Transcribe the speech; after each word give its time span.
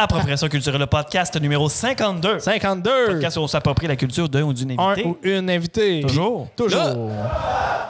Appropriation 0.00 0.46
culturelle, 0.48 0.80
le 0.80 0.86
podcast 0.86 1.40
numéro 1.40 1.68
52. 1.68 2.38
52. 2.38 3.06
Podcast 3.06 3.36
où 3.36 3.40
on 3.40 3.48
s'approprie 3.48 3.88
la 3.88 3.96
culture 3.96 4.28
d'un 4.28 4.42
ou 4.42 4.52
d'une 4.52 4.70
Un 4.78 4.90
invitée. 4.90 5.04
ou 5.08 5.18
une 5.24 5.50
invitée. 5.50 6.00
Toujours. 6.02 6.46
Toujours. 6.54 7.10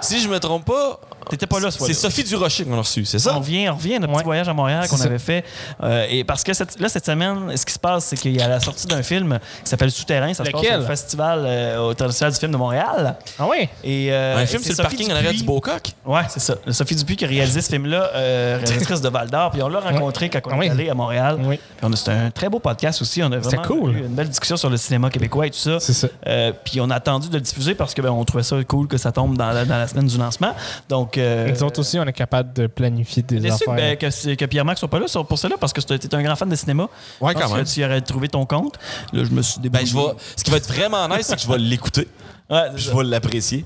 Si 0.00 0.18
je 0.18 0.26
me 0.30 0.40
trompe 0.40 0.64
pas, 0.64 1.00
T'étais 1.29 1.46
pas 1.46 1.61
là 1.61 1.71
ce 1.71 1.79
c'est. 1.85 1.95
Sophie 1.95 2.25
Durocher 2.25 2.65
qu'on 2.65 2.75
a 2.75 2.79
reçu, 2.79 3.04
c'est 3.04 3.19
ça? 3.19 3.35
On 3.37 3.40
revient, 3.40 3.69
on 3.69 3.75
revient 3.77 3.95
notre 3.99 4.09
petit 4.12 4.19
Ouais. 4.19 4.25
voyage 4.25 4.49
à 4.49 4.54
Montréal 4.54 4.87
qu'on 4.88 5.01
avait 5.01 5.19
fait. 5.19 5.45
Euh, 5.83 6.06
et 6.08 6.24
parce 6.24 6.43
que 6.45 6.53
cette- 6.53 6.79
là, 6.81 6.88
cette 6.88 7.06
semaine, 7.06 7.56
ce 7.56 7.65
qui 7.67 7.72
se 7.72 7.79
passe, 7.79 8.04
c'est 8.06 8.17
qu'il 8.17 8.37
y 8.37 8.40
a 8.43 8.49
la 8.49 8.61
sortie 8.61 8.87
d'un 8.87 9.03
film 9.03 9.38
qui 9.65 9.71
s'appelle 9.71 9.90
Souterrain. 9.90 10.33
Ça 10.35 10.44
se 10.44 10.51
passe 10.51 10.62
Lequel? 10.62 10.80
au 10.80 10.85
Festival 10.85 11.43
euh, 11.44 11.80
au 11.80 11.90
international 11.90 12.33
du 12.33 12.38
film 12.38 12.53
de 12.53 12.56
Montréal. 12.56 13.17
Ah 13.38 13.47
oui? 13.49 13.69
Et, 13.85 14.08
euh, 14.12 14.37
Un 14.37 14.47
film 14.47 14.62
c'est 14.62 14.75
sur 14.75 14.83
le 14.83 14.88
Sophie 14.88 14.97
parking 14.97 15.12
en 15.12 15.17
arrière 15.17 15.33
du 15.33 15.44
Beaucoq? 15.44 15.83
Ouais, 16.06 16.23
c'est 16.29 16.41
ça. 16.41 16.55
Sophie 16.70 16.95
Dupuis 16.97 17.16
qui 17.16 17.25
a 17.25 17.29
réalisé 17.29 17.60
ce 17.60 17.69
film-là, 17.70 18.10
euh, 18.15 18.59
réalisatrice 18.60 19.01
de 19.01 19.09
Val 19.09 19.29
d'Or. 19.30 19.51
Puis 19.51 19.62
on 19.62 19.69
l'a 19.69 19.80
rencontré 19.80 20.29
quand 20.30 20.41
on 20.47 20.51
Ah 20.52 20.56
est 20.56 20.59
oui. 20.60 20.69
allé 20.70 20.88
à 20.91 20.95
Montréal. 20.95 21.37
Oui. 21.41 21.56
Puis 21.56 21.87
on 21.87 21.92
a- 21.92 21.97
C'était 21.97 22.12
un 22.12 22.30
très 22.30 22.48
beau 22.48 22.59
podcast 22.60 23.02
aussi. 23.02 23.23
On 23.23 23.27
a 23.33 23.42
C'était 23.42 23.56
vraiment 23.56 23.62
cool. 23.80 23.97
eu 23.97 23.99
une 24.01 24.15
belle 24.15 24.29
discussion 24.29 24.57
sur 24.57 24.71
le 24.71 24.77
cinéma 24.77 25.10
québécois 25.10 25.47
et 25.47 25.51
tout 25.51 25.59
ça. 25.59 25.79
C'est 25.80 25.93
ça. 25.93 26.09
Euh, 26.27 26.52
puis 26.65 26.80
on 26.80 26.88
a 26.91 26.95
attendu 26.95 27.29
de 27.29 27.35
le 27.35 27.41
diffuser 27.41 27.74
parce 27.74 27.93
que 27.93 28.01
ben, 28.02 28.10
on 28.10 28.24
trouvait 28.24 28.43
ça 28.45 28.57
cool 28.65 28.87
que 28.87 28.97
ça 28.97 29.13
tombe 29.13 29.37
dans 29.37 29.51
la, 29.51 29.65
dans 29.65 29.77
la 29.77 29.87
semaine 29.88 30.07
du 30.07 30.16
lancement. 30.16 30.55
Donc, 30.88 31.18
euh, 31.19 31.51
Nous 31.51 31.63
autres 31.63 31.81
aussi, 31.81 31.99
on 31.99 32.05
est 32.05 32.13
capable 32.13 32.53
de 32.53 32.67
planifier 32.67 33.23
des 33.23 33.51
affaires. 33.51 33.75
ben, 33.75 33.97
que, 33.97 34.35
que 34.35 34.45
Pierre-Marc 34.45 34.79
soit 34.79 34.89
pas 34.89 34.99
là 34.99 35.09
sur- 35.09 35.27
pour 35.27 35.39
cela 35.39 35.57
parce 35.59 35.73
que 35.73 35.81
tu 35.81 35.93
es 35.95 36.15
un 36.15 36.23
grand 36.23 36.37
fan 36.37 36.49
de 36.49 36.57
cinéma. 36.57 36.89
Ouais, 37.21 37.35
quand 37.35 37.55
même. 37.55 37.65
que 37.65 37.71
tu 37.71 37.85
aurais 37.85 38.01
trouvé 38.01 38.29
ton 38.29 38.47
compte. 38.47 38.75
Là, 39.13 39.25
je 39.25 39.31
me 39.31 39.43
suis 39.43 39.61
Ben, 39.69 39.85
je 39.87 39.95
vais... 39.95 40.03
Ce 40.37 40.45
qui 40.45 40.51
va 40.51 40.57
être 40.59 40.69
vraiment 40.73 41.09
nice, 41.09 41.27
c'est 41.27 41.37
que 41.37 41.43
je 41.43 41.49
vais 41.49 41.59
l'écouter. 41.59 42.09
Ouais, 42.51 42.62
Je 42.77 42.91
vais 42.91 43.05
l'apprécier. 43.05 43.65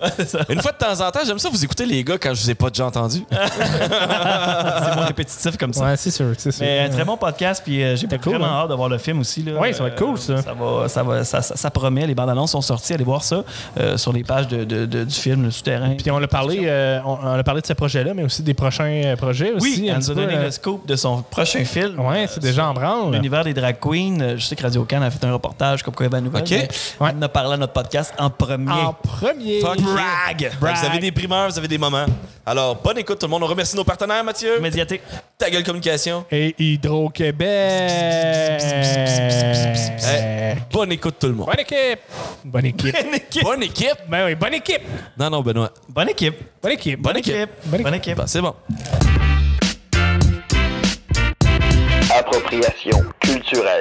Une 0.48 0.60
fois 0.60 0.72
de 0.72 0.77
temps 0.77 1.00
en 1.06 1.10
temps, 1.12 1.20
j'aime 1.24 1.38
ça 1.38 1.48
vous 1.48 1.64
écouter 1.64 1.86
les 1.86 2.02
gars 2.02 2.18
quand 2.18 2.34
je 2.34 2.42
vous 2.42 2.50
ai 2.50 2.54
pas 2.56 2.68
déjà 2.68 2.86
entendu. 2.86 3.22
C'est 3.30 4.95
moins 4.96 5.05
répétitif 5.06 5.56
comme 5.56 5.72
ça. 5.72 5.84
Ouais, 5.84 5.96
c'est 5.96 6.10
sûr, 6.10 6.32
c'est 6.36 6.50
sûr. 6.50 6.64
Mais 6.64 6.80
un 6.80 6.88
très 6.88 7.05
bon 7.05 7.16
podcast, 7.16 7.62
puis 7.64 7.82
euh, 7.82 7.91
j'ai 7.96 8.02
C'était 8.02 8.16
vraiment 8.16 8.38
cool, 8.38 8.45
hein? 8.45 8.60
hâte 8.62 8.68
de 8.70 8.74
voir 8.74 8.88
le 8.88 8.98
film 8.98 9.20
aussi. 9.20 9.42
Là. 9.42 9.58
Ouais, 9.60 9.72
ça 9.72 9.82
va 9.84 9.88
être 9.91 9.98
cool, 10.05 10.18
ça. 10.18 10.42
Ça, 10.42 10.52
va, 10.52 10.88
ça, 10.88 11.02
va, 11.02 11.24
ça, 11.24 11.42
ça- 11.42 11.56
ça 11.56 11.70
promet, 11.70 12.06
les 12.06 12.14
bandes 12.14 12.30
annonces 12.30 12.53
sont 12.53 12.60
sorties, 12.60 12.94
allez 12.94 13.05
voir 13.05 13.22
ça 13.22 13.44
euh, 13.78 13.97
sur 13.97 14.12
les 14.12 14.25
pages 14.25 14.48
de, 14.48 14.64
de- 14.64 14.86
de- 14.86 15.05
du 15.05 15.14
film, 15.14 15.44
le 15.44 15.50
souterrain. 15.50 15.94
Puis 15.97 16.10
on 16.10 16.22
a 16.22 16.27
parlé, 16.27 16.62
euh, 16.64 16.98
on, 17.05 17.19
on 17.22 17.38
a 17.38 17.42
parlé 17.44 17.60
de 17.60 17.66
ce 17.66 17.72
projet-là, 17.75 18.14
mais 18.14 18.25
aussi 18.25 18.42
des 18.42 18.55
prochains 18.55 18.84
euh, 19.05 19.16
projets 19.16 19.53
aussi. 19.53 19.80
oui, 19.80 19.88
elle 19.88 19.97
nous 19.98 20.10
a 20.10 20.14
donné 20.14 20.34
euh, 20.34 20.44
le 20.44 20.50
scoop 20.50 20.86
de 20.86 20.97
son 20.97 21.22
prochain 21.22 21.64
film. 21.64 21.98
Ouais, 22.00 22.25
euh, 22.25 22.27
c'est 22.28 22.41
déjà 22.42 22.66
en 22.66 22.75
branle. 22.75 23.12
L'univers 23.12 23.44
des 23.44 23.55
drag 23.55 23.77
queens. 23.80 24.19
Euh, 24.20 24.34
Je 24.36 24.44
sais 24.44 24.56
que 24.56 24.62
Radio 24.62 24.84
Can 24.88 25.03
a 25.03 25.10
fait 25.10 25.25
un 25.25 25.33
reportage 25.33 25.83
comme 25.83 25.94
quoi 25.94 26.06
une 26.06 26.25
nouvelle. 26.25 26.42
OK. 26.42 26.50
mais 26.50 26.69
Ouais. 27.00 27.12
On 27.16 27.22
a 27.22 27.28
parlé 27.28 27.55
à 27.55 27.56
notre 27.56 27.72
podcast 27.72 28.12
en 28.19 28.30
premier. 28.30 28.72
En 28.73 28.92
premier. 28.95 29.61
Fuck 29.61 29.78
yeah. 29.78 29.95
Brag! 29.95 30.53
Vous 30.61 30.87
avez 30.87 30.98
des 30.98 31.12
primeurs, 31.12 31.51
vous 31.51 31.59
avez 31.59 31.69
des 31.69 31.78
moments. 31.78 32.06
Alors, 32.45 32.77
bonne 32.77 32.98
écoute 32.98 33.19
tout 33.19 33.27
le 33.27 33.31
monde. 33.31 33.42
On 33.45 33.47
remercie 33.47 33.77
nos 33.77 33.84
partenaires, 33.84 34.25
Mathieu. 34.25 34.59
Médiaté. 34.61 35.01
Ta 35.39 35.48
gueule 35.51 35.62
communication. 35.62 36.25
Et 36.31 36.55
Hydro-Québec. 36.59 37.43
Bonne 40.73 40.93
écoute 40.93 41.17
tout 41.20 41.28
le 41.28 41.34
monde. 41.34 41.47
Bonne 41.47 41.61
équipe. 41.61 42.00
Bonne 42.45 42.67
équipe. 42.67 42.97
Bonne 42.97 43.15
équipe. 43.15 43.45
Bonne 43.45 43.62
équipe. 43.62 43.98
ben 44.09 44.27
oui, 44.27 44.34
bonne 44.34 44.55
équipe. 44.55 44.83
Non, 45.19 45.31
non, 45.31 45.41
Benoît. 45.41 45.70
Bonne 45.89 46.09
équipe. 46.09 46.34
Bonne 46.62 46.73
équipe. 46.73 47.00
Bonne 47.00 47.17
équipe. 47.19 47.50
Bonne 47.67 47.83
Bonne 47.83 47.95
équipe. 47.95 48.17
Bon, 48.17 48.27
c'est 48.27 48.41
bon. 48.41 48.55
Appropriation 52.11 53.05
culturelle. 53.20 53.81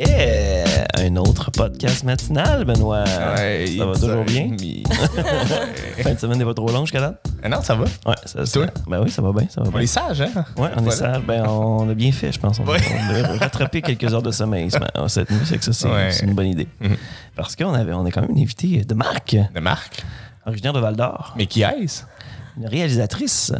Yeah! 0.00 0.86
Un 0.98 1.16
autre 1.16 1.50
podcast 1.50 2.04
matinal, 2.04 2.66
Benoît. 2.66 3.06
ça 3.06 3.86
va 3.86 3.94
toujours 3.94 4.24
bien? 4.24 4.50
Fin 6.02 6.12
de 6.12 6.18
semaine 6.18 6.36
n'est 6.38 6.44
pas 6.44 6.52
trop 6.52 6.70
long 6.70 6.82
jusqu'à 6.84 7.00
date? 7.00 7.24
Ah 7.42 7.48
non, 7.48 7.62
ça 7.62 7.74
va. 7.76 7.84
Ouais, 7.84 8.14
ça, 8.26 8.44
ça- 8.44 8.52
Toi? 8.52 8.66
Ben 8.86 9.00
oui, 9.02 9.10
ça 9.10 9.22
va 9.22 9.32
bien, 9.32 9.46
ça 9.48 9.62
va 9.62 9.68
On 9.68 9.70
bien. 9.70 9.80
est 9.80 9.86
sage, 9.86 10.20
hein? 10.20 10.44
Ouais, 10.58 10.68
on 10.76 10.86
est 10.86 10.90
sage. 10.90 11.22
Ben, 11.26 11.46
on 11.46 11.88
a 11.88 11.94
bien 11.94 12.12
fait, 12.12 12.30
je 12.30 12.38
pense. 12.38 12.60
On, 12.60 12.66
Ouais. 12.66 12.78
on 13.30 13.36
a 13.36 13.38
rattrapé 13.38 13.80
quelques 13.80 14.12
heures 14.12 14.20
de 14.22 14.32
sommeil 14.32 14.68
matin, 14.78 15.08
cette 15.08 15.30
nuit. 15.30 15.40
C'est 15.46 15.56
que 15.56 15.64
ça, 15.64 15.72
c'est 15.72 15.88
Ouais. 15.88 16.10
une 16.22 16.34
bonne 16.34 16.48
idée. 16.48 16.68
Mhm. 16.80 16.96
Parce 17.34 17.56
qu'on 17.56 17.72
avait, 17.72 17.94
on 17.94 18.04
est 18.04 18.10
quand 18.10 18.20
même 18.20 18.32
une 18.32 18.40
invitée 18.42 18.84
de 18.84 18.94
marque, 18.94 19.36
De 19.54 19.60
marque. 19.60 20.04
originaire 20.44 20.74
de 20.74 20.80
Val 20.80 20.96
d'Or, 20.96 21.32
Mais 21.38 21.46
qui 21.46 21.62
est-ce? 21.62 22.02
une 22.58 22.66
réalisatrice 22.66 23.52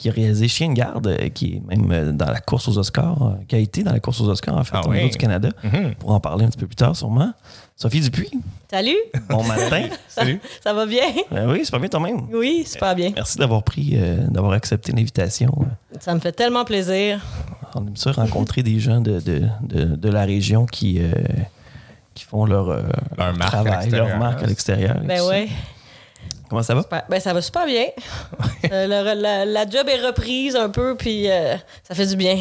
qui 0.00 0.08
a 0.08 0.12
réalisé 0.12 0.48
Chien 0.48 0.70
de 0.70 0.74
garde, 0.74 1.06
euh, 1.08 1.28
qui 1.28 1.56
est 1.56 1.62
même 1.68 1.92
euh, 1.92 2.10
dans 2.12 2.30
la 2.30 2.40
course 2.40 2.66
aux 2.68 2.78
Oscars, 2.78 3.22
euh, 3.22 3.32
qui 3.46 3.54
a 3.54 3.58
été 3.58 3.82
dans 3.82 3.92
la 3.92 4.00
course 4.00 4.18
aux 4.22 4.28
Oscars, 4.30 4.56
en 4.56 4.64
fait, 4.64 4.72
Ah 4.74 4.80
au 4.86 4.92
niveau 4.94 5.04
oui. 5.04 5.10
du 5.10 5.18
Canada. 5.18 5.50
Mhm. 5.62 5.94
Pour 5.96 6.12
en 6.12 6.20
parler 6.20 6.46
un 6.46 6.48
petit 6.48 6.56
peu 6.56 6.66
plus 6.66 6.74
tard, 6.74 6.96
sûrement. 6.96 7.34
Sophie 7.76 8.00
Dupuis, 8.00 8.30
Salut, 8.70 8.96
bon 9.28 9.44
matin. 9.44 9.88
Salut. 10.08 10.40
ça 10.64 10.72
va 10.72 10.86
bien? 10.86 11.04
Ben 11.30 11.50
oui, 11.50 11.60
c'est 11.64 11.70
pas 11.70 11.78
bien 11.78 11.88
toi-même. 11.88 12.20
Oui, 12.32 12.64
super 12.66 12.94
bien. 12.94 13.12
Merci 13.14 13.36
d'avoir 13.36 13.62
pris, 13.62 13.90
euh, 13.94 14.26
d'avoir 14.28 14.52
accepté 14.52 14.92
l'invitation. 14.92 15.52
Ça 16.00 16.14
me 16.14 16.20
fait 16.20 16.32
tellement 16.32 16.64
plaisir. 16.64 17.20
On 17.74 17.86
aime 17.86 17.96
ça 17.96 18.12
rencontrer 18.12 18.62
des 18.62 18.80
gens 18.80 19.00
de, 19.02 19.20
de, 19.20 19.42
de, 19.62 19.84
de 19.96 20.08
la 20.08 20.24
région 20.24 20.64
qui, 20.64 20.98
euh, 21.00 21.10
qui 22.14 22.24
font 22.24 22.46
leur, 22.46 22.70
euh, 22.70 22.82
Leur 23.18 23.34
marque 23.36 23.54
à 23.54 23.62
travail, 23.62 23.90
leur 23.90 24.16
marque 24.18 24.42
à 24.42 24.46
l'extérieur. 24.46 24.96
Ben 25.04 25.20
ouais. 25.22 25.48
Comment 26.50 26.62
ça 26.62 26.74
va? 26.74 26.82
Super. 26.82 27.02
Ben 27.08 27.20
ça 27.20 27.32
va 27.32 27.40
super 27.40 27.64
bien. 27.64 27.86
Euh, 28.72 28.86
la, 28.86 29.44
la 29.46 29.68
job 29.68 29.88
est 29.88 30.06
reprise 30.06 30.54
un 30.54 30.68
peu, 30.68 30.94
puis 30.94 31.28
euh, 31.28 31.56
ça 31.82 31.94
fait 31.94 32.06
du 32.06 32.14
bien 32.14 32.38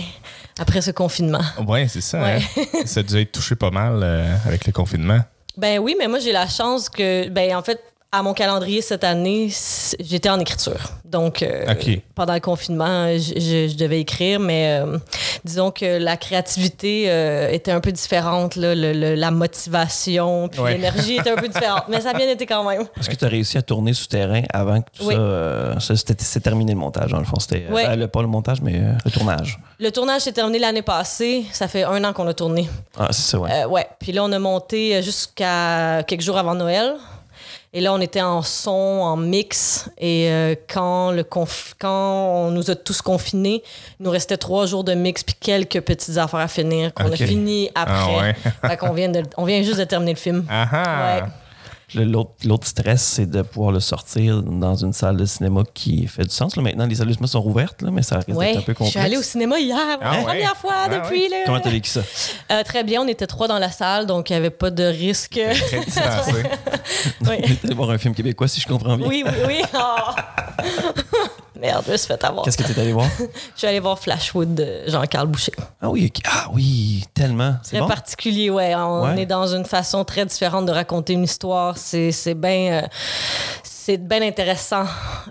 après 0.59 0.81
ce 0.81 0.91
confinement. 0.91 1.41
Ouais, 1.65 1.87
c'est 1.87 2.01
ça. 2.01 2.21
Ouais. 2.21 2.39
hein. 2.57 2.63
ça 2.85 2.99
a 2.99 3.03
dû 3.03 3.17
être 3.19 3.31
touché 3.31 3.55
pas 3.55 3.71
mal 3.71 4.01
euh, 4.03 4.35
avec 4.45 4.67
le 4.67 4.71
confinement. 4.73 5.19
Ben 5.57 5.79
oui, 5.79 5.95
mais 5.97 6.07
moi 6.07 6.19
j'ai 6.19 6.31
la 6.33 6.45
chance 6.47 6.87
que, 6.89 7.29
ben 7.29 7.55
en 7.55 7.63
fait, 7.63 7.81
à 8.11 8.23
mon 8.23 8.33
calendrier 8.33 8.81
cette 8.81 9.03
année, 9.03 9.51
j'étais 9.99 10.29
en 10.29 10.39
écriture. 10.39 10.79
Donc, 11.05 11.43
euh, 11.43 11.65
pendant 12.15 12.33
le 12.33 12.39
confinement, 12.39 13.07
je, 13.13 13.33
je- 13.39 13.67
je 13.71 13.75
devais 13.77 13.99
écrire, 13.99 14.39
mais 14.39 14.79
euh, 14.81 14.97
disons 15.45 15.69
que 15.69 15.99
la 15.99 16.17
créativité 16.17 17.05
euh, 17.07 17.49
était 17.51 17.71
un 17.71 17.79
peu 17.81 17.91
différente, 17.91 18.55
là, 18.55 18.73
le- 18.73 18.93
le- 18.93 19.13
la 19.15 19.29
motivation, 19.29 20.47
puis 20.49 20.59
Ouais. 20.59 20.73
l'énergie 20.73 21.17
était 21.17 21.29
un 21.29 21.35
peu 21.35 21.47
différente. 21.49 21.83
Mais 21.87 22.01
ça 22.01 22.09
a 22.09 22.13
bien 22.13 22.27
été 22.29 22.47
quand 22.47 22.63
même. 22.67 22.81
Est-ce 22.99 23.09
que 23.11 23.15
tu 23.15 23.25
as 23.25 23.27
réussi 23.27 23.57
à 23.59 23.61
tourner 23.61 23.93
souterrain 23.93 24.41
avant 24.51 24.81
que 24.81 24.87
tout 24.97 25.05
Oui. 25.05 25.13
ça. 25.13 25.19
euh, 25.19 25.79
ça, 25.79 25.95
c'était- 25.95 26.15
c'est 26.17 26.39
terminé 26.41 26.73
le 26.73 26.79
montage, 26.79 27.11
dans 27.11 27.19
le 27.19 27.25
fond? 27.25 27.39
C'était. 27.39 27.65
le, 27.95 28.07
pas 28.07 28.21
le 28.21 28.27
montage, 28.27 28.61
mais 28.61 28.79
euh, 28.79 28.93
le 29.05 29.11
tournage. 29.11 29.59
Le 29.79 29.91
tournage 29.91 30.21
s'est 30.21 30.31
terminé 30.33 30.57
l'année 30.57 30.81
passée. 30.81 31.45
Ça 31.51 31.67
fait 31.67 31.83
un 31.83 32.03
an 32.03 32.13
qu'on 32.13 32.27
a 32.27 32.33
tourné. 32.33 32.67
Ah, 32.97 33.07
c'est 33.11 33.21
ça, 33.29 33.37
ouais. 33.39 33.51
Euh, 33.51 33.67
ouais. 33.67 33.87
Puis 33.99 34.11
là, 34.13 34.23
on 34.23 34.31
a 34.31 34.39
monté 34.39 35.01
jusqu'à 35.03 36.01
quelques 36.07 36.21
jours 36.21 36.37
avant 36.39 36.55
Noël. 36.55 36.95
Et 37.71 37.81
là, 37.81 37.93
on 37.93 38.01
était 38.01 38.21
en 38.23 38.41
son, 38.41 38.71
en 38.71 39.15
mix. 39.15 39.89
Et 39.99 40.27
euh, 40.31 40.55
quand, 40.67 41.11
le 41.11 41.21
conf- 41.21 41.73
quand 41.79 42.47
on 42.47 42.51
nous 42.51 42.71
a 42.71 42.75
tous 42.75 43.01
confinés, 43.03 43.61
il 43.99 44.03
nous 44.03 44.09
restait 44.09 44.37
trois 44.37 44.65
jours 44.65 44.83
de 44.83 44.93
mix 44.95 45.23
puis 45.23 45.35
quelques 45.39 45.81
petites 45.81 46.17
affaires 46.17 46.39
à 46.39 46.47
finir 46.47 46.91
qu'on 46.93 47.03
a 47.11 47.15
fini 47.27 47.69
après. 47.75 47.93
Ah 47.95 48.17
ouais. 48.21 48.35
fait 48.69 48.77
qu'on 48.77 48.93
vient, 48.93 49.09
de, 49.09 49.21
on 49.37 49.45
vient 49.45 49.61
juste 49.61 49.77
de 49.77 49.83
terminer 49.83 50.13
le 50.13 50.17
film. 50.19 50.45
Ah 50.49 50.67
ah. 50.71 51.15
Ouais. 51.23 51.29
L'autre 51.95 52.67
stress, 52.67 53.01
c'est 53.03 53.25
de 53.25 53.41
pouvoir 53.41 53.71
le 53.71 53.79
sortir 53.79 54.43
dans 54.43 54.75
une 54.75 54.93
salle 54.93 55.17
de 55.17 55.25
cinéma 55.25 55.63
qui 55.73 56.05
fait 56.07 56.23
du 56.23 56.29
sens. 56.29 56.55
là. 56.55 56.61
Maintenant, 56.61 56.85
les 56.85 56.95
salles 56.95 57.07
de 57.07 57.13
cinéma 57.13 57.27
sont 57.27 57.41
rouvertes, 57.41 57.81
là, 57.81 57.89
mais 57.91 58.01
ça 58.03 58.19
Ouais. 58.27 58.47
d'être 58.53 58.57
un 58.59 58.61
peu 58.61 58.71
Je 58.73 58.77
complexe. 58.77 58.91
suis 58.91 58.99
allée 58.99 59.17
au 59.17 59.21
cinéma 59.21 59.59
hier, 59.59 59.77
Ah 60.01 60.17
ouais? 60.17 60.23
première 60.23 60.55
fois 60.57 60.73
Ah 60.85 60.89
depuis. 60.89 61.23
ouais? 61.23 61.29
Là. 61.29 61.37
Comment 61.45 61.59
t'as 61.59 61.69
vécu 61.71 61.89
ça? 61.89 62.01
Euh, 62.51 62.63
très 62.63 62.83
bien, 62.83 63.01
on 63.01 63.07
était 63.07 63.27
trois 63.27 63.47
dans 63.47 63.59
la 63.59 63.71
salle, 63.71 64.05
donc 64.05 64.29
il 64.29 64.33
n'y 64.33 64.37
avait 64.37 64.49
pas 64.49 64.69
de 64.71 64.83
risque. 64.83 65.39
Très 65.39 65.79
distancé. 65.85 66.43
Oui. 67.21 67.37
T'es 67.41 67.65
allé 67.65 67.73
voir 67.75 67.89
un 67.91 67.97
film 67.97 68.13
québécois, 68.13 68.47
si 68.47 68.61
je 68.61 68.67
comprends 68.67 68.95
bien. 68.97 69.07
Oui, 69.07 69.23
oui, 69.25 69.33
oui. 69.47 69.61
Oh. 69.73 70.11
Merde, 71.59 71.83
je 71.87 71.91
me 71.91 71.97
suis 71.97 72.07
fait 72.07 72.23
avoir. 72.23 72.45
Qu'est-ce 72.45 72.57
que 72.57 72.63
t'es 72.63 72.79
allé 72.79 72.93
voir? 72.93 73.07
Je 73.19 73.57
suis 73.59 73.67
allée 73.67 73.79
voir 73.81 73.99
Flashwood 73.99 74.55
de 74.55 74.83
Jean-Carl 74.87 75.27
Boucher. 75.27 75.51
Ah 75.81 75.89
oui, 75.89 76.11
ah 76.25 76.47
oui, 76.53 77.03
tellement. 77.13 77.55
C'est 77.63 77.71
Très 77.71 77.79
bon? 77.81 77.87
particulier, 77.87 78.49
ouais. 78.49 78.73
On 78.75 79.03
Ouais. 79.03 79.21
est 79.21 79.25
dans 79.25 79.47
une 79.53 79.65
façon 79.65 80.05
très 80.05 80.25
différente 80.25 80.65
de 80.65 80.71
raconter 80.71 81.13
une 81.13 81.23
histoire. 81.23 81.77
C'est 81.77 82.11
bien. 82.35 82.83
euh, 82.83 82.87
c'est 83.63 83.97
bien 83.97 84.21
intéressant. 84.21 84.85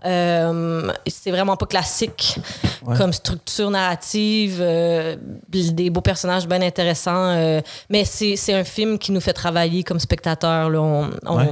Euh, 0.04 0.92
c'est 1.06 1.30
vraiment 1.30 1.56
pas 1.56 1.66
classique 1.66 2.38
Ouais. 2.84 2.96
comme 2.96 3.12
structure 3.12 3.70
narrative. 3.70 4.58
euh, 4.60 5.16
des 5.48 5.90
beaux 5.90 6.00
personnages 6.00 6.46
bien 6.46 6.60
intéressants. 6.62 7.30
euh, 7.36 7.60
mais 7.88 8.04
c'est 8.04 8.52
un 8.52 8.64
film 8.64 8.98
qui 8.98 9.12
nous 9.12 9.20
fait 9.20 9.32
travailler 9.32 9.82
comme 9.84 10.00
spectateurs. 10.00 10.68
On- 10.74 11.08
Ouais. 11.36 11.48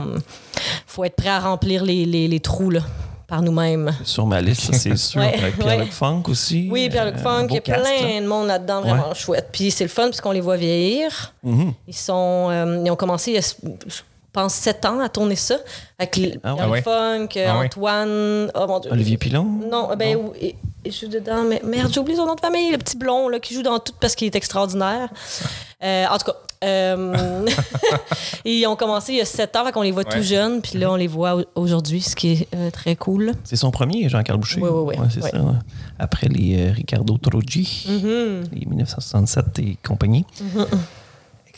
faut 0.86 1.04
être 1.04 1.16
prêt 1.16 1.28
à 1.28 1.40
remplir 1.40 1.84
les, 1.84 2.04
les- 2.06 2.28
les 2.28 2.40
trous 2.40 2.70
là, 2.70 2.80
par 3.26 3.42
nous-mêmes. 3.42 3.92
Sur 4.04 4.26
ma 4.26 4.40
liste, 4.40 4.72
c'est 4.74 4.96
sûr. 4.96 5.20
Ouais, 5.20 5.34
Avec 5.38 5.56
Pierre-Luc 5.58 5.86
ouais. 5.86 5.92
Funk 5.92 6.22
aussi. 6.28 6.68
Oui, 6.70 6.88
Pierre-Luc 6.88 7.16
Euh, 7.16 7.22
Funk, 7.22 7.42
beau 7.46 7.48
il 7.50 7.54
y 7.54 7.58
a 7.58 7.60
cast, 7.60 7.82
là. 7.84 7.90
plein 7.98 8.20
de 8.20 8.26
monde 8.26 8.46
là-dedans, 8.46 8.80
vraiment 8.82 9.14
chouette. 9.14 9.48
Puis 9.52 9.70
c'est 9.70 9.84
le 9.84 9.90
fun 9.90 10.06
puisqu'on 10.08 10.30
les 10.32 10.40
voit 10.40 10.56
vieillir. 10.56 11.34
Mhm. 11.42 11.72
Ils 11.88 11.94
sont, 11.96 12.48
euh, 12.50 12.82
ils 12.84 12.90
ont 12.90 12.96
commencé, 12.96 13.38
pense, 14.36 14.54
sept 14.54 14.84
ans 14.84 15.00
à 15.00 15.08
tourner 15.08 15.36
ça. 15.36 15.56
Avec 15.98 16.16
les- 16.16 16.38
Ah 16.44 16.54
ouais. 16.68 16.82
Ah. 16.86 17.16
Funk, 17.18 17.28
Ah. 17.46 17.56
Antoine, 17.58 18.50
oh 18.54 18.66
mon 18.68 18.78
Dieu. 18.80 18.92
Olivier 18.92 19.16
Pilon? 19.16 19.44
Non, 19.70 19.88
ben, 19.96 20.16
oui, 20.16 20.38
et- 20.40 20.56
et 20.84 20.90
je 20.90 21.00
joue 21.06 21.08
dedans, 21.08 21.42
mais 21.48 21.60
merde, 21.64 21.90
j'ai 21.92 21.98
oublié 22.00 22.16
son 22.16 22.26
nom 22.26 22.34
de 22.34 22.40
famille, 22.40 22.70
le 22.70 22.78
petit 22.78 22.96
blond 22.96 23.28
là, 23.28 23.40
qui 23.40 23.54
joue 23.54 23.62
dans 23.62 23.78
tout 23.78 23.92
parce 24.00 24.14
qu'il 24.14 24.26
est 24.26 24.36
extraordinaire. 24.36 25.08
Euh, 25.82 26.04
en 26.10 26.16
tout 26.18 26.26
cas, 26.26 26.36
euh, 26.64 27.44
ils 28.44 28.66
ont 28.66 28.76
commencé 28.76 29.12
il 29.12 29.18
y 29.18 29.20
a 29.20 29.24
sept 29.24 29.56
ans, 29.56 29.70
qu'on 29.72 29.82
les 29.82 29.90
voit 29.90 30.04
Ouais. 30.04 30.16
tout 30.16 30.22
jeunes, 30.22 30.60
puis 30.62 30.78
là, 30.78 30.90
on 30.92 30.96
les 30.96 31.06
voit 31.08 31.36
au- 31.36 31.44
aujourd'hui, 31.54 32.00
ce 32.00 32.14
qui 32.14 32.32
est 32.32 32.48
euh, 32.54 32.70
très 32.70 32.94
cool. 32.96 33.32
C'est 33.44 33.56
son 33.56 33.70
premier, 33.70 34.08
Jean-Carl 34.08 34.38
Boucher. 34.38 34.60
Oui, 34.60 34.68
oui, 34.72 34.94
oui. 34.94 35.00
Ouais, 35.00 35.08
c'est 35.12 35.22
Oui. 35.24 35.30
ça. 35.30 35.38
ouais. 35.40 35.52
après 35.98 36.28
les 36.28 36.70
Ricardo 36.70 37.16
Troggi, 37.16 37.86
Mm-hmm. 37.88 38.52
les 38.52 38.66
1967 38.66 39.58
et 39.60 39.76
compagnie. 39.86 40.24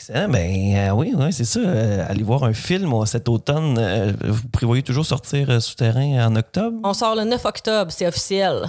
Excellent. 0.08 0.28
Ben 0.28 0.90
oui, 0.92 1.14
ouais, 1.14 1.32
c'est 1.32 1.44
ça. 1.44 1.60
allez 2.08 2.22
voir 2.22 2.44
un 2.44 2.52
film 2.54 2.92
cet 3.06 3.28
automne. 3.28 3.78
vous 4.24 4.48
prévoyez 4.48 4.82
toujours 4.82 5.04
sortir 5.06 5.60
Souterrain 5.62 6.26
en 6.26 6.36
octobre? 6.36 6.76
On 6.84 6.94
sort 6.94 7.14
le 7.14 7.24
9 7.24 7.44
octobre, 7.44 7.90
c'est 7.92 8.06
officiel. 8.06 8.62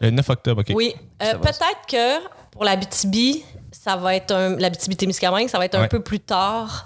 Le 0.00 0.10
9 0.10 0.28
octobre, 0.30 0.60
OK. 0.60 0.72
Oui. 0.74 0.94
Peut-être 1.18 1.86
que 1.88 2.26
pour 2.50 2.64
la 2.64 2.76
BTB, 2.76 3.42
ça 3.72 3.96
va 3.96 4.14
être 4.14 4.32
un, 4.32 4.56
la 4.56 4.70
BTB-Témiscamingue, 4.70 5.48
ça 5.48 5.58
va 5.58 5.64
être 5.64 5.74
un 5.74 5.82
Ouais. 5.82 5.88
peu 5.88 6.00
plus 6.00 6.20
tard 6.20 6.84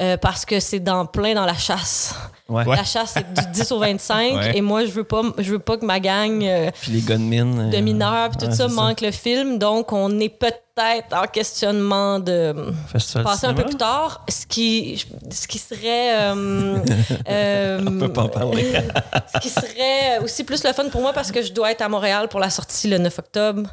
euh, 0.00 0.16
parce 0.16 0.44
que 0.46 0.58
c'est 0.60 0.80
dans 0.80 1.04
plein 1.06 1.34
dans 1.34 1.44
la 1.44 1.54
chasse. 1.54 2.14
Ouais. 2.50 2.64
La 2.66 2.84
chasse, 2.84 3.12
c'est 3.14 3.32
du 3.32 3.50
10 3.52 3.72
au 3.72 3.78
25 3.78 4.34
Ouais. 4.34 4.56
et 4.56 4.60
moi, 4.60 4.84
je 4.84 4.90
veux 4.90 5.04
pas, 5.04 5.22
je 5.38 5.52
veux 5.52 5.58
pas 5.60 5.76
que 5.76 5.84
ma 5.86 6.00
gang 6.00 6.42
euh, 6.42 6.70
Puis 6.82 6.92
les 6.92 7.00
gunmen. 7.00 7.70
de 7.70 7.76
euh, 7.76 7.80
mineurs 7.80 8.30
puis 8.30 8.38
tout 8.38 8.46
ouais, 8.46 8.52
ça 8.56 8.66
manque 8.68 9.00
le 9.00 9.12
film. 9.12 9.58
Donc, 9.58 9.92
on 9.92 10.18
est 10.18 10.28
peut-être 10.28 11.14
en 11.16 11.26
questionnement 11.28 12.18
de 12.18 12.54
Festival 12.92 13.22
passer 13.24 13.46
un 13.46 13.54
peu 13.54 13.64
plus 13.64 13.76
tard, 13.76 14.24
ce 14.28 14.46
qui, 14.46 15.04
ce 15.30 15.46
qui 15.46 15.58
serait... 15.58 16.18
euh, 16.20 16.78
euh, 17.28 17.80
On 17.86 17.98
peut 17.98 18.12
pas 18.12 18.22
en 18.22 18.28
parler. 18.28 18.72
ce 19.34 19.40
qui 19.40 19.48
serait 19.50 20.18
aussi 20.22 20.42
plus 20.44 20.64
le 20.64 20.72
fun 20.72 20.88
pour 20.88 21.00
moi 21.02 21.12
parce 21.12 21.30
que 21.30 21.42
je 21.42 21.52
dois 21.52 21.70
être 21.70 21.82
à 21.82 21.88
Montréal 21.88 22.28
pour 22.28 22.40
la 22.40 22.50
sortie 22.50 22.88
le 22.88 22.98
9 22.98 23.18
octobre. 23.18 23.70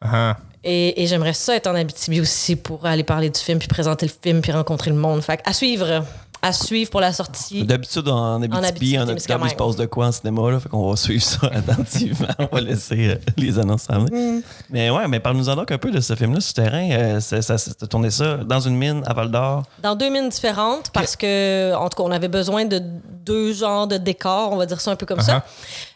Ah. 0.00 0.36
Et, 0.62 1.02
et 1.02 1.06
j'aimerais 1.06 1.32
ça 1.32 1.54
être 1.54 1.68
en 1.68 1.74
Abitibi 1.74 2.20
aussi 2.20 2.56
pour 2.56 2.86
aller 2.86 3.04
parler 3.04 3.30
du 3.30 3.38
film, 3.40 3.58
puis 3.58 3.68
présenter 3.68 4.04
le 4.06 4.12
film, 4.22 4.40
puis 4.40 4.50
rencontrer 4.52 4.90
le 4.90 4.96
monde. 4.96 5.22
Fait 5.22 5.36
que 5.36 5.48
à 5.48 5.52
suivre. 5.52 6.04
À 6.46 6.52
suivre 6.52 6.90
pour 6.90 7.00
la 7.00 7.12
sortie. 7.12 7.64
D'habitude, 7.64 8.08
en 8.08 8.36
Abitibi, 8.36 8.66
Abitibi, 8.66 8.98
en 8.98 9.08
octobre, 9.08 9.46
il 9.46 9.50
se 9.50 9.54
passe 9.56 9.76
de 9.76 9.86
quoi 9.86 10.06
en 10.06 10.12
cinéma? 10.12 10.48
Là, 10.50 10.60
fait 10.60 10.68
qu'on 10.68 10.88
va 10.88 10.96
suivre 10.96 11.22
ça 11.24 11.40
attentivement. 11.52 12.28
On 12.38 12.54
va 12.54 12.60
laisser 12.60 13.08
euh, 13.08 13.16
les 13.36 13.58
annonces 13.58 13.82
s'amener. 13.82 14.36
Mm. 14.36 14.42
Mais 14.70 14.90
ouais, 14.90 15.08
mais 15.08 15.18
parle-nous-en 15.18 15.56
donc 15.56 15.72
un 15.72 15.78
peu 15.78 15.90
de 15.90 15.98
ce 15.98 16.14
film-là, 16.14 16.40
Souterrain. 16.40 16.88
Euh, 16.92 17.20
ça, 17.20 17.42
ça, 17.42 17.58
tourné 17.88 18.10
ça 18.10 18.36
dans 18.36 18.60
une 18.60 18.76
mine 18.76 19.02
à 19.06 19.12
Val-d'Or. 19.12 19.64
Dans 19.82 19.96
deux 19.96 20.08
mines 20.08 20.28
différentes, 20.28 20.90
parce 20.90 21.16
que, 21.16 21.74
en 21.74 21.88
tout 21.88 21.96
cas, 21.96 22.08
on 22.08 22.12
avait 22.12 22.28
besoin 22.28 22.64
de 22.64 22.80
deux 23.24 23.52
genres 23.52 23.88
de 23.88 23.96
décors, 23.96 24.52
on 24.52 24.56
va 24.56 24.66
dire 24.66 24.80
ça 24.80 24.92
un 24.92 24.96
peu 24.96 25.06
comme 25.06 25.20
ça. 25.20 25.44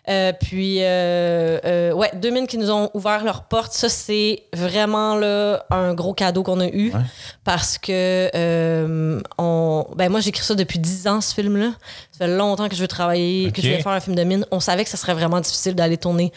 Euh, 0.08 0.32
puis, 0.32 0.78
euh, 0.80 1.58
euh, 1.64 1.92
ouais, 1.92 2.10
deux 2.14 2.30
mines 2.30 2.46
qui 2.46 2.58
nous 2.58 2.70
ont 2.70 2.90
ouvert 2.94 3.22
leurs 3.22 3.44
portes. 3.44 3.72
Ça, 3.72 3.88
c'est 3.88 4.42
vraiment 4.52 5.14
là, 5.14 5.64
un 5.70 5.94
gros 5.94 6.14
cadeau 6.14 6.42
qu'on 6.42 6.60
a 6.60 6.66
eu. 6.66 6.92
Ouais. 6.92 7.00
Parce 7.44 7.78
que, 7.78 8.30
euh, 8.34 9.20
on, 9.38 9.86
ben, 9.94 10.10
moi, 10.10 10.20
j'écris 10.20 10.44
ça 10.44 10.54
depuis 10.54 10.78
dix 10.78 11.06
ans, 11.06 11.20
ce 11.20 11.34
film-là. 11.34 11.72
Ça 12.12 12.26
fait 12.26 12.36
longtemps 12.36 12.68
que 12.68 12.74
je 12.74 12.80
veux 12.80 12.88
travailler, 12.88 13.52
que 13.52 13.60
je 13.60 13.68
voulais 13.68 13.82
faire 13.82 13.92
un 13.92 14.00
film 14.00 14.16
de 14.16 14.24
mine. 14.24 14.46
On 14.50 14.60
savait 14.60 14.84
que 14.84 14.90
ça 14.90 14.96
serait 14.96 15.14
vraiment 15.14 15.40
difficile 15.40 15.74
d'aller 15.74 15.98
tourner 15.98 16.32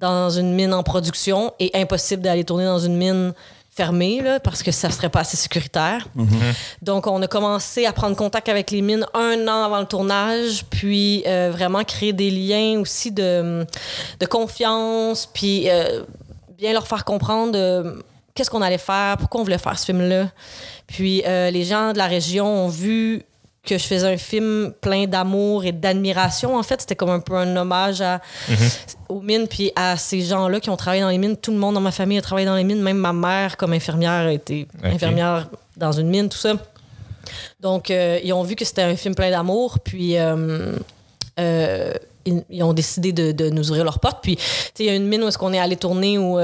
dans 0.00 0.30
une 0.30 0.54
mine 0.54 0.74
en 0.74 0.82
production 0.82 1.52
et 1.60 1.70
impossible 1.74 2.22
d'aller 2.22 2.44
tourner 2.44 2.64
dans 2.64 2.80
une 2.80 2.96
mine 2.96 3.34
fermée, 3.74 4.20
là, 4.20 4.38
parce 4.38 4.62
que 4.62 4.70
ça 4.70 4.90
serait 4.90 5.08
pas 5.08 5.20
assez 5.20 5.36
sécuritaire. 5.36 6.06
Donc, 6.82 7.06
on 7.06 7.22
a 7.22 7.26
commencé 7.26 7.86
à 7.86 7.92
prendre 7.92 8.14
contact 8.14 8.48
avec 8.50 8.70
les 8.70 8.82
mines 8.82 9.06
un 9.14 9.48
an 9.48 9.64
avant 9.64 9.80
le 9.80 9.86
tournage, 9.86 10.64
puis 10.68 11.24
euh, 11.26 11.50
vraiment 11.50 11.82
créer 11.82 12.12
des 12.12 12.30
liens 12.30 12.78
aussi 12.80 13.10
de, 13.10 13.66
de 14.20 14.26
confiance, 14.26 15.26
puis 15.32 15.70
euh, 15.70 16.02
bien 16.58 16.74
leur 16.74 16.86
faire 16.86 17.04
comprendre 17.04 17.52
euh, 17.56 17.94
qu'est-ce 18.34 18.50
qu'on 18.50 18.62
allait 18.62 18.76
faire, 18.76 19.16
pourquoi 19.16 19.40
on 19.40 19.44
voulait 19.44 19.58
faire 19.58 19.78
ce 19.78 19.86
film-là. 19.86 20.28
Puis 20.86 21.22
euh, 21.26 21.50
les 21.50 21.64
gens 21.64 21.92
de 21.94 21.98
la 21.98 22.06
région 22.06 22.46
ont 22.46 22.68
vu 22.68 23.22
que 23.64 23.78
je 23.78 23.84
faisais 23.84 24.12
un 24.12 24.16
film 24.16 24.72
plein 24.80 25.06
d'amour 25.06 25.64
et 25.64 25.70
d'admiration. 25.70 26.56
En 26.56 26.62
fait, 26.64 26.80
c'était 26.80 26.96
comme 26.96 27.10
un 27.10 27.20
peu 27.20 27.36
un 27.36 27.56
hommage 27.56 28.00
à, 28.00 28.20
aux 29.08 29.20
mines, 29.20 29.46
puis 29.48 29.70
à 29.76 29.96
ces 29.96 30.20
gens-là 30.22 30.58
qui 30.58 30.68
ont 30.68 30.76
travaillé 30.76 31.02
dans 31.02 31.08
les 31.10 31.18
mines. 31.18 31.36
Tout 31.36 31.52
le 31.52 31.58
monde 31.58 31.74
dans 31.74 31.80
ma 31.80 31.92
famille 31.92 32.18
a 32.18 32.22
travaillé 32.22 32.46
dans 32.46 32.56
les 32.56 32.64
mines. 32.64 32.82
Même 32.82 32.96
ma 32.96 33.12
mère, 33.12 33.56
comme 33.56 33.72
infirmière, 33.72 34.26
a 34.26 34.32
été 34.32 34.66
Ok. 34.84 34.92
infirmière 34.94 35.48
dans 35.76 35.92
une 35.92 36.08
mine, 36.08 36.28
tout 36.28 36.38
ça. 36.38 36.54
Donc, 37.60 37.90
euh, 37.92 38.18
ils 38.24 38.32
ont 38.32 38.42
vu 38.42 38.56
que 38.56 38.64
c'était 38.64 38.82
un 38.82 38.96
film 38.96 39.14
plein 39.14 39.30
d'amour, 39.30 39.78
puis 39.78 40.18
euh, 40.18 40.72
euh, 41.38 41.92
ils, 42.24 42.42
ils 42.50 42.62
ont 42.64 42.72
décidé 42.72 43.12
de, 43.12 43.30
de 43.30 43.48
nous 43.48 43.70
ouvrir 43.70 43.84
leurs 43.84 44.00
portes. 44.00 44.18
Puis, 44.22 44.34
tu 44.36 44.42
sais, 44.42 44.72
il 44.80 44.86
y 44.86 44.90
a 44.90 44.96
une 44.96 45.06
mine 45.06 45.22
où 45.22 45.28
est-ce 45.28 45.38
qu'on 45.38 45.52
est 45.52 45.60
allé 45.60 45.76
tourner 45.76 46.18
où 46.18 46.36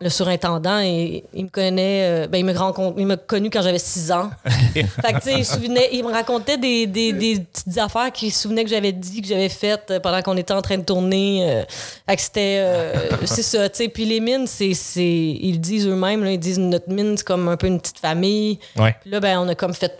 le 0.00 0.10
surintendant, 0.10 0.80
et, 0.80 1.24
il 1.32 1.44
me 1.44 1.48
connaît, 1.48 2.24
euh, 2.24 2.26
ben, 2.26 2.38
il, 2.38 2.44
me 2.44 2.52
rencontre, 2.52 2.96
il 2.98 3.06
m'a 3.06 3.16
connu 3.16 3.48
quand 3.48 3.62
j'avais 3.62 3.78
6 3.78 4.10
ans. 4.12 4.28
fait 4.44 4.82
que, 4.84 5.14
tu 5.14 5.20
sais, 5.22 5.34
il, 5.38 5.44
souvenait- 5.44 5.88
il 5.92 6.04
me 6.04 6.12
racontait 6.12 6.58
des, 6.58 6.86
des, 6.86 7.12
des 7.12 7.38
petites 7.40 7.78
affaires 7.78 8.10
qu'il 8.12 8.32
se 8.32 8.40
souvenait 8.40 8.64
que 8.64 8.70
j'avais 8.70 8.92
dit, 8.92 9.22
que 9.22 9.28
j'avais 9.28 9.48
faites 9.48 9.90
euh, 9.92 10.00
pendant 10.00 10.20
qu'on 10.22 10.36
était 10.36 10.52
en 10.52 10.62
train 10.62 10.78
de 10.78 10.82
tourner. 10.84 11.46
euh. 11.48 11.62
fait 12.08 12.16
que 12.16 12.22
c'était. 12.22 12.56
euh, 12.60 12.92
c'est 13.24 13.42
ça, 13.42 13.68
tu 13.68 13.76
sais. 13.78 13.88
Puis 13.88 14.04
les 14.04 14.20
mines, 14.20 14.46
c'est, 14.46 14.74
c'est, 14.74 15.02
ils 15.04 15.52
le 15.52 15.58
disent 15.58 15.86
eux-mêmes, 15.86 16.24
là, 16.24 16.32
ils 16.32 16.38
disent 16.38 16.58
notre 16.58 16.90
mine, 16.90 17.16
c'est 17.16 17.24
comme 17.26 17.48
un 17.48 17.56
peu 17.56 17.68
une 17.68 17.80
petite 17.80 17.98
famille. 17.98 18.58
Ouais. 18.76 18.94
Puis 19.00 19.10
là, 19.10 19.20
ben, 19.20 19.38
on 19.38 19.48
a 19.48 19.54
comme 19.54 19.74
fait 19.74 19.96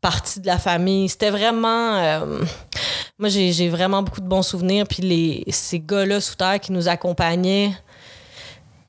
partie 0.00 0.40
de 0.40 0.46
la 0.46 0.58
famille. 0.58 1.08
C'était 1.08 1.30
vraiment. 1.30 1.96
euh, 1.96 2.40
moi, 3.18 3.28
j'ai 3.28 3.52
j'ai 3.52 3.68
vraiment 3.68 4.02
beaucoup 4.02 4.20
de 4.20 4.26
bons 4.28 4.42
souvenirs. 4.42 4.86
Puis 4.88 5.02
les, 5.02 5.44
ces 5.50 5.80
gars-là 5.80 6.20
sous 6.20 6.34
terre 6.36 6.58
qui 6.60 6.72
nous 6.72 6.88
accompagnaient, 6.88 7.72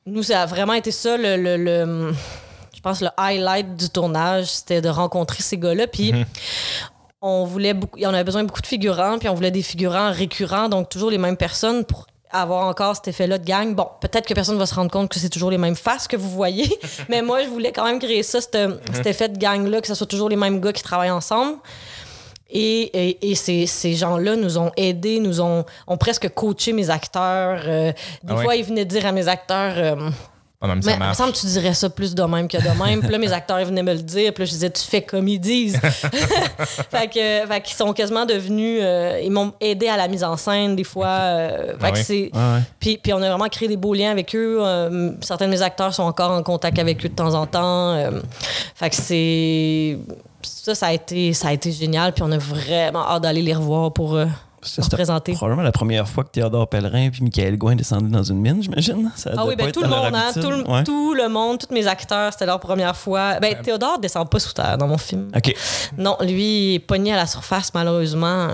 nous, 0.06 0.22
ça 0.22 0.42
a 0.42 0.46
vraiment 0.46 0.72
été 0.74 0.90
ça 0.90 1.16
le. 1.16 1.36
le- 1.36 1.56
le- 1.56 2.14
je 2.74 2.80
pense 2.80 3.02
le 3.02 3.08
highlight 3.18 3.76
du 3.76 3.90
tournage, 3.90 4.46
c'était 4.46 4.80
de 4.80 4.88
rencontrer 4.88 5.42
ces 5.42 5.58
gars-là. 5.58 5.86
Puis 5.86 6.12
on 7.20 7.44
voulait 7.44 7.74
beaucoup, 7.74 7.98
on 8.02 8.08
avait 8.14 8.24
besoin 8.24 8.42
de 8.42 8.46
beaucoup 8.48 8.62
de 8.62 8.66
figurants, 8.66 9.18
puis 9.18 9.28
on 9.28 9.34
voulait 9.34 9.50
des 9.50 9.62
figurants 9.62 10.10
récurrents, 10.12 10.68
donc 10.70 10.88
toujours 10.88 11.10
les 11.10 11.18
mêmes 11.18 11.36
personnes 11.36 11.84
pour 11.84 12.06
avoir 12.32 12.66
encore 12.66 12.94
cet 12.96 13.08
effet-là 13.08 13.36
de 13.38 13.44
gang. 13.44 13.74
Bon, 13.74 13.86
peut-être 14.00 14.24
que 14.26 14.32
personne 14.32 14.56
va 14.56 14.64
se 14.64 14.74
rendre 14.74 14.90
compte 14.90 15.10
que 15.10 15.18
c'est 15.18 15.28
toujours 15.28 15.50
les 15.50 15.58
mêmes 15.58 15.76
faces 15.76 16.08
que 16.08 16.16
vous 16.16 16.30
voyez, 16.30 16.70
mais 17.10 17.20
moi, 17.20 17.42
je 17.42 17.48
voulais 17.48 17.72
quand 17.72 17.84
même 17.84 17.98
créer 17.98 18.22
ça, 18.22 18.40
cet, 18.40 18.56
cet 18.94 19.06
effet 19.06 19.28
de 19.28 19.36
gang-là, 19.36 19.80
que 19.82 19.86
ce 19.88 19.94
soit 19.94 20.06
toujours 20.06 20.28
les 20.30 20.36
mêmes 20.36 20.60
gars 20.60 20.72
qui 20.72 20.82
travaillent 20.82 21.10
ensemble. 21.10 21.56
Et, 22.52 23.08
et, 23.10 23.30
et 23.30 23.34
ces, 23.34 23.66
ces 23.66 23.94
gens-là 23.94 24.36
nous 24.36 24.58
ont 24.58 24.72
aidés, 24.76 25.20
nous 25.20 25.40
ont, 25.40 25.64
ont 25.86 25.96
presque 25.96 26.28
coaché 26.34 26.72
mes 26.72 26.90
acteurs. 26.90 27.60
Euh, 27.66 27.92
des 28.22 28.34
Ah 28.36 28.42
fois, 28.42 28.56
ils 28.56 28.64
venaient 28.64 28.84
dire 28.84 29.06
à 29.06 29.12
mes 29.12 29.28
acteurs... 29.28 29.74
euh, 29.76 30.10
Ah 30.62 30.66
non, 30.66 30.76
mais 30.76 30.82
ça 30.82 30.92
il 30.92 30.98
me 31.08 31.14
semble 31.14 31.32
que 31.32 31.38
tu 31.38 31.46
dirais 31.46 31.72
ça 31.72 31.88
plus 31.88 32.14
de 32.14 32.22
même 32.22 32.46
que 32.48 32.58
de 32.58 32.84
même. 32.84 33.00
puis 33.00 33.10
là, 33.10 33.16
mes 33.18 33.32
acteurs 33.32 33.58
ils 33.60 33.66
venaient 33.66 33.82
me 33.82 33.94
le 33.94 34.02
dire. 34.02 34.34
Puis 34.34 34.42
là, 34.42 34.46
je 34.46 34.50
disais, 34.50 34.70
tu 34.70 34.82
fais 34.82 35.00
comme 35.02 35.26
ils 35.28 35.38
disent. 35.38 35.80
fait 36.90 37.06
que, 37.08 37.46
fait 37.50 37.60
qu'ils 37.62 37.76
sont 37.76 37.92
quasiment 37.92 38.26
devenus. 38.26 38.80
euh, 38.82 39.20
ils 39.22 39.30
m'ont 39.30 39.52
aidé 39.60 39.88
à 39.88 39.96
la 39.96 40.06
mise 40.08 40.22
en 40.24 40.36
scène, 40.36 40.76
des 40.76 40.84
fois. 40.84 41.06
euh, 41.06 41.72
fait 41.78 41.86
Ah 41.86 41.90
que 41.92 41.96
oui? 41.98 42.04
c'est. 42.04 42.30
Ouais. 42.34 42.60
Puis, 42.78 42.98
puis 42.98 43.12
on 43.14 43.22
a 43.22 43.28
vraiment 43.28 43.48
créé 43.48 43.68
des 43.68 43.76
beaux 43.78 43.94
liens 43.94 44.10
avec 44.10 44.34
eux. 44.34 44.58
Euh, 44.60 45.12
certains 45.22 45.46
de 45.46 45.50
mes 45.52 45.62
acteurs 45.62 45.94
sont 45.94 46.02
encore 46.02 46.30
en 46.32 46.42
contact 46.42 46.78
avec 46.78 47.04
eux 47.06 47.08
de 47.08 47.14
temps 47.14 47.34
en 47.34 47.46
temps. 47.46 47.92
Euh, 47.94 48.20
fait 48.74 48.90
que 48.90 48.96
c'est. 48.96 49.98
Ça, 50.42 50.74
ça 50.74 50.86
a, 50.86 50.92
été, 50.92 51.32
ça 51.32 51.48
a 51.48 51.52
été 51.52 51.72
génial. 51.72 52.12
Puis 52.12 52.22
on 52.22 52.32
a 52.32 52.38
vraiment 52.38 53.06
hâte 53.06 53.22
d'aller 53.22 53.42
les 53.42 53.54
revoir 53.54 53.92
pour 53.92 54.18
euh, 54.62 54.82
C'était 54.82 55.32
probablement 55.34 55.62
la 55.62 55.72
première 55.72 56.08
fois 56.08 56.24
que 56.24 56.30
Théodore 56.30 56.68
Pellerin 56.68 57.06
et 57.06 57.10
Michael 57.20 57.56
Gouin 57.56 57.74
descendaient 57.76 58.08
dans 58.10 58.22
une 58.22 58.38
mine, 58.38 58.62
j'imagine. 58.62 59.10
Ça 59.16 59.30
Ah 59.36 59.44
oui, 59.46 59.56
ben 59.56 59.68
être 59.68 59.74
tout 59.74 59.82
le 59.82 59.88
monde, 59.88 60.14
hein, 60.14 60.30
tout, 60.34 60.50
le, 60.50 60.68
Ouais. 60.70 60.84
tout 60.84 61.14
le 61.14 61.28
monde, 61.28 61.58
tous 61.58 61.72
mes 61.74 61.86
acteurs, 61.86 62.32
c'était 62.32 62.46
leur 62.46 62.60
première 62.60 62.96
fois. 62.96 63.38
Ben, 63.40 63.56
Théodore 63.62 63.98
descend 63.98 64.28
pas 64.28 64.38
sous 64.38 64.52
terre 64.52 64.76
dans 64.78 64.86
mon 64.88 64.98
film. 64.98 65.28
OK. 65.36 65.54
Non, 65.98 66.16
lui, 66.20 66.70
il 66.70 66.74
est 66.74 66.78
pogné 66.78 67.12
à 67.12 67.16
la 67.16 67.26
surface, 67.26 67.72
malheureusement. 67.74 68.48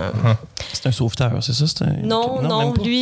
C'est 0.73 0.87
un 0.87 0.91
sauveteur, 0.91 1.31
c'est 1.41 1.53
ça? 1.53 1.65
un- 1.85 2.05
Non, 2.07 2.41
non, 2.41 2.73
lui, 2.73 2.97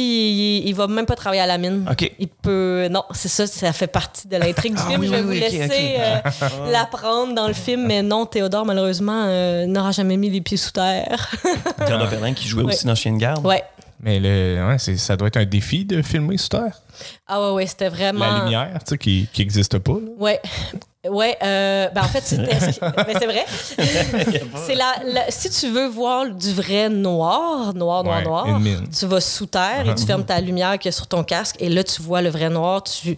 il, 0.62 0.68
il 0.68 0.74
va 0.76 0.88
même 0.88 1.06
pas 1.06 1.16
travailler 1.16 1.42
à 1.42 1.48
la 1.48 1.58
mine. 1.58 1.86
OK. 1.90 2.12
Il 2.20 2.28
peut. 2.28 2.88
Non, 2.92 3.04
c'est 3.12 3.28
ça, 3.30 3.48
ça 3.48 3.72
fait 3.74 3.88
partie 3.88 4.28
de 4.28 4.38
l'intrigue 4.38 4.74
du 4.76 4.82
Ah 4.84 4.90
film. 4.90 5.02
oui, 5.02 5.08
Je 5.08 5.12
vais 5.12 5.18
oui, 5.20 5.24
vous 5.24 5.30
oui, 5.32 5.40
laisser 5.40 5.96
euh, 6.00 6.20
l'apprendre 6.72 7.34
dans 7.36 7.48
le 7.48 7.54
film, 7.54 7.86
mais 7.86 8.02
non, 8.02 8.26
Théodore, 8.26 8.66
malheureusement, 8.66 9.24
euh, 9.28 9.66
n'aura 9.66 9.92
jamais 9.92 10.18
mis 10.18 10.30
les 10.30 10.42
pieds 10.42 10.58
sous 10.58 10.72
terre. 10.72 11.30
Théodore 11.86 12.10
Pellerin 12.10 12.34
qui 12.34 12.48
jouait 12.48 12.64
aussi 12.64 12.86
dans 12.86 12.95
Chien 12.96 13.14
de 13.14 13.18
garde. 13.18 13.46
ouais. 13.46 13.64
Mais 14.02 14.20
le, 14.20 14.68
ouais, 14.68 14.78
c'est- 14.78 14.98
ça 14.98 15.16
doit 15.16 15.30
être 15.30 15.38
un 15.38 15.46
défi 15.46 15.86
de 15.86 16.02
filmer 16.02 16.38
sous 16.38 16.50
terre. 16.50 16.82
Ah 17.28 17.42
ouais, 17.42 17.52
ouais, 17.56 17.66
c'était 17.66 17.88
vraiment. 17.88 18.26
La 18.30 18.44
lumière, 18.44 18.80
tu 18.86 18.90
sais, 18.92 18.98
qui 18.98 19.30
n'existe 19.40 19.80
pas. 19.80 19.94
là. 19.94 20.00
Ouais. 20.20 20.42
Ouais, 21.10 21.38
euh, 21.42 21.88
ben 21.96 22.02
en 22.02 22.08
fait, 22.08 22.22
c'était. 22.24 22.60
ce 22.60 22.72
qui- 22.72 22.80
ben 22.82 23.06
c'est 23.18 23.26
vrai. 23.26 23.46
c'est 24.66 24.76
la, 24.76 24.96
la- 25.06 25.32
Si 25.32 25.50
tu 25.50 25.70
veux 25.70 25.88
voir 25.88 26.30
du 26.30 26.52
vrai 26.54 26.90
noir, 26.90 27.74
noir, 27.74 28.04
noir, 28.04 28.18
Ouais, 28.20 28.24
noir, 28.24 28.60
tu 28.98 29.06
vas 29.06 29.22
sous 29.22 29.46
terre 29.46 29.88
et 29.90 29.96
tu 29.96 30.06
fermes 30.06 30.26
ta 30.26 30.42
lumière 30.42 30.78
qui 30.78 30.88
est 30.90 30.92
sur 30.92 31.08
ton 31.08 31.24
casque 31.24 31.56
et 31.60 31.70
là, 31.70 31.84
tu 31.84 32.02
vois 32.02 32.22
le 32.22 32.30
vrai 32.30 32.50
noir. 32.50 32.84
Tu. 32.84 33.16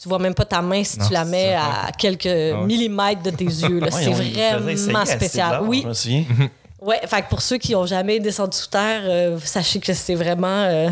Tu 0.00 0.08
vois 0.08 0.20
même 0.20 0.34
pas 0.34 0.44
ta 0.44 0.62
main 0.62 0.84
si 0.84 0.96
Non, 0.96 1.08
tu 1.08 1.12
la 1.12 1.24
c'est 1.24 1.30
mets 1.32 1.54
à 1.56 1.90
quelques 1.98 2.22
ouais. 2.26 2.54
millimètres 2.64 3.20
de 3.20 3.30
tes 3.30 3.44
yeux. 3.44 3.80
là. 3.80 3.86
Ouais, 3.88 4.04
c'est 4.04 4.10
vraiment 4.12 5.04
spécial. 5.04 5.60
Oui, 5.64 5.80
Je 5.82 5.88
me 5.88 5.92
souviens. 5.94 6.24
Ouais, 6.80 7.00
fait 7.06 7.22
que 7.22 7.28
pour 7.28 7.42
ceux 7.42 7.58
qui 7.58 7.74
ont 7.74 7.86
jamais 7.86 8.20
descendu 8.20 8.56
sous 8.56 8.68
terre, 8.68 9.02
euh, 9.04 9.38
sachez 9.42 9.80
que 9.80 9.92
c'est 9.92 10.14
vraiment 10.14 10.46
euh, 10.64 10.88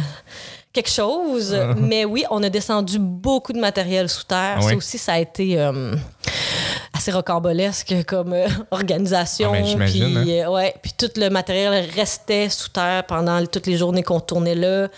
quelque 0.72 0.90
chose. 0.90 1.56
Mais 1.78 2.04
oui, 2.04 2.24
on 2.30 2.42
a 2.42 2.48
descendu 2.48 2.98
beaucoup 2.98 3.52
de 3.52 3.60
matériel 3.60 4.08
sous 4.08 4.24
terre. 4.24 4.56
Ah 4.56 4.64
oui? 4.64 4.70
Ça 4.70 4.76
aussi, 4.76 4.98
ça 4.98 5.12
a 5.14 5.18
été 5.20 5.60
euh, 5.60 5.94
assez 6.92 7.12
rocambolesque 7.12 7.94
comme 8.06 8.34
organisation. 8.72 9.52
Ah, 9.54 9.76
ben, 9.76 9.86
puis, 9.88 10.40
euh, 10.40 10.50
ouais, 10.50 10.74
puis 10.82 10.92
tout 10.98 11.10
le 11.16 11.28
matériel 11.28 11.88
restait 11.94 12.48
sous 12.48 12.68
terre 12.70 13.04
pendant 13.06 13.44
toutes 13.46 13.66
les 13.66 13.76
journées 13.76 14.02
qu'on 14.02 14.20
tournait 14.20 14.54
là. 14.56 14.88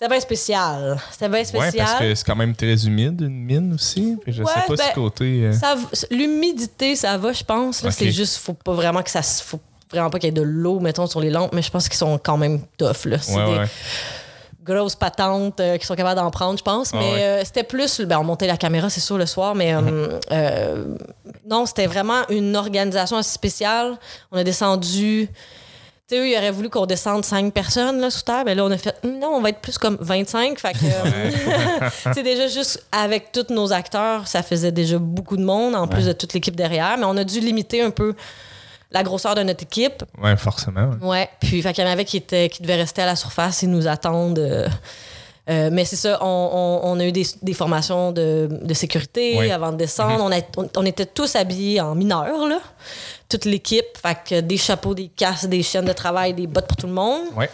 C'était 0.00 0.08
bien 0.10 0.20
spécial. 0.20 0.96
C'était 1.10 1.28
bien 1.28 1.38
Ouais, 1.40 1.44
spécial. 1.44 1.72
parce 1.86 1.98
que 1.98 2.14
c'est 2.14 2.24
quand 2.24 2.36
même 2.36 2.54
très 2.54 2.86
humide, 2.86 3.20
une 3.20 3.44
mine 3.44 3.72
aussi. 3.74 4.16
Puis 4.22 4.32
je 4.32 4.44
Ouais, 4.44 4.52
sais 4.54 4.60
pas 4.68 4.76
ben, 4.76 4.84
ce 4.90 4.94
côté. 4.94 5.24
euh, 5.46 5.52
Ça 5.52 5.74
v- 5.74 6.16
L'humidité, 6.16 6.94
ça 6.94 7.18
va, 7.18 7.32
je 7.32 7.42
pense. 7.42 7.82
là. 7.82 7.88
Ok. 7.88 7.96
C'est 7.98 8.12
juste, 8.12 8.36
faut 8.36 8.52
pas 8.54 8.74
vraiment 8.74 9.02
que 9.02 9.10
ça 9.10 9.22
se- 9.22 9.42
faut 9.42 9.58
vraiment 9.90 10.10
pas 10.10 10.18
qu'il 10.18 10.26
y 10.28 10.30
ait 10.30 10.32
de 10.32 10.42
l'eau, 10.42 10.80
mettons, 10.80 11.06
sur 11.06 11.20
les 11.20 11.30
lampes, 11.30 11.52
mais 11.52 11.62
je 11.62 11.70
pense 11.70 11.88
qu'ils 11.88 11.98
sont 11.98 12.18
quand 12.18 12.36
même 12.36 12.60
tough. 12.76 13.04
Là. 13.06 13.18
C'est 13.20 13.34
Ouais, 13.36 13.44
des 13.46 13.58
ouais. 13.58 13.66
grosses 14.64 14.96
patentes 14.96 15.60
euh, 15.60 15.76
qui 15.78 15.86
sont 15.86 15.94
capables 15.94 16.20
d'en 16.20 16.30
prendre, 16.30 16.58
je 16.58 16.62
pense. 16.64 16.92
Mais 16.92 17.22
euh, 17.22 17.42
c'était 17.44 17.62
plus. 17.64 18.00
Ben, 18.02 18.18
on 18.18 18.24
montait 18.24 18.46
la 18.46 18.56
caméra, 18.58 18.90
c'est 18.90 19.00
sûr, 19.00 19.16
le 19.18 19.26
soir, 19.26 19.54
mais 19.54 19.72
Mhm. 19.74 19.88
euh, 19.90 20.20
euh, 20.32 20.84
non, 21.48 21.64
c'était 21.66 21.86
vraiment 21.86 22.26
une 22.28 22.54
organisation 22.56 23.16
assez 23.16 23.32
spéciale. 23.32 23.96
On 24.30 24.36
a 24.38 24.44
descendu. 24.44 25.28
Tu 26.10 26.14
sais, 26.16 26.20
eux, 26.22 26.28
ils 26.28 26.36
auraient 26.38 26.50
voulu 26.50 26.70
qu'on 26.70 26.86
descende 26.86 27.22
cinq 27.24 27.52
personnes 27.52 28.00
là, 28.00 28.08
sous 28.10 28.22
terre. 28.22 28.42
Mais 28.46 28.54
là, 28.54 28.64
on 28.64 28.70
a 28.70 28.78
fait, 28.78 28.94
non, 29.04 29.28
on 29.34 29.40
va 29.42 29.50
être 29.50 29.60
plus 29.60 29.76
comme 29.76 29.98
25. 30.00 30.58
Fait 30.58 30.72
que, 30.72 30.78
euh, 30.84 31.88
c'est 32.14 32.22
déjà 32.22 32.46
juste 32.46 32.82
avec 32.92 33.30
tous 33.30 33.52
nos 33.52 33.72
acteurs, 33.74 34.26
ça 34.26 34.42
faisait 34.42 34.72
déjà 34.72 34.98
beaucoup 34.98 35.36
de 35.36 35.44
monde, 35.44 35.74
en 35.74 35.86
plus 35.86 36.06
de 36.06 36.12
toute 36.12 36.32
l'équipe 36.32 36.56
derrière. 36.56 36.96
Mais 36.98 37.04
on 37.04 37.16
a 37.18 37.24
dû 37.24 37.40
limiter 37.40 37.82
un 37.82 37.90
peu 37.90 38.14
la 38.90 39.02
grosseur 39.02 39.34
de 39.34 39.42
notre 39.42 39.62
équipe. 39.64 40.02
Ouais, 40.22 40.36
forcément. 40.36 40.90
ouais. 41.02 41.06
Ouais. 41.08 41.28
Puis, 41.40 41.60
fait 41.62 41.72
qu'il 41.72 41.84
y 41.84 41.86
en 41.86 41.90
avait 41.90 42.04
qui, 42.04 42.16
étaient, 42.16 42.48
qui 42.48 42.62
devaient 42.62 42.76
rester 42.76 43.02
à 43.02 43.06
la 43.06 43.16
surface 43.16 43.62
et 43.62 43.66
nous 43.66 43.86
attendre. 43.86 44.40
euh, 44.40 44.66
euh, 45.50 45.70
mais 45.72 45.84
c'est 45.86 45.96
ça, 45.96 46.18
on, 46.22 46.26
on- 46.26 46.90
on 46.92 47.00
a 47.00 47.04
eu 47.06 47.12
des, 47.12 47.26
des 47.42 47.54
formations 47.54 48.12
de, 48.12 48.48
de 48.62 48.74
sécurité 48.74 49.50
avant 49.50 49.72
de 49.72 49.78
descendre. 49.78 50.22
on, 50.22 50.30
a- 50.32 50.42
on, 50.58 50.68
on 50.76 50.84
était 50.86 51.06
tous 51.06 51.36
habillés 51.36 51.80
en 51.80 51.94
mineurs, 51.94 52.46
là. 52.46 52.58
Toute 53.28 53.44
l'équipe. 53.44 53.84
Fait 54.00 54.16
que 54.26 54.40
des 54.40 54.56
chapeaux, 54.56 54.94
des 54.94 55.08
casques, 55.08 55.46
des 55.46 55.62
chaînes 55.62 55.84
de 55.84 55.92
travail, 55.92 56.32
des 56.34 56.46
bottes 56.46 56.66
pour 56.66 56.76
tout 56.76 56.86
le 56.86 56.92
monde. 56.94 57.24
Ouais. 57.36 57.50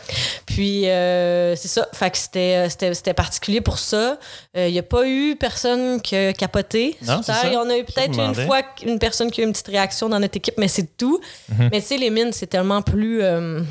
Puis 0.46 0.88
euh, 0.88 1.56
c'est 1.56 1.68
ça. 1.68 1.88
Fait 1.92 2.10
que 2.10 2.16
c'était, 2.18 2.68
c'était, 2.70 2.94
c'était 2.94 3.14
particulier 3.14 3.60
pour 3.60 3.78
ça. 3.78 4.18
Il 4.54 4.70
n'y 4.70 4.78
a 4.78 4.82
pas 4.84 5.06
eu 5.08 5.34
personne 5.36 6.00
qui 6.00 6.14
a 6.14 6.32
capoté. 6.32 6.96
Non, 7.02 7.20
c'est 7.24 7.32
ça. 7.32 7.46
Il 7.46 7.52
y 7.54 7.56
en 7.56 7.68
a 7.68 7.76
eu 7.76 7.84
peut-être 7.84 8.18
une 8.18 8.34
fois 8.46 8.60
une 8.84 8.98
personne 8.98 9.30
qui 9.30 9.40
a 9.40 9.44
eu 9.44 9.46
une 9.46 9.52
petite 9.52 9.66
réaction 9.68 10.08
dans 10.08 10.20
notre 10.20 10.36
équipe, 10.36 10.54
mais 10.58 10.68
c'est 10.68 10.96
tout. 10.96 11.20
Mais 11.58 11.80
tu 11.80 11.86
sais, 11.88 11.96
les 11.96 12.10
mines, 12.10 12.32
c'est 12.32 12.46
tellement 12.46 12.82
plus. 12.82 13.20
euh, 13.22 13.62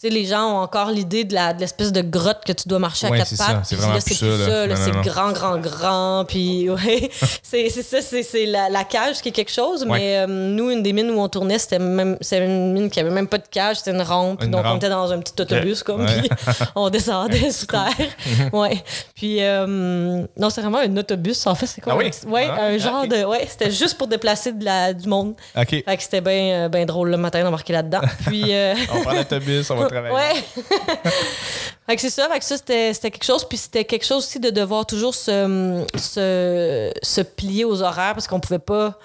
tu 0.00 0.08
sais, 0.08 0.14
les 0.14 0.24
gens 0.24 0.54
ont 0.54 0.62
encore 0.62 0.90
l'idée 0.90 1.24
de, 1.24 1.34
la, 1.34 1.52
de 1.52 1.60
l'espèce 1.60 1.92
de 1.92 2.00
grotte 2.00 2.42
que 2.46 2.52
tu 2.52 2.66
dois 2.70 2.78
marcher 2.78 3.08
à 3.08 3.10
quatre 3.10 3.36
pattes. 3.36 3.60
C'est 3.64 3.76
vraiment 3.76 3.92
là, 3.92 4.00
plus 4.00 4.14
c'est 4.14 4.26
plus 4.26 4.44
ça, 4.46 4.66
là, 4.66 4.76
c'est 4.76 4.92
grand, 5.02 5.32
grand, 5.32 5.58
grand. 5.58 6.24
Puis, 6.26 6.70
ouais. 6.70 7.10
c'est, 7.42 7.68
c'est 7.68 7.82
ça, 7.82 8.00
c'est, 8.00 8.22
c'est 8.22 8.46
la, 8.46 8.70
la 8.70 8.84
cage 8.84 9.20
qui 9.20 9.28
est 9.28 9.32
quelque 9.32 9.52
chose. 9.52 9.82
Ouais. 9.84 9.98
Mais 9.98 10.16
euh, 10.20 10.26
nous, 10.26 10.70
une 10.70 10.82
des 10.82 10.94
mines 10.94 11.10
où 11.10 11.20
on 11.20 11.28
tournait, 11.28 11.58
c'était 11.58 11.78
même 11.78 12.16
c'était 12.22 12.46
une 12.46 12.72
mine 12.72 12.88
qui 12.88 12.98
avait 12.98 13.10
même 13.10 13.28
pas 13.28 13.36
de 13.36 13.46
cage, 13.50 13.76
c'était 13.76 13.90
une 13.90 14.00
rampe. 14.00 14.42
Une 14.42 14.50
donc, 14.50 14.64
on 14.64 14.76
était 14.76 14.88
dans 14.88 15.12
un 15.12 15.18
petit 15.18 15.34
autobus, 15.38 15.82
comme. 15.82 16.06
Puis, 16.06 16.30
on 16.74 16.88
descendait 16.88 17.50
sous 17.50 17.66
terre. 17.66 17.90
ouais. 18.54 18.82
Puis, 19.14 19.42
euh, 19.42 20.24
non, 20.34 20.48
c'est 20.48 20.62
vraiment 20.62 20.78
un 20.78 20.96
autobus. 20.96 21.46
En 21.46 21.54
fait, 21.54 21.66
c'est 21.66 21.82
quoi? 21.82 21.92
Ah 21.92 21.96
oui? 21.98 22.10
Ouais, 22.26 22.48
Ah, 22.50 22.68
un 22.68 22.74
ah, 22.74 22.78
genre 22.78 23.06
de. 23.06 23.22
Ouais, 23.24 23.46
c'était 23.46 23.70
juste 23.70 23.98
pour 23.98 24.06
déplacer 24.06 24.52
de 24.52 24.64
la, 24.64 24.94
du 24.94 25.06
monde. 25.06 25.34
OK. 25.54 25.68
Fait 25.68 25.84
que 25.84 26.02
c'était 26.02 26.22
bien 26.22 26.70
ben 26.70 26.86
drôle 26.86 27.10
le 27.10 27.18
matin 27.18 27.42
d'embarquer 27.42 27.74
là-dedans. 27.74 28.00
Puis. 28.24 28.44
euh, 28.54 28.74
On 28.94 29.02
prend 29.02 29.12
l'autobus, 29.12 29.70
on 29.70 29.76
va 29.76 29.89
Ouais. 29.90 30.34
fait 31.86 31.96
que 31.96 32.00
c'est 32.00 32.10
ça. 32.10 32.28
Fait 32.28 32.38
que 32.38 32.44
ça, 32.44 32.56
c'était, 32.56 32.94
c'était 32.94 33.10
quelque 33.10 33.24
chose. 33.24 33.44
Puis 33.48 33.58
c'était 33.58 33.84
quelque 33.84 34.06
chose 34.06 34.24
aussi 34.24 34.40
de 34.40 34.50
devoir 34.50 34.86
toujours 34.86 35.14
se, 35.14 35.84
se, 35.96 36.92
se 37.02 37.20
plier 37.20 37.64
aux 37.64 37.82
horaires 37.82 38.14
parce 38.14 38.26
qu'on 38.26 38.40
pouvait 38.40 38.58
pas. 38.58 38.98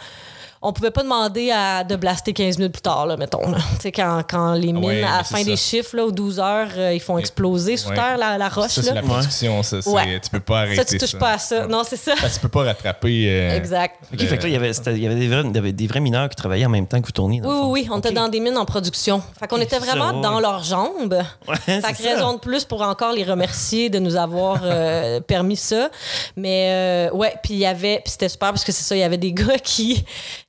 On 0.68 0.74
pouvait 0.74 0.92
pas 0.92 1.04
demander 1.04 1.52
à, 1.52 1.84
de 1.84 1.96
blaster 1.96 2.34
15 2.34 2.58
minutes 2.58 2.74
plus 2.74 2.82
tard, 2.82 3.06
là, 3.06 3.18
mettons. 3.18 3.48
là. 3.50 3.58
Tu 3.76 3.82
sais, 3.82 3.92
quand, 3.92 4.22
quand 4.30 4.54
les 4.54 4.74
mines, 4.74 4.84
Ouais, 4.84 5.04
à 5.04 5.18
la 5.18 5.24
fin 5.24 5.44
des 5.44 5.56
chiffres, 5.58 5.96
là, 5.96 6.06
aux 6.06 6.12
12 6.12 6.40
heures, 6.40 6.68
euh, 6.78 6.94
ils 6.94 7.00
font 7.00 7.18
exploser 7.18 7.78
sous 7.78 7.90
Ouais. 7.90 7.96
terre 7.96 8.18
la, 8.18 8.38
la 8.38 8.50
roche. 8.50 8.72
Ça, 8.72 8.82
c'est 8.82 8.90
là. 8.90 8.96
la 8.96 9.02
production, 9.04 9.62
ça. 9.64 9.78
Ouais. 9.86 10.20
Tu 10.22 10.30
peux 10.30 10.40
pas 10.40 10.60
arrêter 10.62 10.76
Ça, 10.78 10.86
tu 10.86 10.98
touches 10.98 11.18
pas 11.18 11.34
à 11.34 11.38
ça. 11.38 11.68
Non, 11.68 11.84
c'est 11.88 11.98
ça. 11.98 12.14
Parce 12.20 12.34
que 12.34 12.36
tu 12.36 12.42
peux 12.42 12.50
pas 12.50 12.64
rattraper. 12.64 13.26
euh, 13.30 13.56
Exact. 13.58 13.96
OK, 14.14 14.20
fait 14.20 14.38
que 14.38 14.44
là, 14.44 14.50
il 14.50 14.54
y 14.54 14.56
avait, 14.56 14.74
c'était- 14.74 14.94
il 14.94 15.04
y 15.04 15.06
avait 15.06 15.16
des, 15.16 15.28
vrais, 15.28 15.42
il 15.46 15.56
y 15.56 15.58
avait 15.60 15.72
des 15.72 15.88
vrais 15.88 16.00
mineurs 16.00 16.30
qui 16.30 16.36
travaillaient 16.36 16.66
en 16.66 16.70
même 16.70 16.88
temps 16.88 17.00
que 17.00 17.06
vous 17.06 17.12
tourniez. 17.12 17.42
dans 17.42 17.50
Oui, 17.50 17.56
le 17.62 17.66
oui. 17.68 17.88
On 17.92 18.00
était 18.00 18.12
dans 18.12 18.28
des 18.28 18.40
mines 18.40 18.58
en 18.58 18.66
production. 18.66 19.22
Fait 19.40 19.48
qu'on 19.48 19.62
était 19.62 19.78
vraiment 19.80 20.10
ça, 20.10 20.16
ouais. 20.16 20.22
dans 20.22 20.40
leurs 20.40 20.64
jambes. 20.64 21.22
Ouais, 21.48 21.56
Fait 21.58 21.82
c'est 21.82 21.92
que 21.94 21.98
ça. 22.04 22.16
raison 22.16 22.34
de 22.34 22.40
plus 22.40 22.66
pour 22.66 22.82
encore 22.82 23.12
les 23.14 23.24
remercier 23.24 23.90
de 23.90 24.00
nous 24.00 24.16
avoir 24.16 24.62
euh, 24.64 25.20
permis 25.28 25.58
ça. 25.58 25.90
Mais 26.36 27.10
euh, 27.12 27.16
ouais, 27.16 27.34
puis 27.44 27.54
il 27.54 27.60
y 27.60 27.66
avait, 27.66 28.02
puis 28.04 28.12
c'était 28.12 28.30
super 28.30 28.50
parce 28.50 28.64
que 28.64 28.72
c'est 28.72 28.84
ça, 28.84 28.96
il 28.96 29.00
y 29.00 29.04
avait 29.04 29.18
des 29.18 29.32
gars 29.34 29.58
qui, 29.64 30.04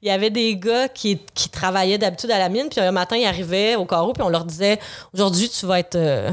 il 0.06 0.10
y 0.10 0.12
avait 0.12 0.30
des 0.30 0.56
gars 0.56 0.88
qui, 0.88 1.18
qui 1.34 1.48
travaillaient 1.48 1.98
d'habitude 1.98 2.30
à 2.30 2.38
la 2.38 2.48
mine, 2.48 2.68
puis 2.70 2.80
un 2.80 2.92
matin 2.92 3.16
ils 3.16 3.26
arrivaient 3.26 3.74
au 3.74 3.84
carreau, 3.86 4.12
puis 4.12 4.22
on 4.22 4.28
leur 4.28 4.44
disait 4.44 4.78
aujourd'hui 5.12 5.48
tu 5.48 5.66
vas 5.66 5.80
être, 5.80 5.96
euh, 5.96 6.30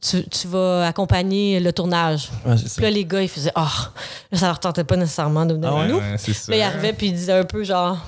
tu, 0.00 0.26
tu 0.28 0.48
vas 0.48 0.86
accompagner 0.86 1.60
le 1.60 1.70
tournage. 1.72 2.30
Ouais. 2.46 2.54
Puis 2.56 2.82
là 2.82 2.90
les 2.90 3.04
gars 3.04 3.20
ils 3.20 3.28
faisaient 3.28 3.52
là, 3.54 4.38
ça 4.38 4.46
leur 4.46 4.58
tentait 4.58 4.84
pas 4.84 4.96
nécessairement 4.96 5.44
de 5.44 5.52
venir 5.52 5.70
Ah 5.70 5.80
ouais? 5.80 5.88
nous. 5.88 5.96
ouais. 5.98 6.16
Là, 6.48 6.56
il 6.56 6.62
arrivait 6.62 6.92
puis 6.94 7.08
il 7.08 7.12
disait 7.12 7.32
un 7.34 7.44
peu 7.44 7.62
genre 7.62 7.98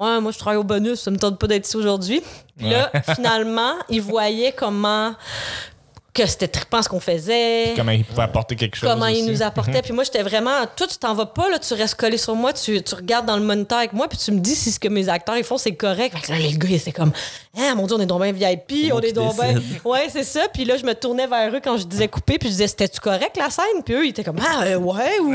Ouais, 0.00 0.18
moi 0.20 0.32
je 0.32 0.38
travaille 0.38 0.56
au 0.58 0.64
bonus, 0.64 0.98
ça 1.00 1.10
me 1.10 1.18
tente 1.18 1.38
pas 1.38 1.46
d'être 1.46 1.66
ici 1.66 1.76
aujourd'hui. 1.76 2.22
Puis 2.56 2.70
là, 2.70 2.90
finalement, 3.14 3.74
il 3.90 4.00
voyait 4.00 4.50
comment 4.50 5.12
que 6.12 6.26
c'était 6.26 6.48
trippant 6.48 6.82
ce 6.82 6.88
qu'on 6.88 7.00
faisait. 7.00 7.72
Comment 7.76 7.92
il 7.92 8.04
pouvait 8.04 8.22
apporter 8.22 8.56
quelque 8.56 8.76
chose. 8.76 8.88
Comment 8.88 9.06
il 9.06 9.22
aussi. 9.22 9.30
nous 9.30 9.42
apportait. 9.42 9.82
Puis 9.82 9.92
moi, 9.92 10.04
j'étais 10.04 10.22
vraiment. 10.22 10.66
Toi, 10.76 10.86
tu 10.86 10.96
t'en 10.96 11.14
vas 11.14 11.26
pas, 11.26 11.48
là, 11.48 11.58
tu 11.58 11.72
restes 11.74 11.94
collé 11.94 12.16
sur 12.16 12.34
moi, 12.34 12.52
tu, 12.52 12.82
tu 12.82 12.94
regardes 12.94 13.26
dans 13.26 13.36
le 13.36 13.44
moniteur 13.44 13.78
avec 13.78 13.92
moi, 13.92 14.08
puis 14.08 14.18
tu 14.18 14.32
me 14.32 14.40
dis 14.40 14.54
si 14.56 14.72
ce 14.72 14.80
que 14.80 14.88
mes 14.88 15.08
acteurs 15.08 15.36
ils 15.36 15.44
font, 15.44 15.58
c'est 15.58 15.74
correct. 15.74 16.16
Fait 16.16 16.26
que 16.26 16.32
là, 16.32 16.38
les 16.38 16.52
gars, 16.52 16.68
ils 16.68 16.76
étaient 16.76 16.92
comme, 16.92 17.12
ah, 17.56 17.74
mon 17.74 17.86
Dieu, 17.86 17.96
on 17.96 18.00
est 18.00 18.06
donc 18.06 18.22
bien 18.22 18.32
VIP, 18.32 18.92
on 18.92 19.00
est 19.00 19.12
donc 19.12 19.34
bien. 19.36 19.54
Ouais, 19.84 20.08
c'est 20.10 20.24
ça. 20.24 20.48
Puis 20.52 20.64
là, 20.64 20.76
je 20.76 20.84
me 20.84 20.94
tournais 20.94 21.26
vers 21.26 21.54
eux 21.54 21.60
quand 21.62 21.76
je 21.76 21.84
disais 21.86 22.08
couper, 22.08 22.38
puis 22.38 22.48
je 22.48 22.54
disais, 22.54 22.68
c'était-tu 22.68 23.00
correct 23.00 23.36
la 23.36 23.50
scène? 23.50 23.82
Puis 23.84 23.94
eux, 23.94 24.06
ils 24.06 24.10
étaient 24.10 24.24
comme, 24.24 24.40
ah, 24.40 24.64
euh, 24.64 24.76
ouais, 24.76 25.18
ou, 25.20 25.34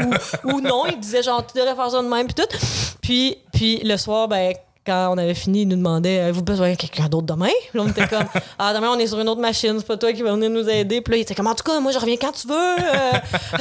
ou 0.51 0.61
non. 0.61 0.85
Ils 0.87 0.99
disaient, 0.99 1.23
genre, 1.23 1.45
tu 1.45 1.57
devrais 1.57 1.75
faire 1.75 1.91
ça 1.91 2.01
de 2.01 2.07
même, 2.07 2.27
puis 2.27 2.35
tout. 2.35 2.57
Puis, 3.01 3.37
puis 3.53 3.79
le 3.83 3.97
soir, 3.97 4.27
ben, 4.27 4.53
quand 4.85 5.09
on 5.13 5.17
avait 5.17 5.33
fini, 5.33 5.61
ils 5.63 5.67
nous 5.67 5.75
demandaient 5.77 6.19
Avez-vous 6.19 6.43
besoin 6.43 6.71
de 6.71 6.75
quelqu'un 6.75 7.07
d'autre 7.09 7.25
demain? 7.27 7.49
Puis 7.69 7.77
là, 7.79 7.83
on 7.85 7.87
était 7.89 8.07
comme 8.07 8.25
Ah, 8.59 8.73
demain, 8.73 8.89
on 8.91 8.99
est 8.99 9.07
sur 9.07 9.19
une 9.19 9.29
autre 9.29 9.41
machine, 9.41 9.75
c'est 9.77 9.87
pas 9.87 9.97
toi 9.97 10.13
qui 10.13 10.21
va 10.21 10.31
venir 10.33 10.49
nous 10.49 10.67
aider. 10.69 11.01
Puis 11.01 11.11
là, 11.11 11.17
ils 11.17 11.21
étaient 11.21 11.35
comme 11.35 11.47
En 11.47 11.55
tout 11.55 11.63
cas, 11.63 11.79
moi, 11.79 11.91
je 11.91 11.97
reviens 11.99 12.17
quand 12.17 12.31
tu 12.31 12.47
veux. 12.47 12.53
Euh. 12.55 13.11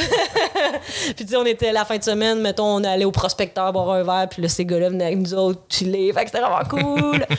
puis, 1.16 1.24
tu 1.24 1.28
sais, 1.28 1.36
on 1.36 1.44
était 1.46 1.72
la 1.72 1.84
fin 1.84 1.96
de 1.98 2.02
semaine, 2.04 2.40
mettons, 2.40 2.66
on 2.76 2.84
allait 2.84 3.04
au 3.04 3.10
prospecteur 3.10 3.72
boire 3.72 3.90
un 3.92 4.02
verre, 4.02 4.28
puis 4.28 4.42
là, 4.42 4.48
ces 4.48 4.64
gars-là 4.64 4.88
venaient 4.90 5.06
avec 5.06 5.18
nous 5.18 5.34
autres 5.34 5.60
chiller. 5.68 6.12
Fait 6.12 6.24
que 6.24 6.30
c'était 6.30 6.42
vraiment 6.42 6.68
cool. 6.68 7.24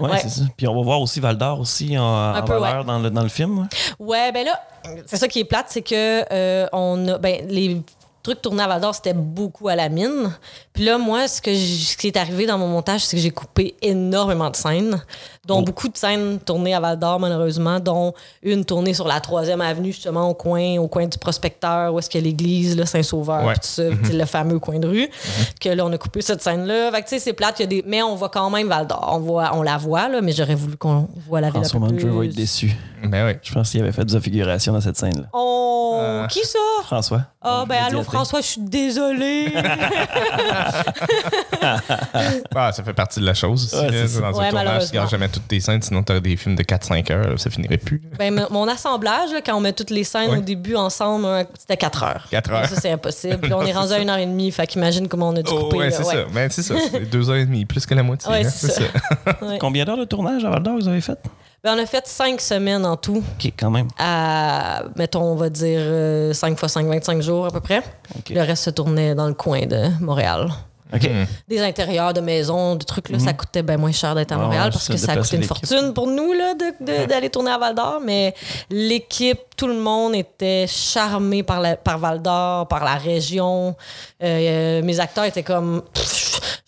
Ouais, 0.00 0.10
Ouais. 0.10 0.18
c'est 0.22 0.28
ça. 0.28 0.42
Puis 0.56 0.66
on 0.66 0.74
va 0.74 0.82
voir 0.82 1.00
aussi 1.00 1.20
Val 1.20 1.36
d'Or 1.36 1.60
aussi 1.60 1.96
en, 1.98 2.34
en 2.36 2.42
peu, 2.42 2.54
valeur 2.56 2.84
dans, 2.84 2.98
le, 2.98 3.10
dans 3.10 3.22
le 3.22 3.28
film. 3.28 3.58
ouais. 3.58 3.66
Ouais, 3.98 4.32
ben 4.32 4.44
là, 4.46 4.60
c'est 5.06 5.16
ça 5.16 5.28
qui 5.28 5.40
est 5.40 5.44
plate, 5.44 5.66
c'est 5.68 5.82
que 5.82 6.24
euh, 6.32 6.66
on 6.72 7.06
a, 7.08 7.18
ben, 7.18 7.46
les 7.48 7.80
trucs 8.22 8.42
tournés 8.42 8.62
à 8.62 8.68
Val 8.68 8.80
d'Or, 8.80 8.94
c'était 8.94 9.14
beaucoup 9.14 9.68
à 9.68 9.76
la 9.76 9.88
mine. 9.88 10.30
Puis 10.72 10.84
là, 10.84 10.98
moi, 10.98 11.26
ce, 11.28 11.40
que 11.42 11.54
ce 11.54 11.96
qui 11.96 12.06
est 12.08 12.16
arrivé 12.16 12.46
dans 12.46 12.58
mon 12.58 12.68
montage, 12.68 13.04
c'est 13.04 13.16
que 13.16 13.22
j'ai 13.22 13.30
coupé 13.30 13.74
énormément 13.82 14.50
de 14.50 14.56
scènes, 14.56 15.02
dont 15.46 15.58
Oh. 15.60 15.62
beaucoup 15.62 15.88
de 15.88 15.96
scènes 15.96 16.38
tournées 16.38 16.74
à 16.74 16.80
Val 16.80 16.98
d'Or, 16.98 17.18
malheureusement, 17.20 17.80
dont 17.80 18.12
une 18.42 18.64
tournée 18.64 18.94
sur 18.94 19.06
la 19.08 19.20
troisième 19.20 19.60
avenue, 19.60 19.92
justement, 19.92 20.28
au 20.28 20.34
coin, 20.34 20.76
au 20.78 20.88
coin 20.88 21.06
du 21.06 21.18
prospecteur, 21.18 21.92
où 21.92 21.98
est-ce 21.98 22.08
qu'il 22.10 22.20
y 22.20 22.24
a 22.24 22.26
l'église, 22.26 22.76
là, 22.76 22.86
Saint-Sauveur, 22.86 23.44
Ouais. 23.44 23.54
tout 23.54 23.60
ça, 23.62 23.82
sais, 24.04 24.12
le 24.12 24.24
fameux 24.26 24.58
coin 24.58 24.78
de 24.78 24.88
rue. 24.88 25.08
Que 25.60 25.70
là, 25.70 25.84
on 25.86 25.92
a 25.92 25.98
coupé 25.98 26.20
cette 26.22 26.42
scène-là. 26.42 26.90
Fait 26.92 27.02
que, 27.02 27.08
tu 27.08 27.14
sais, 27.16 27.18
c'est 27.18 27.32
plate, 27.32 27.58
il 27.58 27.62
y 27.62 27.64
a 27.64 27.66
des... 27.68 27.84
mais 27.86 28.02
on 28.02 28.14
voit 28.14 28.28
quand 28.28 28.48
même 28.50 28.68
Val 28.68 28.86
d'Or. 28.86 29.08
On, 29.12 29.18
voit, 29.18 29.50
on 29.54 29.62
la 29.62 29.76
voit, 29.76 30.08
là, 30.08 30.20
mais 30.20 30.32
j'aurais 30.32 30.54
voulu 30.54 30.76
qu'on 30.76 31.08
voit 31.28 31.40
la 31.40 31.48
ville 31.50 31.60
François 31.60 31.80
Mandreux 31.80 32.08
va 32.10 32.24
être 32.26 32.34
déçu. 32.34 32.70
Ben 33.02 33.26
oui. 33.26 33.32
Je 33.42 33.52
pense 33.52 33.70
qu'il 33.70 33.80
avait 33.80 33.92
fait 33.92 34.04
des 34.04 34.20
figurations 34.20 34.72
dans 34.72 34.80
cette 34.80 34.96
scène-là. 34.98 35.26
Oh, 35.32 35.98
Euh. 36.02 36.26
qui 36.28 36.40
ça? 36.46 36.58
François. 36.84 37.22
Ah, 37.42 37.64
ben 37.68 37.76
allô. 37.86 38.02
François, 38.10 38.40
je 38.40 38.46
suis 38.46 38.60
désolée. 38.60 39.52
Ah, 42.54 42.72
ça 42.72 42.82
fait 42.82 42.92
partie 42.92 43.20
de 43.20 43.24
la 43.26 43.34
chose 43.34 43.64
aussi. 43.64 43.76
Ouais, 43.84 44.06
ça. 44.06 44.20
Dans 44.20 44.38
un 44.40 44.42
Ouais, 44.44 44.50
tournage, 44.50 44.86
tu 44.86 44.92
gardes 44.92 45.10
jamais 45.10 45.28
toutes 45.28 45.46
tes 45.48 45.60
scènes, 45.60 45.82
sinon 45.82 46.02
t'aurais 46.02 46.20
des 46.20 46.36
films 46.36 46.56
de 46.56 46.62
4-5 46.62 47.10
heures, 47.12 47.38
ça 47.38 47.50
finirait 47.50 47.78
plus. 47.78 48.00
ben, 48.18 48.46
mon 48.50 48.68
assemblage, 48.68 49.30
là, 49.32 49.40
quand 49.44 49.54
on 49.56 49.60
met 49.60 49.72
toutes 49.72 49.90
les 49.90 50.04
scènes 50.04 50.30
Ouais. 50.30 50.38
au 50.38 50.42
début 50.42 50.76
ensemble, 50.76 51.24
un- 51.26 51.44
c'était 51.58 51.76
4 51.76 52.02
heures. 52.02 52.26
Quatre 52.30 52.50
heures. 52.52 52.66
Ça, 52.66 52.76
c'est 52.80 52.90
impossible. 52.90 53.38
Puis 53.38 53.52
on 53.52 53.62
est 53.62 53.72
rendu 53.72 53.92
à 53.92 53.96
1 53.96 54.08
heure 54.08 54.18
et 54.18 54.26
demie. 54.26 54.50
Fait 54.50 54.66
qu'imagine 54.66 55.08
comment 55.08 55.28
on 55.30 55.36
a 55.36 55.42
dû 55.42 55.50
Oh, 55.54 55.60
couper. 55.64 55.76
ouais, 55.78 55.90
là, 55.90 55.96
c'est 55.96 56.04
ouais. 56.04 56.14
ça. 56.14 56.24
Ben, 56.32 56.50
c'est 56.50 56.62
ça. 56.62 56.74
C'est 56.90 57.10
deux 57.10 57.30
heures 57.30 57.36
et 57.36 57.46
demie, 57.46 57.64
plus 57.64 57.86
que 57.86 57.94
la 57.94 58.02
moitié. 58.02 58.30
Ouais, 58.30 58.44
hein, 58.44 58.50
c'est 58.50 58.68
ça. 58.70 58.82
Ouais. 59.42 59.58
Combien 59.58 59.84
d'heures 59.84 59.96
de 59.96 60.04
tournage 60.04 60.44
à 60.44 60.50
Val 60.50 60.62
d'Or 60.62 60.76
vous 60.80 60.88
avez 60.88 61.00
fait? 61.00 61.18
Ben, 61.62 61.74
on 61.76 61.78
a 61.82 61.84
fait 61.86 62.06
5 62.06 62.40
semaines 62.40 62.86
en 62.86 62.96
tout, 62.96 63.18
OK, 63.18 63.52
quand 63.58 63.70
même. 63.70 63.88
à, 63.98 64.82
mettons, 64.96 65.22
on 65.22 65.34
va 65.36 65.50
dire 65.50 66.34
5 66.34 66.58
fois 66.58 66.68
5, 66.68 66.86
25 66.86 67.20
jours 67.20 67.46
à 67.46 67.50
peu 67.50 67.60
près. 67.60 67.82
OK. 68.16 68.30
Le 68.30 68.40
reste 68.40 68.64
se 68.64 68.70
tournait 68.70 69.14
dans 69.14 69.26
le 69.28 69.34
coin 69.34 69.66
de 69.66 69.88
Montréal. 70.00 70.48
OK. 70.92 71.04
Hmm. 71.04 71.24
Des 71.46 71.60
intérieurs 71.60 72.12
de 72.14 72.20
maisons, 72.20 72.74
de 72.74 72.82
trucs, 72.84 73.10
là, 73.10 73.18
ça 73.20 73.32
coûtait 73.32 73.62
bien 73.62 73.76
moins 73.76 73.92
cher 73.92 74.14
d'être 74.16 74.32
à 74.32 74.36
Montréal 74.38 74.64
ouais, 74.64 74.70
parce 74.72 74.88
que 74.88 74.96
ça 74.96 75.14
coûté 75.16 75.36
une 75.36 75.44
fortune 75.44 75.92
pour 75.94 76.08
nous 76.08 76.32
là, 76.32 76.54
de- 76.54 76.84
de- 76.84 77.06
d'aller 77.06 77.30
tourner 77.30 77.52
à 77.52 77.58
Val 77.58 77.76
d'Or. 77.76 78.00
Mais 78.04 78.34
l'équipe, 78.70 79.38
tout 79.56 79.68
le 79.68 79.78
monde 79.78 80.16
était 80.16 80.66
charmé 80.66 81.44
par, 81.44 81.60
la, 81.60 81.76
par 81.76 81.98
Val 81.98 82.20
d'Or, 82.20 82.66
par 82.66 82.82
la 82.84 82.94
région. 82.96 83.76
Euh, 84.20 84.24
euh, 84.80 84.82
mes 84.82 84.98
acteurs 84.98 85.24
étaient 85.24 85.44
comme. 85.44 85.82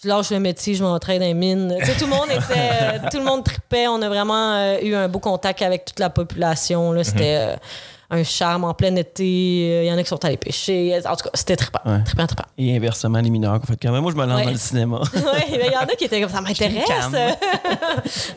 Je 0.02 0.08
lâche 0.08 0.30
le 0.30 0.40
métier, 0.40 0.74
je 0.74 0.82
m'entraîne 0.82 1.20
dans 1.20 1.26
les 1.26 1.34
mines. 1.34 1.74
Tu 1.78 1.86
sais, 1.86 1.94
tout 1.94 2.06
le 2.06 2.10
monde 2.10 2.28
était. 2.30 2.58
euh, 2.58 2.98
tout 3.10 3.18
le 3.18 3.24
monde 3.24 3.44
tripait. 3.44 3.86
On 3.88 4.02
a 4.02 4.08
vraiment 4.08 4.54
euh, 4.54 4.78
eu 4.82 4.94
un 4.94 5.08
beau 5.08 5.20
contact 5.20 5.62
avec 5.62 5.84
toute 5.84 6.00
la 6.00 6.10
population. 6.10 6.92
là. 6.92 7.04
C'était. 7.04 7.36
euh, 7.52 7.56
un 8.14 8.24
charme 8.24 8.64
en 8.64 8.74
plein 8.74 8.94
été. 8.96 9.24
Il 9.84 9.86
y 9.86 9.90
en 9.90 9.96
a 9.96 10.02
qui 10.02 10.08
sont 10.10 10.22
allés 10.22 10.36
pêcher. 10.36 11.00
En 11.06 11.16
tout 11.16 11.24
cas, 11.24 11.30
c'était 11.32 11.56
trippant. 11.56 11.80
Ouais. 11.86 12.02
Trippant, 12.04 12.26
trippant. 12.26 12.44
Et 12.58 12.76
inversement, 12.76 13.18
les 13.20 13.30
mineurs 13.30 13.58
qu'on 13.58 13.66
fait 13.68 13.78
quand 13.80 13.90
même. 13.90 14.02
Moi, 14.02 14.12
je 14.12 14.16
me 14.18 14.26
lance 14.26 14.36
Ouais. 14.40 14.44
dans 14.44 14.50
le 14.50 14.56
cinéma. 14.58 14.98
ouais, 15.14 15.46
il 15.48 15.72
y 15.72 15.76
en 15.76 15.80
a 15.80 15.86
qui 15.96 16.04
étaient 16.04 16.20
comme 16.20 16.28
ça 16.30 16.40
m'intéresse. 16.42 16.84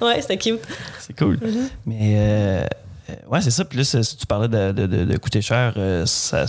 ouais, 0.01 0.21
c'était 0.21 0.37
cute. 0.37 0.61
c'est 1.01 1.17
cool. 1.17 1.35
Mm-hmm. 1.37 1.69
Mais 1.87 2.13
euh, 2.15 2.65
euh, 3.09 3.13
ouais, 3.29 3.41
c'est 3.41 3.51
ça. 3.51 3.65
Puis 3.65 3.77
là, 3.79 3.83
si 3.83 4.15
tu 4.15 4.25
parlais 4.25 4.47
de, 4.47 4.71
de, 4.71 4.85
de- 4.87 5.03
de 5.03 5.17
coûter 5.17 5.41
cher, 5.41 5.73
euh, 5.75 6.05
ça, 6.05 6.45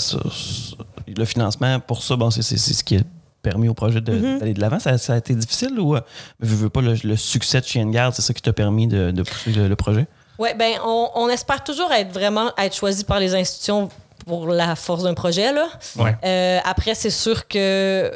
le 1.09 1.25
financement 1.25 1.81
pour 1.81 2.05
ça, 2.05 2.15
bon, 2.15 2.31
c'est 2.31 2.43
c'est- 2.43 2.59
c'est 2.59 2.75
ce 2.75 2.85
qui 2.85 2.97
a 2.99 3.01
permis 3.51 3.69
au 3.69 3.75
projet 3.75 4.01
de- 4.01 4.13
Mm-hmm. 4.17 4.39
d'aller 4.41 4.55
de 4.55 4.61
l'avant? 4.61 4.79
Ça, 4.81 4.99
ça 4.99 5.13
a 5.15 5.19
été 5.19 5.35
difficile 5.35 5.79
ou 5.79 5.95
euh, 5.97 6.01
je 6.41 6.55
veux 6.63 6.69
pas 6.69 6.81
le, 6.83 6.95
le 7.05 7.17
succès 7.17 7.61
de 7.61 7.67
Chien 7.67 7.87
de 7.87 7.93
garde, 7.93 8.13
c'est 8.15 8.23
ça 8.23 8.33
qui 8.35 8.43
t'a 8.43 8.53
permis 8.53 8.87
de, 8.89 9.11
de 9.13 9.23
pousser 9.23 9.53
le, 9.53 9.69
le 9.69 9.77
projet? 9.77 10.07
Oui, 10.39 10.51
ben 10.59 10.73
on, 10.85 11.09
on 11.15 11.29
espère 11.29 11.63
toujours 11.65 11.91
être 11.93 12.13
vraiment 12.13 12.49
être 12.59 12.75
choisi 12.77 13.05
par 13.05 13.19
les 13.21 13.35
institutions 13.35 13.89
pour 14.27 14.49
la 14.49 14.75
force 14.77 15.03
d'un 15.05 15.15
projet. 15.15 15.53
Là. 15.53 15.67
Ouais. 15.97 16.15
Euh, 16.25 16.59
après, 16.65 16.95
c'est 16.95 17.11
sûr 17.27 17.47
que 17.49 18.11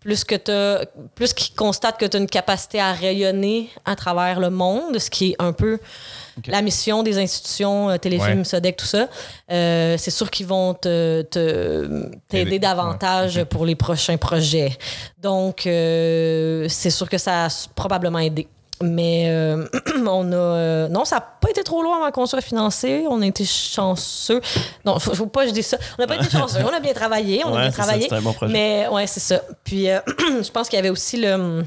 plus 0.00 0.24
que 0.24 0.34
t'as- 0.34 0.84
plus 1.14 1.32
qu'ils 1.32 1.54
constatent 1.54 1.96
que 1.98 2.06
tu 2.06 2.16
as 2.16 2.20
une 2.20 2.26
capacité 2.40 2.80
à 2.80 2.92
rayonner 2.92 3.70
à 3.84 3.94
travers 3.94 4.40
le 4.40 4.50
monde, 4.50 4.98
ce 4.98 5.08
qui 5.08 5.30
est 5.30 5.36
un 5.38 5.52
peu 5.52 5.78
La 6.46 6.62
mission 6.62 7.02
des 7.02 7.18
institutions, 7.18 7.90
euh, 7.90 7.96
téléfilms, 7.98 8.38
Ouais. 8.38 8.44
Sodec, 8.44 8.76
tout 8.76 8.86
ça, 8.86 9.08
euh, 9.50 9.96
c'est 9.98 10.10
sûr 10.10 10.30
qu'ils 10.30 10.46
vont 10.46 10.74
te- 10.74 11.22
te- 11.22 12.10
t'aider 12.28 12.48
Aider. 12.52 12.58
davantage 12.58 13.36
Ouais. 13.36 13.44
pour 13.44 13.66
les 13.66 13.74
prochains 13.76 14.16
projets. 14.16 14.76
Donc, 15.18 15.66
euh, 15.66 16.66
c'est 16.68 16.90
sûr 16.90 17.08
que 17.08 17.18
ça 17.18 17.46
a 17.46 17.48
probablement 17.74 18.18
aidé. 18.18 18.48
Mais 18.84 19.26
euh, 19.28 19.64
on 20.08 20.32
a. 20.32 20.34
euh, 20.34 20.88
non, 20.88 21.04
ça 21.04 21.16
n'a 21.16 21.20
pas 21.20 21.50
été 21.50 21.62
trop 21.62 21.82
loin 21.84 21.98
avant 21.98 22.10
qu'on 22.10 22.26
soit 22.26 22.40
financé. 22.40 23.04
On 23.08 23.22
a 23.22 23.26
été 23.26 23.44
chanceux. 23.44 24.40
Non, 24.84 24.98
faut, 24.98 25.14
faut 25.14 25.26
pas 25.26 25.42
que 25.44 25.50
je 25.50 25.54
dise 25.54 25.66
ça. 25.66 25.76
On 25.98 26.02
n'a 26.02 26.08
pas 26.08 26.16
été 26.16 26.28
chanceux. 26.36 26.58
On 26.64 26.74
a 26.76 26.80
bien 26.80 26.92
travaillé. 26.92 27.42
On 27.44 27.54
a 27.54 27.60
bien 27.60 27.70
ça, 27.70 27.82
travaillé. 27.82 28.02
c'était 28.04 28.16
un 28.16 28.22
bon 28.22 28.32
projet. 28.32 28.52
Mais 28.52 28.88
ouais, 28.90 29.06
c'est 29.06 29.20
ça. 29.20 29.40
Puis 29.62 29.88
euh, 29.88 30.00
je 30.18 30.50
pense 30.50 30.68
qu'il 30.68 30.78
y 30.78 30.80
avait 30.80 30.90
aussi 30.90 31.16
le 31.18 31.62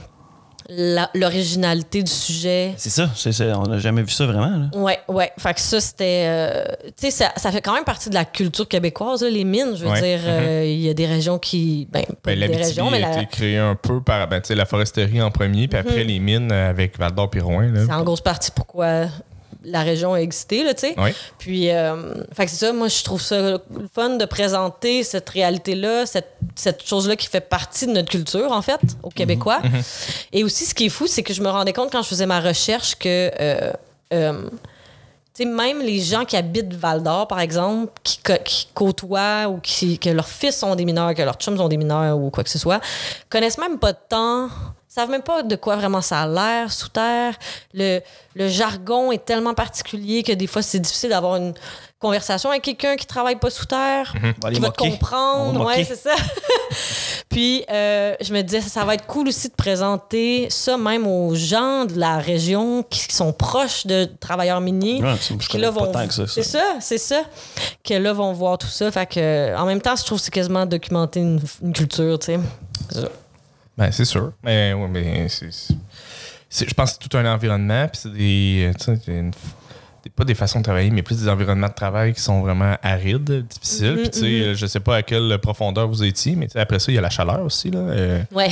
l'originalité 1.13 2.03
du 2.03 2.11
sujet. 2.11 2.73
C'est 2.77 2.89
ça, 2.89 3.09
c'est 3.15 3.31
ça. 3.31 3.45
On 3.59 3.67
n'a 3.67 3.77
jamais 3.77 4.01
vu 4.01 4.09
ça 4.09 4.25
vraiment. 4.25 4.57
Là. 4.71 4.79
Ouais, 4.79 4.99
ouais. 5.07 5.31
Fait 5.37 5.53
que 5.53 5.61
ça, 5.61 5.79
c'était. 5.79 6.25
euh, 6.27 6.63
tu 6.97 7.05
sais, 7.05 7.11
ça, 7.11 7.31
ça 7.37 7.51
fait 7.51 7.61
quand 7.61 7.73
même 7.73 7.83
partie 7.83 8.09
de 8.09 8.15
la 8.15 8.25
culture 8.25 8.67
québécoise, 8.67 9.21
là, 9.23 9.29
les 9.29 9.43
mines. 9.43 9.73
Je 9.75 9.85
veux 9.85 9.91
Ouais. 9.91 10.01
dire, 10.01 10.19
euh, 10.25 10.63
il 10.65 10.79
y 10.81 10.89
a 10.89 10.93
des 10.93 11.05
régions 11.07 11.37
qui. 11.39 11.87
Ben, 11.91 12.03
pas 12.05 12.13
Ben, 12.25 12.33
des 12.33 12.39
L'Abitibi 12.41 12.63
régions, 12.65 12.89
mais 12.91 13.03
a 13.03 13.09
la- 13.11 13.17
été 13.21 13.27
créé 13.27 13.57
un 13.57 13.75
peu 13.75 14.01
par 14.01 14.27
ben, 14.27 14.41
tu 14.41 14.47
sais, 14.49 14.55
la 14.55 14.65
foresterie 14.65 15.21
en 15.21 15.31
premier, 15.31 15.67
puis 15.67 15.79
après 15.79 16.03
les 16.03 16.19
mines 16.19 16.51
avec 16.51 16.97
Val 16.97 17.13
d'Or 17.13 17.29
Pirouin. 17.29 17.71
c'est 17.75 17.91
en 17.93 18.03
grosse 18.03 18.21
partie 18.21 18.51
pourquoi 18.51 19.05
la 19.65 19.81
région 19.81 20.13
a 20.13 20.17
existé, 20.17 20.63
là, 20.63 20.73
tu 20.73 20.81
sais. 20.81 20.95
Oui. 20.97 21.11
Puis, 21.37 21.71
euh, 21.71 22.13
fait 22.33 22.45
que 22.45 22.51
c'est 22.51 22.65
ça, 22.65 22.73
moi, 22.73 22.87
je 22.87 23.03
trouve 23.03 23.21
ça 23.21 23.39
le 23.41 23.59
fun 23.93 24.11
de 24.11 24.25
présenter 24.25 25.03
cette 25.03 25.29
réalité-là, 25.29 26.05
cette, 26.05 26.33
cette 26.55 26.85
chose-là 26.85 27.15
qui 27.15 27.27
fait 27.27 27.41
partie 27.41 27.87
de 27.87 27.91
notre 27.91 28.09
culture, 28.09 28.51
en 28.51 28.61
fait, 28.61 28.79
aux 29.03 29.09
Québécois. 29.09 29.61
Et 30.31 30.43
aussi, 30.43 30.65
ce 30.65 30.73
qui 30.73 30.85
est 30.85 30.89
fou, 30.89 31.07
c'est 31.07 31.23
que 31.23 31.33
je 31.33 31.41
me 31.41 31.49
rendais 31.49 31.73
compte 31.73 31.91
quand 31.91 32.01
je 32.01 32.07
faisais 32.07 32.25
ma 32.25 32.39
recherche 32.39 32.95
que. 32.95 33.31
euh, 33.39 33.71
euh, 34.13 34.49
tu 35.35 35.43
sais, 35.43 35.49
même 35.49 35.81
les 35.81 35.99
gens 35.99 36.23
qui 36.23 36.37
habitent 36.37 36.73
Val 36.73 37.03
d'Or, 37.03 37.27
par 37.27 37.41
exemple, 37.41 37.91
qui, 38.03 38.69
côtoient 38.73 39.49
ou 39.49 39.59
qui, 39.59 39.99
que 39.99 40.09
leurs 40.09 40.29
fils 40.29 40.55
sont 40.55 40.73
des 40.75 40.85
mineurs, 40.85 41.13
que 41.13 41.21
leurs 41.21 41.35
chums 41.35 41.57
sont 41.57 41.67
des 41.67 41.75
mineurs 41.75 42.17
ou 42.17 42.29
quoi 42.29 42.45
que 42.45 42.49
ce 42.49 42.57
soit, 42.57 42.79
connaissent 43.29 43.57
même 43.57 43.77
pas 43.77 43.91
de 43.91 43.97
temps, 44.07 44.47
savent 44.95 45.09
même 45.09 45.21
pas 45.21 45.43
de 45.43 45.55
quoi 45.55 45.75
vraiment 45.75 46.01
ça 46.01 46.21
a 46.21 46.27
l'air 46.27 46.71
sous 46.71 46.89
terre. 46.89 47.35
Le, 47.73 47.99
le 48.35 48.47
jargon 48.47 49.11
est 49.11 49.23
tellement 49.25 49.53
particulier 49.53 50.23
que 50.23 50.31
des 50.31 50.47
fois, 50.47 50.61
c'est 50.61 50.79
difficile 50.79 51.09
d'avoir 51.09 51.35
une 51.35 51.53
conversation 51.99 52.49
avec 52.49 52.61
quelqu'un 52.63 52.95
qui 52.95 53.05
travaille 53.05 53.37
pas 53.37 53.49
sous 53.49 53.65
terre, 53.65 54.13
les 54.47 54.55
qui 54.55 54.61
va 54.61 54.69
te 54.69 54.77
comprendre. 54.77 55.59
va 55.59 55.65
Ouais, 55.65 55.77
moquer. 55.79 55.85
c'est 55.85 55.95
ça. 56.09 56.15
Puis, 57.29 57.65
euh, 57.69 58.15
je 58.21 58.33
me 58.33 58.41
disais, 58.41 58.61
ça, 58.61 58.69
ça 58.69 58.85
va 58.85 58.93
être 58.93 59.05
cool 59.07 59.27
aussi 59.27 59.49
de 59.49 59.53
présenter 59.55 60.47
ça 60.49 60.77
même 60.77 61.05
aux 61.07 61.33
gens 61.35 61.85
de 61.85 61.97
la 61.99 62.17
région 62.17 62.83
qui 62.83 63.13
sont 63.13 63.33
proches 63.33 63.85
de 63.87 64.05
travailleurs 64.19 64.61
miniers. 64.61 65.01
Ouais, 65.03 65.15
c'est- 65.19 65.35
Puis 65.37 65.57
là 65.57 65.69
vont. 65.71 65.91
que 65.91 66.13
ça, 66.13 66.27
ça. 66.27 66.33
C'est 66.33 66.43
ça, 66.43 66.63
c'est 66.79 66.97
ça. 66.97 67.21
Que 67.83 67.95
là 67.95 68.13
vont 68.13 68.31
voir 68.33 68.57
tout 68.57 68.67
ça. 68.67 68.89
Fait 68.91 69.05
que, 69.05 69.55
en 69.57 69.65
même 69.65 69.81
temps, 69.81 69.95
je 69.95 70.03
trouve 70.05 70.19
que 70.19 70.25
c'est 70.25 70.31
quasiment 70.31 70.65
documenter 70.65 71.19
une, 71.21 71.41
une 71.61 71.73
culture, 71.73 72.19
tu 72.19 72.27
sais. 72.27 72.39
C'est 72.91 73.01
ça. 73.01 73.07
Ben, 73.77 73.91
c'est 73.91 74.05
sûr. 74.05 74.31
Mais, 74.43 74.73
ouais, 74.73 74.87
mais 74.87 75.27
c'est, 75.29 76.67
je 76.69 76.73
pense 76.73 76.93
que 76.93 76.97
c'est 77.01 77.09
tout 77.09 77.17
un 77.17 77.25
environnement, 77.33 77.87
puis 77.87 78.01
c'est 78.03 78.13
des, 78.13 78.71
euh, 78.87 78.95
une- 79.07 79.31
des- 80.03 80.09
pas 80.15 80.23
des 80.23 80.35
façons 80.35 80.59
de 80.59 80.63
travailler, 80.63 80.91
mais 80.91 81.01
plus 81.01 81.19
des 81.19 81.27
environnements 81.27 81.67
de 81.67 81.73
travail 81.73 82.13
qui 82.13 82.21
sont 82.21 82.39
vraiment 82.41 82.75
arides, 82.83 83.45
difficiles. 83.47 83.97
Puis, 84.03 84.09
tu 84.11 84.19
sais, 84.19 84.25
euh, 84.25 84.53
je 84.55 84.65
sais 84.67 84.79
pas 84.79 84.97
à 84.97 85.01
quelle 85.01 85.37
profondeur 85.41 85.87
vous 85.89 86.03
étiez, 86.03 86.35
mais 86.35 86.47
après 86.55 86.79
ça, 86.79 86.91
il 86.91 86.95
y 86.95 86.97
a 86.97 87.01
la 87.01 87.09
chaleur 87.09 87.41
aussi. 87.43 87.71
Là, 87.71 87.79
euh, 87.79 88.21
Ouais. 88.31 88.51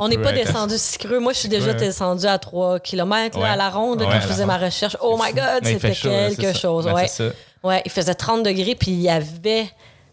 On 0.00 0.08
n'est 0.08 0.18
pas 0.18 0.32
descendu 0.32 0.74
si 0.76 0.98
creux. 0.98 1.20
Moi, 1.20 1.32
je 1.32 1.38
suis 1.38 1.48
déjà 1.48 1.72
descendu 1.72 2.26
à 2.26 2.38
3 2.38 2.80
km 2.80 3.38
Ouais. 3.38 3.48
à 3.48 3.56
la 3.56 3.70
ronde 3.70 4.00
Ouais, 4.02 4.08
quand 4.10 4.20
je 4.20 4.26
faisais 4.26 4.44
ma 4.46 4.58
recherche. 4.58 4.96
Oh 5.00 5.16
my 5.22 5.32
God, 5.32 5.64
fait 5.64 5.94
c'était 5.94 6.36
quelque 6.36 6.58
chose. 6.58 6.84
Ben, 6.84 6.94
ouais. 6.94 7.06
c'est 7.08 7.28
ça. 7.28 7.34
ouais, 7.62 7.80
il 7.86 7.90
faisait 7.92 8.14
30 8.14 8.42
degrés, 8.44 8.74
puis 8.74 8.90
il 8.90 9.00
y 9.00 9.08
avait 9.08 9.70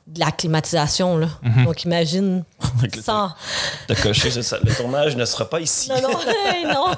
de 0.07 0.19
la 0.19 0.31
climatisation. 0.31 1.17
Là. 1.17 1.27
Mhm. 1.41 1.65
Donc, 1.65 1.83
imagine, 1.83 2.43
sans. 3.01 3.31
De 3.89 3.95
cocher, 3.95 4.29
c'est 4.31 4.43
ça. 4.43 4.57
Le 4.63 4.73
tournage 4.73 5.15
ne 5.15 5.25
sera 5.25 5.49
pas 5.49 5.59
ici. 5.59 5.89
Non, 5.89 6.01
non, 6.01 6.19
hey, 6.45 6.65
non. 6.65 6.91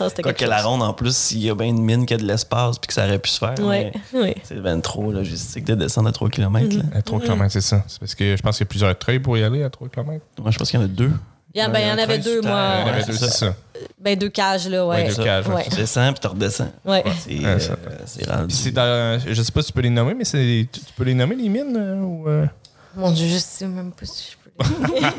non 0.00 0.10
Quoi 0.22 0.32
que 0.32 0.44
la 0.44 0.62
ronde, 0.62 0.82
en 0.82 0.94
plus, 0.94 1.16
s'il 1.16 1.38
y 1.38 1.50
a 1.50 1.54
bien 1.54 1.68
une 1.68 1.82
mine 1.82 2.06
qui 2.06 2.14
a 2.14 2.16
de 2.16 2.24
l'espace 2.24 2.78
puis 2.78 2.88
que 2.88 2.94
ça 2.94 3.04
aurait 3.04 3.20
pu 3.20 3.30
se 3.30 3.38
faire. 3.38 3.54
Ouais, 3.60 3.92
oui. 4.12 4.34
C'est 4.42 4.60
ben 4.60 4.80
trop 4.80 5.12
logistique 5.12 5.64
de 5.64 5.76
descendre 5.76 6.08
à 6.08 6.12
3 6.12 6.28
km. 6.28 6.76
Mhm. 6.76 6.90
À 6.94 7.02
3 7.02 7.20
km, 7.20 7.52
c'est 7.52 7.60
ça. 7.60 7.84
C'est 7.86 8.00
parce 8.00 8.14
que 8.16 8.36
je 8.36 8.42
pense 8.42 8.56
qu'il 8.56 8.64
y 8.64 8.68
a 8.68 8.70
plusieurs 8.70 8.98
treuils 8.98 9.20
pour 9.20 9.38
y 9.38 9.44
aller 9.44 9.62
à 9.62 9.70
3 9.70 9.88
km. 9.88 10.24
Moi, 10.40 10.50
je 10.50 10.58
pense 10.58 10.70
qu'il 10.70 10.80
y 10.80 10.82
en 10.82 10.86
a 10.86 10.88
deux. 10.88 11.12
Il 11.54 11.60
y, 11.60 11.64
en- 11.64 11.68
ben, 11.70 11.80
il 11.80 11.88
y 11.88 11.90
en 11.90 11.98
avait 11.98 12.18
deux, 12.18 12.38
Il 12.42 12.44
y 12.44 12.48
en 12.48 12.50
moi. 12.50 12.60
avait 12.60 12.90
ouais, 13.00 13.04
deux, 13.06 13.12
c'est 13.12 13.30
ça. 13.30 13.54
Ben, 14.00 14.16
deux 14.18 14.28
cages, 14.30 14.68
là, 14.68 14.86
ouais. 14.86 14.96
Ouais, 15.04 15.14
deux 15.14 15.22
cages, 15.22 15.46
ouais. 15.48 15.64
Tu 15.68 15.76
descends 15.76 16.12
puis 16.12 16.20
tu 16.20 16.26
redescends. 16.28 16.72
Ouais. 16.84 17.04
C'est 17.24 17.38
Ouais, 17.38 17.44
euh, 17.46 18.32
rendu. 18.34 18.54
C'est 18.54 18.70
dans, 18.70 19.20
je 19.26 19.42
sais 19.42 19.52
pas 19.52 19.60
si 19.60 19.66
tu 19.68 19.72
peux 19.72 19.80
les 19.82 19.90
nommer, 19.90 20.14
mais 20.14 20.24
c'est, 20.24 20.66
tu, 20.72 20.80
tu 20.80 20.92
peux 20.96 21.04
les 21.04 21.14
nommer 21.14 21.34
les 21.36 21.48
mines 21.48 21.76
euh, 21.76 21.96
ou. 22.00 22.28
euh? 22.28 22.46
Mon 22.94 23.10
Dieu, 23.10 23.26
je 23.28 23.38
sais 23.38 23.66
même 23.66 23.92
pas 23.92 24.06
si 24.06 24.24
je 24.24 24.28
dire. 24.28 24.38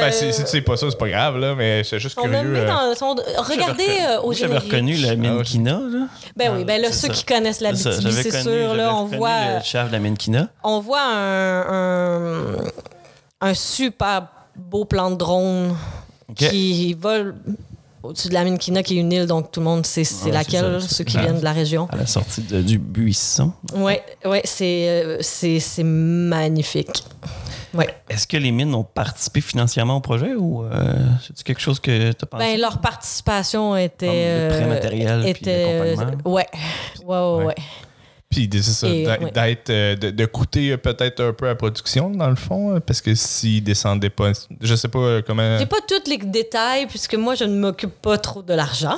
Ben, 0.00 0.12
si, 0.12 0.26
Euh, 0.26 0.32
si 0.32 0.42
tu 0.44 0.50
sais 0.50 0.60
pas 0.60 0.76
ça, 0.76 0.86
c'est 0.90 0.98
pas 0.98 1.08
grave, 1.08 1.38
là, 1.38 1.54
mais 1.54 1.82
c'est 1.82 1.98
juste 1.98 2.18
curieux. 2.18 2.34
euh. 2.34 2.66
dans. 2.68 2.94
sont- 2.94 3.16
regardez 3.38 3.86
euh, 4.02 4.18
au 4.20 4.26
Moi, 4.26 4.34
J'avais 4.34 4.58
reconnu 4.58 4.94
la 4.96 5.16
mine 5.16 5.30
Ah 5.32 5.38
ouais. 5.38 5.42
Kina. 5.44 5.72
Là. 5.80 6.06
Ben 6.36 6.54
oui, 6.54 6.64
ben 6.64 6.80
là, 6.82 6.92
ceux 6.92 7.08
ça. 7.08 7.12
qui 7.14 7.24
connaissent 7.24 7.60
la 7.62 7.72
BTB, 7.72 8.10
c'est 8.10 8.42
sûr, 8.42 8.74
là, 8.74 8.94
on 8.94 9.06
voit, 9.06 9.56
le 9.58 9.64
chef 9.64 9.86
de 9.88 9.92
la 9.92 9.98
mine 9.98 10.16
Kina. 10.18 10.48
on 10.62 10.80
voit 10.80 11.00
un, 11.02 11.62
un, 11.70 12.56
un 13.40 13.54
super 13.54 14.26
beau 14.58 14.84
plan 14.84 15.10
de 15.10 15.16
drone 15.16 15.74
qui 16.34 16.94
vole 16.94 17.36
au-dessus 18.02 18.28
de 18.28 18.34
la 18.34 18.44
mine 18.44 18.58
Kina, 18.58 18.82
qui 18.82 18.96
est 18.96 19.00
une 19.00 19.12
île, 19.12 19.26
donc 19.26 19.50
tout 19.50 19.60
le 19.60 19.64
monde 19.64 19.84
sait 19.84 20.04
c'est 20.04 20.26
Ouais, 20.26 20.32
laquelle, 20.32 20.80
ça, 20.80 20.88
ceux 20.88 21.04
qui 21.04 21.18
viennent 21.18 21.38
de 21.40 21.44
la 21.44 21.52
région. 21.52 21.88
À 21.90 21.96
la 21.96 22.06
sortie 22.06 22.42
de- 22.42 22.62
du 22.62 22.78
buisson. 22.78 23.52
Ouais, 23.74 24.02
ouais, 24.24 24.42
c'est 24.44 24.88
euh, 24.88 25.18
c'est 25.20 25.58
c'est 25.58 25.82
magnifique. 25.84 27.02
Ouais. 27.74 27.88
Est-ce 28.08 28.26
que 28.26 28.36
les 28.36 28.50
mines 28.50 28.74
ont 28.74 28.84
participé 28.84 29.40
financièrement 29.40 29.96
au 29.96 30.00
projet 30.00 30.34
ou 30.34 30.64
euh, 30.64 30.94
c'est 31.22 31.42
quelque 31.44 31.60
chose 31.60 31.80
que 31.80 32.12
tu 32.12 32.16
as 32.22 32.26
pensé? 32.26 32.44
Ben, 32.44 32.60
leur 32.60 32.78
participation 32.80 33.76
était. 33.76 34.06
Le 34.06 34.48
prêt 34.48 34.62
euh, 34.64 34.68
matériel 34.68 35.20
puis 35.20 35.30
était, 35.30 35.82
l'accompagnement. 35.84 36.32
ouais. 36.32 36.46
Ouais, 37.04 37.18
ouais, 37.38 37.44
Ouais. 37.46 37.54
Puis 38.30 38.46
c'est 38.52 38.60
ça, 38.62 38.86
ouais. 38.86 39.30
d'être, 39.32 39.70
euh, 39.70 39.96
de, 39.96 40.10
de 40.10 40.26
coûter 40.26 40.72
euh, 40.72 40.76
peut-être 40.76 41.20
un 41.22 41.32
peu 41.32 41.46
à 41.46 41.48
la 41.48 41.54
production, 41.54 42.10
dans 42.10 42.28
le 42.28 42.36
fond, 42.36 42.74
euh, 42.76 42.78
parce 42.80 43.00
que 43.00 43.14
s'ils 43.14 43.64
descendaient 43.64 44.10
pas, 44.10 44.32
je 44.60 44.74
sais 44.74 44.88
pas 44.88 44.98
euh, 44.98 45.22
comment. 45.26 45.56
J'ai 45.58 45.64
pas 45.64 45.78
tous 45.88 46.10
les 46.10 46.18
détails 46.18 46.86
puisque 46.88 47.14
moi 47.14 47.34
je 47.36 47.44
ne 47.44 47.58
m'occupe 47.58 47.94
pas 48.02 48.18
trop 48.18 48.42
de 48.42 48.52
l'argent, 48.52 48.96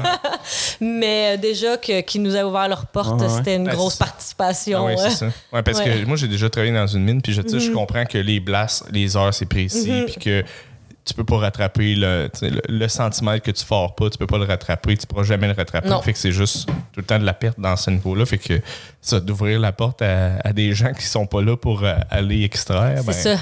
mais 0.80 1.36
déjà 1.38 1.76
que 1.76 2.00
qui 2.00 2.18
nous 2.18 2.34
a 2.36 2.44
ouvert 2.44 2.68
leurs 2.68 2.86
portes, 2.86 3.20
ouais. 3.20 3.28
c'était 3.28 3.56
une 3.56 3.64
Ben, 3.64 3.74
grosse 3.74 3.96
participation. 3.96 4.86
Ah 4.88 4.90
oui, 4.90 4.94
c'est 4.96 5.10
ça. 5.10 5.26
Ouais, 5.52 5.62
parce 5.62 5.78
Ouais. 5.78 6.00
que 6.00 6.06
moi, 6.06 6.16
j'ai 6.16 6.28
déjà 6.28 6.48
travaillé 6.48 6.72
dans 6.72 6.86
une 6.86 7.04
mine, 7.04 7.20
puis 7.22 7.32
je, 7.32 7.42
je 7.42 7.70
comprends 7.72 8.04
que 8.04 8.18
les 8.18 8.40
blasts, 8.40 8.84
les 8.92 9.16
heures, 9.16 9.34
c'est 9.34 9.46
précis, 9.46 9.90
Mhm. 9.90 10.04
puis 10.06 10.14
que 10.16 10.44
tu 11.04 11.14
peux 11.14 11.24
pas 11.24 11.38
rattraper 11.38 11.94
le, 11.94 12.30
le, 12.42 12.60
le 12.68 12.88
centimètre 12.88 13.44
que 13.44 13.50
tu 13.50 13.64
fores 13.64 13.94
pas, 13.94 14.08
tu 14.08 14.18
peux 14.18 14.26
pas 14.26 14.38
le 14.38 14.44
rattraper, 14.44 14.96
tu 14.96 15.06
pourras 15.06 15.24
jamais 15.24 15.48
le 15.48 15.54
rattraper. 15.54 15.88
Non. 15.88 16.00
Fait 16.00 16.12
que 16.12 16.18
c'est 16.18 16.32
juste 16.32 16.66
tout 16.66 17.00
le 17.00 17.02
temps 17.02 17.18
de 17.18 17.24
la 17.24 17.34
perte 17.34 17.58
dans 17.58 17.76
ce 17.76 17.90
niveau-là. 17.90 18.24
Fait 18.24 18.38
que 18.38 18.60
ça, 19.00 19.18
d'ouvrir 19.18 19.58
la 19.58 19.72
porte 19.72 20.00
à, 20.02 20.36
à 20.44 20.52
des 20.52 20.72
gens 20.74 20.92
qui 20.92 21.04
sont 21.04 21.26
pas 21.26 21.42
là 21.42 21.56
pour 21.56 21.82
euh, 21.82 21.94
aller 22.10 22.44
extraire, 22.44 23.02
ben, 23.04 23.12
ça. 23.12 23.36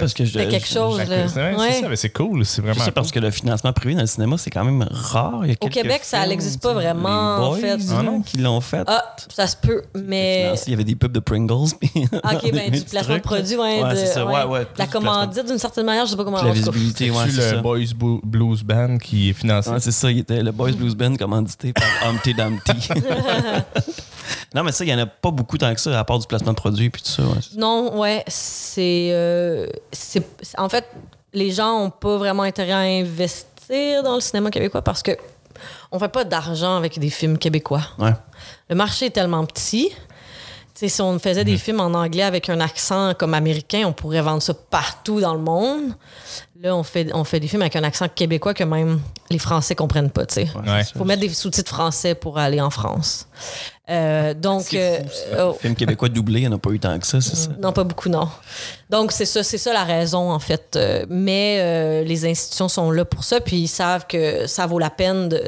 Parce 0.00 0.14
que 0.14 0.24
je, 0.24 0.38
quelque 0.38 0.66
je- 0.66 0.72
chose. 0.74 0.98
ben, 0.98 1.08
là. 1.08 1.28
c'est 1.28 1.40
ouais, 1.56 1.72
c'est 1.72 1.80
ça, 1.82 1.88
mais 1.88 1.96
c'est 1.96 2.10
cool, 2.10 2.44
c'est 2.44 2.56
Je 2.62 2.66
vraiment 2.66 2.84
sais 2.84 2.90
parce 2.90 3.10
que 3.10 3.18
le 3.20 3.30
financement 3.30 3.72
privé 3.72 3.94
dans 3.94 4.00
le 4.00 4.06
cinéma, 4.06 4.36
c'est 4.38 4.50
quand 4.50 4.64
même 4.64 4.86
rare. 4.90 5.40
Il 5.44 5.50
y 5.50 5.52
a 5.52 5.56
Au 5.60 5.68
Québec, 5.68 6.00
ça 6.04 6.26
n'existe 6.26 6.60
pas 6.62 6.72
vraiment, 6.72 7.38
les 7.38 7.44
en 7.44 7.48
Boys, 7.50 7.58
fait. 7.58 7.78
ah 7.98 8.02
non, 8.02 8.20
qui 8.22 8.38
l'ont 8.38 8.60
fait. 8.60 8.82
Ah, 8.86 9.04
ça 9.34 9.46
se 9.46 9.56
peut, 9.56 9.82
mais. 9.94 10.52
Il 10.66 10.70
y 10.70 10.74
avait 10.74 10.84
des 10.84 10.94
pubs 10.94 11.12
de 11.12 11.20
Pringles. 11.20 11.70
puis 11.80 11.90
Ah, 12.22 12.34
Ok, 12.34 12.50
ben 12.52 12.70
du 12.70 12.80
placement 12.82 13.14
de 13.16 13.20
produit, 13.20 13.56
ouais. 13.56 13.82
Ouais, 13.82 13.90
de- 13.90 13.96
c'est 13.96 14.06
ça. 14.06 14.24
Ouais, 14.26 14.44
ouais, 14.44 14.64
plus 14.64 14.78
La 14.78 14.86
commandite, 14.86 15.46
d'une 15.46 15.58
certaine 15.58 15.86
manière, 15.86 16.06
je 16.06 16.10
sais 16.12 16.16
pas 16.16 16.24
comment 16.24 16.38
Puis 16.38 16.46
la 16.48 16.52
visibilité, 16.52 17.10
ouais, 17.10 17.24
tu 17.24 17.30
c'est 17.32 17.50
le 17.52 17.56
ça. 17.56 17.62
Boys 17.62 17.78
Bo- 17.96 18.20
Blues 18.24 18.62
Band 18.62 18.98
qui 18.98 19.30
est 19.30 19.32
financé? 19.32 19.70
C'est 19.80 19.92
ça, 19.92 20.10
il 20.10 20.18
était 20.18 20.42
le 20.42 20.52
Boys 20.52 20.72
Blues 20.72 20.94
Band 20.94 21.16
commandité 21.16 21.72
par 21.72 21.84
Humpty 22.08 22.34
Dumpty. 22.34 22.88
Non, 24.54 24.62
mais 24.62 24.72
ça, 24.72 24.84
il 24.84 24.88
n'y 24.88 24.94
en 24.94 24.98
a 25.02 25.06
pas 25.06 25.30
beaucoup 25.30 25.58
tant 25.58 25.72
que 25.74 25.80
ça, 25.80 25.98
à 25.98 26.04
part 26.04 26.18
du 26.18 26.26
placement 26.26 26.52
de 26.52 26.56
produits 26.56 26.90
puis 26.90 27.02
tout 27.02 27.08
ça. 27.10 27.22
ouais. 27.22 27.38
Non, 27.56 27.98
ouais, 27.98 28.24
c'est. 28.28 29.08
euh, 29.12 29.66
c'est- 29.92 30.24
en 30.58 30.68
fait, 30.68 30.86
les 31.32 31.50
gens 31.50 31.78
n'ont 31.80 31.90
pas 31.90 32.16
vraiment 32.16 32.42
intérêt 32.42 32.72
à 32.72 32.78
investir 32.78 34.02
dans 34.02 34.14
le 34.16 34.20
cinéma 34.20 34.50
québécois 34.50 34.82
parce 34.82 35.02
que 35.02 35.12
on 35.90 35.98
fait 35.98 36.08
pas 36.08 36.24
d'argent 36.24 36.76
avec 36.76 36.98
des 36.98 37.10
films 37.10 37.38
québécois. 37.38 37.82
Ouais. 37.98 38.12
Le 38.68 38.74
marché 38.74 39.06
est 39.06 39.10
tellement 39.10 39.44
petit. 39.46 39.92
Si 40.74 41.00
on 41.00 41.16
faisait 41.20 41.44
des 41.44 41.58
films 41.58 41.78
en 41.78 41.94
anglais 41.94 42.24
avec 42.24 42.48
un 42.48 42.58
accent 42.58 43.14
comme 43.16 43.34
américain, 43.34 43.84
on 43.86 43.92
pourrait 43.92 44.20
vendre 44.22 44.42
ça 44.42 44.52
partout 44.52 45.20
dans 45.20 45.34
le 45.34 45.38
monde. 45.40 45.92
Là, 46.60 46.74
on 46.74 46.82
fait, 46.82 47.08
on 47.14 47.22
fait 47.22 47.38
des 47.38 47.46
films 47.46 47.62
avec 47.62 47.76
un 47.76 47.84
accent 47.84 48.08
québécois 48.08 48.52
que 48.52 48.64
même 48.64 49.00
les 49.30 49.38
Français 49.38 49.76
comprennent 49.76 50.10
pas. 50.10 50.22
Ouais. 50.36 50.82
faut 50.96 51.04
mettre 51.04 51.20
des 51.20 51.28
sous-titres 51.28 51.72
français 51.72 52.16
pour 52.16 52.36
aller 52.38 52.60
en 52.60 52.70
France. 52.70 53.28
Euh, 53.90 54.32
donc, 54.32 54.74
euh, 54.74 55.00
oh, 55.38 55.56
Film 55.60 55.74
québécois 55.74 56.08
doublé, 56.08 56.40
il 56.40 56.48
n'y 56.48 56.48
en 56.48 56.56
a 56.56 56.58
pas 56.58 56.70
eu 56.70 56.78
tant 56.78 56.96
que 56.98 57.06
ça, 57.06 57.20
c'est 57.20 57.34
ça? 57.34 57.50
non, 57.60 57.72
pas 57.72 57.82
beaucoup, 57.82 58.08
non. 58.08 58.28
Donc, 58.90 59.10
c'est 59.10 59.24
ça, 59.24 59.42
c'est 59.42 59.58
ça 59.58 59.72
la 59.72 59.84
raison, 59.84 60.30
en 60.30 60.38
fait. 60.38 60.76
Euh, 60.76 61.04
mais 61.08 61.58
euh, 61.60 62.04
les 62.04 62.24
institutions 62.24 62.68
sont 62.68 62.90
là 62.92 63.04
pour 63.04 63.24
ça, 63.24 63.40
puis 63.40 63.56
ils 63.56 63.68
savent 63.68 64.06
que 64.06 64.46
ça 64.46 64.66
vaut 64.66 64.78
la 64.78 64.90
peine 64.90 65.28
de, 65.28 65.42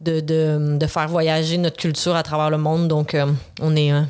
de, 0.00 0.20
de, 0.20 0.78
de 0.78 0.86
faire 0.86 1.08
voyager 1.08 1.58
notre 1.58 1.76
culture 1.76 2.16
à 2.16 2.22
travers 2.22 2.48
le 2.50 2.58
monde. 2.58 2.88
Donc, 2.88 3.14
euh, 3.14 3.26
on 3.60 3.76
est, 3.76 3.92
euh, 3.92 4.02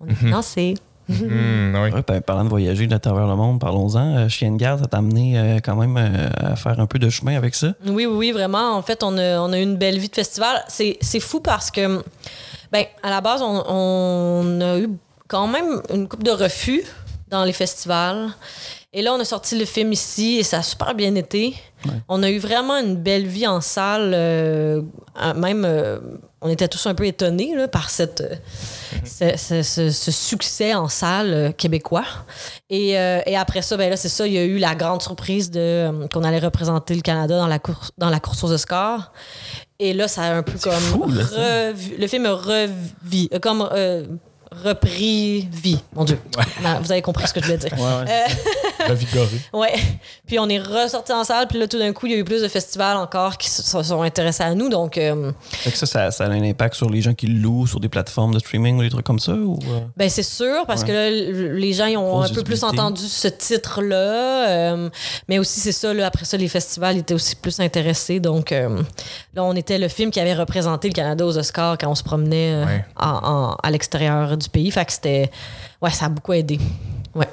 on 0.00 0.08
est 0.08 0.14
financé. 0.14 0.74
Hmm, 1.08 1.76
oui. 1.76 1.90
Ouais, 1.92 2.02
ben, 2.06 2.20
parlant 2.20 2.42
de 2.44 2.48
voyager 2.48 2.88
à 2.90 2.98
travers 2.98 3.28
le 3.28 3.36
monde, 3.36 3.60
parlons-en. 3.60 4.16
Euh, 4.16 4.28
Chien 4.28 4.50
de 4.50 4.56
garde, 4.56 4.80
ça 4.80 4.86
t'a 4.86 4.98
amené 4.98 5.38
euh, 5.38 5.58
quand 5.62 5.76
même 5.76 5.96
euh, 5.96 6.28
à 6.36 6.56
faire 6.56 6.80
un 6.80 6.86
peu 6.86 6.98
de 6.98 7.08
chemin 7.08 7.36
avec 7.36 7.54
ça? 7.54 7.68
Oui, 7.86 8.06
oui, 8.06 8.06
oui, 8.06 8.32
vraiment. 8.32 8.76
En 8.76 8.82
fait, 8.82 9.04
on 9.04 9.16
a, 9.16 9.38
on 9.38 9.52
a 9.52 9.58
eu 9.60 9.62
une 9.62 9.76
belle 9.76 9.98
vie 10.00 10.08
de 10.08 10.14
festival. 10.14 10.64
C'est 10.66 10.98
c'est 11.00 11.20
fou 11.20 11.38
parce 11.40 11.70
que, 11.70 12.02
ben, 12.72 12.84
à 13.02 13.10
la 13.10 13.20
base, 13.20 13.42
on, 13.42 13.64
on 13.68 14.60
a 14.60 14.78
eu 14.78 14.88
quand 15.28 15.46
même 15.46 15.82
une 15.92 16.08
coupe 16.08 16.22
de 16.22 16.30
refus 16.30 16.82
dans 17.28 17.44
les 17.44 17.52
festivals. 17.52 18.28
Et 18.92 19.02
là, 19.02 19.12
on 19.12 19.20
a 19.20 19.24
sorti 19.24 19.58
le 19.58 19.64
film 19.66 19.92
ici 19.92 20.36
et 20.38 20.42
ça 20.42 20.58
a 20.58 20.62
super 20.62 20.94
bien 20.94 21.14
été. 21.16 21.54
On 22.08 22.22
a 22.22 22.30
eu 22.30 22.38
vraiment 22.38 22.76
une 22.78 22.96
belle 22.96 23.26
vie 23.26 23.46
en 23.46 23.60
salle. 23.60 24.12
euh, 24.14 24.80
même, 25.34 25.64
euh, 25.66 25.98
on 26.40 26.48
était 26.48 26.68
tous 26.68 26.86
un 26.86 26.94
peu 26.94 27.04
étonnés 27.06 27.54
là, 27.54 27.68
par 27.68 27.90
cette, 27.90 28.22
euh, 28.22 28.34
ce, 29.04 29.36
ce- 29.36 29.62
ce- 29.62 29.90
ce 29.90 30.10
succès 30.10 30.74
en 30.74 30.88
salle 30.88 31.32
euh, 31.34 31.52
québécois. 31.52 32.04
Et, 32.70 32.90
et 32.92 33.36
après 33.36 33.60
ça, 33.62 33.76
ben 33.76 33.90
là, 33.90 33.96
c'est 33.96 34.08
ça, 34.08 34.26
il 34.26 34.32
y 34.32 34.38
a 34.38 34.44
eu 34.44 34.58
la 34.58 34.74
grande 34.74 35.02
surprise 35.02 35.50
de 35.50 36.06
qu'on 36.12 36.24
allait 36.24 36.38
représenter 36.38 36.94
le 36.94 37.02
Canada 37.02 37.36
dans 37.36 37.46
la 37.48 37.58
course, 37.58 37.90
dans 37.98 38.10
la 38.10 38.18
course 38.20 38.42
aux 38.44 38.50
Oscars. 38.52 39.12
Et 39.78 39.92
là, 39.92 40.08
ça 40.08 40.22
a 40.22 40.34
un 40.36 40.42
peu 40.42 40.58
comme 40.62 40.72
fou, 40.72 41.10
là, 41.10 41.24
ça. 41.26 41.36
revu- 41.72 41.98
le 41.98 42.06
film 42.06 42.26
a 42.26 42.32
revi, 42.32 43.28
comme 43.42 43.68
euh, 43.72 44.04
repris 44.64 45.48
vie. 45.52 45.78
Mon 45.94 46.04
Dieu, 46.04 46.18
vous 46.82 46.92
avez 46.92 47.02
compris 47.02 47.26
ce 47.28 47.32
que 47.34 47.40
je 47.40 47.46
voulais 47.46 47.58
dire. 47.58 47.72
Revigoré. 48.88 49.26
Ouais. 49.52 49.74
Puis 50.26 50.38
on 50.38 50.48
est 50.48 50.58
ressorti 50.58 51.12
en 51.12 51.24
salle, 51.24 51.46
puis 51.46 51.58
là, 51.58 51.66
tout 51.66 51.78
d'un 51.78 51.92
coup, 51.92 52.06
il 52.06 52.12
y 52.12 52.14
a 52.14 52.18
eu 52.18 52.24
plus 52.24 52.42
de 52.42 52.48
festivals 52.48 52.96
encore 52.96 53.38
qui 53.38 53.48
se 53.50 53.62
sont 53.62 54.02
intéressés 54.02 54.42
à 54.42 54.54
nous. 54.54 54.68
Donc, 54.68 54.98
euh, 54.98 55.32
Fait 55.50 55.70
que 55.70 55.78
ça, 55.78 55.86
ça, 55.86 56.10
ça 56.10 56.24
a 56.24 56.28
un 56.28 56.42
impact 56.42 56.74
sur 56.74 56.90
les 56.90 57.00
gens 57.00 57.14
qui 57.14 57.26
louent 57.26 57.66
sur 57.66 57.80
des 57.80 57.88
plateformes 57.88 58.34
de 58.34 58.38
streaming 58.38 58.78
ou 58.78 58.82
des 58.82 58.90
trucs 58.90 59.06
comme 59.06 59.18
ça? 59.18 59.32
Ou, 59.32 59.58
euh? 59.68 59.80
Ben 59.96 60.08
c'est 60.08 60.22
sûr 60.22 60.66
parce 60.66 60.82
Ouais. 60.82 60.88
que 60.88 60.92
là, 60.92 61.10
les 61.54 61.72
gens 61.72 61.86
ils 61.86 61.96
ont 61.96 62.06
Grosse 62.08 62.30
un 62.30 62.34
peu 62.34 62.42
plus 62.42 62.62
entendu 62.64 63.02
ce 63.02 63.28
titre-là, 63.28 64.48
euh, 64.48 64.90
mais 65.28 65.38
aussi 65.38 65.60
c'est 65.60 65.72
ça. 65.72 65.92
Là, 65.94 66.06
après 66.06 66.24
ça, 66.24 66.36
les 66.36 66.48
festivals 66.48 66.96
étaient 66.98 67.14
aussi 67.14 67.34
plus 67.36 67.58
intéressés. 67.60 68.20
Donc 68.20 68.52
euh, 68.52 68.82
là, 69.34 69.44
on 69.44 69.54
était 69.54 69.78
le 69.78 69.88
film 69.88 70.10
qui 70.10 70.20
avait 70.20 70.34
représenté 70.34 70.88
le 70.88 70.94
Canada 70.94 71.24
aux 71.26 71.38
Oscars 71.38 71.78
quand 71.78 71.88
on 71.88 71.94
se 71.94 72.02
promenait 72.04 72.52
euh, 72.54 72.66
Ouais. 72.66 72.84
en- 72.96 73.06
en- 73.52 73.56
à 73.62 73.70
l'extérieur 73.70 74.36
du 74.36 74.45
pays. 74.50 74.70
Fait 74.70 74.84
que 74.84 74.92
c'était, 74.92 75.30
ouais, 75.82 75.90
ça 75.90 76.06
a 76.06 76.08
beaucoup 76.08 76.32
aidé. 76.32 76.58
Ouais. 77.14 77.28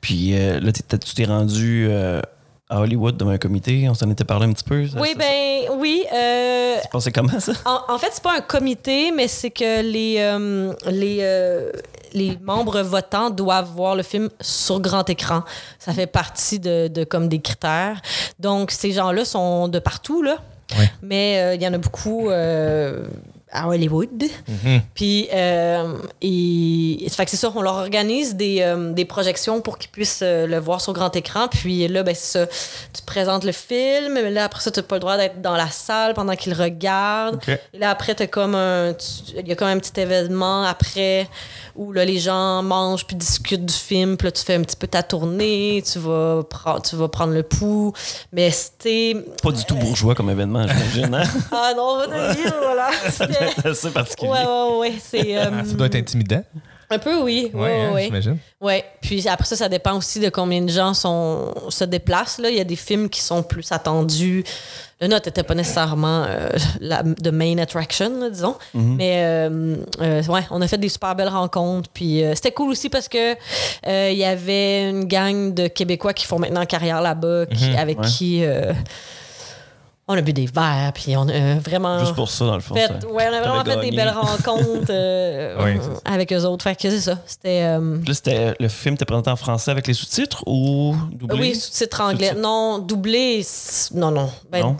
Puis 0.00 0.34
euh, 0.34 0.60
là, 0.60 0.72
tu 0.72 0.82
t'es 1.14 1.24
rendu 1.24 1.86
euh, 1.88 2.20
à 2.68 2.80
Hollywood 2.80 3.16
devant 3.16 3.30
un 3.30 3.38
comité. 3.38 3.86
On 3.88 3.94
s'en 3.94 4.10
était 4.10 4.24
parlé 4.24 4.46
un 4.46 4.52
petit 4.52 4.64
peu. 4.64 4.86
Ça- 4.88 5.00
Oui, 5.00 5.10
ça- 5.12 5.18
ben 5.18 5.76
oui. 5.78 6.04
euh, 6.12 6.76
Ça 6.82 6.88
passait 6.88 7.12
comment, 7.12 7.38
ça? 7.38 7.52
En, 7.64 7.94
en 7.94 7.98
fait, 7.98 8.08
c'est 8.12 8.22
pas 8.22 8.36
un 8.36 8.40
comité, 8.40 9.12
mais 9.12 9.28
c'est 9.28 9.50
que 9.50 9.82
les, 9.82 10.16
euh, 10.18 10.72
les, 10.90 11.70
les 12.14 12.36
membres 12.42 12.80
votants 12.82 13.30
doivent 13.30 13.70
voir 13.76 13.94
le 13.94 14.02
film 14.02 14.28
sur 14.40 14.80
grand 14.80 15.08
écran. 15.08 15.44
Ça 15.78 15.92
fait 15.92 16.06
partie 16.08 16.58
de, 16.58 16.88
de 16.88 17.04
comme 17.04 17.28
des 17.28 17.40
critères. 17.40 18.00
Donc, 18.40 18.70
ces 18.72 18.90
gens-là 18.92 19.24
sont 19.24 19.68
de 19.68 19.78
partout, 19.78 20.22
là. 20.22 20.36
Ouais. 20.78 20.90
Mais 21.02 21.54
il 21.54 21.62
y 21.62 21.66
en 21.68 21.72
a 21.74 21.78
beaucoup 21.78 22.28
à 23.52 23.68
Hollywood. 23.68 24.24
Puis, 24.94 25.28
euh, 25.32 25.94
et, 26.22 27.04
ça 27.08 27.16
fait 27.16 27.24
que 27.26 27.30
c'est 27.30 27.36
ça, 27.36 27.52
on 27.54 27.60
leur 27.62 27.74
organise 27.74 28.34
des, 28.34 28.58
euh, 28.62 28.92
des 28.92 29.04
projections 29.04 29.60
pour 29.60 29.78
qu'ils 29.78 29.90
puissent 29.90 30.20
euh, 30.22 30.46
le 30.46 30.58
voir 30.58 30.80
sur 30.80 30.92
grand 30.94 31.14
écran. 31.14 31.48
Puis 31.48 31.86
là, 31.88 32.02
ben, 32.02 32.14
c'est 32.14 32.38
ça, 32.38 32.46
tu 32.46 33.02
présentes 33.04 33.44
le 33.44 33.52
film, 33.52 34.14
mais 34.14 34.30
là, 34.30 34.44
après 34.44 34.60
ça, 34.62 34.70
tu 34.70 34.80
n'as 34.80 34.84
pas 34.84 34.96
le 34.96 35.00
droit 35.00 35.16
d'être 35.16 35.40
dans 35.42 35.54
la 35.56 35.68
salle 35.68 36.14
pendant 36.14 36.34
qu'ils 36.34 36.54
regardent. 36.54 37.40
Et 37.74 37.78
là, 37.78 37.90
après, 37.90 38.14
t'as 38.14 38.26
comme 38.26 38.54
un, 38.54 38.94
tu- 38.94 39.38
il 39.38 39.46
y 39.46 39.52
a 39.52 39.54
comme 39.54 39.68
un 39.68 39.78
petit 39.78 40.00
événement 40.00 40.62
après 40.64 41.28
où 41.74 41.92
là, 41.92 42.04
les 42.04 42.18
gens 42.18 42.62
mangent 42.62 43.06
puis 43.06 43.16
discutent 43.16 43.64
du 43.66 43.74
film. 43.74 44.16
Puis 44.16 44.26
là, 44.28 44.32
tu 44.32 44.42
fais 44.42 44.54
un 44.54 44.62
petit 44.62 44.76
peu 44.76 44.86
ta 44.86 45.02
tournée, 45.02 45.82
tu 45.90 45.98
vas, 45.98 46.42
prendre 46.48 46.82
tu 46.82 46.96
vas 46.96 47.08
prendre 47.08 47.32
le 47.32 47.42
pouls. 47.42 47.92
Mais 48.32 48.50
c'était. 48.50 49.14
Pas 49.42 49.52
du 49.52 49.64
tout 49.64 49.74
bourgeois 49.76 50.14
comme 50.14 50.30
événement, 50.30 50.66
j'imagine. 50.66 51.14
Hein? 51.14 51.22
Ah 51.52 51.72
non, 51.76 51.82
on 51.82 51.98
va 51.98 52.06
te 52.06 52.34
dire, 52.34 52.54
voilà. 52.62 52.90
C'était- 53.10 53.41
C'est 53.56 53.66
assez 53.70 53.90
particulier. 53.90 54.30
Ouais, 54.30 54.44
ouais, 54.44 54.78
ouais. 54.78 54.92
C'est. 55.00 55.36
euh, 55.36 55.64
Ça 55.64 55.74
doit 55.74 55.86
être 55.86 55.96
intimidant. 55.96 56.42
Un 56.90 56.98
peu, 56.98 57.22
oui. 57.22 57.50
Ouais, 57.54 57.60
Ouais, 57.60 57.80
hein, 57.80 57.92
ouais. 57.94 58.04
j'imagine. 58.04 58.36
Ouais. 58.60 58.84
Puis 59.00 59.26
après 59.26 59.46
ça, 59.46 59.56
ça 59.56 59.68
dépend 59.70 59.96
aussi 59.96 60.20
de 60.20 60.28
combien 60.28 60.60
de 60.60 60.68
gens 60.68 60.92
sont, 60.92 61.54
se 61.70 61.84
déplacent. 61.84 62.36
Là. 62.38 62.50
Il 62.50 62.56
y 62.56 62.60
a 62.60 62.64
des 62.64 62.76
films 62.76 63.08
qui 63.08 63.22
sont 63.22 63.42
plus 63.42 63.72
attendus. 63.72 64.44
Le 65.00 65.06
note 65.08 65.24
n'était 65.24 65.42
pas 65.42 65.54
nécessairement 65.54 66.26
euh, 66.28 66.50
la 66.80 67.02
the 67.02 67.28
main 67.32 67.56
attraction, 67.56 68.20
là, 68.20 68.28
disons. 68.28 68.56
Mais 68.74 69.22
euh, 69.24 69.76
euh, 70.02 70.22
ouais, 70.24 70.42
on 70.50 70.60
a 70.60 70.68
fait 70.68 70.76
des 70.76 70.90
super 70.90 71.14
belles 71.16 71.28
rencontres. 71.28 71.88
Puis 71.94 72.22
euh, 72.22 72.34
c'était 72.34 72.52
cool 72.52 72.70
aussi 72.70 72.90
parce 72.90 73.08
que 73.08 73.32
euh, 73.86 74.10
il 74.12 74.18
y 74.18 74.24
avait 74.24 74.90
une 74.90 75.06
gang 75.06 75.54
de 75.54 75.68
Québécois 75.68 76.12
qui 76.12 76.26
font 76.26 76.38
maintenant 76.38 76.66
carrière 76.66 77.00
là-bas, 77.00 77.46
qui- 77.46 77.74
avec 77.74 78.00
ouais. 78.00 78.06
qui 78.06 78.44
euh, 78.44 78.74
on 80.08 80.14
a 80.16 80.20
bu 80.20 80.32
des 80.32 80.46
verres. 80.46 80.92
Puis 80.94 81.16
on 81.16 81.28
a 81.28 81.54
vraiment 81.58 81.98
Juste 82.00 82.14
pour 82.14 82.30
ça, 82.30 82.44
dans 82.46 82.54
le 82.56 82.60
fond. 82.60 82.74
fait, 82.74 82.86
ça. 82.88 83.06
ouais, 83.08 83.28
on 83.30 83.34
a 83.34 83.40
vraiment 83.40 83.64
fait 83.64 83.90
des 83.90 83.96
belles 83.96 84.10
rencontres 84.10 84.86
euh, 84.90 85.56
Oui, 85.64 85.78
euh, 85.78 85.94
avec 86.04 86.32
eux 86.32 86.42
autres. 86.44 86.64
Fait 86.64 86.74
que 86.74 86.90
c'est 86.90 87.00
ça. 87.00 87.18
C'était. 87.26 87.62
euh, 87.62 87.98
Là, 88.06 88.14
c'était- 88.14 88.54
le 88.58 88.68
film 88.68 88.94
était 88.96 89.04
présenté 89.04 89.30
en 89.30 89.36
français 89.36 89.70
avec 89.70 89.86
les 89.86 89.94
sous-titres 89.94 90.42
ou 90.46 90.94
doublé? 91.12 91.38
oui, 91.40 91.54
sous-titres 91.54 92.00
anglais. 92.00 92.28
Sous-titres. 92.28 92.42
Non, 92.42 92.78
doublé. 92.78 93.46
Non, 93.94 94.10
non. 94.10 94.30
Ben, 94.50 94.60
Non? 94.62 94.76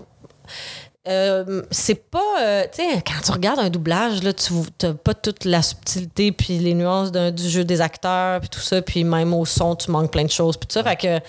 euh, 1.09 1.63
c'est 1.71 2.11
pas. 2.11 2.21
euh, 2.41 2.65
tu 2.73 2.83
sais, 2.83 3.03
quand 3.05 3.21
tu 3.25 3.33
regardes 3.33 3.59
un 3.61 3.71
doublage, 3.71 4.23
là, 4.23 4.33
tu 4.33 4.53
n'as 4.83 4.93
pas 4.95 5.15
toute 5.15 5.45
la 5.45 5.61
subtilité 5.63 6.31
puis 6.33 6.59
les 6.59 6.75
nuances 6.75 7.11
d'un- 7.11 7.31
du 7.33 7.49
jeu 7.49 7.65
des 7.65 7.81
acteurs 7.81 8.41
puis 8.41 8.49
tout 8.49 8.61
ça. 8.61 8.83
Puis 8.83 9.03
même 9.05 9.35
au 9.35 9.45
son, 9.45 9.75
tu 9.77 9.91
manques 9.91 10.11
plein 10.13 10.25
de 10.25 10.31
choses. 10.31 10.57
Puis 10.57 10.67
tout 10.69 10.75
ça. 10.75 10.85
Fait 10.85 10.97
que. 10.97 11.21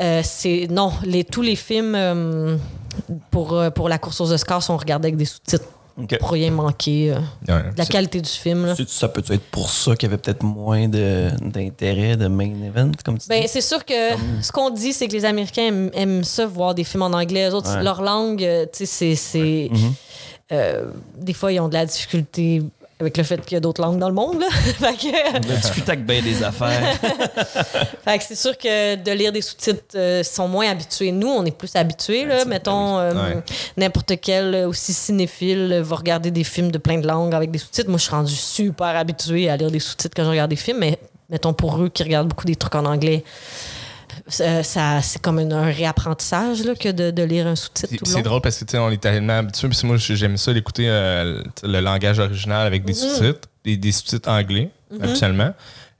euh, 0.00 0.20
c'est. 0.24 0.66
Non, 0.70 0.92
les, 1.04 1.24
tous 1.24 1.42
les 1.42 1.56
films 1.56 1.94
euh, 1.96 2.56
pour, 3.30 3.54
euh, 3.54 3.70
pour 3.70 3.88
la 3.88 3.98
course 3.98 4.20
aux 4.20 4.32
Oscars 4.32 4.62
sont 4.62 4.76
regardés 4.76 5.08
avec 5.08 5.16
des 5.16 5.24
sous-titres 5.24 5.64
pour 6.18 6.30
rien 6.30 6.50
manquer. 6.50 7.12
euh, 7.12 7.18
Ouais. 7.48 7.70
de 7.72 7.78
la 7.78 7.84
qualité 7.86 8.20
du 8.20 8.28
film. 8.30 8.64
là. 8.66 8.74
Ça 8.88 9.08
peut 9.08 9.22
être 9.28 9.44
pour 9.50 9.68
ça 9.70 9.94
qu'il 9.96 10.08
y 10.08 10.12
avait 10.12 10.20
peut-être 10.20 10.42
moins 10.42 10.88
d'intérêt 10.88 12.16
de 12.16 12.26
main 12.28 12.52
event, 12.64 12.90
comme 13.04 13.18
tu 13.18 13.28
Ben, 13.28 13.44
c'est 13.46 13.60
sûr 13.60 13.84
que 13.84 13.94
ce 14.42 14.50
qu'on 14.52 14.70
dit, 14.70 14.92
c'est 14.92 15.08
que 15.08 15.12
les 15.12 15.24
Américains 15.24 15.66
aiment, 15.66 15.90
aiment 15.94 16.24
ça, 16.24 16.46
voir 16.46 16.74
des 16.74 16.84
films 16.84 17.02
en 17.02 17.12
anglais. 17.12 17.48
Eux 17.50 17.54
autres, 17.54 17.76
Ouais. 17.76 17.82
leur 17.82 18.00
langue, 18.02 18.42
euh, 18.44 18.66
tu 18.72 18.86
sais, 18.86 19.14
c'est. 19.14 19.68
Mhm. 19.70 19.92
des 21.18 21.32
fois, 21.32 21.52
ils 21.52 21.60
ont 21.60 21.68
de 21.68 21.74
la 21.74 21.86
difficulté 21.86 22.62
avec 23.00 23.16
le 23.16 23.24
fait 23.24 23.40
qu'il 23.44 23.54
y 23.54 23.56
a 23.56 23.60
d'autres 23.60 23.80
langues 23.80 23.98
dans 23.98 24.08
le 24.08 24.14
monde. 24.14 24.40
Là. 24.40 24.48
fait 24.50 24.94
que, 24.94 25.32
On 25.32 25.36
a 25.52 25.56
discuté 25.56 25.92
avec 25.92 26.04
bien 26.04 26.20
des 26.22 26.42
affaires. 26.42 26.96
fait 28.04 28.18
que 28.18 28.24
c'est 28.24 28.34
sûr 28.36 28.56
que 28.58 28.96
de 28.96 29.10
lire 29.12 29.32
des 29.32 29.40
sous-titres, 29.42 29.96
euh, 29.96 30.22
sont 30.22 30.48
moins 30.48 30.68
habitués. 30.70 31.10
Nous, 31.12 31.28
on 31.28 31.44
est 31.44 31.56
plus 31.56 31.74
habitués. 31.76 32.24
Là. 32.26 32.44
Mettons, 32.44 32.98
euh, 32.98 33.10
Ouais. 33.12 33.42
n'importe 33.76 34.12
quel 34.20 34.54
euh, 34.54 34.68
aussi 34.68 34.92
cinéphile 34.92 35.70
euh, 35.72 35.82
va 35.82 35.96
regarder 35.96 36.30
des 36.30 36.44
films 36.44 36.70
de 36.70 36.78
plein 36.78 36.98
de 36.98 37.06
langues 37.06 37.34
avec 37.34 37.50
des 37.50 37.58
sous-titres. 37.58 37.88
Moi, 37.88 37.98
je 37.98 38.04
suis 38.04 38.12
rendue 38.12 38.34
super 38.34 38.88
habituée 38.88 39.48
à 39.48 39.56
lire 39.56 39.70
des 39.70 39.80
sous-titres 39.80 40.14
quand 40.14 40.24
je 40.24 40.30
regarde 40.30 40.50
des 40.50 40.56
films, 40.56 40.78
mais 40.78 40.98
mettons 41.28 41.52
pour 41.52 41.80
eux 41.82 41.88
qui 41.88 42.02
regardent 42.02 42.28
beaucoup 42.28 42.46
des 42.46 42.56
trucs 42.56 42.74
en 42.74 42.84
anglais. 42.84 43.24
Ça, 44.30 44.62
ça- 44.62 45.02
c'est 45.02 45.20
comme 45.20 45.38
un, 45.38 45.50
un 45.50 45.70
réapprentissage 45.70 46.64
là, 46.64 46.74
que 46.74 46.88
de, 46.88 47.10
de 47.10 47.22
lire 47.22 47.46
un 47.46 47.56
sous-titre 47.56 47.88
C'est 47.90 47.96
tout 47.98 48.04
le 48.04 48.10
c'est 48.10 48.16
long. 48.18 48.22
drôle 48.22 48.40
parce 48.40 48.58
que 48.58 48.64
tu 48.64 48.72
sais, 48.72 48.78
on 48.78 48.90
est 48.90 49.00
tellement 49.00 49.38
habitué. 49.38 49.68
Puis 49.68 49.78
moi, 49.84 49.96
j'aime 49.98 50.36
ça 50.36 50.52
d'écouter 50.52 50.86
euh, 50.88 51.42
le, 51.62 51.80
langage 51.80 52.18
original 52.18 52.66
avec 52.66 52.84
des 52.84 52.94
sous-titres, 52.94 53.48
des, 53.64 53.76
des 53.76 53.92
sous-titres 53.92 54.28
anglais, 54.30 54.70
habituellement. 55.02 55.52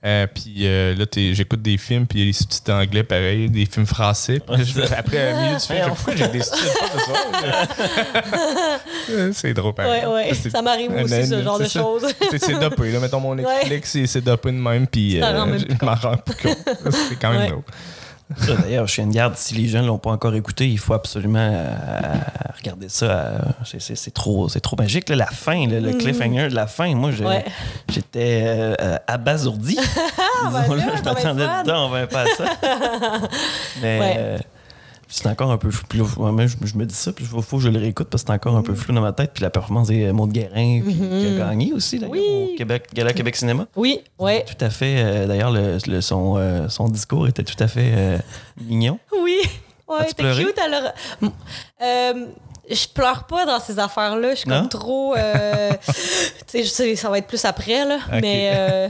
Euh, 0.03 0.27
puis 0.27 0.55
euh, 0.61 0.95
là, 0.95 1.05
t'es- 1.05 1.35
j'écoute 1.35 1.61
des 1.61 1.77
films, 1.77 2.07
puis 2.07 2.21
il 2.21 2.23
y 2.23 2.25
a 2.25 2.27
les 2.29 2.33
sous-titres 2.33 2.73
anglais, 2.73 3.03
pareil, 3.03 3.51
des 3.51 3.67
films 3.67 3.85
français. 3.85 4.41
Puis 4.41 4.65
je- 4.65 4.81
après, 4.95 5.33
un 5.33 5.43
milieu 5.43 5.59
du 5.59 5.61
film, 5.67 5.79
je 5.83 5.89
pourquoi 5.89 6.17
j'ai 6.17 6.29
des 6.29 6.41
sous-titres 6.41 6.79
pas 6.81 6.97
de 6.97 7.01
ça? 8.57 9.33
C'est 9.35 9.53
drôle, 9.53 9.75
pareil. 9.75 10.07
Ouais, 10.07 10.13
ouais. 10.13 10.31
C'est- 10.35 10.49
Ça 10.49 10.63
m'arrive 10.63 10.91
aussi, 10.93 11.15
un- 11.15 11.27
ce 11.27 11.43
genre 11.43 11.59
de 11.59 11.69
choses. 11.69 12.07
C'est 12.31 12.39
c'est 12.39 12.59
dopé, 12.59 12.91
là. 12.93 13.01
Mettons 13.01 13.21
mon 13.21 13.35
Netflix, 13.35 13.91
c'est- 13.91 14.07
c'est 14.07 14.21
dopé 14.23 14.53
de 14.53 14.57
même, 14.57 14.87
puis 14.87 15.21
euh, 15.23 15.59
je 15.59 15.85
m'en 15.85 15.95
rends 15.95 16.17
plus 16.17 16.35
compte. 16.37 16.57
C'est 17.09 17.17
quand 17.21 17.31
même 17.33 17.41
Ouais. 17.43 17.49
drôle. 17.49 17.63
D'ailleurs, 18.63 18.87
Chien 18.89 19.07
de 19.07 19.13
garde, 19.13 19.35
si 19.37 19.55
les 19.55 19.67
jeunes 19.69 19.87
l'ont 19.87 19.99
pas 19.99 20.11
encore 20.11 20.35
écouté, 20.35 20.69
il 20.69 20.79
faut 20.79 20.95
absolument 20.95 21.39
euh, 21.41 21.65
regarder 22.57 22.89
ça. 22.89 23.07
euh, 23.07 23.39
c'est- 23.65 23.81
C'est 23.81 23.97
c'est 23.97 24.11
trop, 24.13 24.49
c'est 24.49 24.61
trop 24.61 24.77
magique. 24.77 25.09
là. 25.09 25.17
la 25.17 25.27
fin, 25.27 25.67
là, 25.67 25.81
le 25.81 25.93
cliffhanger 25.95 26.49
de 26.49 26.55
la 26.55 26.67
fin, 26.67 26.95
moi, 26.95 27.11
je- 27.11 27.23
Mm. 27.25 27.27
Ouais. 27.27 27.45
j'étais 27.89 28.43
euh, 28.47 28.97
abasourdi. 29.07 29.77
ben 30.53 30.61
Disons-le, 30.63 30.79
là, 30.81 30.93
je 30.97 31.03
m'attendais 31.03 31.47
dedans, 31.63 31.87
on 31.87 31.89
va 31.91 32.07
pas 32.07 32.23
à 32.23 32.27
ça. 32.37 32.45
Mais 33.83 33.99
Ouais. 34.01 34.39
Euh, 35.11 35.13
c'est 35.13 35.27
encore 35.29 35.51
un 35.51 35.59
peu 35.59 35.71
flou. 35.71 35.85
Puis 35.89 35.99
là, 35.99 36.33
mais 36.33 36.49
je, 36.49 36.57
je 36.65 36.77
me 36.77 36.87
dis 36.87 36.95
ça, 36.95 37.13
puis 37.13 37.25
il 37.25 37.29
faut, 37.29 37.43
faut 37.43 37.57
que 37.59 37.63
je 37.65 37.69
le 37.69 37.79
réécoute 37.79 38.09
parce 38.11 38.23
que 38.23 38.29
c'est 38.29 38.35
encore 38.35 38.57
un 38.57 38.63
peu 38.63 38.75
flou 38.75 38.95
dans 38.95 39.01
ma 39.01 39.13
tête. 39.13 39.33
Puis 39.35 39.43
la 39.43 39.51
performance 39.51 39.89
des 39.89 40.11
Maud 40.13 40.31
Guérin, 40.33 40.81
puis, 40.85 40.95
qui 40.95 41.27
a 41.27 41.37
gagné 41.49 41.73
aussi, 41.73 41.99
d'ailleurs, 41.99 42.15
Mm-hmm. 42.15 42.19
Oui. 42.47 42.51
au 42.55 42.57
Québec, 42.57 42.89
Gala 42.95 43.13
Québec 43.13 43.37
Cinéma. 43.37 43.67
Oui, 43.77 44.01
ouais. 44.19 44.45
Tout 44.47 44.65
à 44.65 44.71
fait. 44.71 44.95
euh, 44.99 45.27
D'ailleurs, 45.27 45.51
le, 45.51 45.79
le- 45.87 46.01
son, 46.01 46.37
euh, 46.39 46.69
son 46.69 46.89
discours 46.89 47.27
était 47.29 47.45
tout 47.45 47.63
à 47.63 47.69
fait 47.69 47.93
euh, 47.95 48.19
mignon. 48.61 48.99
Oui. 49.23 49.37
Ouais, 49.89 50.07
t'es 50.07 50.23
cute. 50.23 50.59
Alors, 50.59 50.93
euh, 51.83 52.27
je 52.71 52.89
pleure 52.89 53.25
pas 53.25 53.45
dans 53.47 53.59
ces 53.61 53.79
affaires-là. 53.79 54.31
Je 54.31 54.41
suis 54.41 54.49
comme 54.49 54.69
trop. 54.69 55.15
euh, 55.17 55.71
tu 56.47 56.65
sais, 56.67 56.97
ça 56.97 57.09
va 57.11 57.19
être 57.19 57.27
plus 57.27 57.45
après, 57.45 57.85
là. 57.85 57.99
Mais 58.21 58.53
euh, 58.55 58.89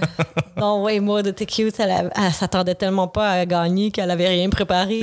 non, 0.56 0.82
ouais, 0.82 1.00
moi, 1.00 1.22
de 1.22 1.30
cute, 1.30 1.78
elle, 1.80 2.10
s'attendait 2.32 2.74
tellement 2.74 3.08
pas 3.08 3.30
à 3.30 3.46
gagner 3.46 3.90
qu'elle 3.90 4.10
avait 4.10 4.28
rien 4.28 4.48
préparé. 4.50 5.00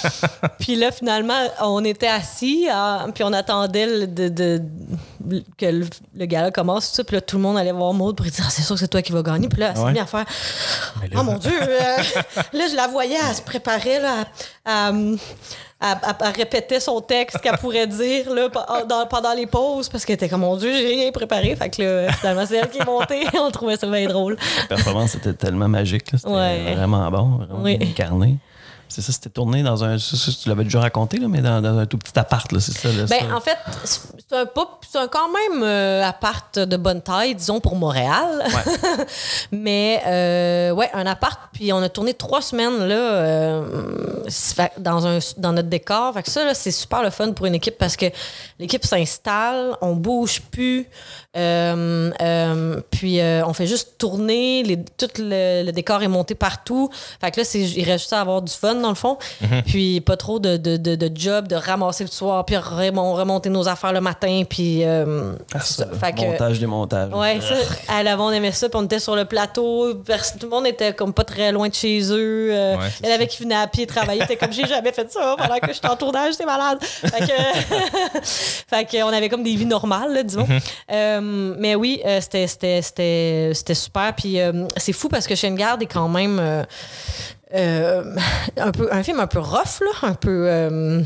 puis 0.58 0.76
là, 0.76 0.90
finalement, 0.92 1.38
on 1.62 1.84
était 1.84 2.06
assis, 2.08 2.66
ah, 2.70 3.06
puis 3.14 3.24
on 3.24 3.32
attendait 3.32 3.86
le- 3.86 4.06
de, 4.06 4.28
de- 4.28 4.62
que 5.56 5.66
le, 5.66 5.86
le 6.16 6.26
gala 6.26 6.50
commence, 6.50 6.90
tout 6.90 6.96
ça. 6.96 7.04
Puis 7.04 7.16
là, 7.16 7.20
tout 7.22 7.36
le 7.36 7.42
monde 7.42 7.56
allait 7.56 7.72
voir 7.72 7.92
Maud 7.94 8.14
pour 8.16 8.26
dire 8.26 8.44
Ah, 8.46 8.50
C'est 8.50 8.62
sûr 8.62 8.74
que 8.74 8.80
c'est 8.80 8.88
toi 8.88 9.00
qui 9.02 9.12
vas 9.12 9.22
gagner. 9.22 9.48
Puis 9.48 9.60
là, 9.60 9.70
elle 9.70 9.76
s'est 9.76 9.82
Ouais. 9.82 9.92
mise 9.92 10.02
à 10.02 10.06
faire 10.06 10.24
Oh 11.16 11.22
mon 11.22 11.38
Dieu! 11.38 11.50
euh, 11.62 11.96
là, 12.52 12.64
je 12.70 12.76
la 12.76 12.86
voyais, 12.88 13.16
elle 13.28 13.34
se 13.34 13.42
préparait 13.42 14.00
là, 14.00 14.24
à, 14.64 14.88
à- 14.88 14.92
à- 15.92 16.10
à- 16.10 16.26
à 16.28 16.30
répéter 16.30 16.80
son 16.80 17.00
texte 17.00 17.38
qu'elle 17.40 17.58
pourrait 17.58 17.86
dire 17.86 18.32
là, 18.32 18.48
dans- 18.88 19.06
pendant 19.06 19.32
les 19.34 19.46
pauses 19.46 19.88
parce 19.88 20.04
qu'elle 20.04 20.14
était 20.14 20.28
comme 20.28 20.40
Mon 20.40 20.56
Dieu, 20.56 20.72
j'ai 20.72 20.86
rien 20.88 21.12
préparé. 21.12 21.54
Fait 21.56 21.68
que 21.70 21.82
là, 22.06 22.12
finalement, 22.12 22.44
c'est 22.46 22.56
elle 22.56 22.70
qui 22.70 22.78
est 22.78 22.86
montée. 22.86 23.24
On 23.38 23.50
trouvait 23.50 23.76
ça 23.76 23.86
bien 23.86 24.06
drôle. 24.08 24.36
La 24.70 24.76
performance 24.76 25.14
était 25.16 25.34
tellement 25.34 25.68
magique. 25.68 26.06
C'était 26.14 26.28
Ouais. 26.28 26.74
vraiment 26.74 27.10
bon, 27.10 27.24
vraiment 27.46 27.62
Oui. 27.62 27.78
incarné. 27.82 28.36
C'est 28.88 29.02
ça, 29.02 29.12
c'était 29.12 29.30
tourné 29.30 29.62
dans 29.62 29.82
un. 29.82 29.98
ça, 29.98 30.16
ça, 30.16 30.30
tu 30.32 30.48
l'avais 30.48 30.64
déjà 30.64 30.80
raconté, 30.80 31.18
là, 31.18 31.26
mais 31.28 31.40
dans, 31.40 31.60
dans 31.60 31.78
un 31.78 31.86
tout 31.86 31.98
petit 31.98 32.16
appart, 32.18 32.50
là, 32.52 32.60
c'est 32.60 32.72
ça. 32.76 32.88
Là, 32.88 33.06
Ben, 33.08 33.28
ça. 33.28 33.36
en 33.36 33.40
fait, 33.40 33.56
c'est 33.84 34.36
un, 34.36 34.42
un 35.02 35.08
quand 35.08 35.28
même 35.28 35.62
euh, 35.64 36.04
appart 36.04 36.58
de 36.58 36.76
bonne 36.76 37.00
taille, 37.02 37.34
disons, 37.34 37.58
pour 37.60 37.74
Montréal. 37.76 38.44
Mais, 39.52 40.00
euh, 40.06 40.70
ouais, 40.72 40.90
un 40.94 41.06
appart. 41.06 41.38
Puis 41.52 41.72
on 41.72 41.78
a 41.82 41.88
tourné 41.88 42.14
trois 42.14 42.40
semaines 42.42 42.84
là, 42.86 42.94
euh, 42.94 44.24
dans, 44.78 45.06
un, 45.06 45.18
dans 45.38 45.52
notre 45.52 45.68
décor. 45.68 46.14
Fait 46.14 46.22
que 46.22 46.30
ça, 46.30 46.54
c'est 46.54 46.70
super 46.70 47.02
le 47.02 47.10
fun 47.10 47.32
pour 47.32 47.46
une 47.46 47.54
équipe 47.54 47.78
parce 47.78 47.96
que 47.96 48.06
l'équipe 48.58 48.84
s'installe, 48.84 49.76
on 49.80 49.94
bouge 49.96 50.42
plus. 50.50 50.86
euh, 51.36 52.80
puis 52.90 53.20
on 53.46 53.52
fait 53.52 53.66
juste 53.66 53.98
tourner. 53.98 54.62
Les, 54.62 54.84
tout 54.84 55.08
le, 55.18 55.64
le 55.64 55.72
décor 55.72 56.02
est 56.02 56.08
monté 56.08 56.34
partout. 56.34 56.90
Fait 57.20 57.30
que 57.30 57.40
là, 57.40 57.44
c'est, 57.44 57.60
il 57.60 57.84
reste 57.84 58.04
juste 58.04 58.12
à 58.12 58.20
avoir 58.20 58.42
du 58.42 58.52
fun, 58.52 58.73
dans 58.82 58.88
le 58.88 58.94
fond. 58.94 59.18
Puis 59.66 60.00
pas 60.00 60.16
trop 60.16 60.38
de, 60.38 60.56
de, 60.56 60.76
de, 60.76 60.94
de 60.96 61.10
job, 61.14 61.48
de 61.48 61.56
ramasser 61.56 62.04
le 62.04 62.10
soir, 62.10 62.44
puis 62.44 62.56
remon- 62.56 63.14
remonter 63.14 63.50
nos 63.50 63.68
affaires 63.68 63.92
le 63.92 64.00
matin. 64.00 64.42
Puis. 64.48 64.84
euh, 64.84 65.34
Ah, 65.54 65.60
ça, 65.60 65.84
ça. 65.84 65.86
Fait 65.98 66.12
que- 66.12 66.20
montage, 66.22 66.58
démontage. 66.58 67.12
Ouais, 67.12 67.38
ça, 67.40 67.54
à 67.94 68.02
l'avant, 68.02 68.28
on 68.28 68.32
aimait 68.32 68.52
ça, 68.52 68.68
puis 68.68 68.78
on 68.80 68.84
était 68.84 68.98
sur 68.98 69.16
le 69.16 69.24
plateau. 69.24 69.94
Tout 69.94 70.00
le 70.42 70.48
monde 70.48 70.66
était 70.66 70.92
comme 70.94 71.12
pas 71.12 71.24
très 71.24 71.52
loin 71.52 71.68
de 71.68 71.74
chez 71.74 72.00
eux. 72.12 72.48
Euh, 72.52 72.76
Ouais, 72.76 72.88
elle 73.02 73.12
avait 73.12 73.26
qui 73.26 73.42
venait 73.42 73.54
à 73.54 73.66
pied 73.66 73.86
travailler, 73.86 74.22
était 74.22 74.36
comme 74.36 74.52
j'ai 74.52 74.66
jamais 74.66 74.92
fait 74.92 75.10
ça 75.12 75.34
pendant 75.38 75.58
que 75.58 75.72
j'étais 75.72 75.88
en 75.88 75.96
tournage, 75.96 76.34
c'est 76.34 76.44
malade. 76.46 76.78
Fait 76.82 77.20
que, 77.20 78.18
fait 78.22 78.84
que 78.84 79.02
on 79.02 79.08
avait 79.08 79.28
comme 79.28 79.42
des 79.42 79.54
vies 79.54 79.66
normales, 79.66 80.12
là, 80.12 80.22
disons. 80.22 80.46
Euh, 80.90 81.54
mais 81.58 81.74
oui, 81.74 82.00
euh, 82.04 82.20
c'était, 82.20 82.46
c'était, 82.46 82.82
c'était, 82.82 83.50
c'était 83.54 83.74
super. 83.74 84.12
Puis 84.16 84.40
euh, 84.40 84.66
c'est 84.76 84.92
fou 84.92 85.08
parce 85.08 85.26
que 85.26 85.34
Shane 85.34 85.54
Garde 85.56 85.82
est 85.82 85.86
quand 85.86 86.08
même. 86.08 86.38
Euh, 87.54 88.16
un, 88.56 88.72
peu, 88.72 88.88
un 88.92 89.02
film 89.02 89.20
un 89.20 89.26
peu 89.26 89.38
rough, 89.38 89.80
là, 89.80 90.08
un 90.08 90.14
peu. 90.14 90.46
euh, 90.48 91.02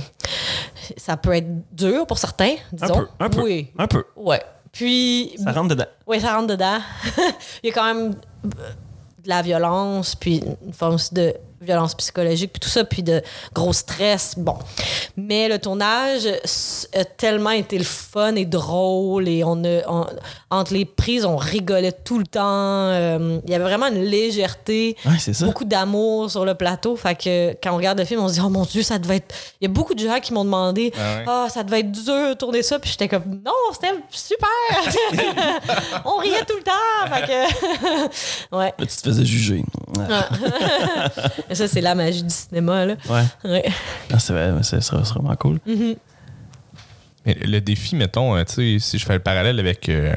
ça 0.96 1.16
peut 1.16 1.34
être 1.34 1.48
dur 1.74 2.06
pour 2.06 2.18
certains, 2.18 2.54
Un 2.72 2.76
disons. 2.86 2.94
peu, 3.00 3.06
un 3.20 3.28
peu. 3.28 3.42
Oui. 3.42 3.70
Un 3.78 3.86
peu. 3.86 4.04
Ouais. 4.16 4.42
Puis, 4.72 5.34
Ça 5.42 5.52
rentre 5.52 5.68
dedans. 5.68 5.86
oui, 6.06 6.20
ça 6.20 6.34
rentre 6.34 6.48
dedans. 6.48 6.78
Il 7.62 7.68
y 7.68 7.70
a 7.70 7.74
quand 7.74 7.94
même 7.94 8.10
de 8.12 9.28
la 9.28 9.42
violence, 9.42 10.14
puis 10.14 10.42
une 10.66 10.72
forme 10.72 10.96
de 11.12 11.34
violence 11.60 11.94
psychologique, 11.94 12.52
puis 12.52 12.60
tout 12.60 12.68
ça, 12.68 12.84
puis 12.84 13.02
de 13.02 13.22
gros 13.54 13.72
stress. 13.72 14.34
Bon. 14.36 14.56
Mais 15.16 15.48
le 15.48 15.58
tournage 15.58 16.26
a 16.94 17.04
tellement 17.04 17.50
été 17.50 17.78
le 17.78 17.84
fun 17.84 18.34
et 18.36 18.44
drôle, 18.44 19.28
et 19.28 19.42
on 19.44 19.62
a, 19.64 19.80
on- 19.88 20.06
entre 20.50 20.72
les 20.72 20.84
prises, 20.84 21.24
on 21.24 21.36
rigolait 21.36 21.92
tout 21.92 22.18
le 22.18 22.26
temps. 22.26 22.40
Euh, 22.48 23.38
il 23.44 23.50
y 23.50 23.54
avait 23.54 23.64
vraiment 23.64 23.88
une 23.88 24.02
légèreté 24.04 24.96
Ouais, 25.04 25.12
c'est 25.18 25.34
ça. 25.34 25.44
beaucoup 25.44 25.64
d'amour 25.64 26.30
sur 26.30 26.44
le 26.44 26.54
plateau. 26.54 26.96
Fait 26.96 27.14
que 27.14 27.50
quand 27.62 27.72
on 27.72 27.76
regarde 27.76 27.98
le 27.98 28.04
film, 28.04 28.20
on 28.22 28.28
se 28.28 28.34
dit 28.34 28.40
Oh 28.42 28.48
mon 28.48 28.64
Dieu, 28.64 28.82
ça 28.82 28.98
devait 28.98 29.16
être. 29.16 29.34
Il 29.60 29.64
y 29.68 29.70
a 29.70 29.72
beaucoup 29.72 29.94
de 29.94 30.00
gens 30.00 30.20
qui 30.20 30.32
m'ont 30.32 30.44
demandé 30.44 30.92
Ah 31.26 31.44
ouais? 31.44 31.50
ça 31.50 31.62
devait 31.64 31.80
être 31.80 31.92
dur 31.92 32.28
de 32.30 32.34
tourner 32.34 32.62
ça. 32.62 32.78
Puis 32.78 32.90
j'étais 32.92 33.08
comme 33.08 33.40
Non, 33.44 33.52
c'était 33.72 33.92
super 34.10 34.48
On 36.04 36.16
riait 36.16 36.44
tout 36.46 36.56
le 36.56 36.62
temps. 36.62 37.14
Fait 37.14 37.26
que. 37.26 38.56
ouais. 38.56 38.72
Là, 38.78 38.86
tu 38.86 38.96
te 38.96 39.02
faisais 39.02 39.24
juger. 39.24 39.62
Ah, 40.10 40.28
ça, 41.54 41.68
c'est 41.68 41.80
la 41.80 41.94
magie 41.94 42.22
du 42.22 42.30
cinéma. 42.30 42.84
Là. 42.86 42.94
Ouais. 43.08 43.22
Ouais. 43.50 43.64
Ah, 44.12 44.18
c'est 44.18 44.32
vrai, 44.32 44.52
c'est 44.62 44.80
c'est 44.82 44.94
vraiment 44.96 45.34
cool. 45.36 45.58
Mais 47.26 47.34
le 47.34 47.60
défi, 47.60 47.94
mettons, 47.96 48.36
euh, 48.36 48.44
tu 48.44 48.54
sais, 48.54 48.78
si 48.78 48.98
je 48.98 49.04
fais 49.04 49.14
le 49.14 49.18
parallèle 49.18 49.58
avec 49.58 49.88
euh, 49.88 50.14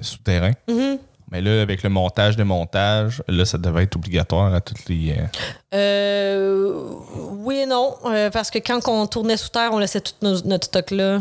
Souterrain, 0.00 0.52
Mhm. 0.68 0.98
Mais 1.30 1.40
là, 1.40 1.62
avec 1.62 1.82
le 1.82 1.90
montage 1.90 2.36
de 2.36 2.42
montage, 2.42 3.22
là, 3.28 3.44
ça 3.44 3.58
devait 3.58 3.82
être 3.84 3.96
obligatoire 3.96 4.52
à 4.54 4.60
toutes 4.60 4.88
les. 4.88 5.12
euh, 5.12 5.24
Euh, 5.74 6.82
oui 7.44 7.56
et 7.58 7.66
non. 7.66 7.94
euh, 8.06 8.30
parce 8.30 8.50
que 8.50 8.58
quand 8.58 8.80
on 8.88 9.06
tournait 9.06 9.36
sous 9.36 9.48
terre, 9.50 9.70
on 9.72 9.78
laissait 9.78 10.00
tout 10.00 10.12
nos- 10.22 10.40
notre 10.42 10.66
stock 10.66 10.90
là. 10.90 11.20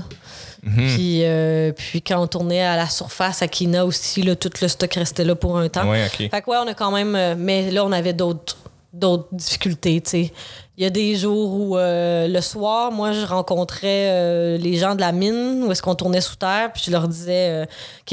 Mhm. 0.63 0.88
Puis, 0.96 1.22
euh, 1.24 1.72
puis 1.72 2.02
quand 2.02 2.20
on 2.22 2.28
tournait 2.28 2.62
à 2.63 2.76
la 2.76 2.88
surface, 2.89 3.41
à 3.41 3.48
Kina 3.48 3.86
aussi, 3.86 4.22
là, 4.24 4.36
tout 4.36 4.50
le 4.62 4.67
stock 4.67 4.93
restait 4.96 5.24
là 5.24 5.36
pour 5.36 5.58
un 5.58 5.70
temps. 5.70 5.89
Ouais, 5.89 6.06
ok. 6.08 6.30
Fait 6.30 6.41
que 6.41 6.50
ouais, 6.50 6.58
on 6.58 6.67
a 6.67 6.74
quand 6.74 6.91
même. 6.91 7.36
mais 7.38 7.72
là, 7.72 7.86
on 7.86 7.91
avait 7.91 8.13
d'autres 8.13 8.58
d'autres 8.93 9.28
difficultés, 9.32 10.02
tu 10.02 10.10
sais. 10.10 10.34
Il 10.77 10.83
y 10.83 10.85
a 10.85 10.91
des 10.91 11.15
jours 11.15 11.53
où 11.53 11.77
euh, 11.77 12.27
le 12.27 12.39
soir, 12.41 12.91
moi, 12.91 13.11
je 13.11 13.25
rencontrais 13.25 14.09
euh, 14.11 14.57
les 14.57 14.77
gens 14.77 14.93
de 14.93 15.01
la 15.01 15.11
mine 15.11 15.63
où 15.63 15.71
est-ce 15.71 15.81
qu'on 15.81 15.95
tournait 15.95 16.21
sous 16.21 16.35
terre, 16.35 16.71
puis 16.71 16.83
je 16.85 16.91
leur 16.91 17.07
disais 17.07 17.49
euh, 17.49 17.65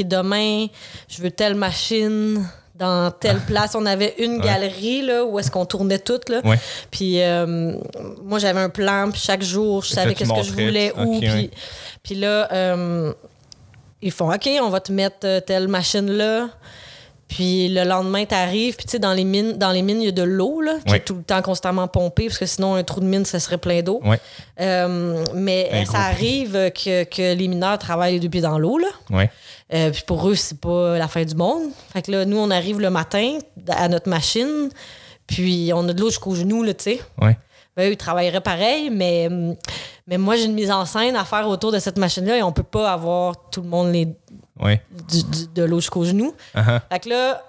demain, 0.03 0.65
je 1.07 1.21
veux 1.21 1.29
telle 1.29 1.53
machine 1.53 2.43
dans 2.73 3.11
telle 3.11 3.39
place. 3.47 3.75
On 3.75 3.85
avait 3.85 4.15
une 4.17 4.37
Ouais. 4.37 4.45
galerie 4.45 5.03
là, 5.03 5.23
où 5.25 5.37
est-ce 5.37 5.51
qu'on 5.51 5.65
tournait 5.65 5.99
toutes. 5.99 6.27
Là. 6.29 6.41
Ouais. 6.43 6.57
Puis 6.89 7.21
euh, 7.21 7.73
moi, 8.23 8.39
j'avais 8.39 8.61
un 8.61 8.69
plan, 8.69 9.11
puis 9.11 9.21
chaque 9.21 9.43
jour, 9.43 9.83
je 9.83 9.91
Et 9.91 9.95
savais 9.95 10.15
qu'est-ce 10.15 10.33
que 10.33 10.41
je 10.41 10.51
voulais, 10.51 10.91
où. 10.97 11.19
puis, 11.19 11.29
ouais. 11.29 11.51
puis 12.01 12.15
là, 12.15 12.49
ils 14.01 14.11
font 14.11 14.33
OK, 14.33 14.49
on 14.61 14.69
va 14.69 14.79
te 14.79 14.91
mettre 14.91 15.39
telle 15.45 15.67
machine 15.67 16.09
là. 16.11 16.49
Puis 17.27 17.69
le 17.69 17.83
lendemain, 17.83 18.23
tu 18.25 18.35
arrives, 18.35 18.75
puis 18.75 18.85
tu 18.85 18.91
sais, 18.91 18.99
dans 18.99 19.13
les 19.13 19.23
mines, 19.23 19.53
dans 19.53 19.71
les 19.71 19.81
mines, 19.81 19.99
il 19.99 20.05
y 20.05 20.09
a 20.09 20.11
de 20.11 20.21
l'eau, 20.21 20.61
là, 20.61 20.75
qui 20.85 20.93
est 20.93 20.99
tout 20.99 21.15
le 21.15 21.23
temps 21.23 21.41
constamment 21.41 21.87
pompée, 21.87 22.27
parce 22.27 22.37
que 22.37 22.45
sinon, 22.45 22.75
un 22.75 22.83
trou 22.83 23.01
de 23.01 23.05
mine, 23.05 23.25
ça 23.25 23.39
serait 23.39 23.57
plein 23.57 23.81
d'eau. 23.81 23.99
Ouais. 24.03 24.19
Euh, 24.61 25.23
mais 25.33 25.69
Un 25.71 25.83
gros 25.83 25.91
ça 25.93 26.01
arrive 26.01 26.53
que, 26.71 27.03
que 27.03 27.33
les 27.33 27.47
mineurs 27.47 27.79
travaillent 27.79 28.13
les 28.13 28.19
deux 28.19 28.29
pieds 28.29 28.41
dans 28.41 28.59
l'eau, 28.59 28.77
là. 28.77 28.87
Ouais. 29.09 29.29
Euh, 29.73 29.89
puis 29.89 30.03
pour 30.05 30.29
eux, 30.29 30.35
c'est 30.35 30.59
pas 30.59 30.97
la 30.99 31.07
fin 31.07 31.23
du 31.25 31.35
monde. 31.35 31.63
Fait 31.91 32.03
que 32.03 32.11
là, 32.11 32.25
nous, 32.25 32.37
on 32.37 32.51
arrive 32.51 32.79
le 32.79 32.91
matin 32.91 33.39
à 33.69 33.87
notre 33.87 34.07
machine, 34.07 34.69
puis 35.25 35.71
on 35.73 35.89
a 35.89 35.93
de 35.93 35.99
l'eau 35.99 36.09
jusqu'aux 36.09 36.35
genoux, 36.35 36.61
là, 36.61 36.75
tu 36.75 36.83
sais. 36.83 37.01
Ouais. 37.19 37.35
Ben, 37.75 37.89
eux, 37.89 37.93
ils 37.93 37.97
travailleraient 37.97 38.41
pareil, 38.41 38.89
mais, 38.89 39.27
mais 40.07 40.17
moi, 40.17 40.35
j'ai 40.35 40.45
une 40.45 40.53
mise 40.53 40.71
en 40.71 40.85
scène 40.85 41.15
à 41.15 41.25
faire 41.25 41.47
autour 41.49 41.71
de 41.71 41.79
cette 41.79 41.97
machine-là 41.97 42.37
et 42.37 42.43
on 42.43 42.53
peut 42.53 42.63
pas 42.63 42.93
avoir 42.93 43.49
tout 43.49 43.61
le 43.61 43.67
monde 43.67 43.91
les, 43.91 44.07
Ouais. 44.59 44.81
du- 45.09 45.23
du- 45.23 45.47
de 45.53 45.63
l'eau 45.63 45.79
jusqu'aux 45.79 46.05
genoux. 46.05 46.33
Uh-huh. 46.55 46.79
Fait 46.89 46.99
que 46.99 47.09
là, 47.09 47.43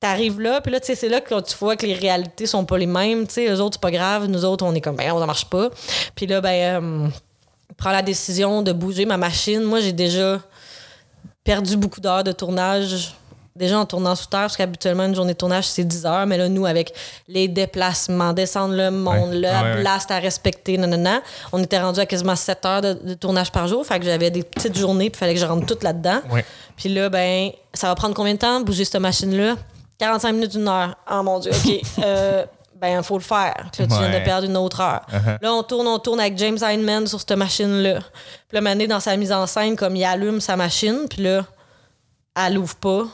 t'arrives 0.00 0.40
là, 0.40 0.60
puis 0.60 0.72
là, 0.72 0.80
tu 0.80 0.86
sais, 0.86 0.94
c'est 0.96 1.08
là 1.08 1.20
que 1.20 1.40
tu 1.40 1.56
vois 1.58 1.76
que 1.76 1.86
les 1.86 1.94
réalités 1.94 2.46
sont 2.46 2.64
pas 2.64 2.78
les 2.78 2.86
mêmes. 2.86 3.26
Tu 3.26 3.34
sais, 3.34 3.48
eux 3.48 3.60
autres, 3.60 3.74
c'est 3.76 3.80
pas 3.82 3.92
grave. 3.92 4.26
Nous 4.26 4.44
autres, 4.44 4.64
on 4.64 4.74
est 4.74 4.80
comme, 4.80 4.96
ben, 4.96 5.16
ça 5.16 5.26
marche 5.26 5.44
pas. 5.46 5.68
Puis 6.16 6.26
là, 6.26 6.40
ben, 6.40 6.82
euh, 6.82 7.08
prends 7.76 7.92
la 7.92 8.02
décision 8.02 8.62
de 8.62 8.72
bouger 8.72 9.06
ma 9.06 9.16
machine. 9.16 9.62
Moi, 9.62 9.80
j'ai 9.80 9.92
déjà 9.92 10.40
perdu 11.44 11.76
beaucoup 11.76 12.00
d'heures 12.00 12.24
de 12.24 12.32
tournage 12.32 13.14
déjà 13.56 13.78
en 13.78 13.84
tournant 13.86 14.14
sous 14.14 14.26
terre, 14.26 14.40
parce 14.42 14.56
qu'habituellement, 14.56 15.04
une 15.04 15.14
journée 15.14 15.34
de 15.34 15.38
tournage, 15.38 15.66
c'est 15.68 15.84
10 15.84 16.06
heures. 16.06 16.26
Mais 16.26 16.38
là, 16.38 16.48
nous, 16.48 16.64
avec 16.66 16.92
les 17.28 17.48
déplacements, 17.48 18.32
descendre 18.32 18.74
le 18.74 18.90
monde, 18.90 19.30
Ouais. 19.30 19.40
le 19.40 19.48
Ah 19.48 19.62
ouais, 19.62 19.72
ouais. 19.74 19.80
blast 19.82 20.10
à 20.10 20.18
respecter, 20.18 20.78
nanana, 20.78 21.20
on 21.52 21.62
était 21.62 21.78
rendu 21.80 22.00
à 22.00 22.06
quasiment 22.06 22.36
7 22.36 22.64
heures 22.66 22.80
de, 22.80 22.92
de 22.94 23.14
tournage 23.14 23.52
par 23.52 23.66
jour. 23.68 23.84
Fait 23.84 23.98
que 23.98 24.04
j'avais 24.06 24.30
des 24.30 24.42
petites 24.42 24.76
journées, 24.78 25.10
puis 25.10 25.18
il 25.18 25.20
fallait 25.20 25.34
que 25.34 25.40
je 25.40 25.46
rentre 25.46 25.66
toute 25.66 25.82
là-dedans. 25.82 26.20
Puis 26.76 26.88
là, 26.88 27.08
ben, 27.08 27.50
ça 27.74 27.88
va 27.88 27.94
prendre 27.94 28.14
combien 28.14 28.34
de 28.34 28.38
temps, 28.38 28.60
bouger 28.60 28.84
cette 28.84 29.00
machine-là? 29.00 29.56
45 29.98 30.32
minutes, 30.32 30.54
une 30.54 30.66
heure. 30.68 30.96
Oh 31.10 31.22
mon 31.22 31.38
Dieu, 31.38 31.52
OK. 31.52 31.80
Euh, 32.04 32.44
ben, 32.80 32.98
il 32.98 33.04
faut 33.04 33.16
le 33.16 33.22
faire. 33.22 33.54
Là, 33.78 33.86
tu 33.86 33.86
viens 33.86 34.10
de 34.18 34.24
perdre 34.24 34.48
une 34.48 34.56
autre 34.56 34.80
heure. 34.80 35.02
Uh-huh. 35.12 35.38
Là, 35.40 35.52
on 35.52 35.62
tourne, 35.62 35.86
on 35.86 36.00
tourne 36.00 36.18
avec 36.18 36.36
James 36.36 36.58
Heineman 36.60 37.06
sur 37.06 37.20
cette 37.20 37.30
machine-là. 37.30 38.00
Puis 38.00 38.54
là, 38.56 38.60
Mané, 38.60 38.88
dans 38.88 38.98
sa 38.98 39.16
mise 39.16 39.30
en 39.30 39.46
scène, 39.46 39.76
comme 39.76 39.94
il 39.94 40.04
allume 40.04 40.40
sa 40.40 40.56
machine, 40.56 41.06
puis 41.08 41.22
là, 41.22 41.44
elle 42.34 42.54
l'ouvre 42.54 42.74
pas. 42.74 43.04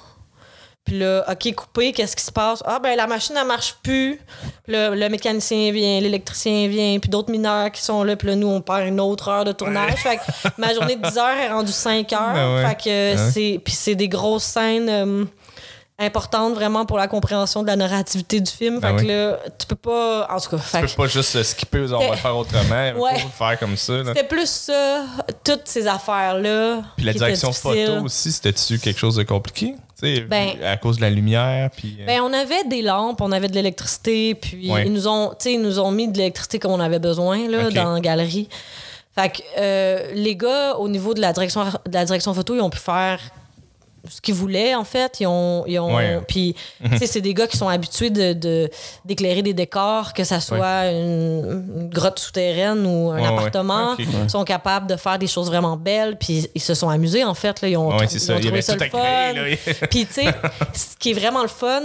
Puis 0.88 0.98
là, 0.98 1.22
OK, 1.30 1.54
coupé, 1.54 1.92
qu'est-ce 1.92 2.16
qui 2.16 2.24
se 2.24 2.32
passe? 2.32 2.62
Ah, 2.64 2.78
ben 2.82 2.96
la 2.96 3.06
machine, 3.06 3.36
elle 3.38 3.46
marche 3.46 3.76
plus. 3.82 4.18
Puis 4.64 4.72
là, 4.72 4.88
le 4.88 5.08
mécanicien 5.10 5.70
vient, 5.70 6.00
l'électricien 6.00 6.66
vient, 6.66 6.98
puis 6.98 7.10
d'autres 7.10 7.30
mineurs 7.30 7.70
qui 7.70 7.82
sont 7.82 8.02
là. 8.04 8.16
Puis 8.16 8.26
là, 8.28 8.34
nous, 8.36 8.46
on 8.48 8.62
perd 8.62 8.86
une 8.88 8.98
autre 8.98 9.28
heure 9.28 9.44
de 9.44 9.52
tournage. 9.52 9.96
Fait 9.96 10.16
que 10.16 10.22
ma 10.56 10.72
journée 10.72 10.96
de 10.96 11.06
10 11.06 11.18
heures 11.18 11.36
est 11.36 11.50
rendue 11.50 11.72
5 11.72 12.10
heures. 12.14 12.32
Ben 12.32 12.54
ouais. 12.54 12.68
Fait 12.70 12.74
que 12.84 12.88
Ouais. 12.88 13.30
c'est... 13.32 13.60
Puis 13.62 13.74
c'est 13.74 13.94
des 13.94 14.08
grosses 14.08 14.44
scènes... 14.44 14.88
euh, 14.88 15.24
importantes 16.00 16.54
vraiment 16.54 16.86
pour 16.86 16.96
la 16.96 17.08
compréhension 17.08 17.62
de 17.62 17.66
la 17.66 17.74
narrativité 17.76 18.40
du 18.40 18.50
film. 18.50 18.78
Ben 18.78 18.88
fait 18.96 19.02
oui. 19.02 19.06
que 19.06 19.12
là, 19.12 19.38
tu 19.58 19.66
peux 19.66 19.74
pas. 19.76 20.28
En 20.30 20.38
tout 20.38 20.50
cas, 20.50 20.56
Tu 20.58 20.76
que- 20.86 20.86
peux 20.92 21.02
pas 21.02 21.08
juste 21.08 21.34
euh, 21.36 21.42
skipper, 21.42 21.86
on 21.92 21.98
va 21.98 22.10
le 22.10 22.16
faire 22.16 22.36
autrement. 22.36 22.92
Ouais. 23.00 23.18
faut 23.18 23.28
faire 23.44 23.58
comme 23.58 23.76
ça. 23.76 24.04
c'était 24.06 24.24
plus 24.24 24.48
ça, 24.48 25.04
toutes 25.42 25.66
ces 25.66 25.86
affaires-là. 25.88 26.82
Puis 26.96 27.04
la 27.04 27.12
direction 27.12 27.52
photo 27.52 28.04
aussi, 28.04 28.30
c'était-tu 28.30 28.78
quelque 28.78 28.98
chose 28.98 29.16
de 29.16 29.24
compliqué? 29.24 29.74
Ben- 30.00 30.50
à 30.64 30.76
cause 30.76 30.98
de 30.98 31.02
la 31.02 31.10
lumière. 31.10 31.70
Puis, 31.76 31.96
euh, 32.00 32.06
Ben, 32.06 32.20
on 32.22 32.32
avait 32.32 32.62
des 32.64 32.82
lampes, 32.82 33.20
on 33.20 33.32
avait 33.32 33.48
de 33.48 33.54
l'électricité, 33.54 34.36
puis 34.36 34.70
Ouais. 34.70 34.84
ils, 34.86 34.92
nous 34.92 35.08
ont, 35.08 35.30
tu 35.30 35.34
sais, 35.40 35.52
ils 35.54 35.60
nous 35.60 35.80
ont 35.80 35.90
mis 35.90 36.06
de 36.06 36.16
l'électricité 36.16 36.60
comme 36.60 36.70
on 36.70 36.78
avait 36.78 37.00
besoin 37.00 37.48
là, 37.48 37.68
dans 37.70 37.94
la 37.94 38.00
galerie. 38.00 38.48
Fait 39.16 39.30
que 39.30 39.38
euh, 39.58 40.12
les 40.14 40.36
gars, 40.36 40.76
au 40.76 40.88
niveau 40.88 41.14
de 41.14 41.20
la 41.20 41.32
direction, 41.32 41.64
de 41.64 41.92
la 41.92 42.04
direction 42.04 42.32
photo, 42.32 42.54
ils 42.54 42.60
ont 42.60 42.70
pu 42.70 42.78
faire 42.78 43.18
ce 44.08 44.20
qu'ils 44.20 44.34
voulaient, 44.34 44.74
en 44.74 44.84
fait. 44.84 45.18
Ils 45.20 45.26
ont, 45.26 45.64
ils 45.66 45.78
ont, 45.78 45.94
Ouais. 45.96 46.20
Puis, 46.28 46.54
tu 46.90 46.98
sais, 46.98 47.06
c'est 47.06 47.20
des 47.20 47.34
gars 47.34 47.46
qui 47.46 47.56
sont 47.56 47.68
habitués 47.68 48.10
de, 48.10 48.32
de- 48.32 48.70
d'éclairer 49.04 49.42
des 49.42 49.54
décors, 49.54 50.12
que 50.12 50.24
ça 50.24 50.40
soit 50.40 50.90
une, 50.90 51.64
une 51.76 51.88
grotte 51.90 52.18
souterraine 52.18 52.84
ou 52.86 53.10
un 53.10 53.16
Ouais, 53.16 53.20
ouais. 53.22 53.26
appartement. 53.28 53.94
Ils 53.98 54.30
sont 54.30 54.44
capables 54.44 54.86
de 54.86 54.96
faire 54.96 55.18
des 55.18 55.26
choses 55.26 55.48
vraiment 55.48 55.76
belles, 55.76 56.16
puis 56.18 56.48
ils 56.54 56.60
se 56.62 56.74
sont 56.74 56.88
amusés, 56.88 57.24
en 57.24 57.34
fait. 57.34 57.60
Là. 57.60 57.68
Ils 57.68 57.76
ont, 57.76 57.96
ils 58.00 58.08
ça. 58.20 58.34
ont 58.34 58.40
trouvé 58.40 58.62
ça 58.62 58.76
le 58.76 58.84
fun. 58.88 59.34
Puis, 59.90 60.06
tu 60.06 60.12
sais, 60.14 60.26
ce 60.74 60.96
qui 60.98 61.10
est 61.10 61.14
vraiment 61.14 61.42
le 61.42 61.48
fun, 61.48 61.80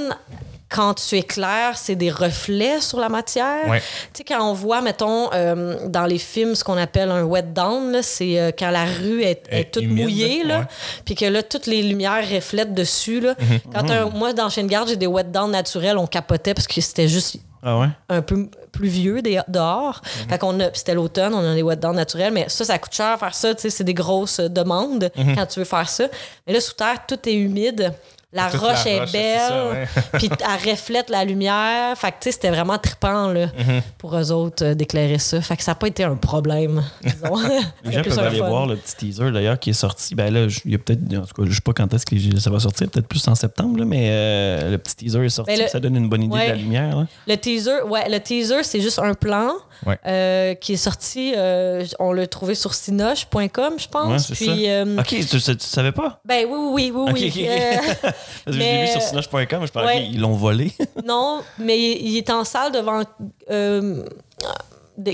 quand 0.73 0.95
tu 0.95 1.15
éclaires, 1.17 1.77
c'est 1.77 1.95
des 1.95 2.09
reflets 2.09 2.81
sur 2.81 2.99
la 2.99 3.09
matière. 3.09 3.67
Ouais. 3.69 3.79
Tu 4.13 4.19
sais, 4.19 4.23
quand 4.23 4.41
on 4.49 4.53
voit, 4.53 4.81
mettons, 4.81 5.29
euh, 5.33 5.87
dans 5.87 6.05
les 6.05 6.17
films, 6.17 6.55
ce 6.55 6.63
qu'on 6.63 6.77
appelle 6.77 7.11
un 7.11 7.23
wet 7.23 7.43
down, 7.53 7.99
c'est 8.01 8.39
euh, 8.39 8.51
quand 8.57 8.71
la 8.71 8.85
rue 8.85 9.21
est, 9.21 9.69
toute 9.71 9.83
humide, 9.83 10.01
mouillée, 10.03 10.43
là, 10.43 10.67
puis 11.05 11.13
que 11.15 11.25
là, 11.25 11.43
toutes 11.43 11.67
les 11.67 11.83
lumières 11.83 12.27
reflètent 12.27 12.73
dessus. 12.73 13.19
Là. 13.19 13.35
Mhm. 13.39 13.59
Quand 13.73 13.89
un- 13.91 14.09
moi, 14.09 14.33
dans 14.33 14.49
Chien 14.49 14.63
de 14.63 14.69
garde, 14.69 14.87
j'ai 14.89 14.95
des 14.95 15.05
wet 15.07 15.25
down 15.25 15.51
naturels, 15.51 15.97
on 15.97 16.07
capotait 16.07 16.53
parce 16.55 16.65
que 16.67 16.81
c'était 16.81 17.07
juste 17.07 17.37
Ah 17.61 17.77
ouais? 17.79 17.87
un 18.09 18.21
peu 18.21 18.49
plus 18.71 18.87
vieux 18.87 19.21
des- 19.21 19.39
dehors. 19.47 20.01
Mhm. 20.23 20.29
Fait 20.31 20.37
qu'on 20.39 20.57
c'était 20.73 20.95
l'automne, 20.95 21.33
on 21.35 21.51
a 21.51 21.53
des 21.53 21.61
wet 21.61 21.75
down 21.75 21.95
naturels, 21.95 22.33
mais 22.33 22.45
ça, 22.49 22.65
ça 22.65 22.79
coûte 22.79 22.93
cher 22.93 23.19
faire 23.19 23.35
ça, 23.35 23.53
tu 23.53 23.61
sais, 23.61 23.69
c'est 23.69 23.83
des 23.83 23.93
grosses 23.93 24.39
euh, 24.39 24.49
demandes 24.49 25.11
Mhm. 25.15 25.35
quand 25.35 25.45
tu 25.45 25.59
veux 25.59 25.65
faire 25.65 25.87
ça. 25.87 26.05
Mais 26.47 26.53
là, 26.53 26.59
sous 26.61 26.73
terre, 26.73 26.97
tout 27.07 27.19
est 27.29 27.33
humide. 27.35 27.93
La 28.33 28.47
roche 28.47 28.85
la 28.85 28.91
est 28.91 28.99
roche, 28.99 29.11
ça, 29.11 29.17
belle, 29.17 29.87
puis 30.13 30.29
elle 30.29 30.71
reflète 30.71 31.09
la 31.09 31.23
lumière. 31.23 31.95
Fait 31.97 32.07
que, 32.11 32.15
tu 32.19 32.23
sais, 32.23 32.31
c'était 32.31 32.49
vraiment 32.49 32.77
trippant, 32.77 33.27
là, 33.27 33.45
Mhm. 33.45 33.81
pour 33.97 34.15
eux 34.17 34.31
autres, 34.31 34.65
euh, 34.65 34.73
d'éclairer 34.73 35.19
ça. 35.19 35.39
Fait 35.41 35.55
que 35.55 35.63
ça 35.63 35.71
n'a 35.71 35.75
pas 35.75 35.87
été 35.87 36.03
un 36.03 36.15
problème, 36.15 36.83
disons. 37.03 37.37
Les 37.83 37.91
gens 37.91 38.01
peuvent 38.01 38.19
aller 38.19 38.39
fun. 38.39 38.47
voir 38.49 38.65
le 38.65 38.75
petit 38.75 38.95
teaser 38.95 39.31
d'ailleurs 39.31 39.59
qui 39.59 39.69
est 39.69 39.73
sorti. 39.73 40.15
Ben 40.15 40.33
là, 40.33 40.47
je- 40.47 40.61
il 40.65 40.71
y 40.71 40.75
a 40.75 40.77
peut-être, 40.79 41.01
en 41.15 41.25
tout 41.25 41.41
cas, 41.41 41.43
je 41.47 41.53
sais 41.53 41.61
pas 41.61 41.73
quand 41.73 41.93
est-ce 41.93 42.05
que 42.05 42.39
ça 42.39 42.49
va 42.49 42.59
sortir, 42.59 42.89
peut-être 42.89 43.07
plus 43.07 43.25
en 43.27 43.35
septembre, 43.35 43.77
là, 43.79 43.85
mais 43.85 44.07
euh, 44.09 44.71
le 44.71 44.77
petit 44.79 44.95
teaser 44.95 45.23
est 45.25 45.29
sorti. 45.29 45.51
Ben, 45.55 45.61
le- 45.61 45.67
Ça 45.67 45.79
donne 45.79 45.95
une 45.95 46.09
bonne 46.09 46.23
idée 46.23 46.33
Ouais. 46.33 46.45
de 46.45 46.51
la 46.51 46.55
lumière. 46.55 46.95
là. 46.97 47.05
Le 47.27 47.35
teaser, 47.35 47.83
ouais, 47.87 48.09
le 48.09 48.19
teaser, 48.19 48.63
c'est 48.63 48.81
juste 48.81 48.99
un 48.99 49.13
plan 49.13 49.51
Ouais. 49.85 49.97
euh, 50.07 50.53
qui 50.55 50.73
est 50.73 50.77
sorti. 50.77 51.33
euh, 51.35 51.85
on 51.99 52.13
l'a 52.13 52.25
trouvé 52.27 52.55
sur 52.55 52.73
cinoche.com, 52.73 53.73
je 53.77 53.87
pense. 53.87 54.29
Ouais, 54.29 54.35
Puis, 54.35 54.69
euh, 54.69 54.97
Ok, 54.99 55.07
tu, 55.07 55.25
tu- 55.25 55.39
tu 55.41 55.55
savais 55.59 55.91
pas? 55.91 56.19
ben 56.25 56.45
oui, 56.49 56.91
oui, 56.91 57.03
oui, 57.13 57.31
oui. 57.35 57.47
Euh, 58.23 58.41
Parce 58.45 58.57
que 58.57 58.61
Mais- 58.63 58.85
vu 58.85 58.91
sur 58.91 59.01
je 59.65 59.69
Ouais. 59.85 60.03
qu'ils 60.03 60.19
l'ont 60.21 60.33
volé. 60.35 60.71
non, 61.05 61.41
mais 61.59 61.77
il, 61.79 62.17
est 62.17 62.29
en 62.29 62.43
salle 62.43 62.71
devant 62.71 63.01
euh, 63.51 64.03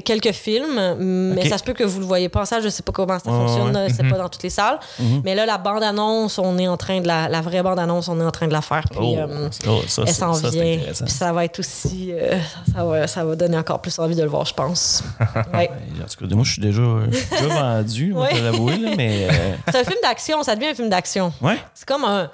quelques 0.02 0.34
films, 0.34 0.96
mais 1.34 1.48
ça 1.48 1.58
se 1.58 1.64
peut 1.64 1.72
que 1.72 1.86
vous 1.86 2.00
le 2.02 2.06
voyez 2.06 2.28
pas 2.28 2.42
en 2.42 2.46
salle. 2.46 2.62
Je 2.62 2.68
sais 2.68 2.84
pas 2.84 2.92
comment 2.92 3.18
ça 3.18 3.30
fonctionne, 3.32 3.74
ouais. 3.76 3.88
Mhm. 3.88 3.94
c'est 3.96 4.10
pas 4.10 4.18
dans 4.18 4.28
toutes 4.28 4.44
les 4.44 4.50
salles. 4.50 4.78
Mais 5.24 5.36
là, 5.36 5.46
la 5.46 5.58
bande-annonce, 5.58 6.38
on 6.38 6.58
est 6.58 6.68
en 6.68 6.76
train 6.76 7.00
de 7.00 7.08
la, 7.08 7.30
la 7.30 7.40
vraie 7.40 7.64
bande-annonce, 7.64 8.10
on 8.10 8.20
est 8.20 8.24
en 8.26 8.32
train 8.32 8.48
de 8.48 8.52
la 8.52 8.62
faire. 8.62 8.84
Puis, 8.92 9.00
Oh, 9.02 9.16
euh, 9.18 9.50
oh, 9.70 9.80
ça, 9.88 10.04
elle 10.06 10.14
s'en 10.14 10.34
vient. 10.34 10.80
Puis 10.80 11.10
ça 11.12 11.32
va 11.32 11.46
être 11.46 11.60
aussi. 11.60 12.10
euh, 12.12 12.38
ça, 12.76 12.84
va, 12.84 13.08
ça 13.08 13.24
va 13.24 13.36
donner 13.38 13.58
encore 13.58 13.82
plus 13.82 13.98
envie 14.00 14.16
de 14.16 14.24
le 14.24 14.28
voir, 14.30 14.44
je 14.46 14.54
pense. 14.54 15.02
Ouais. 15.54 15.70
En 16.04 16.06
tout 16.08 16.28
cas, 16.28 16.36
moi, 16.36 16.44
je 16.44 16.52
suis 16.52 16.62
déjà, 16.62 16.82
suis 17.14 17.30
déjà 17.30 17.48
vendu, 17.62 18.14
on 18.14 18.20
va 18.20 18.32
l'avouer, 18.34 18.78
mais. 18.98 19.28
euh, 19.32 19.56
C'est 19.72 19.80
un 19.80 19.84
film 19.86 20.00
d'action, 20.04 20.44
ça 20.44 20.56
devient 20.56 20.68
un 20.72 20.76
film 20.76 20.90
d'action. 20.90 21.32
ouais. 21.42 21.58
C'est 21.74 21.88
comme 21.88 22.04
un. 22.04 22.30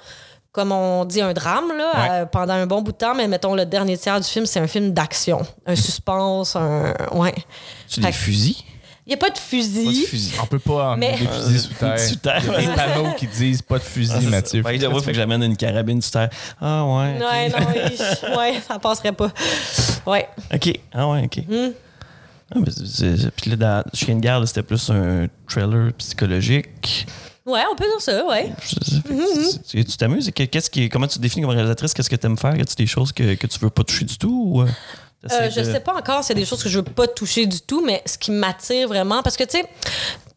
Comme 0.56 0.72
on 0.72 1.04
dit, 1.04 1.20
un 1.20 1.34
drame, 1.34 1.68
là, 1.78 1.92
Ouais. 1.94 2.08
euh, 2.12 2.26
pendant 2.28 2.54
un 2.54 2.66
bon 2.66 2.82
bout 2.82 2.94
de 2.94 2.98
temps, 2.98 3.14
mais 3.14 3.28
mettons, 3.28 3.56
le 3.56 3.66
dernier 3.66 3.98
tiers 3.98 4.22
du 4.22 4.26
film, 4.26 4.46
c'est 4.46 4.62
un 4.62 4.68
film 4.68 4.94
d'action. 4.94 5.46
Un 5.66 5.76
suspense, 5.76 6.56
un. 6.56 6.94
Ouais. 7.12 7.36
Tu 7.90 8.00
des 8.00 8.14
fusils? 8.14 8.56
Il 9.06 9.10
n'y 9.10 9.14
a 9.16 9.18
pas 9.18 9.30
de 9.32 9.38
fusil. 9.38 9.84
Pas 9.86 9.92
de 9.92 10.06
fusils. 10.08 10.34
On 10.42 10.46
peut 10.46 10.60
pas 10.60 10.96
Mais- 10.96 11.12
des 11.12 11.28
fusils 11.28 11.60
sous 11.60 11.74
terre. 11.74 12.00
Sous 12.00 12.16
terre, 12.16 12.42
Il 12.42 12.52
y 12.54 12.56
a 12.56 12.60
des 12.62 12.68
panneaux 12.74 13.12
qui 13.18 13.28
disent 13.28 13.62
pas 13.62 13.80
de 13.80 13.84
fusil, 13.84 14.14
Ah, 14.16 14.20
c'est 14.22 14.30
Mathieu. 14.30 14.64
il 14.66 14.82
faut 14.82 15.02
que 15.02 15.14
j'amène 15.14 15.44
une 15.44 15.58
carabine 15.58 16.02
sous 16.02 16.12
terre. 16.12 16.30
Ah 16.62 16.86
ouais. 16.86 17.20
Ouais, 17.20 17.50
non, 17.50 17.58
il- 17.76 18.38
ouais, 18.38 18.54
ça 18.66 18.80
passerait 18.80 19.12
pas. 19.12 19.32
Ouais. 20.08 20.26
Ok. 20.54 20.80
Ah 20.94 21.08
ouais, 21.10 21.24
ok. 21.26 21.38
Hmm. 21.50 21.72
Ah, 22.56 22.60
mais 22.62 22.72
c'est- 22.72 23.18
c'est- 23.18 23.32
Puis 23.32 23.52
là, 23.52 23.58
dans 23.58 23.84
Chien 23.94 24.16
de 24.16 24.22
garde, 24.22 24.46
c'était 24.46 24.64
plus 24.64 24.90
un 24.90 25.28
trailer 25.50 25.92
psychologique. 25.98 27.06
Ouais, 27.46 27.62
on 27.72 27.76
peut 27.76 27.86
dire 27.86 28.02
ça, 28.02 28.26
ouais. 28.26 28.52
Fait 28.60 28.76
que 28.80 29.84
tu- 29.84 29.98
t'amuses? 29.98 30.32
Qu'est-ce 30.34 30.70
qui, 30.70 30.90
comment 30.90 31.08
tu 31.08 31.18
te 31.18 31.22
définis 31.22 31.44
comme 31.44 31.52
réalisatrice? 31.54 31.94
Qu'est-ce 31.94 32.10
que 32.10 32.16
tu 32.16 32.26
aimes 32.26 32.38
faire? 32.38 32.56
Y 32.56 32.62
a-tu 32.62 32.76
des 32.76 32.88
choses 32.88 33.12
que, 33.12 33.36
que 33.36 33.48
tu 33.48 33.60
veux 33.60 33.70
pas 33.70 33.84
toucher 33.84 34.06
du 34.06 34.18
tout? 34.18 34.44
Ou, 34.48 34.62
euh, 34.64 34.68
Euh, 35.32 35.50
je 35.50 35.60
de- 35.62 35.66
sais 35.66 35.80
pas 35.80 35.94
encore, 35.96 36.24
c'est 36.24 36.34
des 36.36 36.46
choses 36.46 36.64
que 36.64 36.70
je 36.70 36.80
veux 36.80 36.84
pas 36.84 37.08
toucher 37.08 37.46
du 37.46 37.60
tout, 37.62 37.84
mais 37.86 38.02
ce 38.06 38.18
qui 38.18 38.32
m'attire 38.32 38.88
vraiment, 38.88 39.22
parce 39.24 39.38
que 39.38 39.44
tu 39.44 39.58
sais, 39.60 39.66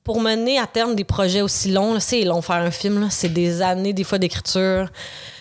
pour 0.05 0.21
mener 0.21 0.59
à 0.59 0.67
terme 0.67 0.95
des 0.95 1.05
projets 1.05 1.43
aussi 1.43 1.71
longs, 1.73 1.99
c'est 2.01 2.25
long 2.25 2.41
faire 2.43 2.57
un 2.57 2.71
film, 2.71 3.09
c'est 3.11 3.29
des 3.33 3.61
années 3.63 3.93
des 3.93 4.05
fois 4.05 4.19
d'écriture. 4.19 4.91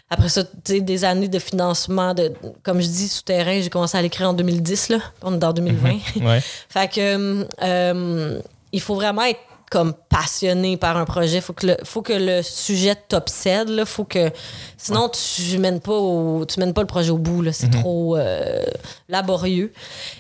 Après 0.10 0.30
ça, 0.30 0.43
tu 0.45 0.51
sais, 0.65 0.80
des 0.82 1.03
années 1.03 1.27
de 1.27 1.39
financement, 1.39 2.13
de, 2.13 2.32
comme 2.63 2.80
je 2.82 2.88
dis, 2.88 3.08
souterrain, 3.10 3.60
j'ai 3.62 3.69
commencé 3.69 3.97
à 3.97 4.01
l'écrire 4.01 4.30
en 4.30 4.34
2010, 4.34 4.89
là, 4.89 4.99
on 5.21 5.34
est 5.36 5.38
dans 5.38 5.51
2020. 5.53 5.97
Ouais. 6.21 6.41
Fait 6.69 6.88
que 6.89 7.45
euh, 7.62 8.39
il 8.71 8.82
faut 8.82 8.95
vraiment 8.95 9.23
être 9.23 9.39
comme 9.69 9.93
passionné 10.10 10.77
par 10.77 10.97
un 10.97 11.06
projet. 11.06 11.41
Faut 11.41 11.53
que 11.53 11.67
le, 11.67 11.77
faut 11.84 12.01
que 12.01 12.13
le 12.13 12.41
sujet 12.41 12.95
t'obsède. 12.95 13.69
Là. 13.69 13.86
Faut 13.86 14.06
que 14.06 14.32
sinon 14.77 15.10
tu 15.10 15.58
mènes 15.58 15.82
pas 15.82 15.93
au, 15.93 16.45
tu 16.45 16.60
mènes 16.60 16.73
pas 16.73 16.82
le 16.82 16.88
projet 16.88 17.10
au 17.10 17.17
bout. 17.17 17.41
Là. 17.41 17.51
C'est 17.51 17.69
trop 17.69 18.15
euh, 18.15 18.63
laborieux. 19.10 19.73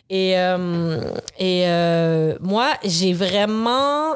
Et 0.09 0.37
euh, 0.37 0.99
et 1.39 1.63
euh, 1.67 2.35
moi 2.41 2.73
j'ai 2.83 3.13
vraiment 3.13 4.13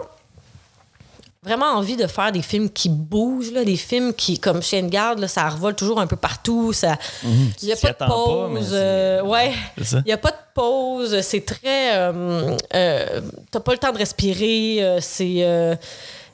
vraiment 1.43 1.73
envie 1.73 1.95
de 1.97 2.05
faire 2.05 2.31
des 2.31 2.43
films 2.43 2.69
qui 2.69 2.87
bougent, 2.89 3.51
là, 3.51 3.63
des 3.63 3.75
films 3.75 4.13
qui, 4.13 4.37
comme 4.39 4.61
Chien 4.61 4.83
de 4.83 4.89
garde, 4.89 5.19
là, 5.19 5.27
ça 5.27 5.49
revole 5.49 5.75
toujours 5.75 5.99
un 5.99 6.05
peu 6.07 6.15
partout. 6.15 6.71
Ça, 6.71 6.97
il 7.23 7.51
n'y 7.63 7.71
a 7.71 7.75
pas 7.75 7.89
de 7.89 7.93
pas, 7.97 8.07
pause. 8.07 8.69
euh, 8.73 9.23
ouais. 9.23 9.51
Il 9.77 10.03
n'y 10.05 10.11
a 10.11 10.17
pas 10.17 10.31
de 10.31 10.35
pause. 10.53 11.21
C'est 11.21 11.43
très. 11.45 11.95
Euh, 11.97 12.55
euh, 12.75 13.21
T'as 13.49 13.59
pas 13.59 13.71
le 13.71 13.77
temps 13.79 13.91
de 13.91 13.97
respirer. 13.97 14.97
c'est. 15.01 15.77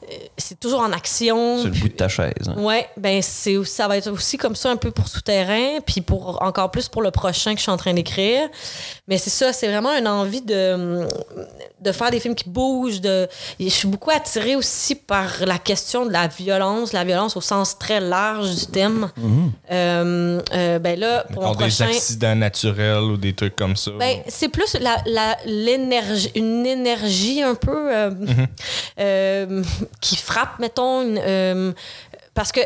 Euh, 0.10 0.14
c'est 0.38 0.60
toujours 0.60 0.82
en 0.82 0.92
action. 0.92 1.58
Sur 1.60 1.70
le 1.70 1.80
bout 1.80 1.88
de 1.90 1.94
ta 1.94 2.08
chaise. 2.08 2.32
hein. 2.48 2.56
Ouais, 2.62 2.88
ben 2.98 3.22
c'est 3.22 3.64
ça 3.66 3.88
va 3.88 3.98
être 3.98 4.12
aussi 4.12 4.38
comme 4.38 4.56
ça 4.56 4.70
un 4.72 4.76
peu 4.78 4.92
pour 4.92 5.08
souterrain, 5.08 5.80
puis 5.86 6.02
pour 6.02 6.42
encore 6.42 6.72
plus 6.72 6.88
pour 6.88 7.02
le 7.02 7.12
prochain 7.12 7.52
que 7.54 7.58
je 7.58 7.64
suis 7.64 7.72
en 7.72 7.78
train 7.78 7.94
d'écrire. 7.94 8.48
Mais 9.08 9.18
c'est 9.18 9.30
ça, 9.30 9.54
c'est 9.54 9.68
vraiment 9.68 9.92
une 9.98 10.08
envie 10.08 10.42
de 10.42 11.06
de 11.82 11.92
faire 11.92 12.12
des 12.12 12.20
films 12.20 12.36
qui 12.36 12.50
bougent. 12.50 13.02
De, 13.02 13.28
je 13.60 13.68
suis 13.70 13.88
beaucoup 13.88 14.12
attirée 14.12 14.56
aussi 14.56 14.96
par 14.96 15.28
la 15.46 15.58
question 15.58 16.06
de 16.06 16.12
la 16.12 16.28
violence, 16.28 16.94
la 16.94 17.04
violence 17.04 17.36
au 17.38 17.42
sens 17.42 17.78
très 17.78 18.00
large 18.00 18.54
du 18.56 18.66
thème. 18.68 19.10
Euh, 19.72 20.42
euh, 20.54 20.80
ben 20.80 21.00
là 21.00 21.26
pour 21.34 21.44
mon 21.44 21.52
des 21.52 21.58
prochain. 21.58 21.86
accidents 21.86 22.36
naturels 22.36 23.04
ou 23.04 23.18
des 23.18 23.34
trucs 23.34 23.56
comme 23.56 23.76
ça. 23.76 23.92
Ben, 24.00 24.20
c'est 24.28 24.50
plus 24.50 24.76
la, 24.80 24.98
la- 25.06 25.38
l'énergie, 25.46 26.32
une 26.36 26.66
énergie 26.66 27.42
un 27.42 27.56
peu 27.56 27.94
euh, 27.94 28.12
euh, 29.00 29.64
qui 30.02 30.16
frappe, 30.16 30.60
mettons, 30.60 31.02
une, 31.02 31.20
euh, 31.22 31.74
parce 32.34 32.52
que 32.52 32.60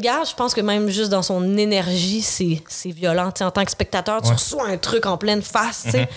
garde, 0.00 0.28
je 0.28 0.34
pense 0.34 0.54
que 0.54 0.60
même 0.60 0.88
juste 0.88 1.10
dans 1.10 1.22
son 1.22 1.56
énergie, 1.58 2.22
c'est 2.22 2.90
violent. 2.90 3.30
En 3.40 3.50
tant 3.50 3.64
que 3.64 3.70
spectateur, 3.70 4.22
tu 4.22 4.28
Ouais. 4.28 4.34
reçois 4.34 4.68
un 4.68 4.76
truc 4.76 5.06
en 5.06 5.16
pleine 5.18 5.42
face. 5.42 5.86
sais. 5.90 6.08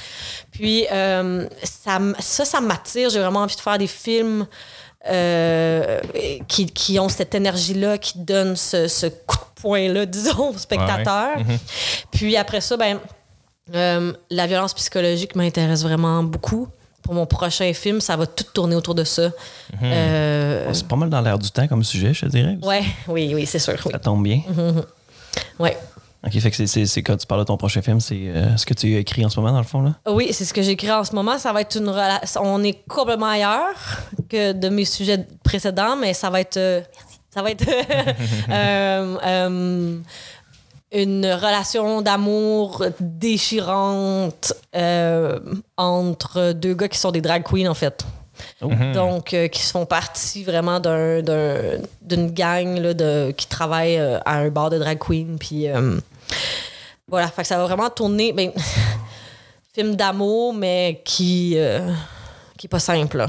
Puis 0.51 0.85
euh, 0.91 1.47
ça, 1.63 1.99
ça, 2.19 2.45
ça 2.45 2.61
m'attire. 2.61 3.09
J'ai 3.09 3.19
vraiment 3.19 3.39
envie 3.41 3.55
de 3.55 3.61
faire 3.61 3.77
des 3.77 3.87
films 3.87 4.45
euh, 5.07 5.99
qui, 6.47 6.67
qui 6.67 6.99
ont 6.99 7.09
cette 7.09 7.33
énergie-là, 7.33 7.97
qui 7.97 8.19
donnent 8.19 8.55
ce, 8.55 8.87
ce 8.87 9.07
coup 9.07 9.37
de 9.37 9.61
poing-là, 9.61 10.05
disons, 10.17 10.49
au 10.49 10.57
spectateur. 10.57 11.37
Puis 12.11 12.37
après 12.37 12.61
ça, 12.61 12.77
ben, 12.77 12.99
euh, 13.73 14.13
la 14.29 14.47
violence 14.47 14.73
psychologique 14.73 15.35
m'intéresse 15.35 15.83
vraiment 15.83 16.21
beaucoup. 16.23 16.67
Pour 17.09 17.15
mon 17.15 17.25
prochain 17.25 17.73
film, 17.73 18.01
ça 18.01 18.15
va 18.15 18.27
tout 18.27 18.43
tourner 18.53 18.75
autour 18.75 18.93
de 18.93 19.03
ça. 19.03 19.31
Euh, 19.81 20.69
C'est 20.73 20.87
pas 20.87 20.95
mal 20.95 21.09
dans 21.09 21.21
l'air 21.21 21.39
du 21.39 21.49
temps 21.49 21.67
comme 21.67 21.83
sujet, 21.83 22.13
je 22.13 22.21
te 22.21 22.25
dirais. 22.27 22.55
ouais, 22.61 22.83
oui, 23.07 23.31
oui, 23.33 23.47
c'est 23.47 23.57
sûr. 23.57 23.73
Oui. 23.83 23.91
Ça 23.91 23.97
tombe 23.97 24.21
bien. 24.23 24.41
Ouais. 25.57 25.75
OK, 26.23 26.39
fait 26.39 26.51
que 26.51 26.65
c'est- 26.67 27.01
quand 27.01 27.17
tu 27.17 27.25
parles 27.25 27.41
de 27.41 27.45
ton 27.45 27.57
prochain 27.57 27.81
film, 27.81 27.99
c'est 27.99 28.27
euh, 28.27 28.55
ce 28.57 28.65
que 28.67 28.75
tu 28.75 28.93
as 28.95 28.99
écrit 28.99 29.25
en 29.25 29.29
ce 29.29 29.39
moment, 29.39 29.53
dans 29.53 29.57
le 29.57 29.63
fond, 29.65 29.81
là? 29.81 29.95
Oui, 30.07 30.27
c'est 30.33 30.45
ce 30.45 30.53
que 30.53 30.61
j'écris 30.61 30.91
en 30.91 31.03
ce 31.03 31.15
moment. 31.15 31.39
Ça 31.39 31.51
va 31.51 31.61
être 31.61 31.75
une 31.79 31.89
relation. 31.89 32.41
On 32.43 32.61
est 32.61 32.77
complètement 32.87 33.29
ailleurs 33.31 33.73
que 34.29 34.51
de 34.51 34.69
mes 34.69 34.85
sujets 34.85 35.25
précédents, 35.43 35.95
mais 35.95 36.13
ça 36.13 36.29
va 36.29 36.41
être. 36.41 36.57
euh, 36.57 36.81
merci. 36.93 37.19
Ça 37.33 37.41
va 37.41 37.49
être 37.49 37.65
euh, 38.51 39.97
une 40.91 41.25
relation 41.25 42.01
d'amour 42.01 42.83
déchirante 42.99 44.53
euh, 44.75 45.39
entre 45.77 46.51
deux 46.53 46.73
gars 46.73 46.87
qui 46.87 46.97
sont 46.97 47.11
des 47.11 47.21
drag 47.21 47.43
queens, 47.43 47.67
en 47.69 47.73
fait. 47.73 48.03
Oh. 48.61 48.69
Donc, 48.93 49.33
euh, 49.33 49.47
qui 49.49 49.61
font 49.61 49.85
partie 49.85 50.43
vraiment 50.43 50.79
d'un- 50.79 51.21
d'un- 51.21 51.79
d'une 52.01 52.31
gang 52.31 52.77
là, 52.79 52.93
de, 52.93 53.31
qui 53.31 53.47
travaille 53.47 53.97
euh, 53.97 54.17
à 54.25 54.37
un 54.37 54.49
bar 54.49 54.69
de 54.69 54.77
drag 54.79 54.97
queen. 54.97 55.37
Puis 55.37 55.67
euh, 55.67 55.99
voilà, 57.07 57.27
fait 57.27 57.41
que 57.41 57.47
ça 57.47 57.57
va 57.57 57.65
vraiment 57.65 57.89
tourner. 57.89 58.31
Ben, 58.33 58.51
film 59.73 59.95
d'amour, 59.95 60.53
mais 60.53 61.01
qui, 61.05 61.53
euh, 61.57 61.91
qui 62.57 62.67
est 62.67 62.69
pas 62.69 62.79
simple. 62.79 63.17
Là. 63.17 63.27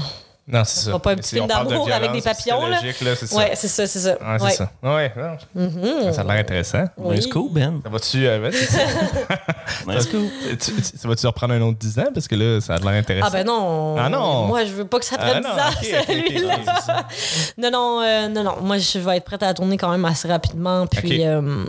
Non, 0.51 0.63
c'est 0.65 0.91
ça. 0.91 0.99
pas 0.99 1.11
un 1.11 1.15
petit 1.15 1.29
C'est- 1.29 1.35
film 1.37 1.47
de 1.47 1.53
d'amour 1.53 1.89
avec 1.91 2.11
des 2.11 2.21
papillons, 2.21 2.67
là. 2.67 2.81
là, 2.81 3.15
c'est 3.15 3.27
ça. 3.27 3.35
Ouais, 3.37 3.51
c'est 3.55 3.67
ça, 3.69 3.87
c'est 3.87 3.99
ça. 3.99 4.11
Ouais, 4.11 4.37
c'est 4.37 4.43
Ouais. 4.43 4.51
ça. 4.51 4.71
Ouais, 4.83 5.13
non. 5.55 6.11
Ça 6.11 6.21
a 6.21 6.23
l'air 6.25 6.39
intéressant. 6.41 6.83
Oui. 6.97 7.15
Nice 7.15 7.27
cool, 7.27 7.51
Ben. 7.51 7.79
Ça 7.83 7.89
va-tu 7.89 8.27
euh, 8.27 8.51
ça. 8.51 8.77
Nice 9.87 10.05
cool. 10.07 10.27
Tu- 10.49 10.57
tu- 10.57 10.97
ça 10.97 11.07
va-tu 11.07 11.25
reprendre 11.27 11.53
un 11.53 11.61
autre 11.61 11.77
10 11.79 11.97
ans? 11.99 12.07
Parce 12.13 12.27
que 12.27 12.35
là, 12.35 12.59
ça 12.61 12.75
a 12.75 12.77
l'air 12.79 12.89
intéressant. 12.99 13.27
Ah 13.29 13.31
ben 13.31 13.45
non. 13.47 13.95
Ah 13.97 14.09
non. 14.09 14.45
Moi, 14.47 14.65
je 14.65 14.71
veux 14.73 14.85
pas 14.85 14.99
que 14.99 15.05
ça 15.05 15.15
Ah 15.19 15.25
prenne 15.29 15.43
non, 15.43 15.49
10 15.81 15.93
ans, 15.93 16.03
celui-là. 16.07 16.57
non, 17.57 17.71
non, 17.71 18.01
euh, 18.01 18.27
non, 18.27 18.43
non. 18.43 18.55
Moi, 18.61 18.77
je 18.77 18.99
vais 18.99 19.17
être 19.17 19.25
prête 19.25 19.43
à 19.43 19.47
la 19.47 19.53
tourner 19.53 19.77
quand 19.77 19.89
même 19.89 20.05
assez 20.05 20.27
rapidement. 20.27 20.85
Puis, 20.87 21.25
euh, 21.25 21.63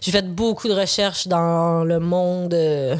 j'ai 0.00 0.10
fait 0.12 0.26
beaucoup 0.26 0.68
de 0.68 0.74
recherches 0.74 1.28
dans 1.28 1.84
le 1.84 2.00
monde 2.00 2.54
euh, 2.54 2.96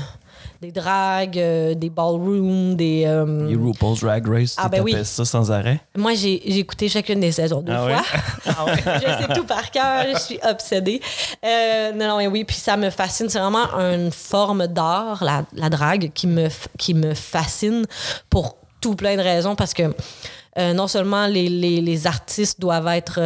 des 0.62 0.70
dragues, 0.70 1.38
euh, 1.40 1.74
des 1.74 1.90
ballrooms, 1.90 2.76
des... 2.76 3.02
euh, 3.04 3.48
Les 3.48 3.56
RuPaul's 3.56 3.98
Drag 4.00 4.24
Race, 4.28 4.54
Ah, 4.56 4.68
ben 4.68 4.80
oui. 4.80 4.94
ça 5.04 5.24
sans 5.24 5.50
arrêt? 5.50 5.80
Moi, 5.96 6.14
j'ai 6.14 6.56
écouté 6.56 6.88
chacune 6.88 7.18
des 7.18 7.32
saisons 7.32 7.62
deux 7.62 7.72
Ah 7.72 8.00
fois. 8.44 8.66
je 8.76 9.26
sais 9.26 9.34
tout 9.34 9.44
par 9.44 9.72
cœur. 9.72 10.04
Je 10.14 10.18
suis 10.20 10.38
obsédée. 10.48 11.00
Euh, 11.44 11.90
non, 11.92 12.06
non, 12.06 12.18
mais 12.18 12.28
oui. 12.28 12.44
Puis 12.44 12.56
ça 12.56 12.76
me 12.76 12.90
fascine. 12.90 13.28
C'est 13.28 13.40
vraiment 13.40 13.66
une 13.76 14.12
forme 14.12 14.68
d'art, 14.68 15.24
la, 15.24 15.42
la 15.52 15.68
drague, 15.68 16.12
qui 16.14 16.28
me, 16.28 16.46
qui 16.78 16.94
me 16.94 17.12
fascine 17.12 17.84
pour 18.30 18.56
tout 18.80 18.94
plein 18.94 19.16
de 19.16 19.22
raisons. 19.22 19.56
Parce 19.56 19.74
que 19.74 19.92
euh, 20.58 20.72
non 20.74 20.86
seulement 20.86 21.26
les, 21.26 21.48
les, 21.48 21.80
les 21.80 22.06
artistes 22.06 22.60
doivent 22.60 22.86
être. 22.86 23.18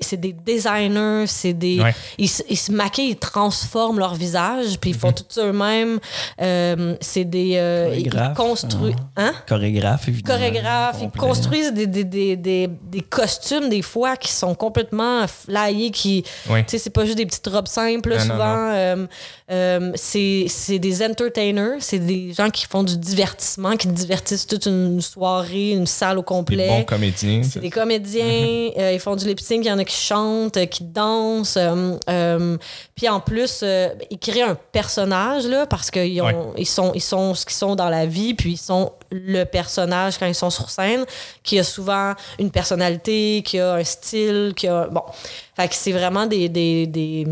C'est 0.00 0.16
des 0.16 0.32
designers, 0.32 1.24
c'est 1.26 1.52
des. 1.52 1.80
Ouais. 1.80 1.94
Ils, 2.18 2.28
se- 2.28 2.42
ils 2.48 2.56
se 2.56 2.72
maquillent, 2.72 3.10
ils 3.10 3.16
transforment 3.16 3.98
leur 3.98 4.14
visage, 4.14 4.78
puis 4.80 4.90
ils 4.90 4.96
font 4.96 5.12
tout 5.12 5.24
ça 5.28 5.44
eux-mêmes. 5.46 5.98
Euh, 6.40 6.96
c'est 7.00 7.24
des. 7.24 7.52
euh, 7.56 7.88
ils 7.96 8.04
Chorégraphes, 8.10 8.36
construisent. 8.36 8.94
Hein? 9.16 9.32
Chorégraphe, 9.46 10.08
évidemment. 10.08 10.38
chorégraphes, 10.38 10.98
ils 11.02 11.10
construisent 11.10 11.72
des, 11.72 11.86
des, 11.86 12.04
des, 12.04 12.36
des, 12.36 12.68
des 12.68 13.00
costumes 13.00 13.68
des 13.68 13.82
fois 13.82 14.16
qui 14.16 14.32
sont 14.32 14.54
complètement 14.54 15.26
flyés, 15.26 15.90
qui, 15.90 16.22
tu 16.22 16.52
sais, 16.66 16.78
c'est 16.78 16.90
pas 16.90 17.04
juste 17.04 17.16
des 17.18 17.26
petites 17.26 17.46
robes 17.46 17.68
simples, 17.68 18.10
là, 18.10 18.18
Non, 18.18 18.24
non, 18.24 18.30
souvent. 18.34 18.56
euh, 18.72 19.06
euh, 19.50 19.92
c'est 19.94 20.46
c'est 20.48 20.78
des 20.78 21.02
entertainers, 21.04 21.76
c'est 21.80 21.98
des 21.98 22.32
gens 22.32 22.50
qui 22.50 22.66
font 22.66 22.82
du 22.82 22.96
divertissement, 22.96 23.76
qui 23.76 23.88
divertissent 23.88 24.46
toute 24.46 24.66
une 24.66 25.00
soirée, 25.00 25.70
une 25.72 25.86
salle 25.86 26.18
au 26.18 26.22
Des 26.22 26.26
complet. 26.26 26.68
bons 26.68 26.84
comédiens. 26.84 27.42
C'est 27.42 27.60
des 27.60 27.70
comédiens, 27.70 28.70
euh, 28.78 28.92
ils 28.92 29.00
font 29.00 29.16
du 29.16 29.26
lip 29.26 29.40
sync, 29.54 29.64
il 29.64 29.68
y 29.68 29.72
en 29.72 29.78
a 29.78 29.84
qui 29.84 29.96
chantent, 29.96 30.56
euh, 30.56 30.66
qui 30.66 30.84
dansent. 30.84 31.56
euh, 31.56 31.96
euh, 32.08 32.56
puis 32.94 33.08
en 33.08 33.20
plus, 33.20 33.64
ils 34.10 34.18
créent 34.18 34.42
un 34.42 34.56
personnage 34.72 35.46
là, 35.46 35.66
parce 35.66 35.90
qu'ils 35.90 36.20
ont- 36.22 36.26
Ouais. 36.26 36.36
ils 36.58 36.66
sont, 36.66 36.92
ils 36.94 37.00
sont 37.00 37.34
ce 37.34 37.44
qu'ils 37.44 37.56
sont 37.56 37.74
dans 37.76 37.88
la 37.88 38.06
vie, 38.06 38.34
puis 38.34 38.52
ils 38.52 38.56
sont 38.56 38.92
le 39.10 39.44
personnage 39.44 40.18
quand 40.18 40.26
ils 40.26 40.34
sont 40.34 40.50
sur 40.50 40.70
scène, 40.70 41.04
qui 41.42 41.58
a 41.58 41.64
souvent 41.64 42.14
une 42.38 42.50
personnalité, 42.50 43.42
qui 43.44 43.58
a 43.60 43.74
un 43.74 43.84
style, 43.84 44.52
qui 44.56 44.66
a 44.68 44.86
bon, 44.86 45.02
fait 45.56 45.68
que 45.68 45.74
c'est 45.74 45.92
vraiment 45.92 46.26
des, 46.26 46.48
des, 46.48 46.86
des 46.86 47.26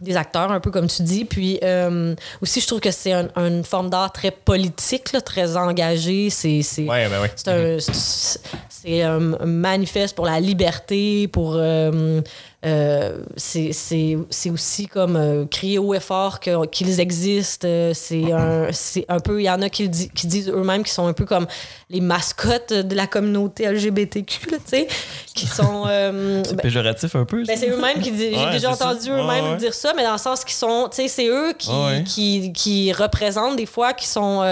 des 0.00 0.16
acteurs, 0.16 0.50
un 0.52 0.60
peu 0.60 0.70
comme 0.70 0.86
tu 0.86 1.02
dis. 1.02 1.24
Puis 1.24 1.58
euh, 1.62 2.14
aussi, 2.42 2.60
je 2.60 2.66
trouve 2.66 2.80
que 2.80 2.90
c'est 2.90 3.12
un- 3.12 3.28
une 3.36 3.64
forme 3.64 3.90
d'art 3.90 4.12
très 4.12 4.30
politique, 4.30 5.12
là, 5.12 5.20
très 5.20 5.56
engagée. 5.56 6.30
C'est, 6.30 6.62
c'est, 6.62 6.84
Ouais, 6.88 7.08
ben 7.08 7.20
ouais. 7.22 7.30
c'est 7.36 7.48
un, 7.48 7.78
c'est- 7.78 8.40
c'est 8.68 9.02
un 9.02 9.18
manifeste 9.44 10.16
pour 10.16 10.26
la 10.26 10.40
liberté, 10.40 11.28
pour. 11.28 11.54
euh, 11.56 12.20
euh, 12.66 13.18
c'est, 13.38 13.72
c'est, 13.72 14.18
c'est 14.28 14.50
aussi 14.50 14.86
comme 14.86 15.16
euh, 15.16 15.46
crier 15.46 15.78
haut 15.78 15.94
et 15.94 16.00
fort 16.00 16.40
qu'ils 16.40 17.00
existent. 17.00 17.66
Euh, 17.66 17.92
C'est 17.94 18.30
un, 18.32 18.68
c'est 18.72 19.06
un 19.08 19.18
peu. 19.18 19.40
Il 19.40 19.44
y 19.44 19.50
en 19.50 19.62
a 19.62 19.70
qui, 19.70 19.88
di- 19.88 20.10
qui 20.10 20.26
disent 20.26 20.50
eux-mêmes 20.50 20.82
qu'ils 20.82 20.92
sont 20.92 21.06
un 21.06 21.14
peu 21.14 21.24
comme 21.24 21.46
les 21.88 22.02
mascottes 22.02 22.72
de 22.74 22.94
la 22.94 23.06
communauté 23.06 23.64
LGBTQ, 23.66 24.46
tu 24.46 24.56
sais, 24.66 24.88
qui 25.34 25.46
sont. 25.46 25.84
euh, 25.88 26.42
C'est 26.46 26.54
ben, 26.56 26.62
péjoratif 26.62 27.16
un 27.16 27.24
peu. 27.24 27.44
ben, 27.44 27.56
c'est 27.56 27.70
eux-mêmes 27.70 28.00
qui 28.00 28.10
disent. 28.12 28.36
J'ai 28.36 28.50
déjà 28.50 28.70
entendu 28.72 29.08
eux-mêmes 29.10 29.26
Ouais, 29.44 29.50
ouais. 29.52 29.56
dire 29.56 29.72
ça, 29.74 29.92
mais 29.96 30.02
dans 30.04 30.12
le 30.12 30.18
sens 30.18 30.44
qu'ils 30.44 30.54
sont. 30.54 30.88
Tu 30.90 30.96
sais, 31.02 31.08
c'est 31.08 31.28
eux 31.28 31.54
qui, 31.58 31.70
qui, 32.04 32.52
qui 32.52 32.92
représentent 32.92 33.56
des 33.56 33.66
fois, 33.66 33.94
qui 33.94 34.06
sont. 34.06 34.42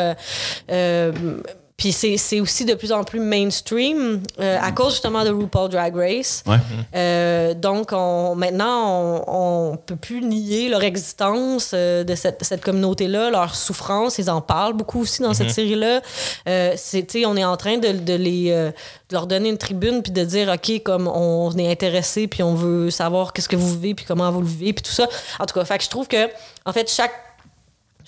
Puis 1.78 1.92
c'est 1.92 2.16
c'est 2.16 2.40
aussi 2.40 2.64
de 2.64 2.74
plus 2.74 2.90
en 2.90 3.04
plus 3.04 3.20
mainstream 3.20 4.20
euh, 4.40 4.58
à 4.60 4.72
cause 4.72 4.94
justement 4.94 5.24
de 5.24 5.30
RuPaul 5.30 5.70
Drag 5.70 5.94
Race. 5.94 6.42
Ouais. 6.44 6.56
Euh, 6.96 7.54
donc 7.54 7.90
on, 7.92 8.34
maintenant, 8.34 9.22
on, 9.28 9.72
on 9.72 9.76
peut 9.76 9.94
plus 9.94 10.20
nier 10.20 10.68
leur 10.68 10.82
existence 10.82 11.70
euh, 11.72 12.02
de 12.02 12.16
cette, 12.16 12.42
cette 12.42 12.64
communauté-là, 12.64 13.30
leur 13.30 13.54
souffrance. 13.54 14.18
Ils 14.18 14.28
en 14.28 14.40
parlent 14.40 14.72
beaucoup 14.72 15.02
aussi 15.02 15.22
dans 15.22 15.34
cette 15.34 15.52
série-là. 15.52 16.00
Euh, 16.48 16.72
c'est, 16.76 17.06
tu 17.06 17.20
sais, 17.20 17.26
on 17.26 17.36
est 17.36 17.44
en 17.44 17.56
train 17.56 17.78
de, 17.78 17.92
de 17.92 18.14
les, 18.14 18.50
euh, 18.50 18.70
de 18.70 19.14
leur 19.14 19.28
donner 19.28 19.48
une 19.48 19.58
tribune 19.58 20.02
puis 20.02 20.10
de 20.10 20.24
dire, 20.24 20.48
OK, 20.52 20.82
comme 20.82 21.06
on 21.06 21.56
est 21.56 21.70
intéressé 21.70 22.26
puis 22.26 22.42
on 22.42 22.54
veut 22.54 22.90
savoir 22.90 23.32
qu'est-ce 23.32 23.48
que 23.48 23.54
vous 23.54 23.78
vivez 23.78 23.94
puis 23.94 24.04
comment 24.04 24.32
vous 24.32 24.40
le 24.40 24.48
vivez 24.48 24.72
puis 24.72 24.82
tout 24.82 24.90
ça. 24.90 25.06
En 25.38 25.46
tout 25.46 25.54
cas, 25.54 25.64
fait 25.64 25.78
que 25.78 25.84
je 25.84 25.90
trouve 25.90 26.08
que, 26.08 26.26
en 26.66 26.72
fait, 26.72 26.90
chaque 26.90 27.12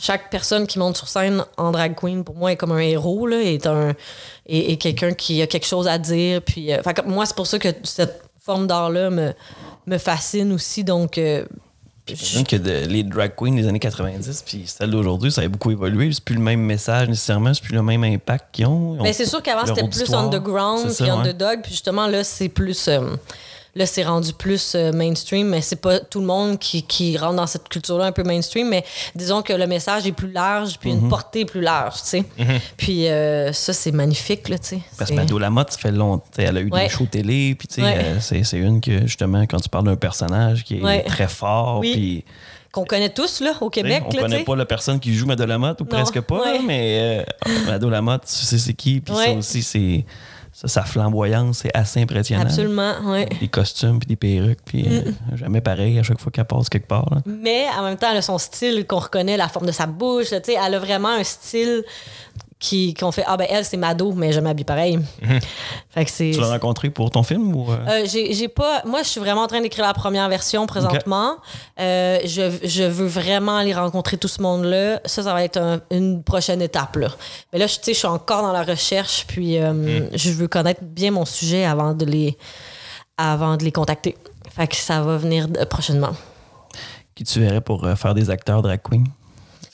chaque 0.00 0.30
personne 0.30 0.66
qui 0.66 0.78
monte 0.78 0.96
sur 0.96 1.08
scène 1.08 1.44
en 1.56 1.70
drag 1.72 1.94
queen, 1.94 2.24
pour 2.24 2.34
moi, 2.36 2.52
est 2.52 2.56
comme 2.56 2.72
un 2.72 2.78
héros, 2.78 3.26
là, 3.26 3.40
est, 3.42 3.66
un, 3.66 3.90
est, 4.46 4.72
est 4.72 4.76
quelqu'un 4.76 5.12
qui 5.12 5.42
a 5.42 5.46
quelque 5.46 5.66
chose 5.66 5.86
à 5.86 5.98
dire. 5.98 6.40
Puis, 6.42 6.72
euh, 6.72 6.82
fait 6.82 7.04
moi, 7.06 7.26
c'est 7.26 7.36
pour 7.36 7.46
ça 7.46 7.58
que 7.58 7.68
cette 7.84 8.22
forme 8.40 8.66
d'art-là 8.66 9.10
me, 9.10 9.32
me 9.86 9.98
fascine 9.98 10.52
aussi. 10.52 10.84
Donc, 10.84 11.18
euh, 11.18 11.44
J'imagine 12.08 12.44
que 12.46 12.56
de- 12.56 12.86
les 12.88 13.04
drag 13.04 13.34
queens 13.36 13.54
des 13.54 13.68
années 13.68 13.78
90 13.78 14.42
puis 14.44 14.64
celles 14.66 14.90
d'aujourd'hui, 14.90 15.30
ça 15.30 15.42
a 15.42 15.48
beaucoup 15.48 15.70
évolué. 15.70 16.10
C'est 16.12 16.24
plus 16.24 16.34
le 16.34 16.40
même 16.40 16.60
message 16.60 17.08
nécessairement, 17.08 17.54
c'est 17.54 17.62
plus 17.62 17.74
le 17.74 17.82
même 17.82 18.02
impact 18.02 18.46
qu'ils 18.52 18.66
ont. 18.66 18.96
Mais 19.00 19.12
c'est 19.12 19.26
sûr 19.26 19.40
qu'avant, 19.42 19.66
c'était 19.66 19.86
plus 19.86 20.12
underground 20.12 20.92
puis 20.92 21.04
ouais. 21.04 21.10
underdog. 21.10 21.60
Puis 21.62 21.72
justement, 21.72 22.06
là, 22.08 22.24
c'est 22.24 22.48
plus. 22.48 22.88
euh, 22.88 23.14
là, 23.74 23.86
c'est 23.86 24.02
rendu 24.02 24.32
plus 24.32 24.74
euh, 24.74 24.92
mainstream, 24.92 25.48
mais 25.48 25.60
c'est 25.60 25.80
pas 25.80 26.00
tout 26.00 26.20
le 26.20 26.26
monde 26.26 26.58
qui, 26.58 26.82
qui 26.82 27.16
rentre 27.16 27.36
dans 27.36 27.46
cette 27.46 27.68
culture-là 27.68 28.06
un 28.06 28.12
peu 28.12 28.22
mainstream. 28.24 28.68
Mais 28.68 28.84
disons 29.14 29.42
que 29.42 29.52
le 29.52 29.66
message 29.66 30.06
est 30.06 30.12
plus 30.12 30.30
large, 30.32 30.78
puis 30.78 30.92
Mhm. 30.92 30.98
une 31.04 31.08
portée 31.08 31.44
plus 31.44 31.60
large, 31.60 32.02
tu 32.02 32.08
sais. 32.08 32.24
Puis 32.76 33.06
euh, 33.08 33.52
ça, 33.52 33.72
c'est 33.72 33.92
magnifique, 33.92 34.48
là, 34.48 34.58
tu 34.58 34.68
sais. 34.68 34.80
Parce 34.98 35.10
que 35.10 35.16
Mado 35.16 35.38
Lamotte, 35.38 35.72
ça 35.72 35.78
fait 35.78 35.92
longtemps. 35.92 36.24
Elle 36.36 36.56
a 36.56 36.60
eu 36.60 36.70
Ouais. 36.70 36.84
des 36.84 36.88
shows 36.88 37.06
télé, 37.10 37.54
puis 37.54 37.68
tu 37.68 37.74
sais, 37.76 37.82
Ouais. 37.82 37.96
euh, 37.98 38.42
c'est 38.42 38.58
une 38.58 38.80
que, 38.80 39.06
justement, 39.06 39.42
quand 39.42 39.60
tu 39.60 39.68
parles 39.68 39.84
d'un 39.84 39.96
personnage 39.96 40.64
qui 40.64 40.78
est 40.78 40.82
Ouais. 40.82 41.02
très 41.04 41.28
fort, 41.28 41.78
Oui. 41.80 41.92
puis 41.92 42.24
Qu'on 42.72 42.84
connaît 42.84 43.08
tous, 43.10 43.40
là, 43.40 43.50
au 43.60 43.68
Québec, 43.68 44.04
on 44.06 44.10
tu 44.10 44.18
connaît 44.20 44.44
pas 44.44 44.54
la 44.54 44.64
personne 44.64 45.00
qui 45.00 45.12
joue 45.12 45.26
Mado 45.26 45.44
Lamotte, 45.44 45.80
ou 45.80 45.84
presque 45.84 46.20
pas, 46.20 46.40
Ouais. 46.40 46.60
mais 46.64 47.24
euh, 47.48 47.50
Mado 47.66 47.90
Lamotte, 47.90 48.26
tu 48.26 48.32
sais 48.46 48.58
c'est 48.58 48.74
qui, 48.74 49.00
puis 49.00 49.12
ça 49.12 49.32
aussi, 49.32 49.60
c'est 49.64 50.04
ça, 50.60 50.68
sa 50.68 50.82
flamboyance, 50.82 51.60
c'est 51.62 51.74
assez 51.74 52.02
impressionnant. 52.02 52.42
Absolument, 52.42 52.92
ouais. 53.06 53.26
Des 53.40 53.48
costumes, 53.48 53.98
puis 53.98 54.06
des 54.06 54.16
perruques, 54.16 54.58
puis 54.62 54.84
euh, 54.86 55.10
jamais 55.34 55.62
pareil 55.62 55.98
à 55.98 56.02
chaque 56.02 56.20
fois 56.20 56.30
qu'elle 56.30 56.44
passe 56.44 56.68
quelque 56.68 56.86
part. 56.86 57.08
là. 57.10 57.22
Mais 57.24 57.64
en 57.78 57.82
même 57.82 57.96
temps, 57.96 58.08
elle 58.10 58.18
a 58.18 58.22
son 58.22 58.36
style 58.36 58.86
qu'on 58.86 58.98
reconnaît, 58.98 59.38
la 59.38 59.48
forme 59.48 59.64
de 59.64 59.72
sa 59.72 59.86
bouche. 59.86 60.30
là, 60.32 60.40
elle 60.46 60.74
a 60.74 60.78
vraiment 60.78 61.08
un 61.08 61.24
style 61.24 61.82
qui, 62.60 62.94
ont 63.02 63.10
fait 63.10 63.24
Ah, 63.26 63.36
ben 63.36 63.46
elle, 63.50 63.64
c'est 63.64 63.76
Mado, 63.78 64.12
mais 64.12 64.32
je 64.32 64.38
m'habille 64.38 64.64
pareil. 64.66 64.98
Fait 65.88 66.04
que 66.04 66.10
c'est. 66.10 66.30
Tu 66.32 66.40
l'as 66.40 66.50
rencontré 66.50 66.90
pour 66.90 67.10
ton 67.10 67.22
film 67.22 67.54
ou. 67.56 67.72
euh? 67.72 67.76
Euh, 67.88 68.06
j'ai 68.06 68.48
pas. 68.48 68.82
Moi, 68.84 69.02
je 69.02 69.08
suis 69.08 69.18
vraiment 69.18 69.42
en 69.42 69.46
train 69.46 69.60
d'écrire 69.62 69.86
la 69.86 69.94
première 69.94 70.28
version 70.28 70.66
présentement. 70.66 71.36
Euh, 71.80 72.18
je, 72.26 72.52
je 72.62 72.82
veux 72.84 73.06
vraiment 73.06 73.56
aller 73.56 73.72
rencontrer 73.74 74.18
tout 74.18 74.28
ce 74.28 74.42
monde-là. 74.42 75.00
Ça, 75.06 75.22
ça 75.22 75.32
va 75.32 75.42
être 75.42 75.56
un- 75.56 75.80
une 75.90 76.22
prochaine 76.22 76.60
étape. 76.60 76.96
Là. 76.96 77.08
Mais 77.52 77.58
là, 77.58 77.66
je- 77.66 77.76
tu 77.76 77.80
sais, 77.84 77.92
je 77.94 77.98
suis 77.98 78.06
encore 78.08 78.42
dans 78.42 78.52
la 78.52 78.62
recherche, 78.62 79.24
puis 79.26 79.58
euh, 79.58 80.06
je 80.14 80.30
veux 80.30 80.46
connaître 80.46 80.82
bien 80.84 81.10
mon 81.12 81.24
sujet 81.24 81.64
avant 81.64 81.94
de 81.94 82.04
les, 82.04 82.36
avant 83.16 83.56
de 83.56 83.64
les 83.64 83.72
contacter. 83.72 84.16
Fait 84.54 84.66
que 84.68 84.76
ça 84.76 85.00
va 85.00 85.16
venir 85.16 85.48
prochainement. 85.70 86.10
Qui 87.14 87.24
tu 87.24 87.40
verrais 87.40 87.60
pour 87.62 87.86
faire 87.96 88.14
des 88.14 88.28
acteurs 88.30 88.60
drag 88.62 88.80
queen? 88.82 89.06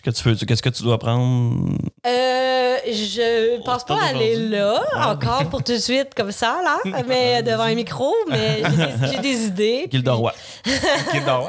Qu'est-ce 0.07 0.22
que 0.22 0.22
tu 0.22 0.28
veux? 0.36 0.46
Qu'est-ce 0.46 0.62
que 0.62 0.68
tu 0.68 0.84
dois 0.84 0.98
prendre? 1.00 1.66
Euh, 2.07 2.76
je 2.86 3.61
pense 3.64 3.84
pas 3.84 3.96
pas 3.96 4.04
aller 4.04 4.36
là 4.36 4.80
encore 5.04 5.44
pour 5.50 5.64
tout 5.64 5.72
de 5.72 5.78
suite 5.78 6.14
comme 6.14 6.30
ça 6.30 6.59
là, 6.62 6.78
mais 7.09 7.42
devant 7.42 7.64
un 7.64 7.74
micro, 7.74 8.14
mais 8.30 8.62
j'ai 8.62 8.76
des, 8.76 9.12
j'ai 9.12 9.18
des 9.20 9.46
idées. 9.46 9.88
Gilda 9.90 10.12
Roy. 10.12 10.32
Qui 10.62 11.16
est 11.16 11.24
dans- 11.26 11.48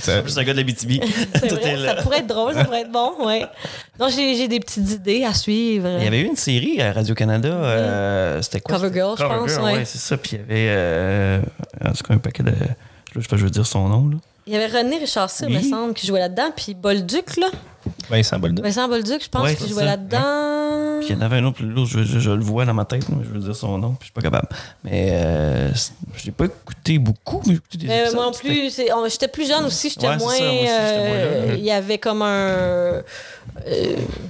Ça- 0.00 0.22
Plus 0.22 0.38
un 0.38 0.42
gars 0.44 0.52
de 0.54 0.58
la 0.58 0.64
BTB. 0.64 1.02
C'est 1.34 1.52
vrai, 1.52 1.76
ça 1.86 2.02
pourrait 2.02 2.20
être 2.20 2.26
drôle, 2.26 2.54
ça 2.54 2.64
pourrait 2.64 2.80
être 2.80 2.92
bon, 2.92 3.12
ouais. 3.26 3.44
Non, 4.00 4.08
j'ai 4.08 4.34
j'ai 4.34 4.48
des 4.48 4.60
petites 4.60 4.90
idées 4.90 5.24
à 5.24 5.34
suivre. 5.34 5.86
Il 5.98 6.04
y 6.04 6.06
avait 6.06 6.20
eu 6.20 6.24
une 6.26 6.36
série 6.36 6.80
à 6.80 6.92
Radio-Canada. 6.94 7.48
euh, 7.48 8.40
C'était 8.40 8.60
quoi? 8.60 8.76
Cover 8.76 8.90
Girl, 8.94 9.16
je 9.18 9.24
pense, 9.24 9.50
Girl, 9.50 9.64
ouais. 9.64 9.84
c'est 9.84 9.98
ça. 9.98 10.16
Puis 10.16 10.30
il 10.32 10.38
y 10.38 10.42
avait. 10.42 10.66
Euh, 10.70 11.40
en 11.84 11.92
tout 11.92 12.04
cas, 12.04 12.14
un 12.14 12.18
paquet 12.18 12.42
de. 12.42 12.52
Je, 13.14 13.20
je 13.20 13.44
veux 13.44 13.50
dire 13.50 13.66
son 13.66 13.86
nom. 13.88 14.08
Là. 14.08 14.16
Il 14.48 14.54
y 14.54 14.56
avait 14.56 14.66
René 14.78 14.96
Richard 14.98 15.28
Cyr, 15.30 15.46
Oui. 15.48 15.56
me 15.58 15.62
semble, 15.62 15.92
qui 15.94 16.06
jouait 16.06 16.20
là-dedans, 16.20 16.50
puis 16.56 16.74
Bolduc, 16.74 17.36
là. 17.36 17.48
Vincent 18.08 18.38
Bolduc. 18.38 18.64
Vincent 18.64 18.88
Bolduc, 18.88 19.22
je 19.22 19.28
pense, 19.28 19.42
Ouais, 19.42 19.54
qui 19.54 19.64
c'est 19.64 19.68
jouait 19.68 19.84
là-dedans. 19.84 20.98
Puis 21.00 21.08
il 21.10 21.14
y 21.14 21.18
en 21.18 21.20
avait 21.20 21.36
un 21.36 21.44
autre, 21.44 21.58
je, 21.60 22.02
je- 22.02 22.18
je 22.18 22.30
le 22.30 22.42
vois 22.42 22.64
dans 22.64 22.74
ma 22.74 22.84
tête, 22.84 23.06
mais 23.10 23.22
je 23.24 23.28
veux 23.28 23.38
dire 23.38 23.54
son 23.54 23.78
nom, 23.78 23.90
puis 23.90 23.98
je 24.00 24.04
suis 24.06 24.12
pas 24.12 24.20
capable. 24.22 24.48
Mais 24.84 25.10
euh, 25.12 25.72
c'est- 25.74 25.92
je 26.16 26.24
l'ai 26.26 26.32
pas 26.32 26.46
écouté 26.46 26.98
beaucoup, 26.98 27.40
mais 27.46 27.52
j'ai 27.52 27.58
écouté 27.58 27.78
des 27.78 27.86
Mais 27.86 27.98
épisodes. 28.00 28.14
moi 28.16 28.24
non 28.26 28.32
plus, 28.32 28.70
c'est- 28.70 28.88
j'étais 29.10 29.28
plus 29.28 29.46
jeune 29.46 29.64
aussi, 29.66 29.90
j'étais 29.90 30.08
Ouais, 30.08 30.16
c'est 30.18 30.24
moins. 30.24 30.34
euh. 30.40 31.54
Il 31.56 31.64
y 31.64 31.70
avait 31.70 31.98
comme 31.98 32.22
un. 32.22 32.26
euh, 32.26 33.02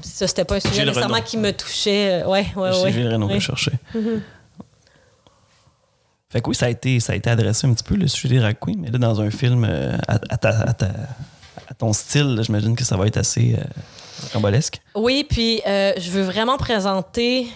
ça, 0.03 0.27
c'était 0.27 0.45
pas 0.45 0.57
un 0.57 0.61
sujet 0.61 0.75
Gilles 0.75 0.85
nécessairement 0.87 1.15
Renaud. 1.15 1.27
qui 1.27 1.37
me 1.39 1.53
touchait. 1.53 2.25
Ouais, 2.25 2.47
ouais, 2.57 2.71
C'est 2.73 2.83
ouais. 2.83 2.93
Gilles 2.93 3.09
Renaud 3.13 3.29
que 3.29 3.33
Ouais. 3.35 3.41
je 3.41 3.47
cherchais. 3.47 3.73
Fait 6.31 6.43
que 6.43 6.51
oui, 6.51 6.55
ça 6.55 6.67
a, 6.67 6.69
été, 6.69 7.01
ça 7.01 7.15
a 7.15 7.17
été 7.17 7.31
adressé 7.31 7.67
un 7.67 7.73
petit 7.73 7.85
peu, 7.85 7.95
le 7.95 8.07
sujet 8.07 8.35
des 8.35 8.41
drag 8.41 8.57
queens, 8.61 8.75
mais 8.79 8.91
là, 8.91 8.99
dans 8.99 9.21
un 9.21 9.31
film 9.31 9.65
euh, 9.65 9.97
à, 10.07 10.19
à 10.31 10.37
à 11.69 11.75
ton 11.75 11.93
style, 11.93 12.41
j'imagine 12.43 12.75
que 12.75 12.85
ça 12.85 12.97
va 12.97 13.07
être 13.07 13.19
assez 13.19 13.55
euh. 13.59 13.63
Oui, 14.95 15.25
puis 15.29 15.61
euh, 15.67 15.93
je 15.99 16.11
veux 16.11 16.23
vraiment 16.23 16.57
présenter 16.57 17.47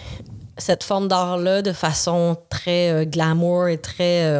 cette 0.57 0.83
forme 0.83 1.07
d'art-là 1.07 1.61
de 1.61 1.73
façon 1.73 2.37
très 2.49 2.91
euh, 2.91 3.05
glamour 3.05 3.67
et 3.67 3.79
très. 3.79 4.39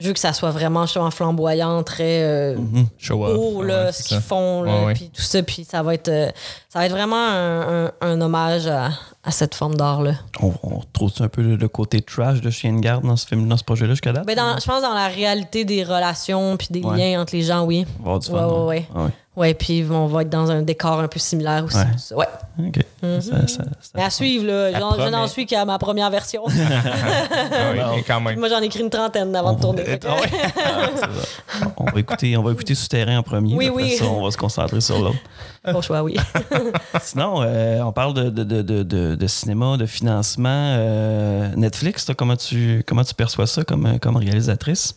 Je 0.00 0.06
veux 0.08 0.12
que 0.12 0.18
ça 0.18 0.32
soit 0.32 0.50
vraiment 0.50 0.86
justement 0.86 1.10
flamboyant, 1.10 1.82
très 1.82 2.22
euh, 2.24 2.56
Show 2.98 3.24
off. 3.24 3.34
beau, 3.34 3.62
là, 3.62 3.86
ouais, 3.86 3.92
ce 3.92 4.02
qu'ils 4.02 4.20
font, 4.20 4.62
là, 4.62 4.72
Ouais, 4.80 4.84
ouais. 4.86 4.94
puis 4.94 5.10
tout 5.14 5.22
ça. 5.22 5.42
Puis 5.42 5.64
ça 5.64 5.82
va 5.82 5.94
être, 5.94 6.08
euh, 6.08 6.30
ça 6.68 6.78
va 6.80 6.86
être 6.86 6.92
vraiment 6.92 7.16
un, 7.16 7.86
un- 7.86 7.90
un 8.00 8.20
hommage 8.20 8.66
à, 8.66 8.90
à 9.22 9.30
cette 9.30 9.54
forme 9.54 9.74
d'art-là. 9.74 10.12
On, 10.42 10.52
on 10.62 10.78
retrouve 10.78 11.12
un 11.20 11.28
peu 11.28 11.42
le, 11.42 11.68
côté 11.68 12.00
trash 12.00 12.40
de 12.40 12.50
Chien 12.50 12.72
de 12.72 12.80
garde 12.80 13.04
dans 13.04 13.16
ce 13.16 13.26
film, 13.26 13.46
dans 13.48 13.56
ce 13.56 13.64
projet-là 13.64 13.92
jusqu'à 13.92 14.12
date? 14.12 14.26
Ben, 14.26 14.36
dans, 14.36 14.58
je 14.58 14.64
pense 14.66 14.82
dans 14.82 14.94
la 14.94 15.08
réalité 15.08 15.64
des 15.64 15.84
relations 15.84 16.56
puis 16.56 16.68
des 16.70 16.80
liens 16.80 17.20
entre 17.20 17.34
les 17.36 17.42
gens, 17.42 17.64
oui. 17.64 17.86
On 18.04 18.04
va 18.04 18.10
avoir 18.10 18.18
du 18.20 18.30
Ouais, 18.30 18.86
fun, 18.92 18.98
ouais, 18.98 19.04
ouais. 19.04 19.10
Ouais. 19.40 19.46
Ouais, 19.48 19.54
puis 19.54 19.84
on 19.90 20.06
va 20.06 20.22
être 20.22 20.28
dans 20.28 20.50
un 20.50 20.62
décor 20.62 21.00
un 21.00 21.08
peu 21.08 21.18
similaire 21.18 21.64
aussi. 21.64 21.76
Ouais. 21.76 21.84
tout 21.92 21.98
ça. 21.98 22.14
Ouais. 22.16 22.26
OK. 22.58 22.76
Mhm. 23.02 23.20
Ça- 23.20 23.30
ça- 23.46 23.46
ça- 23.48 23.62
Mais 23.94 24.02
à 24.04 24.10
suivre, 24.10 24.44
là. 24.46 24.78
J'en- 24.78 24.94
Je 25.02 25.08
n'en 25.08 25.26
suis 25.26 25.46
qu'à 25.46 25.64
ma 25.64 25.78
première 25.78 26.10
version. 26.10 26.44
Ah 26.92 27.92
oui, 27.94 28.04
quand 28.06 28.20
même. 28.20 28.38
Moi, 28.38 28.48
j'en 28.48 28.60
ai 28.60 28.66
écrit 28.66 28.80
une 28.80 28.90
trentaine 28.90 29.34
avant 29.34 29.54
de 29.54 29.60
tourner. 29.60 29.84
Ah 30.06 30.14
ouais? 30.16 30.30
Ah, 30.64 30.88
c'est 30.94 31.00
ça. 31.00 31.72
on, 31.76 31.84
va 31.84 31.98
écouter, 32.00 32.36
on 32.36 32.42
va 32.42 32.52
écouter 32.52 32.74
Souterrain 32.74 33.18
en 33.18 33.22
premier. 33.22 33.54
Oui, 33.56 33.70
oui. 33.72 33.96
ça, 33.96 34.04
on 34.04 34.22
va 34.22 34.30
se 34.30 34.36
concentrer 34.36 34.80
sur 34.80 34.98
l'autre. 35.00 35.18
Bon 35.64 35.80
choix, 35.80 36.02
oui. 36.02 36.16
Sinon, 37.02 37.42
euh, 37.42 37.80
on 37.82 37.92
parle 37.92 38.14
de, 38.14 38.30
de, 38.30 38.44
de, 38.44 38.62
de, 38.62 38.82
de- 38.82 39.14
de 39.14 39.26
cinéma, 39.26 39.76
de 39.76 39.86
financement. 39.86 40.48
euh, 40.76 41.48
Netflix, 41.56 42.04
toi, 42.04 42.14
comment, 42.14 42.36
tu, 42.36 42.82
comment 42.86 43.04
tu 43.04 43.14
perçois 43.14 43.46
ça 43.46 43.64
comme, 43.64 43.98
comme 44.00 44.16
réalisatrice? 44.16 44.96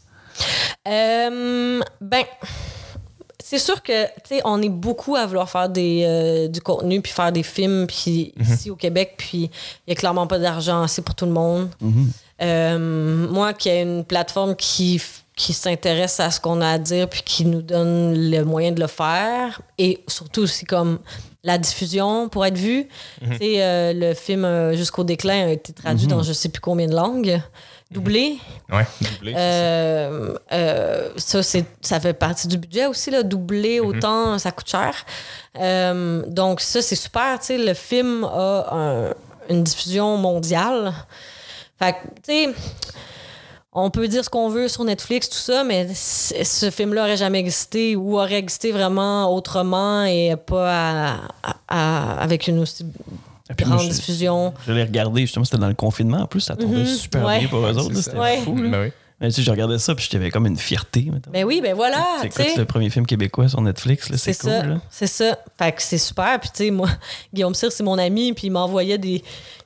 Euh, 0.88 1.82
ben, 2.02 2.24
c'est 3.46 3.60
sûr 3.60 3.84
que, 3.84 4.06
tu 4.06 4.36
sais, 4.36 4.41
on 4.46 4.62
est 4.62 4.70
beaucoup 4.70 5.18
à 5.18 5.26
vouloir 5.26 5.50
faire 5.50 5.68
des, 5.68 6.06
euh, 6.06 6.48
du 6.48 6.62
contenu 6.62 7.02
puis 7.02 7.12
faire 7.12 7.30
des 7.30 7.44
films 7.44 7.88
puis 7.88 8.34
ici 8.39 8.72
au 8.72 8.78
Québec, 8.78 9.16
puis 9.18 9.52
il 9.86 9.89
y 9.89 9.91
a 9.91 9.96
clairement 9.96 10.28
pas 10.28 10.39
d'argent 10.39 10.82
assez 10.82 11.02
pour 11.02 11.14
tout 11.14 11.26
le 11.26 11.34
monde. 11.34 11.70
Euh, 12.41 13.28
moi, 13.30 13.52
qui 13.52 13.68
ai 13.68 13.82
une 13.82 14.06
plateforme 14.06 14.56
qui, 14.56 15.02
s'intéresse 15.36 16.22
à 16.22 16.32
ce 16.32 16.39
qu'on 16.39 16.62
a 16.62 16.70
à 16.70 16.78
dire 16.78 17.10
puis 17.10 17.22
qui 17.26 17.44
nous 17.44 17.62
donne 17.62 18.14
le 18.32 18.44
moyen 18.44 18.72
de 18.72 18.80
le 18.80 18.88
faire 18.88 19.62
et 19.78 20.02
surtout 20.08 20.44
aussi 20.44 20.64
comme 20.64 21.00
la 21.44 21.58
diffusion 21.58 22.30
pour 22.30 22.46
être 22.46 22.58
vu. 22.58 22.88
Tu 23.20 23.38
sais, 23.39 23.62
euh, 23.62 23.91
le 23.94 24.14
film 24.14 24.74
Jusqu'au 24.74 25.04
déclin 25.04 25.48
a 25.48 25.50
été 25.50 25.74
traduit 25.74 26.08
dans 26.08 26.24
je 26.24 26.32
sais 26.32 26.48
plus 26.48 26.62
combien 26.62 26.88
de 26.88 26.96
langues, 26.96 27.41
doublé. 27.94 28.38
Ouais, 28.72 28.86
doublé. 29.02 29.34
Euh, 29.38 30.36
euh, 30.52 31.10
ça, 31.18 31.41
c'est, 31.44 31.66
ça 31.82 32.00
fait 32.00 32.14
partie 32.14 32.48
du 32.48 32.58
budget 32.58 32.88
aussi, 32.88 33.12
là, 33.12 33.24
doubler 33.24 33.80
autant, 33.80 34.38
ça 34.39 34.52
coûte 34.52 34.70
cher. 34.70 34.94
Euh, 35.60 36.24
donc, 36.28 36.60
ça, 36.62 36.82
c'est 36.82 36.96
super. 36.96 37.39
tu 37.39 37.46
sais, 37.46 37.58
Le 37.58 37.74
film 37.74 38.24
a 38.26 38.68
un- 38.72 39.14
une 39.50 39.64
diffusion 39.64 40.18
mondiale. 40.18 40.94
Fait 41.80 41.94
que, 41.94 41.98
tu 42.24 42.50
sais, 42.50 42.50
on 43.74 43.89
peut 43.89 44.08
dire 44.08 44.24
ce 44.24 44.30
qu'on 44.30 44.50
veut 44.50 44.68
sur 44.68 44.84
Netflix, 44.84 45.30
tout 45.30 45.38
ça, 45.38 45.64
mais 45.64 45.88
ce 45.94 46.70
film-là 46.70 47.04
aurait 47.04 47.18
jamais 47.18 47.39
existé 47.39 47.96
ou 47.96 48.20
aurait 48.20 48.38
existé 48.38 48.72
vraiment 48.72 49.34
autrement 49.34 50.04
et 50.04 50.36
pas 50.36 50.72
à- 50.72 51.16
à- 51.44 51.56
à- 51.68 52.20
avec 52.22 52.48
une 52.48 52.60
aussi 52.60 52.86
Puis 53.58 53.66
moi, 53.66 53.78
je- 53.78 53.89
diffusion. 53.89 54.54
Je 54.66 54.72
l'ai 54.72 54.84
regardé, 54.84 55.22
justement, 55.22 55.44
c'était 55.46 55.58
dans 55.58 55.68
le 55.68 55.74
confinement. 55.74 56.20
En 56.22 56.28
plus, 56.28 56.39
ça 56.41 56.56
tombait 56.56 56.80
Mhm. 56.80 56.86
super 56.86 57.26
Ouais. 57.26 57.39
bien 57.39 57.48
pour 57.50 57.60
eux 57.60 57.78
autres. 57.78 57.96
C'est 57.96 58.02
C'était. 58.04 58.18
Ouais. 58.18 58.38
fou. 58.38 58.56
Là. 58.58 58.70
Ben 58.70 58.82
oui. 58.86 58.91
Mais 59.22 59.30
tu 59.30 59.36
sais, 59.36 59.41
je 59.44 59.52
regardais 59.52 59.78
ça, 59.80 59.94
puis 59.96 60.08
j'avais 60.12 60.32
comme 60.32 60.48
une 60.48 60.58
fierté. 60.58 61.08
mettons. 61.12 61.30
Ben 61.32 61.46
oui, 61.46 61.62
ben 61.62 61.76
voilà. 61.76 62.04
Écoutes 62.24 62.58
le 62.58 62.66
premier 62.66 62.89
film 62.89 63.06
québécois 63.06 63.48
sur 63.48 63.62
Netflix, 63.62 64.10
c'est 64.16 64.34
C'est 64.34 64.38
cool. 64.64 64.80
c'est 64.89 65.08
ça. 65.08 65.38
Fait 65.58 65.72
que 65.72 65.82
c'est 65.82 65.98
super. 65.98 66.39
Puis 66.39 66.50
tu 66.54 66.64
sais, 66.66 66.72
moi, 66.72 66.89
Guillaume 67.34 67.54
Cyr, 67.54 67.72
c'est 67.72 67.84
mon 67.84 67.98
ami, 67.98 68.34
puis 68.34 68.48
il 68.48 68.52
m'envoyait 68.52 68.98
des... 68.98 69.24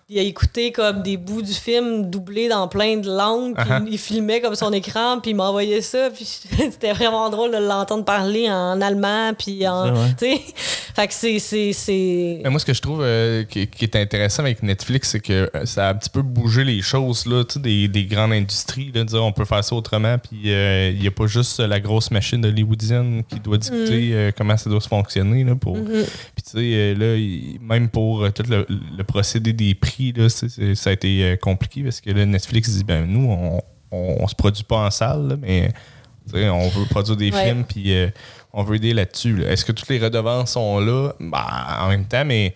Il 0.10 0.18
a 0.20 0.22
écouté 0.22 0.72
comme 0.72 1.04
des 1.04 1.18
bouts 1.18 1.42
du 1.42 1.52
film 1.52 2.10
doublés 2.10 2.48
dans 2.48 2.70
plein 2.70 2.96
de 2.96 3.10
langues, 3.10 3.56
puis 3.58 3.68
Uh-huh. 3.68 3.88
il 3.92 3.98
filmait 3.98 4.40
comme 4.40 4.56
son 4.56 4.72
écran, 4.72 5.20
puis 5.20 5.32
il 5.32 5.34
m'envoyait 5.34 5.82
ça, 5.82 6.10
puis 6.10 6.24
c'était 6.72 6.94
vraiment 6.94 7.30
drôle 7.30 7.52
de 7.52 7.58
l'entendre 7.58 8.06
parler 8.06 8.50
en 8.50 8.80
allemand, 8.80 9.34
puis 9.38 9.68
en... 9.68 9.94
Ouais. 9.94 10.42
Fait 10.96 11.08
que 11.08 11.14
c'est... 11.14 12.42
moi, 12.50 12.60
ce 12.60 12.66
que 12.66 12.74
je 12.74 12.82
trouve 12.82 13.02
euh, 13.04 13.44
qui, 13.44 13.68
qui 13.68 13.84
est 13.84 13.96
intéressant 13.98 14.44
avec 14.44 14.64
Netflix, 14.64 15.10
c'est 15.10 15.20
que 15.20 15.52
euh, 15.54 15.66
ça 15.66 15.90
a 15.90 15.92
un 15.92 15.96
petit 15.96 16.10
peu 16.10 16.22
bougé 16.24 16.64
les 16.64 16.82
choses 16.82 17.26
là, 17.28 17.44
des, 17.58 17.88
des 17.88 18.06
grandes 18.06 18.32
industries. 18.32 18.92
Là, 18.96 19.04
de 19.04 19.10
dire 19.10 19.24
on 19.24 19.32
peut 19.34 19.46
faire 19.46 19.64
ça 19.64 19.76
autrement, 19.76 20.18
puis 20.18 20.52
euh, 20.52 20.90
il 20.90 21.02
n'y 21.02 21.08
a 21.08 21.12
pas 21.12 21.28
juste 21.28 21.60
la 21.60 21.80
grosse 21.82 22.10
machine 22.12 22.44
hollywoodienne 22.46 23.24
qui 23.30 23.40
doit 23.42 23.58
dicter 23.58 24.12
euh, 24.14 24.32
comment 24.36 24.58
ça 24.58 24.70
doit 24.70 24.82
se 24.82 24.88
fonctionner. 24.88 25.44
Là, 25.44 25.56
pour... 25.56 25.76
Puis 25.76 26.44
tu 26.44 26.52
sais, 26.52 26.96
là, 26.96 27.16
même 27.62 27.90
pour 27.90 28.32
tout 28.34 28.44
le, 28.50 28.66
le 28.70 29.04
procédé 29.04 29.54
des 29.54 29.76
prix, 29.76 29.97
là, 30.16 30.30
ça 30.30 30.90
a 30.90 30.94
été 30.94 31.24
euh, 31.24 31.36
compliqué 31.36 31.84
parce 31.84 32.02
que 32.02 32.10
là, 32.12 32.26
Netflix 32.26 32.70
dit 32.72 32.84
ben 32.84 33.06
nous, 33.06 33.28
on, 33.30 33.62
on, 33.92 34.16
on 34.24 34.28
se 34.28 34.36
produit 34.36 34.64
pas 34.64 34.86
en 34.88 34.92
salle, 34.92 35.28
là, 35.30 35.36
mais 35.40 35.72
on 36.34 36.68
veut 36.70 36.86
produire 36.90 37.16
des 37.18 37.32
Ouais. 37.32 37.46
films, 37.46 37.64
puis 37.64 37.94
euh, 37.96 38.10
on 38.54 38.64
veut 38.64 38.76
aider 38.76 38.94
là-dessus. 38.94 39.36
là. 39.38 39.52
Est-ce 39.52 39.64
que 39.66 39.72
toutes 39.72 39.88
les 39.90 40.00
redevances 40.00 40.52
sont 40.54 40.80
là? 40.80 41.14
Bah, 41.20 41.80
en 41.82 41.90
même 41.90 42.06
temps, 42.06 42.26
mais 42.26 42.54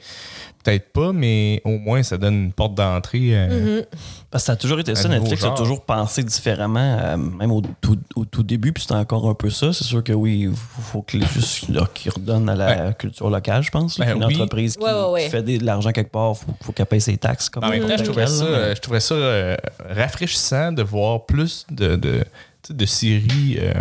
peut-être 0.64 0.92
pas, 0.94 1.12
mais 1.14 1.62
au 1.66 1.78
moins 1.78 2.04
ça 2.04 2.18
donne 2.18 2.36
une 2.46 2.54
porte 2.54 2.76
d'entrée. 2.76 3.30
euh, 3.34 3.82
Parce 4.30 4.44
que 4.44 4.46
ça 4.48 4.52
a 4.54 4.56
toujours 4.56 4.80
été 4.80 4.96
ça. 4.96 5.08
Netflix 5.10 5.44
a 5.44 5.52
toujours 5.52 5.82
pensé 5.86 6.24
différemment, 6.24 6.98
euh, 7.02 7.18
même 7.18 7.52
au 7.52 7.62
tout, 7.82 7.98
au 8.16 8.26
tout 8.26 8.44
début, 8.44 8.72
puis 8.74 8.82
c'était 8.84 8.96
encore 8.96 9.28
un 9.30 9.34
peu 9.34 9.50
ça. 9.50 9.74
C'est 9.74 9.84
sûr 9.84 10.04
que 10.04 10.14
oui, 10.14 10.48
il 10.50 10.56
faut, 10.56 11.02
que 11.02 11.18
les- 11.18 11.26
juste 11.28 11.70
là, 11.70 11.88
qu'ils 11.94 12.12
redonnent 12.12 12.50
à 12.50 12.56
la 12.56 12.94
culture 12.94 13.30
locale, 13.30 13.64
je 13.64 13.72
pense. 13.72 13.98
Ben 14.00 14.16
une 14.16 14.24
oui. 14.24 14.36
entreprise 14.36 14.78
qui, 14.78 14.84
Ouais, 14.84 14.92
ouais, 14.94 15.10
ouais. 15.12 15.24
qui 15.26 15.30
fait 15.30 15.44
des- 15.44 15.58
de 15.58 15.66
l'argent 15.66 15.92
quelque 15.92 16.12
part, 16.12 16.34
il 16.36 16.46
faut, 16.46 16.54
faut 16.66 16.72
qu'elle 16.72 16.86
paye 16.86 17.02
ses 17.02 17.18
taxes. 17.18 17.50
Comme 17.50 17.64
temps, 17.64 17.72
je 17.72 18.12
quelle, 18.12 18.28
ça, 18.28 18.44
euh, 18.46 18.76
je 18.76 18.82
trouverais 18.82 19.00
ça 19.00 19.16
euh, 19.16 19.58
rafraîchissant 19.90 20.72
de 20.72 20.84
voir 20.84 21.26
plus 21.26 21.66
de, 21.72 21.96
de, 21.96 22.20
tu 22.62 22.68
sais, 22.68 22.74
de 22.74 22.86
séries 22.86 23.58
euh, 23.60 23.74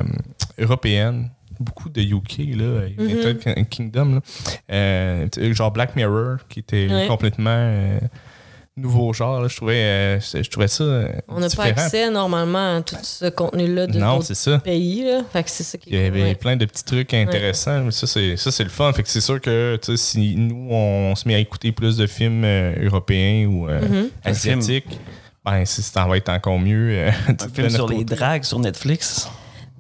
européennes. 0.59 1.31
Beaucoup 1.61 1.88
de 1.90 2.00
UK, 2.00 2.56
là, 2.56 2.86
United 2.98 3.68
Kingdom, 3.68 4.14
là. 4.16 4.20
Euh, 4.72 5.28
genre 5.52 5.70
Black 5.70 5.94
Mirror, 5.94 6.38
qui 6.48 6.61
était 6.61 6.88
Ouais. 6.90 7.06
complètement 7.06 7.50
euh, 7.54 7.98
nouveau 8.76 9.12
genre. 9.12 9.42
là. 9.42 9.48
Je 9.48 9.56
trouvais, 9.56 9.74
euh, 9.82 10.20
je, 10.20 10.48
trouvais 10.48 10.68
ça 10.68 10.84
euh, 10.84 11.12
On 11.28 11.38
n'a 11.38 11.50
pas 11.50 11.64
accès 11.64 12.11
normalement 12.11 12.76
à 12.78 12.80
tout 12.82 12.96
ce 13.02 13.28
contenu-là 13.28 13.86
de 13.88 13.98
Non, 13.98 14.22
ça. 14.22 14.58
pays. 14.58 15.04
Là. 15.04 15.20
Fait 15.30 15.42
que 15.42 15.50
c'est 15.50 15.64
ça 15.64 15.76
qui 15.76 15.90
Il 15.90 15.96
y 15.96 16.04
avait 16.04 16.22
ouais. 16.22 16.34
plein 16.34 16.56
de 16.56 16.64
petits 16.64 16.84
trucs 16.84 17.12
intéressants. 17.12 17.84
mais 17.84 17.90
Ça, 17.90 18.06
c'est, 18.06 18.36
ça, 18.38 18.50
c'est 18.50 18.64
le 18.64 18.70
fun. 18.70 18.90
Fait 18.94 19.02
que 19.02 19.08
c'est 19.11 19.20
sûr 19.20 19.38
que 19.40 19.78
tu 19.82 19.92
sais, 19.92 19.96
si 19.98 20.36
nous, 20.36 20.68
on 20.70 21.14
se 21.14 21.28
met 21.28 21.34
à 21.34 21.38
écouter 21.38 21.72
plus 21.72 21.96
de 21.98 22.06
films 22.06 22.42
euh, 22.44 22.86
européens 22.86 23.46
ou 23.48 23.68
euh, 23.68 23.80
Mm-hmm. 23.80 24.08
asiatiques, 24.24 24.98
ben, 25.44 25.64
si 25.66 25.82
ça 25.82 26.06
va 26.06 26.16
être 26.16 26.30
encore 26.30 26.58
mieux. 26.58 26.90
euh, 26.92 27.11
Un 27.28 27.48
film 27.52 27.68
sur 27.70 27.88
les 27.88 28.04
dragues 28.04 28.44
sur 28.44 28.58
Netflix. 28.58 29.28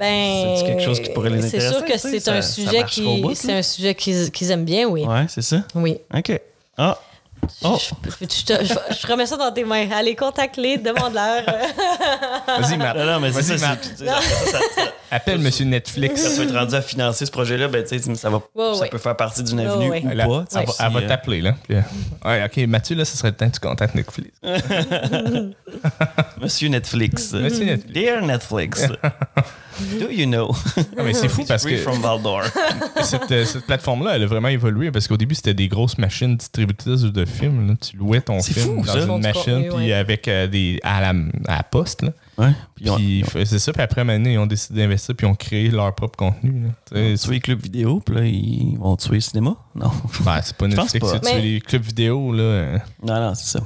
Ben, 0.00 0.56
C'est-tu 0.56 0.70
quelque 0.70 0.82
chose 0.82 1.00
qui 1.00 1.10
pourrait 1.10 1.28
les 1.30 1.42
C'est 1.42 1.58
intéresser, 1.58 1.74
sûr 1.74 1.84
que 1.84 1.98
c'est 1.98 2.28
un 2.30 2.42
sujet 2.42 2.84
qui, 2.88 3.20
bout, 3.20 3.34
c'est 3.34 3.52
un 3.52 3.62
sujet 3.62 3.94
qu'ils 3.94 4.30
qu'ils 4.30 4.50
aiment 4.50 4.64
bien, 4.64 4.88
oui. 4.88 5.04
Ouais, 5.04 5.26
c'est 5.28 5.42
ça. 5.42 5.62
Oui. 5.74 5.98
OK. 6.14 6.40
Ah. 6.78 6.98
Oh. 7.62 7.78
Je, 7.78 8.10
je- 8.10 8.16
je 8.20 8.44
te- 8.44 8.64
je- 8.64 8.94
je 9.00 9.06
remets 9.06 9.26
ça 9.26 9.36
dans 9.36 9.52
tes 9.52 9.64
mains. 9.64 9.88
Allez, 9.90 10.14
contacte-les, 10.16 10.78
demande-leur. 10.78 11.42
Vas-y, 12.60 12.76
Matt. 12.78 12.96
Non, 12.96 13.04
non, 13.06 13.20
mais 13.20 13.32
c'est 13.32 13.58
ça. 13.58 13.76
Appelle 15.10 15.38
Monsieur 15.40 15.64
Netflix. 15.64 16.22
Quand 16.22 16.30
tu 16.30 16.36
vas 16.36 16.42
être 16.44 16.54
rendu 16.58 16.74
à 16.74 16.82
financer 16.82 17.26
ce 17.26 17.30
projet-là, 17.30 17.68
ben, 17.68 17.82
tu 17.84 17.98
sais, 17.98 18.14
ça, 18.14 18.30
va, 18.30 18.40
ça 18.74 18.86
peut 18.86 18.98
faire 18.98 19.16
partie 19.16 19.42
d'une 19.42 19.60
avenue 19.60 19.90
ouais. 19.90 20.04
ou 20.04 20.08
pas. 20.08 20.26
va, 20.26 20.44
elle 20.52 20.92
va 20.92 21.00
euh, 21.00 21.08
t'appeler, 21.08 21.40
là. 21.42 21.54
Puis, 21.64 21.76
euh, 21.76 21.80
ouais, 22.24 22.44
OK, 22.44 22.56
Mathieu, 22.68 22.94
là, 22.96 23.04
ce 23.04 23.16
serait 23.16 23.30
le 23.30 23.36
temps 23.36 23.48
que 23.48 23.54
tu 23.54 23.60
contactes 23.60 23.94
Netflix. 23.94 24.30
Monsieur 26.40 26.68
Netflix. 26.68 27.32
Monsieur 27.32 27.64
Netflix. 27.64 27.92
Dear 27.92 28.22
Netflix. 28.22 28.86
Do 29.98 30.10
you 30.10 30.26
know? 30.26 30.54
Ah, 30.76 31.02
mais 31.02 31.14
c'est 31.14 31.28
fou 31.28 31.44
parce 31.46 31.64
que 31.64 31.76
from 31.78 32.00
Valdor. 32.02 32.42
cette, 33.02 33.30
euh, 33.32 33.44
cette 33.46 33.64
plateforme-là, 33.64 34.16
elle 34.16 34.24
a 34.24 34.26
vraiment 34.26 34.48
évolué 34.48 34.90
parce 34.90 35.08
qu'au 35.08 35.16
début, 35.16 35.34
c'était 35.34 35.54
des 35.54 35.68
grosses 35.68 35.96
machines 35.96 36.36
distributrices 36.36 37.00
de 37.02 37.24
films. 37.30 37.68
là. 37.68 37.74
Tu 37.80 37.96
louais 37.96 38.20
ton 38.20 38.42
film 38.42 38.66
fou, 38.66 38.84
dans 38.84 38.92
ça. 38.92 39.00
une 39.00 39.22
machine, 39.22 39.64
puis 39.68 39.86
ouais. 39.86 39.92
avec 39.92 40.28
euh, 40.28 40.46
des 40.46 40.78
à 40.82 41.00
la, 41.00 41.08
à 41.48 41.56
la 41.56 41.62
poste. 41.62 42.02
Là. 42.02 42.10
Ouais. 42.38 42.52
Puis 42.74 43.24
c'est 43.44 43.58
ça, 43.58 43.72
puis 43.72 43.82
après, 43.82 44.04
maintenant, 44.04 44.30
ils 44.30 44.38
ont 44.38 44.46
décidé 44.46 44.80
d'investir, 44.80 45.14
puis 45.14 45.26
ils 45.26 45.30
ont 45.30 45.34
créé 45.34 45.70
leur 45.70 45.94
propre 45.94 46.16
contenu. 46.16 46.68
là. 46.92 47.00
Les 47.30 47.40
clubs 47.40 47.60
vidéo, 47.62 48.00
puis 48.04 48.14
là, 48.14 48.24
ils 48.24 48.76
vont 48.78 48.96
tuer 48.96 49.14
le 49.16 49.20
cinéma? 49.20 49.56
Non. 49.74 49.90
ben, 50.24 50.40
c'est 50.42 50.56
pas 50.56 50.66
Netflix, 50.68 51.06
c'est 51.10 51.20
tuer 51.20 51.34
Mais- 51.34 51.40
les 51.40 51.60
clubs 51.60 51.82
vidéo. 51.82 52.32
Là. 52.32 52.78
Non, 53.02 53.20
non, 53.20 53.34
c'est 53.34 53.58
ça. 53.58 53.60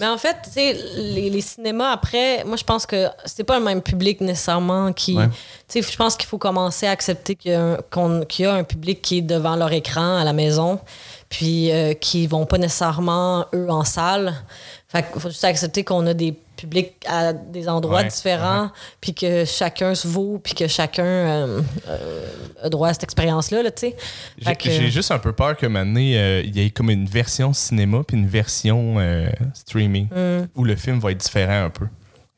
Mais 0.00 0.06
en 0.08 0.16
fait, 0.16 0.36
tu 0.44 0.50
sais, 0.50 0.76
les, 0.96 1.28
les 1.30 1.40
cinémas, 1.42 1.90
après, 1.92 2.44
moi, 2.44 2.56
je 2.56 2.64
pense 2.64 2.86
que 2.86 3.08
c'est 3.26 3.44
pas 3.44 3.58
le 3.58 3.64
même 3.64 3.82
public 3.82 4.20
nécessairement 4.22 4.92
qui. 4.92 5.14
Ouais. 5.16 5.28
Tu 5.68 5.82
sais, 5.82 5.92
je 5.92 5.96
pense 5.96 6.16
qu'il 6.16 6.28
faut 6.28 6.38
commencer 6.38 6.86
à 6.86 6.90
accepter 6.90 7.36
y, 7.52 8.26
qu'il 8.26 8.44
y 8.44 8.48
a 8.48 8.54
un 8.54 8.64
public 8.64 9.02
qui 9.02 9.18
est 9.18 9.22
devant 9.22 9.54
leur 9.54 9.70
écran 9.70 10.16
à 10.16 10.24
la 10.24 10.32
maison, 10.32 10.80
puis 11.32 11.72
euh, 11.72 11.94
qui 11.94 12.26
vont 12.26 12.44
pas 12.44 12.58
nécessairement, 12.58 13.46
eux, 13.54 13.70
en 13.70 13.84
salle. 13.84 14.34
Fait 14.88 15.02
qu'il 15.10 15.18
faut 15.18 15.30
juste 15.30 15.44
accepter 15.44 15.82
qu'on 15.82 16.06
a 16.06 16.12
des 16.12 16.36
publics 16.56 16.92
à 17.08 17.32
des 17.32 17.70
endroits 17.70 18.02
Ouais, 18.02 18.08
différents, 18.08 18.68
puis 19.00 19.14
que 19.14 19.46
chacun 19.46 19.94
se 19.94 20.06
vaut, 20.06 20.38
puis 20.44 20.52
que 20.54 20.66
chacun 20.68 21.02
euh, 21.04 21.60
euh, 21.88 22.26
a 22.62 22.68
droit 22.68 22.88
à 22.88 22.92
cette 22.92 23.04
expérience-là, 23.04 23.62
là, 23.62 23.70
tu 23.70 23.80
sais. 23.88 23.96
J'ai 24.38 24.54
que- 24.56 24.70
j'ai 24.70 24.90
juste 24.90 25.10
un 25.10 25.18
peu 25.18 25.32
peur 25.32 25.56
que 25.56 25.64
maintenant, 25.66 25.98
euh, 26.02 26.42
il 26.44 26.54
y 26.54 26.66
ait 26.66 26.68
comme 26.70 26.90
une 26.90 27.06
version 27.06 27.54
cinéma 27.54 28.02
puis 28.06 28.18
une 28.18 28.28
version 28.28 28.96
euh, 28.98 29.26
streaming 29.54 30.08
Mm. 30.10 30.48
où 30.54 30.64
le 30.64 30.76
film 30.76 30.98
va 31.00 31.12
être 31.12 31.18
différent 31.24 31.64
un 31.64 31.70
peu. 31.70 31.86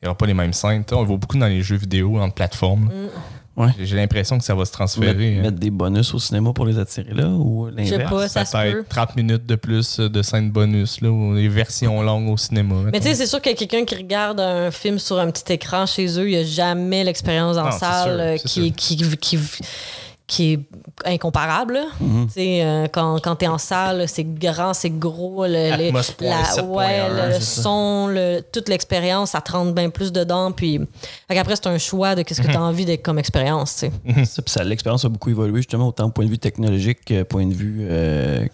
Il 0.01 0.05
n'y 0.05 0.07
aura 0.07 0.17
pas 0.17 0.25
les 0.25 0.33
mêmes 0.33 0.53
scènes. 0.53 0.85
On 0.93 1.01
le 1.01 1.07
voit 1.07 1.17
beaucoup 1.17 1.37
dans 1.37 1.47
les 1.47 1.61
jeux 1.61 1.75
vidéo, 1.77 2.17
entre 2.19 2.35
plateformes. 2.35 2.85
Mm. 2.85 3.09
Ouais. 3.57 3.69
J'ai- 3.81 3.95
l'impression 3.95 4.37
que 4.37 4.43
ça 4.43 4.53
va 4.53 4.65
se 4.65 4.71
transférer. 4.71 5.13
Mettre, 5.13 5.39
hein. 5.39 5.41
mettre 5.43 5.57
des 5.59 5.69
bonus 5.71 6.13
au 6.13 6.19
cinéma 6.19 6.51
pour 6.51 6.65
les 6.65 6.77
attirer 6.77 7.13
là 7.13 7.27
ou 7.29 7.69
Je 7.77 7.83
sais 7.85 7.91
l'inverse? 7.97 8.11
pas, 8.11 8.27
ça, 8.27 8.45
se 8.45 8.51
peut. 8.51 8.71
Peut-être 8.73 8.89
30 8.89 9.15
minutes 9.15 9.45
de 9.45 9.55
plus 9.55 9.99
de 9.99 10.21
scènes 10.21 10.51
bonus 10.51 10.99
là, 11.01 11.09
ou 11.09 11.35
des 11.35 11.47
versions 11.47 12.01
longues 12.01 12.29
au 12.29 12.37
cinéma. 12.37 12.75
Mais 12.91 12.99
tu 12.99 13.07
sais, 13.07 13.15
c'est 13.15 13.27
sûr 13.27 13.41
que 13.41 13.53
quelqu'un 13.55 13.85
qui 13.85 13.95
regarde 13.95 14.39
un 14.41 14.71
film 14.71 14.99
sur 14.99 15.17
un 15.19 15.31
petit 15.31 15.53
écran 15.53 15.85
chez 15.85 16.05
eux, 16.19 16.27
il 16.29 16.35
n'y 16.35 16.41
a 16.41 16.43
jamais 16.43 17.03
l'expérience 17.05 17.55
en 17.57 17.65
Non, 17.65 17.71
salle 17.71 18.03
sûr, 18.09 18.19
euh, 18.19 18.37
qui, 18.73 18.73
qui, 18.73 19.39
qui 20.27 20.53
est 20.53 20.59
incomparable. 21.05 21.79
Mhm. 22.01 22.27
Euh, 22.37 22.87
quand, 22.91 23.19
quand 23.21 23.35
tu 23.35 23.45
es 23.45 23.47
en 23.47 23.57
salle, 23.59 24.07
c'est 24.07 24.23
grand, 24.23 24.73
c'est 24.73 24.89
gros. 24.89 25.45
Le, 25.45 25.77
les- 25.77 25.91
la- 25.91 26.01
7.1, 26.01 26.63
ouais, 26.65 27.09
le, 27.35 27.39
son, 27.39 28.07
le- 28.07 28.41
toute 28.51 28.67
l'expérience, 28.69 29.31
ça 29.31 29.41
te 29.41 29.51
rentre 29.51 29.73
bien 29.73 29.89
plus 29.91 30.11
dedans. 30.11 30.51
Puis 30.51 30.79
qu'après, 31.29 31.55
c'est 31.55 31.67
un 31.67 31.77
choix 31.77 32.15
de 32.15 32.23
qu'est-ce 32.23 32.41
que 32.41 32.47
tu 32.47 32.57
as 32.57 32.61
envie 32.63 32.85
d'être 32.85 33.03
comme 33.03 33.19
expérience. 33.19 33.85
ça, 34.47 34.63
l'expérience 34.63 35.05
a 35.05 35.09
beaucoup 35.09 35.29
évolué, 35.29 35.57
justement, 35.57 35.89
autant 35.89 36.05
au 36.05 36.09
point 36.11 36.25
de 36.25 36.29
vue 36.31 36.39
technologique 36.39 37.05
que 37.05 37.21
point 37.23 37.45
de 37.45 37.53
vue 37.53 37.85
euh, 37.87 38.45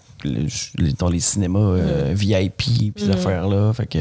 dans 0.99 1.09
les 1.09 1.19
cinémas 1.19 1.59
euh, 1.59 2.11
VIP 2.13 2.57
puis 2.57 2.93
ces 2.97 3.05
Mhm. 3.05 3.11
affaires-là. 3.13 3.73
Fait 3.73 3.85
que 3.87 3.99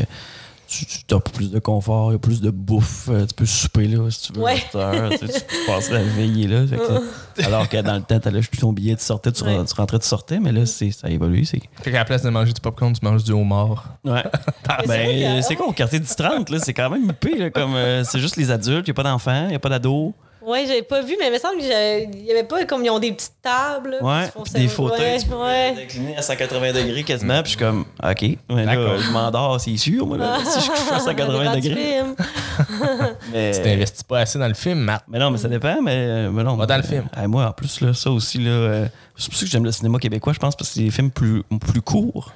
tu, 0.71 0.87
tu 0.87 1.15
as 1.15 1.21
plus 1.21 1.51
de 1.51 1.59
confort, 1.59 2.11
il 2.11 2.13
y 2.13 2.17
a 2.17 2.19
plus 2.19 2.41
de 2.41 2.51
bouffe. 2.51 3.09
euh, 3.11 3.27
tu 3.27 3.35
peux 3.35 3.47
souper 3.47 3.89
là 3.89 4.09
si 4.11 4.31
tu 4.31 4.39
veux. 4.39 4.45
Ouais. 4.45 4.63
heure, 4.75 5.11
tu, 5.11 5.27
sais, 5.27 5.41
tu 5.41 5.41
peux 5.41 5.67
passer 5.73 5.93
la 5.93 6.03
veillée 6.03 6.47
là. 6.47 6.65
Que- 6.67 7.43
alors 7.45 7.69
que 7.69 7.77
dans 7.83 7.95
le 7.97 8.03
temps, 8.03 8.21
tu 8.21 8.29
allais 8.29 8.39
acheter 8.39 8.59
ton 8.59 8.73
billet, 8.73 8.95
tu 8.97 9.03
sortais, 9.05 9.33
tu, 9.33 9.43
Ouais. 9.45 9.65
tu 9.65 9.75
rentrais, 9.75 9.99
tu 9.99 10.07
sortais. 10.07 10.39
Mais 10.39 10.53
là, 10.53 10.65
c'est, 10.67 10.91
ça 10.93 11.09
a 11.09 11.11
évolué. 11.11 11.45
C'est... 11.45 11.61
Fait 11.83 11.91
qu'à 11.91 11.99
la 11.99 12.05
place 12.05 12.23
de 12.23 12.31
manger 12.31 12.53
du 12.53 12.61
popcorn, 12.61 12.93
tu 12.93 13.05
manges 13.05 13.25
du 13.25 13.33
homard. 13.33 13.97
Ouais. 14.05 14.23
c'est 14.81 14.87
ben, 14.87 15.41
que- 15.41 15.47
c'est 15.47 15.57
quoi 15.57 15.67
au 15.69 15.73
quartier 15.73 15.99
du 15.99 16.07
30? 16.07 16.51
Là? 16.51 16.59
C'est 16.61 16.75
quand 16.75 16.89
même. 16.91 17.13
Là, 17.39 17.51
comme, 17.51 17.75
euh, 17.75 18.05
c'est 18.05 18.19
juste 18.21 18.37
les 18.37 18.51
adultes, 18.51 18.87
il 18.87 18.91
n'y 18.91 18.93
a 18.93 18.95
pas 18.95 19.03
d'enfants, 19.03 19.45
il 19.47 19.51
n'y 19.51 19.55
a 19.57 19.59
pas 19.61 19.69
d'ados. 19.71 20.13
Ouais, 20.51 20.67
j'avais 20.67 20.83
pas 20.83 21.01
vu, 21.03 21.17
mais 21.19 21.29
il 21.29 21.33
me 21.33 21.39
semble 21.39 21.59
qu'il 21.59 22.23
n'y 22.25 22.31
avait 22.31 22.45
pas 22.45 22.65
comme 22.67 22.85
ils 22.85 22.91
ont 22.91 22.99
des 22.99 23.13
petites 23.13 23.35
tables. 23.43 23.99
là, 24.01 24.05
Ouais, 24.35 24.43
des 24.55 24.69
fauteuils, 24.69 25.21
Ouais, 25.33 25.89
à 26.17 26.23
180 26.23 26.73
degrés 26.73 27.03
quasiment, 27.05 27.43
puis 27.43 27.53
je 27.53 27.57
suis 27.57 27.59
comme, 27.59 27.85
OK, 28.03 28.23
mais 28.51 28.65
là, 28.65 28.77
D'accord. 28.77 28.99
je 28.99 29.11
m'endors, 29.11 29.61
c'est 29.61 29.77
sûr, 29.77 30.07
moi, 30.07 30.19
là, 30.19 30.39
si 30.45 30.61
je 30.61 30.67
couche 30.71 30.93
à 30.93 30.99
180 31.01 31.39
Devant 31.45 31.55
du 31.55 31.61
degrés. 31.61 31.83
film. 31.83 32.15
Mais, 33.33 33.53
Tu 33.53 33.63
t'investis 33.63 34.03
pas 34.03 34.21
assez 34.21 34.39
dans 34.39 34.49
le 34.49 34.55
film, 34.55 34.81
Matt. 34.81 35.05
mais 35.09 35.19
non, 35.19 35.31
mais 35.31 35.39
ça 35.39 35.49
dépend, 35.49 35.81
mais, 35.81 36.29
mais 36.31 36.43
non. 36.43 36.57
Dans 36.57 36.77
le 36.77 36.83
film. 36.83 37.05
euh, 37.17 37.29
moi, 37.29 37.47
en 37.47 37.53
plus, 37.53 37.81
là, 37.81 37.95
ça 37.95 38.11
aussi, 38.11 38.39
là, 38.39 38.51
euh, 38.51 38.87
c'est 39.17 39.31
pour 39.31 39.39
ça 39.39 39.45
que 39.47 39.51
j'aime 39.51 39.65
le 39.65 39.73
cinéma 39.73 39.99
québécois, 39.99 40.33
je 40.33 40.39
pense, 40.39 40.55
parce 40.57 40.69
que 40.71 40.75
c'est 40.77 40.83
des 40.85 40.91
films 40.91 41.11
plus, 41.11 41.43
plus 41.61 41.81
courts. 41.83 42.33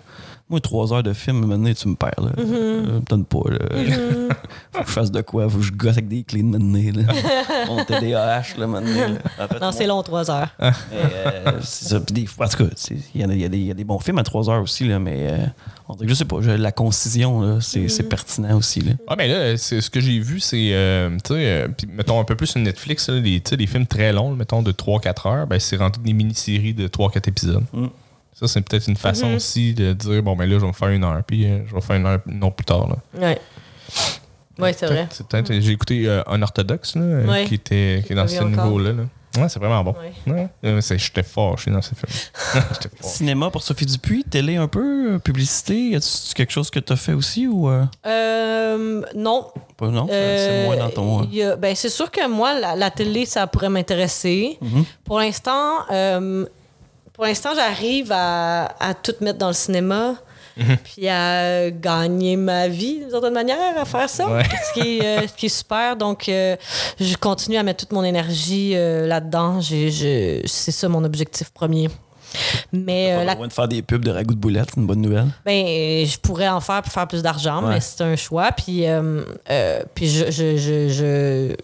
Moi, 0.50 0.60
trois 0.60 0.92
heures 0.92 1.02
de 1.02 1.14
film, 1.14 1.46
maintenant, 1.46 1.72
tu 1.72 1.88
me 1.88 1.94
perds, 1.94 2.10
là. 2.20 2.30
Mm-hmm. 2.36 2.52
Euh, 2.52 2.82
me 3.00 3.00
donne 3.00 3.24
pas, 3.24 3.40
là. 3.48 3.58
faut 4.72 4.82
que 4.82 4.86
je 4.86 4.92
fasse 4.92 5.10
de 5.10 5.22
quoi? 5.22 5.48
Faut 5.48 5.56
que 5.58 5.64
je 5.64 5.72
gosse 5.72 5.92
avec 5.92 6.06
des 6.08 6.22
clés 6.22 6.42
de 6.42 6.46
maintenant, 6.46 6.78
là. 7.02 7.14
Mon 7.66 7.82
TDAH, 7.82 8.58
là, 8.58 8.66
maintenant. 8.66 9.08
là. 9.08 9.18
En 9.42 9.48
fait, 9.48 9.58
Non, 9.60 9.72
c'est 9.72 9.86
long, 9.86 10.02
trois 10.02 10.30
heures. 10.30 10.48
Mais, 10.60 10.70
euh, 10.92 11.52
c'est 11.62 11.88
ça. 11.88 12.00
Puis 12.00 12.12
des 12.12 12.26
fois, 12.26 12.44
en 12.44 12.48
tout 12.50 12.58
cas, 12.58 12.70
il 13.14 13.20
y, 13.22 13.42
y 13.42 13.48
des- 13.48 13.58
y 13.58 13.70
a 13.70 13.74
des 13.74 13.84
bons 13.84 13.98
films 13.98 14.18
à 14.18 14.22
3 14.22 14.50
heures 14.50 14.62
aussi, 14.62 14.86
là, 14.86 14.98
mais 14.98 15.16
euh, 15.30 15.46
on 15.88 15.94
dirait 15.94 16.06
que 16.06 16.12
je 16.12 16.18
sais 16.18 16.24
pas, 16.26 16.36
je- 16.42 16.50
la 16.50 16.72
concision, 16.72 17.58
c'est 17.62 17.88
c'est 17.88 18.02
pertinent 18.08 18.56
aussi. 18.58 18.80
Là. 18.82 18.92
Ouais, 19.08 19.16
mais 19.16 19.28
là, 19.28 19.56
c'est- 19.56 19.80
ce 19.80 19.88
que 19.88 20.00
j'ai 20.00 20.18
vu, 20.20 20.40
c'est, 20.40 20.72
euh, 20.74 21.08
tu 21.24 21.32
sais, 21.34 21.46
euh, 21.46 21.68
mettons 21.88 22.20
un 22.20 22.24
peu 22.24 22.36
plus 22.36 22.48
sur 22.48 22.60
Netflix, 22.60 23.08
là, 23.08 23.18
les, 23.18 23.42
les 23.58 23.66
films 23.66 23.86
très 23.86 24.12
longs, 24.12 24.34
mettons 24.36 24.60
de 24.62 24.72
3-4 24.72 25.26
heures, 25.26 25.46
ben, 25.46 25.58
c'est 25.58 25.76
rendu 25.76 26.00
des 26.00 26.12
mini-séries 26.12 26.74
de 26.74 26.86
3-4 26.86 27.28
épisodes. 27.28 27.64
Ça, 28.34 28.48
c'est 28.48 28.60
peut-être 28.62 28.88
une 28.88 28.96
façon 28.96 29.34
aussi 29.34 29.74
de 29.74 29.92
dire, 29.92 30.22
bon, 30.22 30.34
ben 30.34 30.48
là, 30.48 30.56
je 30.56 30.60
vais 30.62 30.66
me 30.66 30.72
faire 30.72 30.88
une 30.88 31.04
heure, 31.04 31.22
puis 31.24 31.44
euh, 31.46 31.60
je 31.68 31.74
vais 31.74 31.80
faire 31.80 31.96
une 31.96 32.06
heure 32.06 32.18
non 32.26 32.50
plus 32.50 32.64
tard. 32.64 32.88
Là. 32.88 32.96
Ouais. 33.20 33.38
Ouais, 34.58 34.72
c'est 34.72 34.86
vrai. 34.86 35.08
J'ai 35.60 35.72
écouté 35.72 36.08
euh, 36.08 36.22
Unorthodox, 36.32 36.94
là, 36.96 37.02
euh, 37.02 37.26
Ouais. 37.26 37.44
qui, 37.44 37.54
était, 37.54 38.02
qui 38.06 38.12
est 38.12 38.16
dans 38.16 38.26
ce 38.28 38.42
niveau-là. 38.44 38.92
Là. 38.92 39.02
Ouais, 39.36 39.48
c'est 39.48 39.58
vraiment 39.58 39.82
bon. 39.82 39.94
Ouais. 40.26 40.48
Ouais. 40.62 40.80
C'est- 40.80 40.96
J'étais 40.98 41.24
fort, 41.24 41.56
je 41.56 41.62
suis 41.62 41.70
dans 41.72 41.82
ce 41.82 41.90
film. 41.94 42.06
J'étais 42.72 42.88
fort. 42.96 43.10
Cinéma 43.10 43.50
pour 43.50 43.62
Sophie 43.62 43.84
Dupuis, 43.86 44.22
télé 44.24 44.54
un 44.56 44.68
peu, 44.68 45.18
publicité, 45.18 45.74
y 45.90 45.96
a-tu 45.96 46.34
quelque 46.34 46.52
chose 46.52 46.70
que 46.70 46.78
tu 46.78 46.92
as 46.92 46.96
fait 46.96 47.14
aussi 47.14 47.48
ou 47.48 47.68
euh, 47.68 47.84
Euh, 48.06 49.02
non. 49.16 49.48
pas? 49.76 49.88
Non, 49.88 50.06
c'est 50.08 50.64
moins 50.66 50.76
dans 50.76 50.90
ton. 50.90 51.28
euh, 51.34 51.52
a- 51.52 51.56
ben, 51.56 51.74
c'est 51.74 51.88
sûr 51.88 52.10
que 52.12 52.28
moi, 52.28 52.58
la, 52.58 52.76
la 52.76 52.90
télé, 52.92 53.26
ça 53.26 53.46
pourrait 53.48 53.70
m'intéresser. 53.70 54.56
Mhm. 54.60 54.84
Pour 55.04 55.18
l'instant, 55.18 55.78
euh, 55.90 56.46
pour 57.14 57.24
l'instant, 57.24 57.50
j'arrive 57.54 58.12
à, 58.12 58.74
à 58.78 58.92
tout 58.94 59.14
mettre 59.22 59.38
dans 59.38 59.48
le 59.48 59.54
cinéma. 59.54 60.14
Mhm. 60.56 60.76
Puis 60.84 61.08
à 61.08 61.68
gagner 61.72 62.36
ma 62.36 62.68
vie 62.68 63.00
d'une 63.00 63.10
certaine 63.10 63.32
manière 63.34 63.56
à 63.76 63.84
faire 63.84 64.08
ça, 64.08 64.28
Ouais. 64.28 64.44
ce, 64.44 64.80
qui 64.80 64.98
est, 64.98 65.04
euh, 65.04 65.26
ce 65.26 65.32
qui 65.34 65.46
est 65.46 65.48
super. 65.48 65.96
Donc, 65.96 66.28
euh, 66.28 66.54
je 67.00 67.16
continue 67.16 67.56
à 67.56 67.64
mettre 67.64 67.80
toute 67.86 67.92
mon 67.92 68.04
énergie 68.04 68.72
euh, 68.76 69.04
là-dedans. 69.08 69.60
C'est 69.60 70.42
ça 70.46 70.88
mon 70.88 71.02
objectif 71.02 71.50
premier. 71.50 71.88
Mais 72.72 73.12
euh, 73.12 73.18
Pas 73.18 73.24
la 73.24 73.34
besoin 73.34 73.48
de 73.48 73.52
faire 73.52 73.68
des 73.68 73.82
pubs 73.82 74.04
de 74.04 74.10
ragoût 74.12 74.34
de 74.34 74.38
boulettes, 74.38 74.68
c'est 74.74 74.80
une 74.80 74.86
bonne 74.86 75.00
nouvelle. 75.00 75.26
ben, 75.44 76.04
je 76.06 76.18
pourrais 76.18 76.48
en 76.48 76.60
faire 76.60 76.82
pour 76.82 76.92
faire 76.92 77.06
plus 77.08 77.22
d'argent, 77.22 77.62
Ouais. 77.64 77.74
mais 77.74 77.80
c'est 77.80 78.02
un 78.02 78.14
choix. 78.16 78.50
Puis, 78.52 78.86
euh, 78.86 79.22
euh, 79.50 79.82
puis 79.94 80.08
je, 80.08 80.30
je, 80.30 80.56
je, 80.56 80.88
je, 80.88 81.56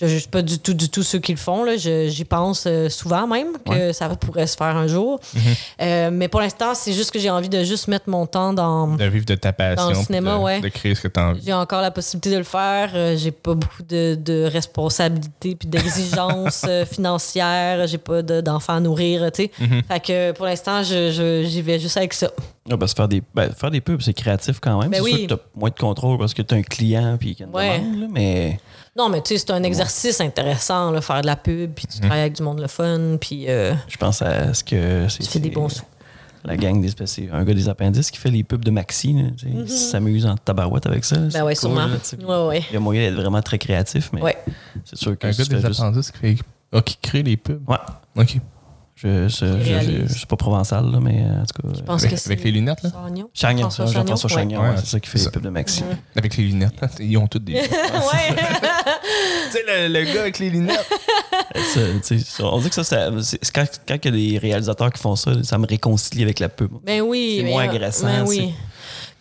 je 0.00 0.06
juge 0.06 0.28
pas 0.28 0.42
du 0.42 0.58
tout, 0.58 0.74
du 0.74 0.88
tout 0.88 1.02
ceux 1.02 1.18
qui 1.18 1.32
le 1.32 1.38
font. 1.38 1.64
là. 1.64 1.76
Je- 1.76 2.08
J'y 2.08 2.24
pense 2.24 2.64
euh, 2.66 2.88
souvent 2.88 3.26
même 3.26 3.48
que 3.64 3.92
ça 3.92 4.08
pourrait 4.10 4.46
se 4.46 4.56
faire 4.56 4.76
un 4.76 4.86
jour. 4.86 5.18
Euh, 5.80 6.10
mais 6.12 6.28
pour 6.28 6.40
l'instant, 6.40 6.74
c'est 6.74 6.92
juste 6.92 7.10
que 7.10 7.18
j'ai 7.18 7.30
envie 7.30 7.48
de 7.48 7.62
juste 7.64 7.88
mettre 7.88 8.08
mon 8.08 8.26
temps 8.26 8.52
dans. 8.52 8.88
De 8.96 9.04
vivre 9.04 9.24
de 9.26 9.34
ta 9.34 9.52
passion. 9.52 9.84
Dans 9.84 9.88
le 9.90 10.04
cinéma, 10.04 10.34
de, 10.36 10.40
ouais. 10.42 10.60
de 10.60 10.68
créer 10.68 10.94
ce 10.94 11.02
que 11.02 11.08
tu 11.08 11.20
as 11.20 11.28
envie. 11.28 11.40
J'ai 11.44 11.52
encore 11.52 11.80
la 11.82 11.90
possibilité 11.90 12.30
de 12.30 12.38
le 12.38 12.44
faire. 12.44 12.90
Euh, 12.94 13.16
j'ai 13.16 13.30
pas 13.32 13.54
beaucoup 13.54 13.82
de, 13.82 14.14
de 14.20 14.44
responsabilités 14.44 15.54
puis 15.54 15.68
d'exigences 15.68 16.64
financières. 16.90 17.86
J'ai 17.86 17.98
pas 17.98 18.22
de- 18.22 18.40
d'enfants 18.40 18.74
à 18.76 18.80
nourrir, 18.80 19.30
tu 19.32 19.44
sais. 19.44 19.50
Fait 19.88 20.00
que 20.00 20.32
pour 20.32 20.46
l'instant, 20.46 20.82
je- 20.82 21.10
je- 21.10 21.44
j'y 21.48 21.62
vais 21.62 21.78
juste 21.78 21.96
avec 21.96 22.12
ça. 22.14 22.30
Ah, 22.70 22.76
parce 22.76 22.92
que 22.92 22.96
faire 22.98 23.08
des, 23.08 23.22
ben, 23.34 23.50
faire 23.52 23.70
des 23.70 23.80
pubs, 23.80 24.00
c'est 24.02 24.12
créatif 24.14 24.58
quand 24.60 24.80
même. 24.80 24.90
Ben 24.90 24.98
c'est 24.98 25.02
oui. 25.02 25.10
sûr 25.12 25.20
que 25.28 25.34
t'as 25.34 25.40
moins 25.56 25.70
de 25.70 25.78
contrôle 25.78 26.18
parce 26.18 26.32
que 26.32 26.42
t'as 26.42 26.56
un 26.56 26.62
client 26.62 27.16
puis 27.18 27.34
qu'il 27.34 27.40
y 27.40 27.42
a 27.44 27.46
une 27.48 27.54
Ouais. 27.56 27.78
demande, 27.80 28.00
là, 28.00 28.06
mais 28.12 28.60
Non, 28.96 29.08
mais 29.08 29.22
tu 29.22 29.28
sais, 29.28 29.38
c'est 29.38 29.50
un 29.52 29.62
exercice 29.62 30.20
intéressant, 30.20 30.90
là, 30.90 31.00
faire 31.00 31.22
de 31.22 31.26
la 31.26 31.36
pub, 31.36 31.72
puis 31.72 31.86
tu 31.86 31.98
travailles 32.00 32.20
avec 32.20 32.34
du 32.34 32.42
monde 32.42 32.60
le 32.60 32.66
fun, 32.66 33.16
puis 33.20 33.46
euh, 33.48 33.72
je 33.88 33.96
pense 33.96 34.20
à 34.20 34.52
ce 34.52 34.62
que 34.62 35.06
c'est. 35.08 35.22
tu 35.22 35.30
fais 35.30 35.38
des 35.38 35.50
bons 35.50 35.68
sous. 35.70 35.82
La 36.44 36.56
gang 36.56 36.80
des 36.82 36.90
c'est 37.06 37.30
un 37.30 37.44
gars 37.44 37.54
des 37.54 37.68
appendices 37.68 38.10
qui 38.10 38.18
fait 38.18 38.30
les 38.30 38.42
pubs 38.42 38.64
de 38.64 38.70
Maxi. 38.72 39.12
là, 39.12 39.28
Il 39.46 39.68
s'amuse 39.68 40.26
en 40.26 40.36
tabarouette 40.36 40.86
avec 40.86 41.04
ça. 41.04 41.16
Ben 41.16 41.44
ouais, 41.44 41.54
cool, 41.54 41.70
sûrement. 41.70 41.86
là. 41.86 41.96
Ouais, 42.42 42.48
ouais. 42.48 42.64
Il 42.70 42.74
y 42.74 42.76
a 42.76 42.80
moyen 42.80 43.00
d'être 43.08 43.14
vraiment 43.20 43.40
très 43.40 43.58
créatif, 43.58 44.10
mais 44.12 44.20
Ouais. 44.20 44.36
c'est 44.84 44.96
sûr 44.98 45.16
que 45.16 45.28
Un 45.28 45.32
si 45.32 45.38
gars 45.42 45.44
des 45.60 45.66
juste- 45.68 45.80
appendices 45.80 46.10
qui, 46.10 46.18
fait, 46.18 46.36
ah, 46.72 46.82
qui 46.82 46.96
crée 46.96 47.22
les 47.22 47.36
pubs. 47.36 47.62
Ouais. 47.68 47.76
OK. 48.16 48.38
Je, 48.94 49.26
je, 49.28 49.28
je, 49.28 49.46
je, 49.46 49.68
réalise. 49.68 50.12
je 50.12 50.18
suis 50.18 50.26
pas 50.26 50.36
provençal, 50.36 50.90
là, 50.90 51.00
mais 51.00 51.24
euh, 51.24 51.42
en 51.42 51.44
tout 51.46 51.62
cas. 51.68 51.74
Je 51.76 51.82
pense 51.82 52.02
Avec, 52.02 52.14
que 52.14 52.20
c'est. 52.20 52.30
avec 52.30 52.44
les 52.44 52.52
lunettes, 52.52 52.82
là? 52.84 52.90
Chagnon. 52.92 53.30
Chagnon, 53.34 53.60
François 53.62 53.86
ça, 53.88 53.92
Jean-François 53.94 54.30
Chagnon, 54.30 54.50
Chagnon, 54.50 54.62
ouais. 54.62 54.68
ouais, 54.76 54.80
c'est 54.84 54.90
ça 54.90 55.00
qui 55.00 55.10
fait 55.10 55.18
les 55.18 55.24
ça. 55.24 55.30
pubs 55.30 55.42
de 55.42 55.48
Maxi. 55.48 55.82
Avec 56.14 56.36
les 56.36 56.44
lunettes. 56.44 56.80
là. 56.80 56.88
Ils 57.00 57.16
ont 57.16 57.26
toutes 57.26 57.44
des. 57.44 57.52
tu 57.54 57.58
ouais. 57.58 58.36
sais, 59.50 59.62
le, 59.66 59.88
le 59.88 60.04
gars 60.14 60.20
avec 60.20 60.38
les 60.38 60.50
lunettes. 60.50 60.88
Ça, 61.54 61.80
tu 61.80 62.00
sais, 62.02 62.18
ça, 62.18 62.44
on 62.46 62.58
dit 62.60 62.70
que 62.70 62.82
ça, 62.82 63.10
quand, 63.54 63.64
quand 63.86 63.96
il 64.04 64.04
y 64.04 64.08
a 64.08 64.10
des 64.32 64.38
réalisateurs 64.38 64.90
qui 64.90 65.00
font 65.00 65.16
ça, 65.16 65.32
ça 65.42 65.58
me 65.58 65.66
réconcilie 65.66 66.22
avec 66.22 66.38
la 66.40 66.48
pub. 66.48 66.70
Ben 66.84 67.02
oui. 67.02 67.40
C'est 67.42 67.50
moins 67.50 67.66
euh, 67.66 67.70
agressant, 67.70 68.06
Ben 68.06 68.24
oui. 68.26 68.54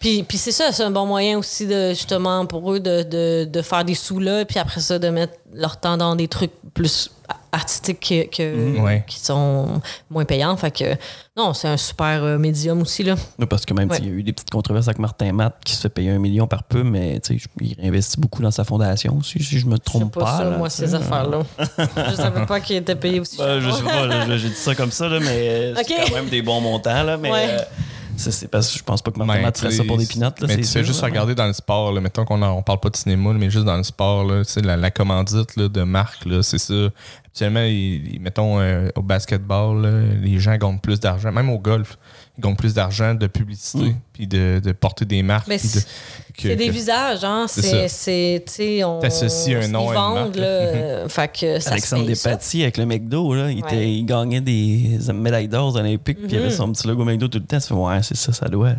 Puis, 0.01 0.23
puis 0.23 0.37
c'est 0.37 0.51
ça, 0.51 0.71
c'est 0.71 0.83
un 0.83 0.91
bon 0.91 1.05
moyen 1.05 1.37
aussi 1.37 1.65
de 1.67 1.89
justement 1.89 2.45
pour 2.47 2.73
eux 2.73 2.79
de, 2.79 3.03
de, 3.03 3.45
de 3.45 3.61
faire 3.61 3.85
des 3.85 3.93
sous 3.95 4.19
là, 4.19 4.43
puis 4.45 4.57
après 4.59 4.81
ça 4.81 4.97
de 4.99 5.07
mettre 5.09 5.33
leur 5.53 5.77
temps 5.79 5.95
dans 5.95 6.15
des 6.15 6.27
trucs 6.27 6.51
plus 6.73 7.11
artistiques 7.51 7.99
que, 7.99 8.35
que- 8.35 8.55
Mhm. 8.77 8.83
Ouais. 8.83 9.03
qui 9.07 9.19
sont 9.19 9.81
moins 10.09 10.25
payants. 10.25 10.55
Fait 10.57 10.71
que 10.71 10.95
non, 11.37 11.53
c'est 11.53 11.67
un 11.67 11.77
super 11.77 12.23
euh, 12.23 12.37
médium 12.37 12.81
aussi 12.81 13.03
là. 13.03 13.15
Oui, 13.39 13.45
parce 13.45 13.65
que 13.65 13.73
même 13.73 13.89
Ouais. 13.89 13.97
s'il 13.97 14.05
y 14.07 14.09
a 14.09 14.13
eu 14.13 14.23
des 14.23 14.33
petites 14.33 14.49
controverses 14.49 14.87
avec 14.87 14.99
Martin 14.99 15.31
Matt 15.33 15.55
qui 15.63 15.73
se 15.75 15.81
fait 15.81 15.89
payer 15.89 16.09
un 16.11 16.17
million 16.19 16.47
par 16.47 16.63
pub, 16.63 16.85
mais 16.85 17.19
tu 17.19 17.37
sais, 17.39 17.45
il 17.59 17.75
réinvestit 17.79 18.19
beaucoup 18.19 18.41
dans 18.41 18.51
sa 18.51 18.63
fondation 18.63 19.17
aussi, 19.19 19.43
si 19.43 19.59
je 19.59 19.65
me 19.67 19.75
C'est 19.75 19.83
trompe 19.83 20.13
pas, 20.13 20.21
pas. 20.21 20.37
ça, 20.37 20.43
là, 20.45 20.57
moi, 20.57 20.69
ces 20.69 20.87
sais. 20.87 20.95
affaires-là. 20.95 21.41
je 22.09 22.15
savais 22.15 22.45
pas 22.45 22.59
qu'ils 22.59 22.77
étaient 22.77 22.95
payés 22.95 23.19
aussi. 23.19 23.37
Ben, 23.37 23.59
cher. 23.59 23.69
je 23.69 23.75
sais 23.75 23.83
pas, 23.83 24.05
là, 24.07 24.37
j'ai 24.37 24.49
dit 24.49 24.55
ça 24.55 24.73
comme 24.73 24.91
ça, 24.91 25.07
là, 25.09 25.19
mais 25.19 25.73
c'est 25.75 25.81
Ok. 25.99 26.07
quand 26.09 26.15
même 26.15 26.29
des 26.29 26.41
bons 26.41 26.61
montants. 26.61 27.03
Là, 27.03 27.17
mais 27.17 27.31
Ouais. 27.31 27.47
euh, 27.49 27.59
c'est 28.21 28.31
c'est 28.31 28.47
parce 28.47 28.71
que 28.71 28.79
je 28.79 28.83
pense 28.83 29.01
pas 29.01 29.11
que 29.11 29.17
Martin 29.19 29.41
Matt 29.41 29.57
ferait 29.57 29.71
ça 29.71 29.83
pour 29.83 29.97
des 29.97 30.05
pinottes. 30.05 30.39
Là, 30.39 30.47
Mais 30.47 30.57
tu 30.57 30.63
sûr, 30.63 30.83
juste 30.83 31.01
là, 31.01 31.07
regarder 31.07 31.35
dans 31.35 31.47
le 31.47 31.53
sport. 31.53 31.91
Là, 31.91 31.99
mettons 32.01 32.23
qu'on 32.25 32.41
on 32.41 32.61
parle 32.61 32.79
pas 32.79 32.89
de 32.89 32.95
cinéma, 32.95 33.33
mais 33.33 33.49
juste 33.49 33.65
dans 33.65 33.77
le 33.77 33.83
sport. 33.83 34.23
Là, 34.23 34.43
sais, 34.43 34.61
la, 34.61 34.77
la 34.77 34.91
commandite 34.91 35.55
là, 35.57 35.67
de 35.67 35.83
marque, 35.83 36.25
c'est 36.43 36.57
ça. 36.59 36.73
Habituellement, 37.25 37.61
ils- 37.63 38.15
ils- 38.15 38.19
mettons 38.21 38.59
euh, 38.59 38.89
au 38.95 39.01
basketball, 39.01 39.85
les 40.21 40.39
gens 40.39 40.55
gagnent 40.57 40.79
plus 40.79 40.99
d'argent. 40.99 41.31
Même 41.31 41.49
au 41.49 41.59
golf, 41.59 41.97
gagnent 42.41 42.55
plus 42.55 42.73
d'argent 42.73 43.13
de 43.13 43.27
publicité 43.27 43.83
Mm. 43.85 43.95
puis 44.13 44.27
de, 44.27 44.59
de 44.63 44.71
porter 44.73 45.05
des 45.05 45.23
marques. 45.23 45.47
Mais 45.47 45.57
puis 45.57 45.67
de- 45.67 45.73
c'est- 45.73 45.87
que- 46.35 46.41
C'est 46.49 46.55
des 46.55 46.67
que- 46.67 46.71
visages, 46.71 47.23
hein. 47.23 47.45
C'est 47.47 47.61
C'est, 47.61 47.87
ça. 47.87 47.95
c'est, 47.95 48.43
tu 48.47 48.53
sais, 48.53 48.83
on. 48.83 48.99
T'associes 48.99 49.55
un 49.55 49.67
nom 49.67 49.83
ils 49.85 49.87
à 49.87 49.89
une 49.89 49.95
vendent, 49.95 50.15
marque, 50.15 50.35
là. 50.37 50.41
là. 50.41 50.47
euh, 50.47 51.09
fait 51.09 51.31
que 51.39 51.59
ça 51.59 51.71
Alexandre. 51.71 52.05
Despatie 52.05 52.61
avec 52.63 52.77
le 52.77 52.85
McDo, 52.85 53.33
là, 53.33 53.51
il, 53.51 53.61
Ouais. 53.63 53.67
était- 53.73 53.89
il 53.91 54.05
gagnait 54.05 54.41
des 54.41 54.97
médailles 55.13 55.47
d'or 55.47 55.75
olympiques, 55.75 56.17
puis 56.19 56.27
il 56.31 56.37
Mhm. 56.37 56.45
avait 56.45 56.53
son 56.53 56.71
petit 56.71 56.87
logo 56.87 57.03
McDo 57.05 57.27
tout 57.27 57.37
le 57.39 57.45
temps. 57.45 57.59
Tu 57.59 57.67
fais, 57.67 57.73
ouais, 57.73 58.01
c'est 58.03 58.17
ça, 58.17 58.33
ça 58.33 58.47
doit. 58.49 58.73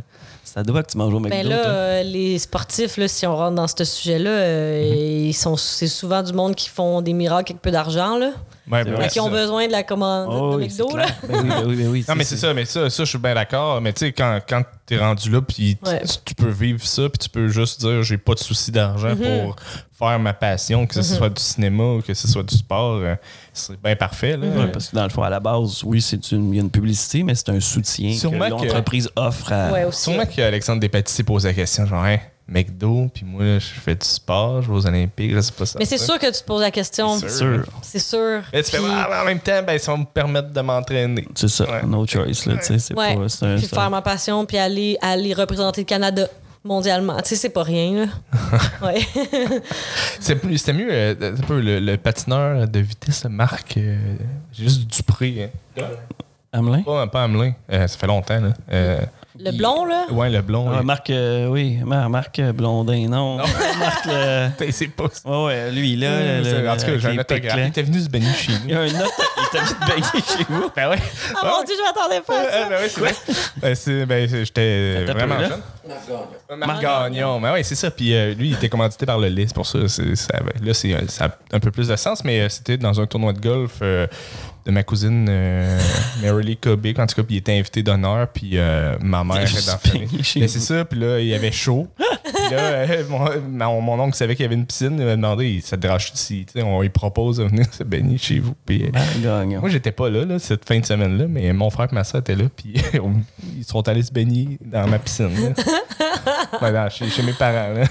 Ça 0.45 0.63
doit 0.63 0.83
que 0.83 0.91
tu 0.93 0.99
manges 0.99 1.15
au 1.15 1.21
McDo. 1.21 1.37
Ben 1.37 1.49
là, 1.49 1.59
toi. 1.63 1.71
euh, 1.71 2.03
les 2.03 2.39
sportifs, 2.39 2.99
là, 2.99 3.09
si 3.09 3.27
on 3.27 3.35
rentre 3.37 3.55
dans 3.55 3.69
ce 3.69 3.85
sujet-là, 3.85 4.29
euh, 4.31 4.91
Mhm. 4.91 4.97
ils 5.29 5.33
sont, 5.35 5.57
c'est 5.57 5.87
souvent 5.87 6.23
du 6.23 6.33
monde 6.35 6.55
qui 6.55 6.69
font 6.69 7.01
des 7.01 7.13
miracles 7.15 7.53
avec 7.53 7.63
peu 7.63 7.71
d'argent, 7.71 8.19
là. 8.19 8.33
Ouais, 8.71 8.85
ben 8.85 8.95
ouais, 8.97 9.09
qui 9.09 9.19
ont 9.19 9.25
ça. 9.25 9.31
besoin 9.31 9.67
de 9.67 9.73
la 9.73 9.83
commande 9.83 10.29
Oh, 10.31 10.55
de 10.57 10.61
McDo, 10.65 10.97
là. 10.97 11.07
Ben 11.29 11.41
oui, 11.43 11.49
ben 11.49 11.65
oui, 11.67 11.77
ben 11.77 11.89
oui. 11.89 12.05
Non, 12.09 12.15
mais 12.15 12.23
c'est 12.23 12.37
ça, 12.37 12.55
mais 12.55 12.65
ça, 12.65 12.89
ça, 12.91 13.05
je 13.05 13.09
suis 13.09 13.19
bien 13.19 13.35
d'accord. 13.35 13.81
Mais 13.81 13.93
tu 13.93 14.01
sais, 14.07 14.13
quand, 14.13 14.39
quand 14.49 14.63
t'es 14.87 14.99
rendu 14.99 15.31
là, 15.31 15.41
puis 15.43 15.77
tu- 15.83 15.91
Ouais. 15.91 16.01
tu, 16.25 16.35
peux 16.37 16.49
vivre 16.49 16.85
ça, 16.85 17.09
puis 17.09 17.19
tu 17.19 17.29
peux 17.29 17.49
juste 17.49 17.81
dire, 17.81 18.03
j'ai 18.05 18.19
pas 18.19 18.35
de 18.35 18.39
souci 18.39 18.71
d'argent 18.71 19.17
pour 19.17 19.57
faire 19.99 20.19
ma 20.21 20.33
passion, 20.33 20.87
que 20.87 20.95
ce 20.95 21.03
soit 21.03 21.29
du 21.29 21.43
cinéma 21.43 21.83
ou 21.95 22.03
que 22.03 22.15
ce 22.15 22.29
soit 22.29 22.45
du 22.45 22.57
sport, 22.57 23.01
euh, 23.03 23.17
c'est 23.53 23.81
bien 23.83 23.97
parfait. 23.97 24.37
Là. 24.37 24.47
Ouais, 24.47 24.69
parce 24.73 24.89
que 24.91 24.97
dans 24.97 25.05
le 25.05 25.11
fond, 25.11 25.23
à 25.23 25.31
la 25.31 25.41
base, 25.41 25.83
oui, 25.85 26.01
c'est 26.01 26.31
une, 26.31 26.51
il 26.53 26.57
y 26.57 26.59
a 26.61 26.63
une 26.63 26.71
publicité, 26.71 27.25
mais 27.25 27.35
c'est 27.35 27.49
un 27.51 27.59
soutien 27.61 28.13
Sûrement 28.13 28.49
que 28.51 28.61
que- 28.63 28.67
l'entreprise 28.67 29.11
offre 29.17 29.53
à. 29.53 29.73
Ouais, 29.73 29.85
aussi. 29.85 30.03
Sûrement 30.05 30.27
qu'Alexandre 30.27 30.81
Despatie 30.81 31.13
s'est 31.13 31.25
posé 31.25 31.49
la 31.49 31.55
question, 31.55 31.85
genre, 31.87 32.05
hein, 32.05 32.19
McDo, 32.53 33.09
puis 33.13 33.25
moi, 33.25 33.43
là, 33.45 33.59
je 33.59 33.67
fais 33.67 33.95
du 33.95 34.07
sport, 34.07 34.63
je 34.63 34.69
vais 34.69 34.75
aux 34.77 34.87
Olympiques, 34.87 35.33
là, 35.33 35.43
c'est 35.43 35.55
pas 35.55 35.67
ça. 35.67 35.79
Mais 35.79 35.85
c'est 35.85 35.99
sûr 35.99 36.19
que 36.19 36.27
tu 36.27 36.33
te 36.41 36.45
poses 36.45 36.61
la 36.61 36.71
question. 36.71 37.17
C'est 37.19 37.31
sûr. 37.31 37.65
C'est 37.83 37.99
sûr. 37.99 38.43
Et 38.53 38.63
tu 38.63 38.71
fais, 38.71 38.79
Ah, 38.91 39.23
en 39.23 39.25
même 39.25 39.41
temps, 39.41 39.63
ben, 39.67 39.79
ça 39.79 39.93
va 39.93 39.99
me 39.99 40.05
permettre 40.05 40.51
de 40.51 40.61
m'entraîner. 40.61 41.27
C'est 41.35 41.49
ça, 41.49 41.65
Ouais. 41.65 41.83
no 41.85 42.07
choice. 42.07 42.47
Là, 42.47 42.57
tu 42.59 42.65
sais, 42.67 42.79
c'est 42.79 42.95
Ouais. 42.95 43.17
pas. 43.17 43.47
Un, 43.47 43.57
Puis 43.57 43.67
faire 43.67 43.91
ma 43.91 44.03
passion, 44.03 44.45
puis 44.47 44.59
aller, 44.59 44.99
aller 45.01 45.33
représenter 45.35 45.81
le 45.83 45.87
Canada 45.87 46.27
mondialement. 46.65 47.17
Tu 47.23 47.31
sais, 47.31 47.37
c'est 47.37 47.49
pas 47.49 47.63
rien, 47.65 48.07
là. 48.07 48.07
ouais. 48.87 49.01
C'est 50.21 50.37
plus- 50.37 50.59
C'était 50.59 50.73
mieux, 50.75 50.89
euh, 50.91 51.15
un 51.37 51.41
peu 51.47 51.61
le, 51.61 51.81
le 51.81 51.97
patineur 51.97 52.69
de 52.69 52.79
vitesse, 52.81 53.25
Marc, 53.29 53.77
euh, 53.79 53.97
juste 54.57 54.87
Dupré. 54.87 55.51
Hein. 55.79 55.83
Hamelin? 56.53 56.83
Pas, 56.83 57.07
pas 57.07 57.25
Hamelin, 57.25 57.53
euh, 57.73 57.87
ça 57.87 57.97
fait 57.99 58.07
longtemps. 58.07 58.41
Là. 58.41 58.51
Euh, 59.41 59.45
Le 59.51 59.57
blond, 59.57 59.85
là? 59.87 60.05
ouais, 60.11 60.29
le 60.29 60.43
blond. 60.43 60.71
Ah, 60.71 60.83
Marc, 60.83 61.09
euh, 61.09 61.47
oui, 61.47 61.79
Mar- 61.85 62.11
Marc 62.11 62.39
euh, 62.39 62.53
Blondin, 62.53 63.09
non. 63.09 63.37
Marc, 63.79 64.05
le. 64.07 64.49
c'est 64.71 64.89
pas 64.89 65.05
ça. 65.11 65.29
Ouais, 65.29 65.47
ouais, 65.47 65.71
lui, 65.71 65.97
là. 65.97 66.41
le- 66.43 66.69
en 66.69 66.77
tout 66.77 66.85
cas, 66.87 66.99
j'ai 66.99 67.09
un 67.09 67.19
autographe. 67.19 67.57
Il 67.59 67.67
était 67.69 67.83
venu 67.83 68.01
se 68.01 68.09
baigner 68.11 68.33
chez 68.35 68.53
Il 68.67 68.71
y 68.71 68.75
nous. 68.75 68.79
a 68.79 68.83
un 68.83 68.87
autre, 69.07 69.23
il 69.39 69.59
t'a 69.59 69.65
vu 69.65 69.75
de 69.75 69.87
baigner 69.87 70.25
chez 70.27 70.45
vous. 70.49 70.71
Ben 70.77 70.91
ouais. 70.91 70.99
Oh 71.35 71.47
mon 71.47 71.65
Dieu, 71.65 71.75
je 71.79 71.83
m'attendais 71.83 72.21
pas 72.21 72.41
à 72.41 72.51
ça. 72.51 72.69
ben 72.69 72.77
ouais, 72.77 72.89
c'est 72.89 73.01
vrai. 73.01 73.15
Ben, 73.57 73.75
c'est- 73.75 74.07
ben, 74.07 74.29
c'est- 74.29 74.45
J'étais 74.45 75.05
un 75.09 75.13
vraiment 75.15 75.39
jeune. 75.41 75.61
Marc 76.59 76.83
Gagnon. 76.83 77.41
Ben 77.41 77.53
ouais, 77.55 77.63
c'est 77.63 77.75
ça. 77.75 77.91
Puis 77.91 78.15
euh, 78.15 78.35
lui, 78.35 78.49
il 78.51 78.55
était 78.55 78.69
commandité 78.69 79.07
par 79.07 79.19
le. 79.19 79.29
C'est 79.37 79.55
pour 79.55 79.67
ça. 79.67 79.89
c'est- 79.89 80.15
ça 80.15 80.39
ben, 80.41 80.67
là, 80.67 80.75
c'est, 80.75 81.11
ça 81.11 81.25
a 81.27 81.57
un 81.57 81.61
peu 81.61 81.71
plus 81.71 81.89
de 81.89 81.97
sens, 81.97 82.23
mais 82.25 82.41
euh, 82.43 82.49
c'était 82.49 82.77
dans 82.77 83.01
un 83.01 83.07
tournoi 83.07 83.33
de 83.33 83.41
golf 83.41 83.79
euh, 83.83 84.07
de 84.65 84.71
ma 84.71 84.83
cousine 84.83 85.27
euh, 85.29 85.79
Mary 86.23 86.45
Lee 86.45 86.57
Kobick. 86.57 86.99
En 86.99 87.07
tout 87.07 87.17
cas, 87.17 87.23
puis 87.23 87.37
il 87.37 87.39
était 87.39 87.59
invité 87.59 87.83
d'honneur. 87.83 88.29
Puis 88.29 88.53
euh, 88.55 88.97
ma 89.01 89.25
mère 89.25 89.43
était 89.43 89.67
dans 89.67 89.73
la 89.73 89.79
famille. 89.79 90.07
vous. 90.07 90.23
c'est 90.23 90.49
ça. 90.49 90.85
Puis 90.85 90.99
là, 90.99 91.19
il 91.21 91.27
y 91.27 91.35
avait 91.35 91.53
chaud. 91.53 91.89
Puis 92.25 92.55
là, 92.55 92.61
euh, 92.61 93.05
mon, 93.09 94.01
oncle 94.01 94.17
savait 94.17 94.35
qu'il 94.35 94.45
y 94.45 94.47
avait 94.47 94.55
une 94.55 94.67
piscine. 94.67 94.97
Il 94.99 95.05
m'a 95.05 95.17
demandé 95.17 95.61
ça 95.63 95.77
te 95.77 95.83
dérange 95.83 96.13
si 96.15 96.45
tu 96.45 96.53
sais, 96.55 96.63
on 96.63 96.81
lui 96.81 96.89
propose 96.89 97.39
de 97.39 97.45
venir 97.45 97.67
se 97.73 97.85
baigner 97.85 98.19
chez 98.19 98.39
vous. 98.39 98.55
Puis, 98.65 98.85
euh, 98.85 99.23
Gagnon. 99.23 99.61
moi, 99.61 99.69
j'étais 99.71 99.93
pas 99.93 100.09
là, 100.09 100.25
là, 100.25 100.39
cette 100.39 100.67
fin 100.67 100.79
de 100.79 100.85
semaine-là, 100.87 101.27
mais 101.29 101.53
mon 101.53 101.71
frère 101.71 101.89
et 101.91 101.95
ma 101.95 102.05
soeur 102.05 102.21
étaient 102.21 102.37
là, 102.37 102.45
puis 102.55 102.75
ils 103.57 103.65
sont 103.65 103.87
allés 103.89 104.03
se 104.03 104.13
baigner 104.13 104.59
dans 104.65 104.87
ma 104.87 104.99
piscine. 104.99 105.31
là. 105.35 105.51
Ouais, 106.61 106.73
dans- 106.73 106.89
chez, 106.91 107.09
chez 107.09 107.23
mes 107.23 107.33
parents. 107.33 107.75
Là. 107.75 107.85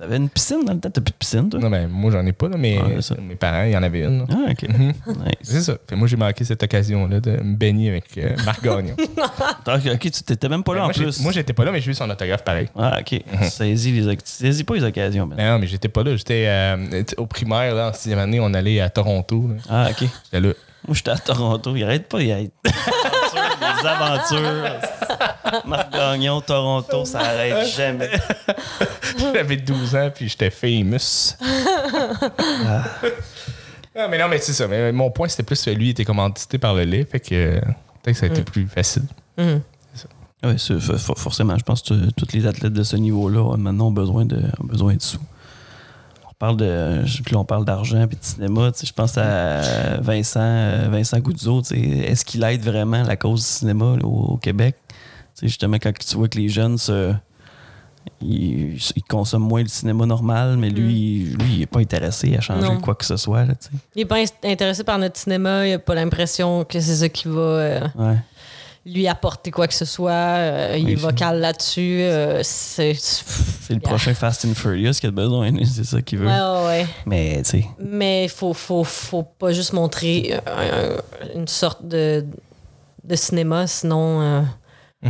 T'avais 0.00 0.16
une 0.16 0.30
piscine 0.30 0.64
dans 0.64 0.72
le 0.72 0.80
temps? 0.80 0.88
T'as 0.88 1.02
plus 1.02 1.12
de 1.12 1.16
piscine, 1.18 1.50
toi? 1.50 1.60
Non, 1.60 1.68
ben, 1.68 1.86
moi, 1.86 2.10
j'en 2.10 2.24
ai 2.24 2.32
pas, 2.32 2.48
là, 2.48 2.56
mais 2.56 2.78
ça. 3.02 3.14
mes 3.20 3.34
parents, 3.34 3.64
il 3.64 3.72
y 3.72 3.76
en 3.76 3.82
avait 3.82 4.00
une. 4.00 4.20
là. 4.20 4.24
Ah, 4.30 4.50
ok. 4.50 4.68
Mhm. 4.68 4.86
Nice. 4.86 4.94
C'est 5.42 5.60
ça. 5.60 5.76
Fait, 5.86 5.94
moi, 5.94 6.08
j'ai 6.08 6.16
manqué 6.16 6.42
cette 6.42 6.62
occasion-là 6.62 7.20
de 7.20 7.32
me 7.32 7.54
baigner 7.56 7.90
avec 7.90 8.04
euh, 8.16 8.34
Marc 8.46 8.64
Gagnon. 8.64 8.96
Ah, 9.66 9.76
Ok, 9.76 10.00
tu 10.00 10.10
t'étais 10.10 10.48
même 10.48 10.64
pas 10.64 10.72
là 10.74 10.78
Ben, 10.80 10.84
en 10.84 10.86
moi, 10.86 10.94
plus. 10.94 11.20
moi, 11.20 11.32
j'étais 11.32 11.52
pas 11.52 11.64
là, 11.66 11.70
mais 11.72 11.80
j'ai 11.82 11.90
eu 11.90 11.94
son 11.94 12.08
autographe 12.08 12.42
pareil. 12.44 12.68
Ah, 12.74 12.98
ok. 13.00 13.20
Saisis, 13.50 13.92
les, 13.92 14.16
saisis 14.24 14.64
pas 14.64 14.74
les 14.74 14.84
occasions. 14.84 15.26
Ben 15.26 15.36
non, 15.36 15.58
mais 15.58 15.66
j'étais 15.66 15.88
pas 15.88 16.02
là. 16.02 16.16
J'étais 16.16 16.46
euh, 16.48 17.02
au 17.18 17.26
primaire, 17.26 17.74
là, 17.74 17.90
en 17.90 17.92
sixième 17.92 18.18
année, 18.18 18.40
on 18.40 18.52
allait 18.54 18.80
à 18.80 18.88
Toronto. 18.88 19.48
là. 19.48 19.54
Ah, 19.68 19.88
ok. 19.90 20.08
J'étais 20.24 20.40
là. 20.40 20.54
Moi, 20.88 20.94
j'étais 20.96 21.10
à 21.10 21.18
Toronto. 21.18 21.76
Il 21.76 21.84
arrête 21.84 22.08
pas. 22.08 22.20
Il 22.22 22.32
arrête. 22.32 22.52
Des 23.80 23.86
aventures. 23.88 24.80
Marc 25.66 25.92
Gagnon, 25.92 26.40
Toronto, 26.40 27.04
ça 27.04 27.20
arrête 27.20 27.66
jamais. 27.74 28.10
J'avais 29.18 29.56
12 29.56 29.96
ans, 29.96 30.10
puis 30.14 30.28
j'étais 30.28 30.50
famous. 30.50 31.36
Ah, 33.96 34.06
mais 34.08 34.18
non, 34.18 34.28
mais 34.28 34.38
c'est 34.38 34.52
ça. 34.52 34.68
Mais 34.68 34.92
mon 34.92 35.10
point, 35.10 35.26
c'était 35.26 35.42
plus 35.42 35.62
que 35.62 35.70
lui, 35.70 35.86
il 35.86 35.90
était 35.90 36.04
commandité 36.04 36.58
par 36.58 36.74
le 36.74 36.84
lait, 36.84 37.04
fait 37.04 37.18
que 37.18 37.34
euh, 37.34 37.60
peut-être 38.02 38.14
que 38.14 38.20
ça 38.20 38.26
a 38.26 38.28
été 38.28 38.42
plus 38.42 38.66
facile. 38.68 39.02
Mhm. 39.36 39.60
Oui, 40.44 40.56
forcément. 41.16 41.58
Je 41.58 41.64
pense 41.64 41.82
que 41.82 42.10
tous 42.12 42.32
les 42.32 42.46
athlètes 42.46 42.72
de 42.72 42.82
ce 42.84 42.96
niveau-là, 42.96 43.52
euh, 43.52 43.56
maintenant, 43.56 43.88
ont 43.88 43.92
besoin 43.92 44.24
de, 44.24 44.36
ont 44.60 44.66
besoin 44.66 44.94
de 44.94 45.02
sous. 45.02 45.18
On 46.42 46.46
parle 46.46 46.56
de, 46.56 47.02
là, 47.32 47.38
on 47.38 47.44
parle 47.44 47.66
d'argent 47.66 48.06
puis 48.08 48.16
de 48.16 48.24
cinéma. 48.24 48.70
Je 48.82 48.92
pense 48.92 49.18
à 49.18 49.98
Vincent, 50.00 50.40
euh, 50.40 50.88
Vincent 50.90 51.18
Goudzo. 51.18 51.60
Est-ce 51.70 52.24
qu'il 52.24 52.42
aide 52.44 52.62
vraiment 52.62 53.02
la 53.02 53.16
cause 53.16 53.40
du 53.40 53.46
cinéma 53.46 53.96
là, 54.00 54.06
au, 54.06 54.38
Québec? 54.38 54.74
Justement, 55.42 55.76
quand 55.76 55.92
tu 55.98 56.16
vois 56.16 56.28
que 56.28 56.38
les 56.38 56.48
jeunes 56.48 56.78
se, 56.78 57.12
ils, 58.22 58.78
ils 58.96 59.02
consomment 59.06 59.46
moins 59.48 59.60
le 59.60 59.68
cinéma 59.68 60.06
normal, 60.06 60.56
mais 60.56 60.70
lui, 60.70 61.24
lui 61.38 61.52
il 61.54 61.58
n'est 61.60 61.66
pas 61.66 61.80
intéressé 61.80 62.34
à 62.34 62.40
changer 62.40 62.68
Non. 62.68 62.80
quoi 62.80 62.94
que 62.94 63.04
ce 63.04 63.18
soit. 63.18 63.44
Là. 63.44 63.52
Il 63.94 64.00
est 64.00 64.06
pas 64.06 64.16
int- 64.22 64.32
intéressé 64.44 64.82
par 64.82 64.98
notre 64.98 65.18
cinéma. 65.18 65.66
Il 65.66 65.74
a 65.74 65.78
pas 65.78 65.94
l'impression 65.94 66.64
que 66.64 66.80
c'est 66.80 66.96
ça 66.96 67.08
qui 67.10 67.28
va 67.28 67.40
euh, 67.40 67.80
ouais. 67.96 68.16
Lui 68.86 69.06
apporter 69.08 69.50
quoi 69.50 69.68
que 69.68 69.74
ce 69.74 69.84
soit. 69.84 70.10
Euh, 70.12 70.76
il 70.78 70.90
est 70.90 70.94
vocal 70.94 71.38
là-dessus. 71.40 72.00
Euh, 72.02 72.40
c'est. 72.42 72.92
Le 73.68 73.74
Yeah. 73.76 73.80
prochain 73.82 74.14
Fast 74.14 74.44
and 74.46 74.54
Furious 74.54 74.94
qu'il 74.94 75.08
a 75.10 75.12
besoin. 75.12 75.50
C'est 75.64 75.84
ça 75.84 76.02
qu'il 76.02 76.18
veut. 76.18 76.26
Ouais, 76.26 76.32
ouais, 76.40 76.66
ouais. 76.66 76.86
Mais 77.06 77.42
tu 77.42 77.50
sais, 77.50 77.64
Mais 77.78 78.24
il 78.24 78.28
faut, 78.30 78.52
faut, 78.52 78.82
faut 78.84 79.22
pas 79.22 79.52
juste 79.52 79.72
montrer 79.74 80.34
un- 80.46 81.36
une 81.36 81.46
sorte 81.46 81.86
de, 81.86 82.24
de 83.04 83.16
cinéma, 83.16 83.66
sinon 83.68 84.20
euh, 84.22 84.42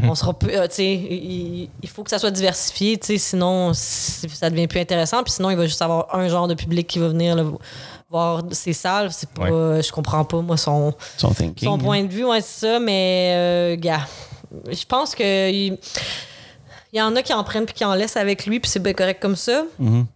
On 0.05 0.15
sera 0.15 0.39
plus, 0.39 0.51
tu 0.53 0.59
sais, 0.71 0.93
il, 0.95 1.69
il 1.83 1.89
faut 1.89 2.05
que 2.05 2.11
ça 2.11 2.19
soit 2.19 2.31
diversifié, 2.31 2.97
tu 2.99 3.07
sais, 3.09 3.19
sinon 3.19 3.73
ça 3.75 4.49
devient 4.51 4.67
plus 4.69 4.79
intéressant. 4.81 5.23
Puis 5.25 5.33
sinon, 5.33 5.51
il 5.51 5.57
va 5.57 5.67
juste 5.67 5.83
avoir 5.83 6.15
un 6.15 6.29
genre 6.29 6.47
de 6.47 6.55
public 6.55 6.87
qui 6.87 6.99
va 7.01 7.09
venir 7.09 7.35
voir 8.11 8.43
ces 8.51 8.73
salles. 8.73 9.13
C'est 9.13 9.31
pas, 9.31 9.81
je 9.81 9.93
comprends 9.93 10.25
pas 10.25 10.41
moi 10.43 10.57
son, 10.57 10.93
Son 11.17 11.31
thinking. 11.33 11.69
son 11.69 11.75
hein. 11.75 11.79
point 11.79 12.03
de 12.05 12.09
vue, 12.13 12.25
ouais, 12.25 12.41
c'est 12.41 12.67
ça. 12.67 12.81
Mais 12.81 13.33
euh, 13.37 13.77
gars, 13.77 14.07
je 14.71 14.85
pense 14.85 15.15
que 15.15 15.51
il, 15.51 15.79
il 16.93 16.99
y 16.99 17.03
en 17.03 17.15
a 17.15 17.23
qui 17.23 17.33
en 17.33 17.45
prennent 17.45 17.67
puis 17.67 17.75
qui 17.75 17.85
en 17.85 17.95
laissent 17.95 18.17
avec 18.17 18.47
lui, 18.47 18.59
puis 18.61 18.69
c'est 18.71 18.83
bien 18.83 18.93
correct 18.95 19.21
comme 19.23 19.37
ça. 19.37 19.63
Mhm. 19.79 20.07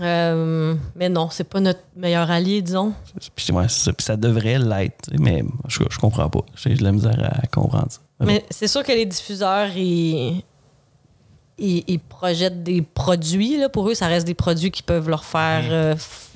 Euh, 0.00 0.74
mais 0.96 1.08
non, 1.08 1.28
c'est 1.30 1.44
pas 1.44 1.60
notre 1.60 1.78
meilleur 1.94 2.28
allié, 2.28 2.60
disons. 2.62 2.92
Puis, 3.36 3.52
ouais, 3.52 3.68
c'est 3.68 3.84
ça. 3.84 3.92
Puis 3.92 4.04
ça 4.04 4.16
devrait 4.16 4.58
l'être. 4.58 5.08
Mais 5.20 5.44
je, 5.68 5.84
je 5.88 5.98
comprends 6.00 6.28
pas. 6.28 6.40
J'ai 6.56 6.74
de 6.74 6.82
la 6.82 6.90
misère 6.90 7.30
à 7.40 7.46
comprendre 7.46 7.86
ça. 7.90 8.00
Mais 8.20 8.44
c'est 8.50 8.66
sûr 8.66 8.82
que 8.82 8.90
les 8.90 9.06
diffuseurs, 9.06 9.68
ils, 9.76 10.42
ils, 11.58 11.84
ils 11.86 12.00
projettent 12.00 12.64
des 12.64 12.82
produits. 12.82 13.56
Là. 13.58 13.68
Pour 13.68 13.88
eux, 13.88 13.94
ça 13.94 14.08
reste 14.08 14.26
des 14.26 14.34
produits 14.34 14.72
qui 14.72 14.82
peuvent 14.82 15.08
leur 15.08 15.24
faire, 15.24 15.62
euh, 15.70 15.94
f- 15.94 16.28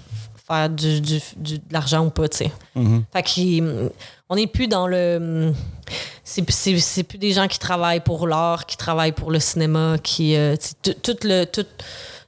faire 0.48 0.68
du, 0.70 1.00
du- 1.00 1.20
du- 1.36 1.58
de 1.58 1.62
l'argent 1.72 2.04
ou 2.06 2.10
pas, 2.10 2.28
tu 2.28 2.38
sais. 2.38 2.52
Mhm. 2.74 3.04
Fait 3.12 3.62
on 4.30 4.36
n'est 4.36 4.46
plus 4.46 4.68
dans 4.68 4.86
le. 4.86 5.52
C'est, 6.24 6.48
c'est, 6.50 6.78
c'est 6.78 7.02
plus 7.02 7.16
des 7.18 7.32
gens 7.32 7.48
qui 7.48 7.58
travaillent 7.58 8.00
pour 8.00 8.26
l'art, 8.26 8.66
qui 8.66 8.76
travaillent 8.76 9.12
pour 9.12 9.30
le 9.30 9.40
cinéma, 9.40 9.96
qui. 10.02 10.36
euh, 10.36 10.56
tout, 10.82 10.94
tout 11.02 11.16
le. 11.22 11.44
Tout, 11.44 11.64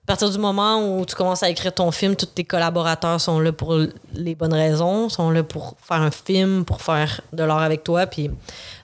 à 0.02 0.06
partir 0.14 0.30
du 0.30 0.38
moment 0.38 0.98
où 0.98 1.04
tu 1.06 1.14
commences 1.14 1.42
à 1.44 1.50
écrire 1.50 1.72
ton 1.74 1.90
film, 1.92 2.16
tous 2.16 2.26
tes 2.26 2.42
collaborateurs 2.42 3.20
sont 3.20 3.38
là 3.38 3.52
pour 3.52 3.76
les 4.14 4.34
bonnes 4.34 4.54
raisons, 4.54 5.08
sont 5.08 5.30
là 5.30 5.42
pour 5.44 5.76
faire 5.80 6.00
un 6.00 6.10
film, 6.10 6.64
pour 6.64 6.80
faire 6.82 7.20
de 7.32 7.44
l'art 7.44 7.60
avec 7.62 7.84
toi. 7.84 8.06
Puis 8.06 8.28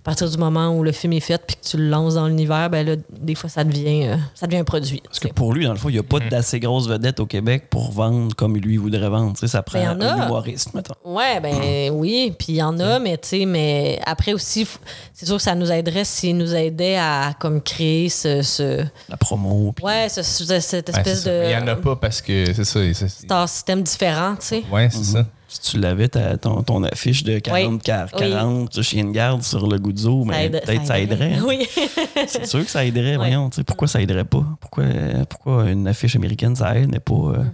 partir 0.07 0.31
du 0.31 0.39
moment 0.39 0.71
où 0.71 0.83
le 0.83 0.93
film 0.93 1.13
est 1.13 1.21
fait 1.21 1.41
puis 1.47 1.57
que 1.57 1.67
tu 1.69 1.77
le 1.77 1.89
lances 1.89 2.15
dans 2.15 2.27
l'univers, 2.27 2.71
ben 2.71 2.87
là, 2.87 2.95
des 3.11 3.35
fois, 3.35 3.51
ça 3.51 3.63
devient, 3.65 4.07
euh, 4.07 4.17
ça 4.35 4.47
devient 4.47 4.61
un 4.61 4.65
produit. 4.65 5.03
Parce 5.05 5.19
que 5.19 5.29
pour 5.29 5.53
lui, 5.53 5.65
dans 5.67 5.73
le 5.73 5.79
fond, 5.79 5.89
il 5.91 5.93
n'y 5.95 5.99
a 5.99 6.03
pas 6.03 6.21
d'assez 6.21 6.59
grosse 6.61 6.89
vedette 6.89 7.21
au 7.21 7.27
Québec 7.27 7.65
pour 7.69 7.91
vendre 7.93 8.35
comme 8.35 8.57
lui 8.57 8.77
voudrait 8.79 9.09
vendre. 9.11 9.35
Tu 9.35 9.41
sais, 9.41 9.49
ça 9.49 9.63
prend 9.63 9.79
Ben, 9.79 9.85
y 9.85 9.89
en 9.89 10.01
un 10.01 10.21
a. 10.23 10.25
humoriste, 10.27 10.73
mettons. 10.75 10.95
Ouais, 11.05 11.41
ben 11.41 11.91
oui, 11.93 12.33
puis 12.39 12.47
il 12.55 12.57
y 12.57 12.63
en 12.63 12.79
a, 12.81 12.99
mais 12.99 13.19
tu 13.19 13.29
sais, 13.29 13.45
mais 13.47 14.01
après 14.07 14.33
aussi, 14.33 14.67
c'est 15.13 15.27
sûr 15.27 15.37
que 15.37 15.43
ça 15.43 15.55
nous 15.55 15.71
aiderait 15.71 16.05
s'ils 16.05 16.37
nous 16.37 16.55
aidaient 16.55 16.97
à 16.97 17.35
comme 17.39 17.61
créer 17.61 18.09
ce, 18.09 18.43
ce 18.43 18.85
La 19.09 19.17
promo. 19.17 19.73
puis- 19.73 19.85
ouais, 19.85 20.09
ce- 20.09 20.23
ce- 20.23 20.61
cette 20.61 20.89
espèce. 20.89 21.27
Mais 21.27 21.51
Il 21.53 21.57
n'y 21.57 21.63
en 21.63 21.67
a 21.69 21.75
de 21.75 21.81
pas 21.81 21.97
parce 21.97 22.23
que 22.23 22.53
c'est 22.55 22.65
ça. 22.65 22.81
c'est- 22.95 23.09
star 23.09 23.49
système 23.49 23.83
différent, 23.83 24.35
tu 24.39 24.47
sais. 24.47 24.63
Ouais, 24.73 24.89
c'est 24.91 25.05
ça. 25.05 25.27
Si 25.63 25.73
tu 25.73 25.79
l'avais, 25.81 26.09
ta- 26.09 26.37
ton, 26.37 26.63
ton 26.63 26.83
affiche 26.85 27.23
de 27.25 27.39
40, 27.39 27.83
40, 27.83 28.11
Oui. 28.15 28.31
40 28.31 28.83
chien 28.83 29.05
de 29.05 29.11
garde 29.11 29.43
sur 29.43 29.67
le 29.67 29.79
goudzo, 29.79 30.25
mais 30.25 30.47
aide- 30.47 30.61
peut-être 30.65 30.87
ça 30.87 30.99
aiderait. 30.99 31.35
hein. 31.35 31.45
Oui. 31.47 31.67
C'est 32.27 32.47
sûr 32.47 32.65
que 32.65 32.71
ça 32.71 32.85
aiderait, 32.85 33.17
voyons. 33.17 33.49
Pourquoi 33.67 33.89
ça 33.89 34.01
aiderait 34.03 34.25
pas? 34.25 34.45
Pourquoi, 34.61 34.85
pourquoi 35.29 35.71
une 35.71 35.87
affiche 35.89 36.17
américaine, 36.17 36.55
ça 36.57 36.77
aide, 36.77 36.91
mais 36.93 37.01
pas 37.01 37.15
euh, 37.15 37.45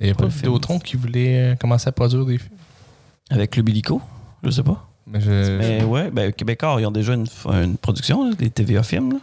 Il 0.00 0.06
n'y 0.06 0.10
a 0.12 0.14
pas 0.14 0.24
le 0.24 0.30
Vidéotron 0.30 0.78
qui 0.78 0.96
voulait 0.96 1.52
euh, 1.52 1.54
commencer 1.56 1.88
à 1.88 1.92
produire 1.92 2.24
des 2.26 2.38
films? 2.38 2.52
avec 3.30 3.50
Club 3.52 3.68
Illico? 3.68 4.00
Je 4.42 4.50
sais 4.50 4.62
pas. 4.62 4.86
Mais 5.06 5.20
je, 5.20 5.56
Mais 5.58 5.82
ouais, 5.84 6.10
ben, 6.10 6.32
Québécois, 6.32 6.76
ils 6.80 6.86
ont 6.86 6.90
déjà 6.90 7.14
une, 7.14 7.26
une 7.46 7.76
production, 7.76 8.28
là, 8.28 8.34
des 8.36 8.50
TVA 8.50 8.82
films. 8.82 9.12
Là. 9.14 9.18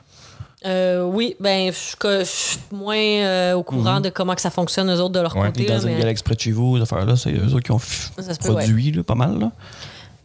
Euh, 0.65 1.03
oui, 1.03 1.35
ben 1.39 1.71
je 1.71 2.23
suis 2.25 2.59
moins 2.71 2.95
euh, 2.97 3.53
au 3.53 3.61
courant 3.63 3.99
de 4.01 4.09
comment 4.09 4.33
que 4.33 4.41
ça 4.41 4.49
fonctionne 4.49 4.89
eux 4.91 4.99
autres 4.99 5.13
de 5.13 5.19
leur 5.19 5.35
Ouais. 5.35 5.47
côté. 5.47 5.65
Dans 5.65 5.75
là, 5.75 5.81
une 5.83 5.89
mais, 5.93 5.99
galaxie 5.99 6.23
près 6.23 6.33
de 6.35 6.39
chez 6.39 6.51
vous, 6.51 6.77
affaires-là, 6.81 7.15
c'est 7.15 7.31
eux 7.31 7.53
autres 7.53 7.59
qui 7.59 7.71
ont 7.71 7.77
se 7.79 8.09
peut, 8.41 8.53
produit 8.53 8.91
là, 8.91 9.03
pas 9.03 9.13
mal. 9.15 9.37
Là. 9.39 9.51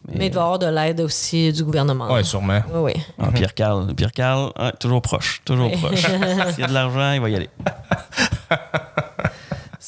mais 0.09 0.27
il 0.27 0.31
doit 0.31 0.41
y 0.41 0.45
avoir 0.45 0.59
de 0.59 0.67
l'aide 0.67 1.01
aussi 1.03 1.53
du 1.53 1.63
gouvernement. 1.63 2.11
ouais, 2.13 2.25
sûrement. 2.25 2.63
Oui, 2.75 2.93
oui. 2.97 3.03
Ah, 3.21 3.29
Pierre 3.33 3.53
Carl, 3.55 3.95
Pierre 3.95 4.13
Carl, 4.13 4.51
ouais, 4.59 4.73
toujours 4.81 5.03
proche, 5.03 5.43
toujours 5.45 5.71
Ouais. 5.71 5.77
proche. 5.77 6.01
S'il 6.53 6.61
y 6.61 6.65
a 6.65 6.67
de 6.69 6.73
l'argent, 6.75 7.13
il 7.13 7.21
va 7.21 7.29
y 7.29 7.37
aller. 7.37 7.51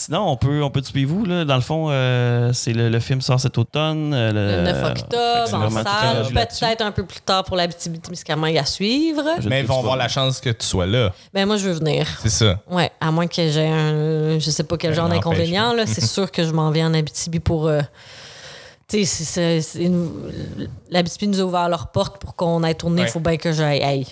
Sinon, 0.05 0.29
on 0.29 0.37
peut, 0.37 0.63
on 0.63 0.69
peut 0.71 0.83
suivre 0.83 1.05
vous. 1.05 1.25
Là? 1.25 1.45
Dans 1.47 1.55
le 1.55 1.63
fond, 1.63 1.87
euh, 1.89 2.53
c'est 2.53 2.73
le, 2.75 2.91
le 2.91 3.01
film 3.01 3.21
sort 3.23 3.41
cet 3.41 3.57
automne. 3.57 4.13
euh, 4.13 4.59
Le 4.59 4.63
9 4.65 4.77
c'est 4.77 4.91
octobre, 5.03 5.65
en 5.65 5.71
salle, 5.71 6.27
peut-être 6.33 6.83
un 6.83 6.91
peu 6.93 7.07
plus 7.07 7.21
tard 7.21 7.45
pour 7.45 7.57
la 7.57 7.69
témiscamingue 7.69 8.59
à 8.59 8.67
suivre. 8.67 9.23
Je 9.41 9.49
Mais 9.49 9.61
ils 9.61 9.67
vont 9.67 9.79
avoir 9.79 9.97
la 9.97 10.09
chance 10.09 10.41
que 10.41 10.51
tu 10.51 10.67
sois 10.67 10.87
là. 10.87 11.11
Ben 11.33 11.47
moi, 11.47 11.57
je 11.57 11.69
veux 11.69 11.75
venir. 11.75 12.07
C'est 12.21 12.29
ça. 12.29 12.61
Ouais, 12.71 12.91
à 13.01 13.11
moins 13.11 13.27
que 13.27 13.49
j'ai 13.49 13.67
un. 13.67 14.39
Je 14.39 14.51
sais 14.51 14.65
pas 14.65 14.77
quel 14.77 14.91
Un 14.93 14.95
genre 14.95 15.09
d'inconvénient. 15.09 15.75
C'est 15.87 16.05
sûr 16.05 16.31
que 16.31 16.45
je 16.45 16.51
m'en 16.51 16.71
vais 16.71 16.83
en 16.85 16.93
Abitibi 16.93 17.41
pour. 17.41 17.67
euh, 17.67 17.81
tu 18.89 18.99
sais, 18.99 19.05
c'est- 19.05 19.25
c'est- 19.25 19.61
c'est 19.63 19.83
une- 19.85 20.11
l'Abitibi 20.91 21.29
nous 21.29 21.41
a 21.41 21.45
ouvert 21.45 21.69
leurs 21.69 21.89
portes 21.89 22.19
pour 22.19 22.35
qu'on 22.37 22.63
aille 22.63 22.75
tourner. 22.75 23.03
Il 23.03 23.05
Ouais. 23.05 23.11
faut 23.11 23.21
bien 23.21 23.37
que 23.37 23.53
j'aille. 23.53 23.81
Hey. 23.83 24.07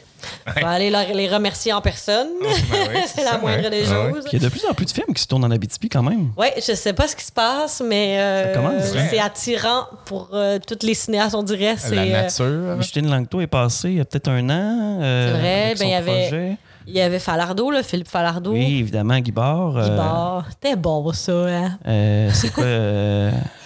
Je 0.46 0.52
vais 0.54 0.62
aller 0.64 0.90
leur- 0.90 1.12
les 1.12 1.28
remercier 1.28 1.72
en 1.72 1.80
personne. 1.80 2.28
c'est 3.06 3.24
la 3.24 3.32
ça, 3.32 3.38
moindre 3.38 3.64
ouais. 3.64 3.70
des 3.70 3.82
Ah 3.90 4.04
ouais. 4.06 4.12
choses. 4.12 4.24
Il 4.32 4.40
y 4.40 4.44
a 4.44 4.48
de 4.48 4.52
plus 4.52 4.64
en 4.64 4.72
plus 4.72 4.86
de 4.86 4.90
films 4.92 5.12
qui 5.14 5.20
se 5.22 5.26
tournent 5.26 5.44
en 5.44 5.50
Abitibi 5.50 5.88
quand 5.88 6.02
même. 6.02 6.30
Ouais, 6.36 6.54
je 6.56 6.74
sais 6.74 6.92
pas 6.92 7.08
ce 7.08 7.16
qui 7.16 7.24
se 7.24 7.32
passe, 7.32 7.82
mais 7.84 8.16
euh, 8.20 8.80
c'est 9.10 9.18
attirant 9.18 9.86
pour 10.04 10.28
euh, 10.32 10.58
toutes 10.64 10.84
les 10.84 10.94
cinéastes, 10.94 11.34
on 11.34 11.42
dirait. 11.42 11.74
C'est, 11.76 11.94
La 11.96 12.02
euh, 12.02 12.22
nature. 12.22 12.80
Justine 12.82 13.10
Langto 13.10 13.40
est 13.40 13.46
passé 13.48 13.88
il 13.90 13.96
y 13.96 14.00
a 14.00 14.04
peut-être 14.04 14.28
un 14.28 14.48
an. 14.48 14.98
euh, 15.02 15.32
C'est 15.34 15.38
vrai, 15.40 15.68
ben, 15.70 15.76
son 15.78 15.84
il 15.84 15.90
y 15.90 15.94
avait- 15.94 16.28
projet. 16.28 16.56
il 16.86 16.94
y 16.94 17.00
avait 17.00 17.18
Falardeau, 17.18 17.70
là, 17.72 17.82
Philippe 17.82 18.08
Falardeau. 18.08 18.52
Oui, 18.52 18.78
évidemment, 18.78 19.14
euh, 19.14 19.18
Guy 19.18 19.32
Barre. 19.32 20.44
C'était 20.50 20.76
bon, 20.76 21.12
ça, 21.12 21.32
hein? 21.32 21.78
euh, 21.88 22.30
c'est 22.32 22.52
quoi 22.52 22.62
euh, 22.64 23.30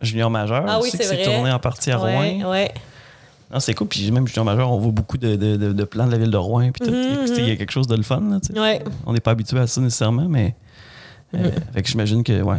Junior 0.00 0.30
Majeur 0.30 0.64
Ah 0.68 0.78
oui, 0.80 0.88
aussi, 0.88 0.96
c'est 0.96 0.98
qui 0.98 1.08
s'est 1.08 1.22
tourné 1.24 1.50
en 1.52 1.58
partie 1.58 1.90
à 1.90 2.00
ouais, 2.00 2.40
Rouen. 2.42 2.50
ouais. 2.50 2.72
Non, 3.52 3.60
c'est 3.60 3.72
cool. 3.74 3.88
Puis 3.88 4.10
même 4.12 4.26
Junior 4.28 4.44
Majeur, 4.44 4.70
on 4.70 4.78
voit 4.78 4.92
beaucoup 4.92 5.16
de, 5.18 5.34
de- 5.36 5.56
de- 5.56 5.72
de 5.72 5.84
plans 5.84 6.06
de 6.06 6.12
la 6.12 6.18
ville 6.18 6.30
de 6.30 6.36
Rouen. 6.36 6.70
Puis. 6.70 6.90
Mhm, 6.90 7.26
sais, 7.26 7.36
il 7.38 7.48
y 7.48 7.50
a 7.52 7.56
quelque 7.56 7.70
chose 7.72 7.86
de 7.86 7.96
le 7.96 8.02
fun. 8.02 8.20
Là. 8.20 8.60
Ouais. 8.60 8.82
On 9.06 9.12
n'est 9.12 9.20
pas 9.20 9.30
habitué 9.30 9.58
à 9.58 9.66
ça 9.66 9.80
nécessairement, 9.80 10.28
mais. 10.28 10.54
euh, 11.34 11.50
fait 11.74 11.82
que 11.82 11.88
j'imagine 11.88 12.22
que, 12.22 12.40
ouais. 12.42 12.58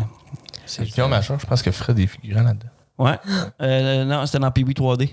C'est 0.66 0.86
film 0.86 1.08
majeur, 1.10 1.40
je 1.40 1.46
pense 1.46 1.62
que 1.64 1.72
Fred 1.72 1.98
est 2.00 2.08
figurant 2.08 2.44
là-dedans. 2.44 2.70
Ouais. 3.00 3.18
Euh, 3.62 4.04
non, 4.04 4.26
c'était 4.26 4.40
dans 4.40 4.52
PB 4.52 4.74
3D 4.74 5.10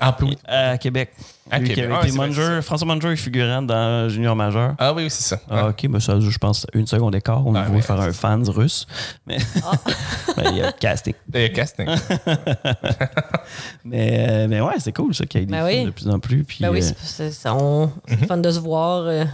En 0.00 0.12
plus. 0.12 0.34
à 0.46 0.76
Québec. 0.76 1.12
À 1.50 1.58
Lui 1.58 1.68
qui 1.72 1.80
avait 1.80 1.94
Ah, 1.94 2.00
été 2.06 2.10
vrai, 2.16 2.28
Munger- 2.28 2.62
François 2.62 2.86
Munger 2.86 3.08
est 3.12 3.16
figurant 3.16 3.62
dans 3.62 4.08
Junior 4.08 4.36
Majeur. 4.36 4.74
Ah 4.78 4.92
oui, 4.92 5.04
oui, 5.04 5.10
c'est 5.10 5.22
ça. 5.22 5.40
Ah, 5.50 5.68
ok, 5.68 5.86
mais 5.88 6.00
ça, 6.00 6.18
je 6.20 6.38
pense, 6.38 6.66
une 6.74 6.86
seconde 6.86 7.12
d'écart. 7.12 7.46
On 7.46 7.54
Ah, 7.54 7.62
voulait 7.64 7.76
ouais. 7.76 7.82
faire 7.82 8.00
un 8.00 8.12
fans 8.12 8.42
russe. 8.46 8.86
Mais 9.26 9.38
Ben, 10.36 10.44
il 10.52 10.58
y 10.58 10.62
a 10.62 10.66
le 10.66 10.72
casting. 10.78 11.14
Il 11.34 11.40
y 11.40 11.44
a 11.44 11.48
casting. 11.48 11.86
Mais, 13.84 14.26
euh, 14.28 14.46
mais 14.48 14.60
ouais, 14.60 14.74
c'est 14.78 14.92
cool 14.92 15.14
ça 15.14 15.24
qu'il 15.24 15.40
y 15.40 15.42
ait 15.44 15.46
des 15.46 15.52
Ben 15.52 15.66
films 15.66 15.80
oui. 15.80 15.86
de 15.86 15.90
plus 15.90 16.08
en 16.08 16.18
plus. 16.18 16.44
Puis, 16.44 16.58
Ben 16.60 16.70
oui, 16.70 16.80
euh, 16.82 17.30
c'est- 17.30 17.48
on- 17.48 17.90
c'est 18.06 18.26
fun 18.26 18.36
de 18.36 18.50
se 18.50 18.58
voir, 18.60 19.04
euh, 19.06 19.24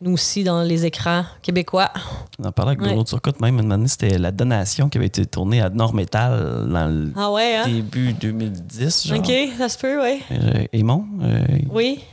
nous 0.00 0.12
aussi, 0.12 0.44
dans 0.44 0.62
les 0.62 0.86
écrans 0.86 1.24
québécois. 1.42 1.90
on 2.38 2.44
en 2.44 2.52
parlait 2.52 2.70
avec 2.70 2.80
Ouais. 2.82 2.88
Bruno 2.88 3.02
Turcotte 3.04 3.40
même. 3.40 3.58
Une 3.58 3.72
année, 3.72 3.88
c'était 3.88 4.16
la 4.18 4.30
donation 4.30 4.88
qui 4.88 4.98
avait 4.98 5.08
été 5.08 5.26
tournée 5.26 5.60
à 5.60 5.70
Nord 5.70 5.92
Metal 5.94 6.66
dans 6.70 6.86
le 6.86 7.12
Ah 7.16 7.32
ouais, 7.32 7.56
hein? 7.56 7.66
début 7.66 8.12
2010. 8.12 9.08
Genre. 9.08 9.18
OK, 9.18 9.32
ça 9.58 9.68
se 9.68 9.76
peut, 9.78 10.00
oui. 10.02 10.22
Euh, 10.30 10.64
Aymon, 10.72 11.04
euh, 11.22 11.40
Oui. 11.72 12.04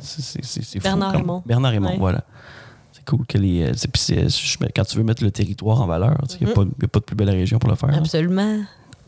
c'est- 0.00 0.20
c'est- 0.22 0.44
c'est 0.44 0.64
c'est 0.64 0.78
fou. 0.80 0.82
Bernard 0.82 1.12
comme- 1.12 1.20
Aymon. 1.22 1.42
Bernard 1.46 1.74
Aymon, 1.74 1.90
Ouais. 1.90 1.96
voilà. 1.98 2.22
C'est 2.92 3.04
cool 3.04 3.24
que 3.26 3.38
les. 3.38 3.62
euh, 3.62 3.72
c'est- 3.76 4.28
c'est- 4.28 4.72
quand 4.74 4.84
tu 4.84 4.96
veux 4.98 5.04
mettre 5.04 5.22
le 5.22 5.30
territoire 5.30 5.80
en 5.80 5.86
valeur, 5.86 6.16
il 6.40 6.44
n'y 6.46 6.52
a, 6.52 6.56
Mhm. 6.58 6.64
pas- 6.70 6.70
y 6.82 6.84
a 6.84 6.88
pas 6.88 6.98
de 6.98 7.04
plus 7.04 7.16
belle 7.16 7.30
région 7.30 7.58
pour 7.60 7.70
le 7.70 7.76
faire. 7.76 7.88
là. 7.90 7.98
Absolument. 7.98 8.58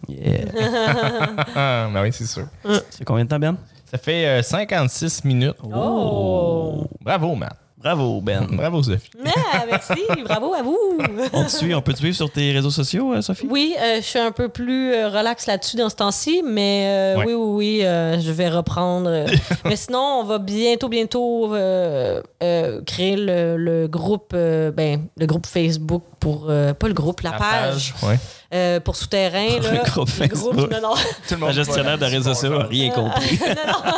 Yeah. 0.09 0.47
ah, 1.57 1.89
ben 1.93 2.03
oui, 2.03 2.11
c'est 2.12 2.26
sûr. 2.26 2.47
Fait 2.64 3.05
combien 3.05 3.24
de 3.24 3.28
temps, 3.28 3.39
Ben? 3.41 3.57
Ça 3.91 3.99
fait 3.99 4.26
euh, 4.26 4.43
56 4.43 5.24
minutes. 5.24 5.55
Oh! 5.62 6.87
Bravo, 7.03 7.35
Matt. 7.35 7.57
Bravo, 7.83 8.20
Ben. 8.20 8.47
Bravo, 8.53 8.83
Sophie. 8.83 9.11
Ah, 9.26 9.64
merci, 9.68 10.03
bravo 10.24 10.55
à 10.55 10.62
vous. 10.62 10.78
on 11.33 11.45
te 11.45 11.51
suit, 11.51 11.74
on 11.74 11.83
peut 11.83 11.93
te 11.93 11.99
suivre 11.99 12.14
sur 12.14 12.30
tes 12.30 12.53
réseaux 12.53 12.70
sociaux, 12.70 13.12
euh, 13.12 13.22
Sophie? 13.22 13.47
Oui, 13.51 13.74
euh, 13.80 13.97
je 13.97 14.03
suis 14.03 14.18
un 14.20 14.30
peu 14.30 14.49
plus 14.49 14.93
euh, 14.93 15.09
relax 15.09 15.47
là-dessus 15.47 15.76
dans 15.76 15.89
ce 15.89 15.97
temps-ci, 15.97 16.43
mais 16.47 16.87
euh, 16.87 17.16
Ouais. 17.18 17.24
oui, 17.26 17.35
oui, 17.35 17.55
oui, 17.78 17.85
euh, 17.85 18.20
je 18.20 18.30
vais 18.30 18.49
reprendre. 18.49 19.26
mais 19.64 19.76
sinon, 19.76 20.20
on 20.20 20.24
va 20.24 20.39
bientôt, 20.39 20.89
bientôt 20.89 21.55
euh, 21.55 22.22
euh, 22.43 22.80
créer 22.83 23.16
le, 23.16 23.57
le 23.57 23.89
groupe, 23.89 24.33
euh, 24.35 24.70
ben, 24.70 25.07
le 25.18 25.26
groupe 25.26 25.47
Facebook 25.47 26.03
pour 26.20 26.47
euh, 26.51 26.72
pas 26.74 26.87
le 26.89 26.95
groupe, 26.95 27.20
la, 27.22 27.33
page, 27.33 27.95
Ouais. 28.05 28.18
Euh, 28.53 28.80
pour 28.80 28.96
souterrain. 28.96 29.46
Pour 29.61 29.62
là. 29.70 29.82
le 29.84 29.90
groupe 29.90 30.09
Facebook. 30.09 30.55
non, 30.70 30.80
non. 30.82 30.94
Tout 31.28 31.36
le 31.36 31.46
La 31.46 31.53
gestionnaire 31.53 31.98
de 31.98 32.05
réseaux 32.05 32.34
sociaux 32.34 32.59
n'a 32.59 32.64
rien 32.66 32.90
compris. 32.90 33.38
non, 33.46 33.72
non. 33.72 33.92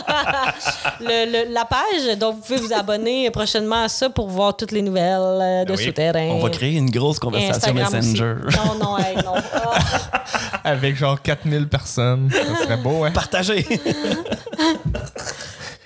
Le- 1.00 1.26
le- 1.46 1.52
la 1.52 1.64
page, 1.64 2.18
donc 2.18 2.36
vous 2.36 2.40
pouvez 2.42 2.59
vous 2.59 2.72
abonner 2.72 3.30
prochainement 3.30 3.82
à 3.84 3.88
ça 3.88 4.09
pour 4.11 4.28
voir 4.28 4.57
toutes 4.57 4.70
les 4.72 4.82
nouvelles 4.82 5.18
euh, 5.20 5.64
de 5.64 5.72
oui. 5.74 5.84
souterrain. 5.84 6.28
On 6.30 6.38
va 6.40 6.50
créer 6.50 6.76
une 6.76 6.90
grosse 6.90 7.18
conversation 7.18 7.76
Instagram 7.76 7.92
Messenger. 7.92 8.34
aussi. 8.46 8.57
Non, 8.59 8.74
non, 8.78 8.98
hey, 8.98 9.16
non. 9.16 9.34
Ah. 9.55 9.78
Avec 10.64 10.96
genre 10.96 11.20
4000 11.20 11.68
personnes. 11.68 12.30
Ça 12.30 12.64
serait 12.64 12.76
beau, 12.76 13.05
hein? 13.05 13.11
Partagez! 13.12 13.66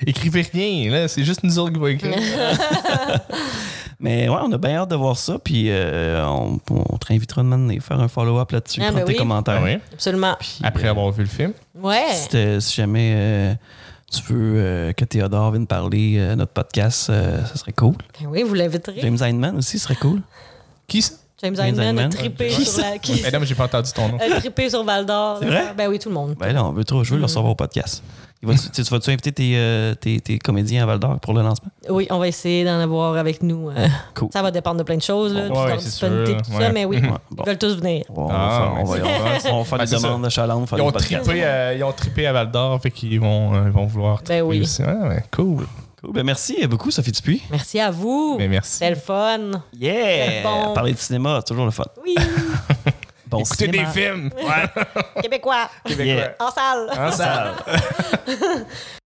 Écrivez 0.06 0.46
rien, 0.52 0.90
là. 0.92 1.08
C'est 1.08 1.24
juste 1.24 1.42
nous 1.42 1.58
autres 1.58 1.72
qui 1.72 1.80
va 1.80 1.90
écrire. 1.90 2.14
Mais 4.00 4.28
ouais, 4.28 4.36
on 4.42 4.52
a 4.52 4.58
bien 4.58 4.76
hâte 4.76 4.90
de 4.90 4.96
voir 4.96 5.16
ça. 5.18 5.38
Puis 5.42 5.66
euh, 5.70 6.24
on, 6.26 6.58
on 6.70 6.96
te 6.98 7.06
réinvitera 7.06 7.42
de 7.42 7.48
mener, 7.48 7.80
faire 7.80 7.98
un 8.00 8.08
follow-up 8.08 8.52
là-dessus, 8.52 8.80
Ah, 8.80 8.84
prendre 8.86 8.98
ben 9.00 9.04
tes 9.06 9.12
oui. 9.12 9.18
commentaires. 9.18 9.58
Ah 9.60 9.64
oui? 9.64 9.78
Absolument. 9.92 10.36
Puis, 10.38 10.58
Après 10.62 10.86
euh, 10.86 10.90
avoir 10.90 11.10
vu 11.10 11.22
le 11.24 11.28
film? 11.28 11.52
Ouais. 11.74 12.04
si, 12.60 12.74
jamais 12.76 13.12
euh, 13.16 13.54
tu 14.12 14.22
veux 14.32 14.54
euh, 14.56 14.92
que 14.92 15.04
Théodore 15.04 15.50
vienne 15.50 15.66
parler 15.66 16.16
euh, 16.18 16.32
à 16.32 16.36
notre 16.36 16.52
podcast, 16.52 17.10
euh, 17.10 17.44
ça 17.44 17.56
serait 17.56 17.72
cool. 17.72 17.94
Ben 18.20 18.28
oui, 18.28 18.42
vous 18.44 18.54
l'inviterez. 18.54 19.00
James 19.02 19.18
Heinemann 19.20 19.56
aussi 19.56 19.78
serait 19.78 19.96
cool. 19.96 20.20
Qui 20.86 21.02
ça? 21.02 21.14
James 21.40 21.54
Hyndman 21.56 21.98
a 22.00 22.08
trippé 22.08 22.48
Qui 22.48 22.64
sur 22.64 22.82
la. 22.82 22.98
qui- 22.98 23.22
Eh 23.24 23.30
non, 23.30 23.38
mais 23.38 23.46
j'ai 23.46 23.54
pas 23.54 23.66
entendu 23.66 23.92
ton 23.92 24.08
nom. 24.08 24.18
a 24.20 24.40
trippé 24.40 24.68
sur 24.70 24.82
Val 24.82 25.06
d'Or. 25.06 25.38
C'est 25.40 25.46
vrai? 25.46 25.72
Ben 25.76 25.88
oui, 25.88 25.98
tout 26.00 26.08
le 26.08 26.14
monde. 26.16 26.34
Ben 26.36 26.52
là, 26.52 26.64
on 26.64 26.72
veut 26.72 26.82
trop, 26.82 27.04
je 27.04 27.12
veux 27.12 27.16
le 27.18 27.22
recevoir 27.24 27.52
au 27.52 27.54
podcast. 27.54 28.02
Tu, 28.40 28.82
tu 28.84 28.90
vas-tu 28.90 29.10
inviter 29.10 29.32
tes, 29.32 29.52
euh, 29.56 29.94
tes, 29.96 30.20
tes 30.20 30.38
comédiens 30.38 30.84
à 30.84 30.86
Val 30.86 31.00
d'Or 31.00 31.18
pour 31.18 31.34
le 31.34 31.42
lancement? 31.42 31.70
Oui, 31.90 32.06
on 32.10 32.18
va 32.18 32.28
essayer 32.28 32.64
d'en 32.64 32.78
avoir 32.78 33.16
avec 33.16 33.42
nous. 33.42 33.68
euh, 33.70 33.86
Cool. 34.14 34.28
Ça 34.32 34.42
va 34.42 34.52
dépendre 34.52 34.78
de 34.78 34.84
plein 34.84 34.96
de 34.96 35.02
choses, 35.02 35.34
là, 35.34 35.48
Ouais, 35.48 35.48
de 35.48 35.54
leur 35.70 35.80
c'est 35.80 35.86
disponibilité, 35.86 36.32
sûr, 36.32 36.42
tout 36.42 36.52
ouais. 36.58 36.64
ça, 36.66 36.72
mais 36.72 36.84
oui, 36.84 36.98
Ouais, 36.98 37.10
ils 37.36 37.44
veulent 37.46 37.58
tous 37.58 37.76
venir. 37.76 38.04
On, 38.14 38.28
Ah, 38.30 38.32
va, 38.32 38.48
faire- 38.50 38.72
on 38.80 38.84
va- 38.84 38.92
ouais, 38.92 39.00
on 39.02 39.04
va- 39.04 39.54
on 39.54 39.58
va 39.58 39.64
faire 39.64 39.78
Ben, 39.78 39.84
des 39.86 39.96
demandes 39.96 40.24
à 40.24 40.28
Chaland, 40.28 40.66
faire 40.66 40.78
Ils 40.78 40.82
ont, 40.82 40.92
trippé, 40.92 41.44
euh, 41.44 41.74
ils 41.76 41.82
ont 41.82 41.92
trippé 41.92 42.26
à 42.28 42.32
Val 42.32 42.50
d'Or, 42.52 42.80
fait 42.80 42.92
qu'ils 42.92 43.18
vont, 43.20 43.54
euh, 43.54 43.62
ils 43.66 43.72
vont 43.72 43.86
vouloir 43.86 44.22
Ben 44.28 44.42
oui. 44.42 44.60
aussi. 44.60 44.82
Ah, 44.86 45.08
ouais, 45.08 45.24
cool. 45.34 45.66
Cool. 46.00 46.12
Ben, 46.12 46.22
merci 46.22 46.64
beaucoup, 46.68 46.92
Sophie 46.92 47.10
Dupuis. 47.10 47.42
Merci 47.50 47.80
à 47.80 47.90
vous. 47.90 48.36
Mais 48.38 48.46
merci. 48.46 48.76
C'est 48.78 48.90
le 48.90 48.94
fun. 48.94 49.40
Yeah! 49.76 50.44
bon. 50.44 50.72
Parler 50.74 50.92
de 50.92 50.98
cinéma, 50.98 51.42
toujours 51.42 51.64
le 51.64 51.72
fun. 51.72 51.82
Oui, 52.04 52.14
Bon 53.30 53.44
cinéma. 53.44 53.84
des 53.84 54.00
films. 54.00 54.30
Québécois. 55.22 55.70
Québécois. 55.84 56.14
Yeah. 56.14 56.36
En 56.38 56.50
salle. 56.50 56.90
En 56.96 57.12
salle. 57.12 57.54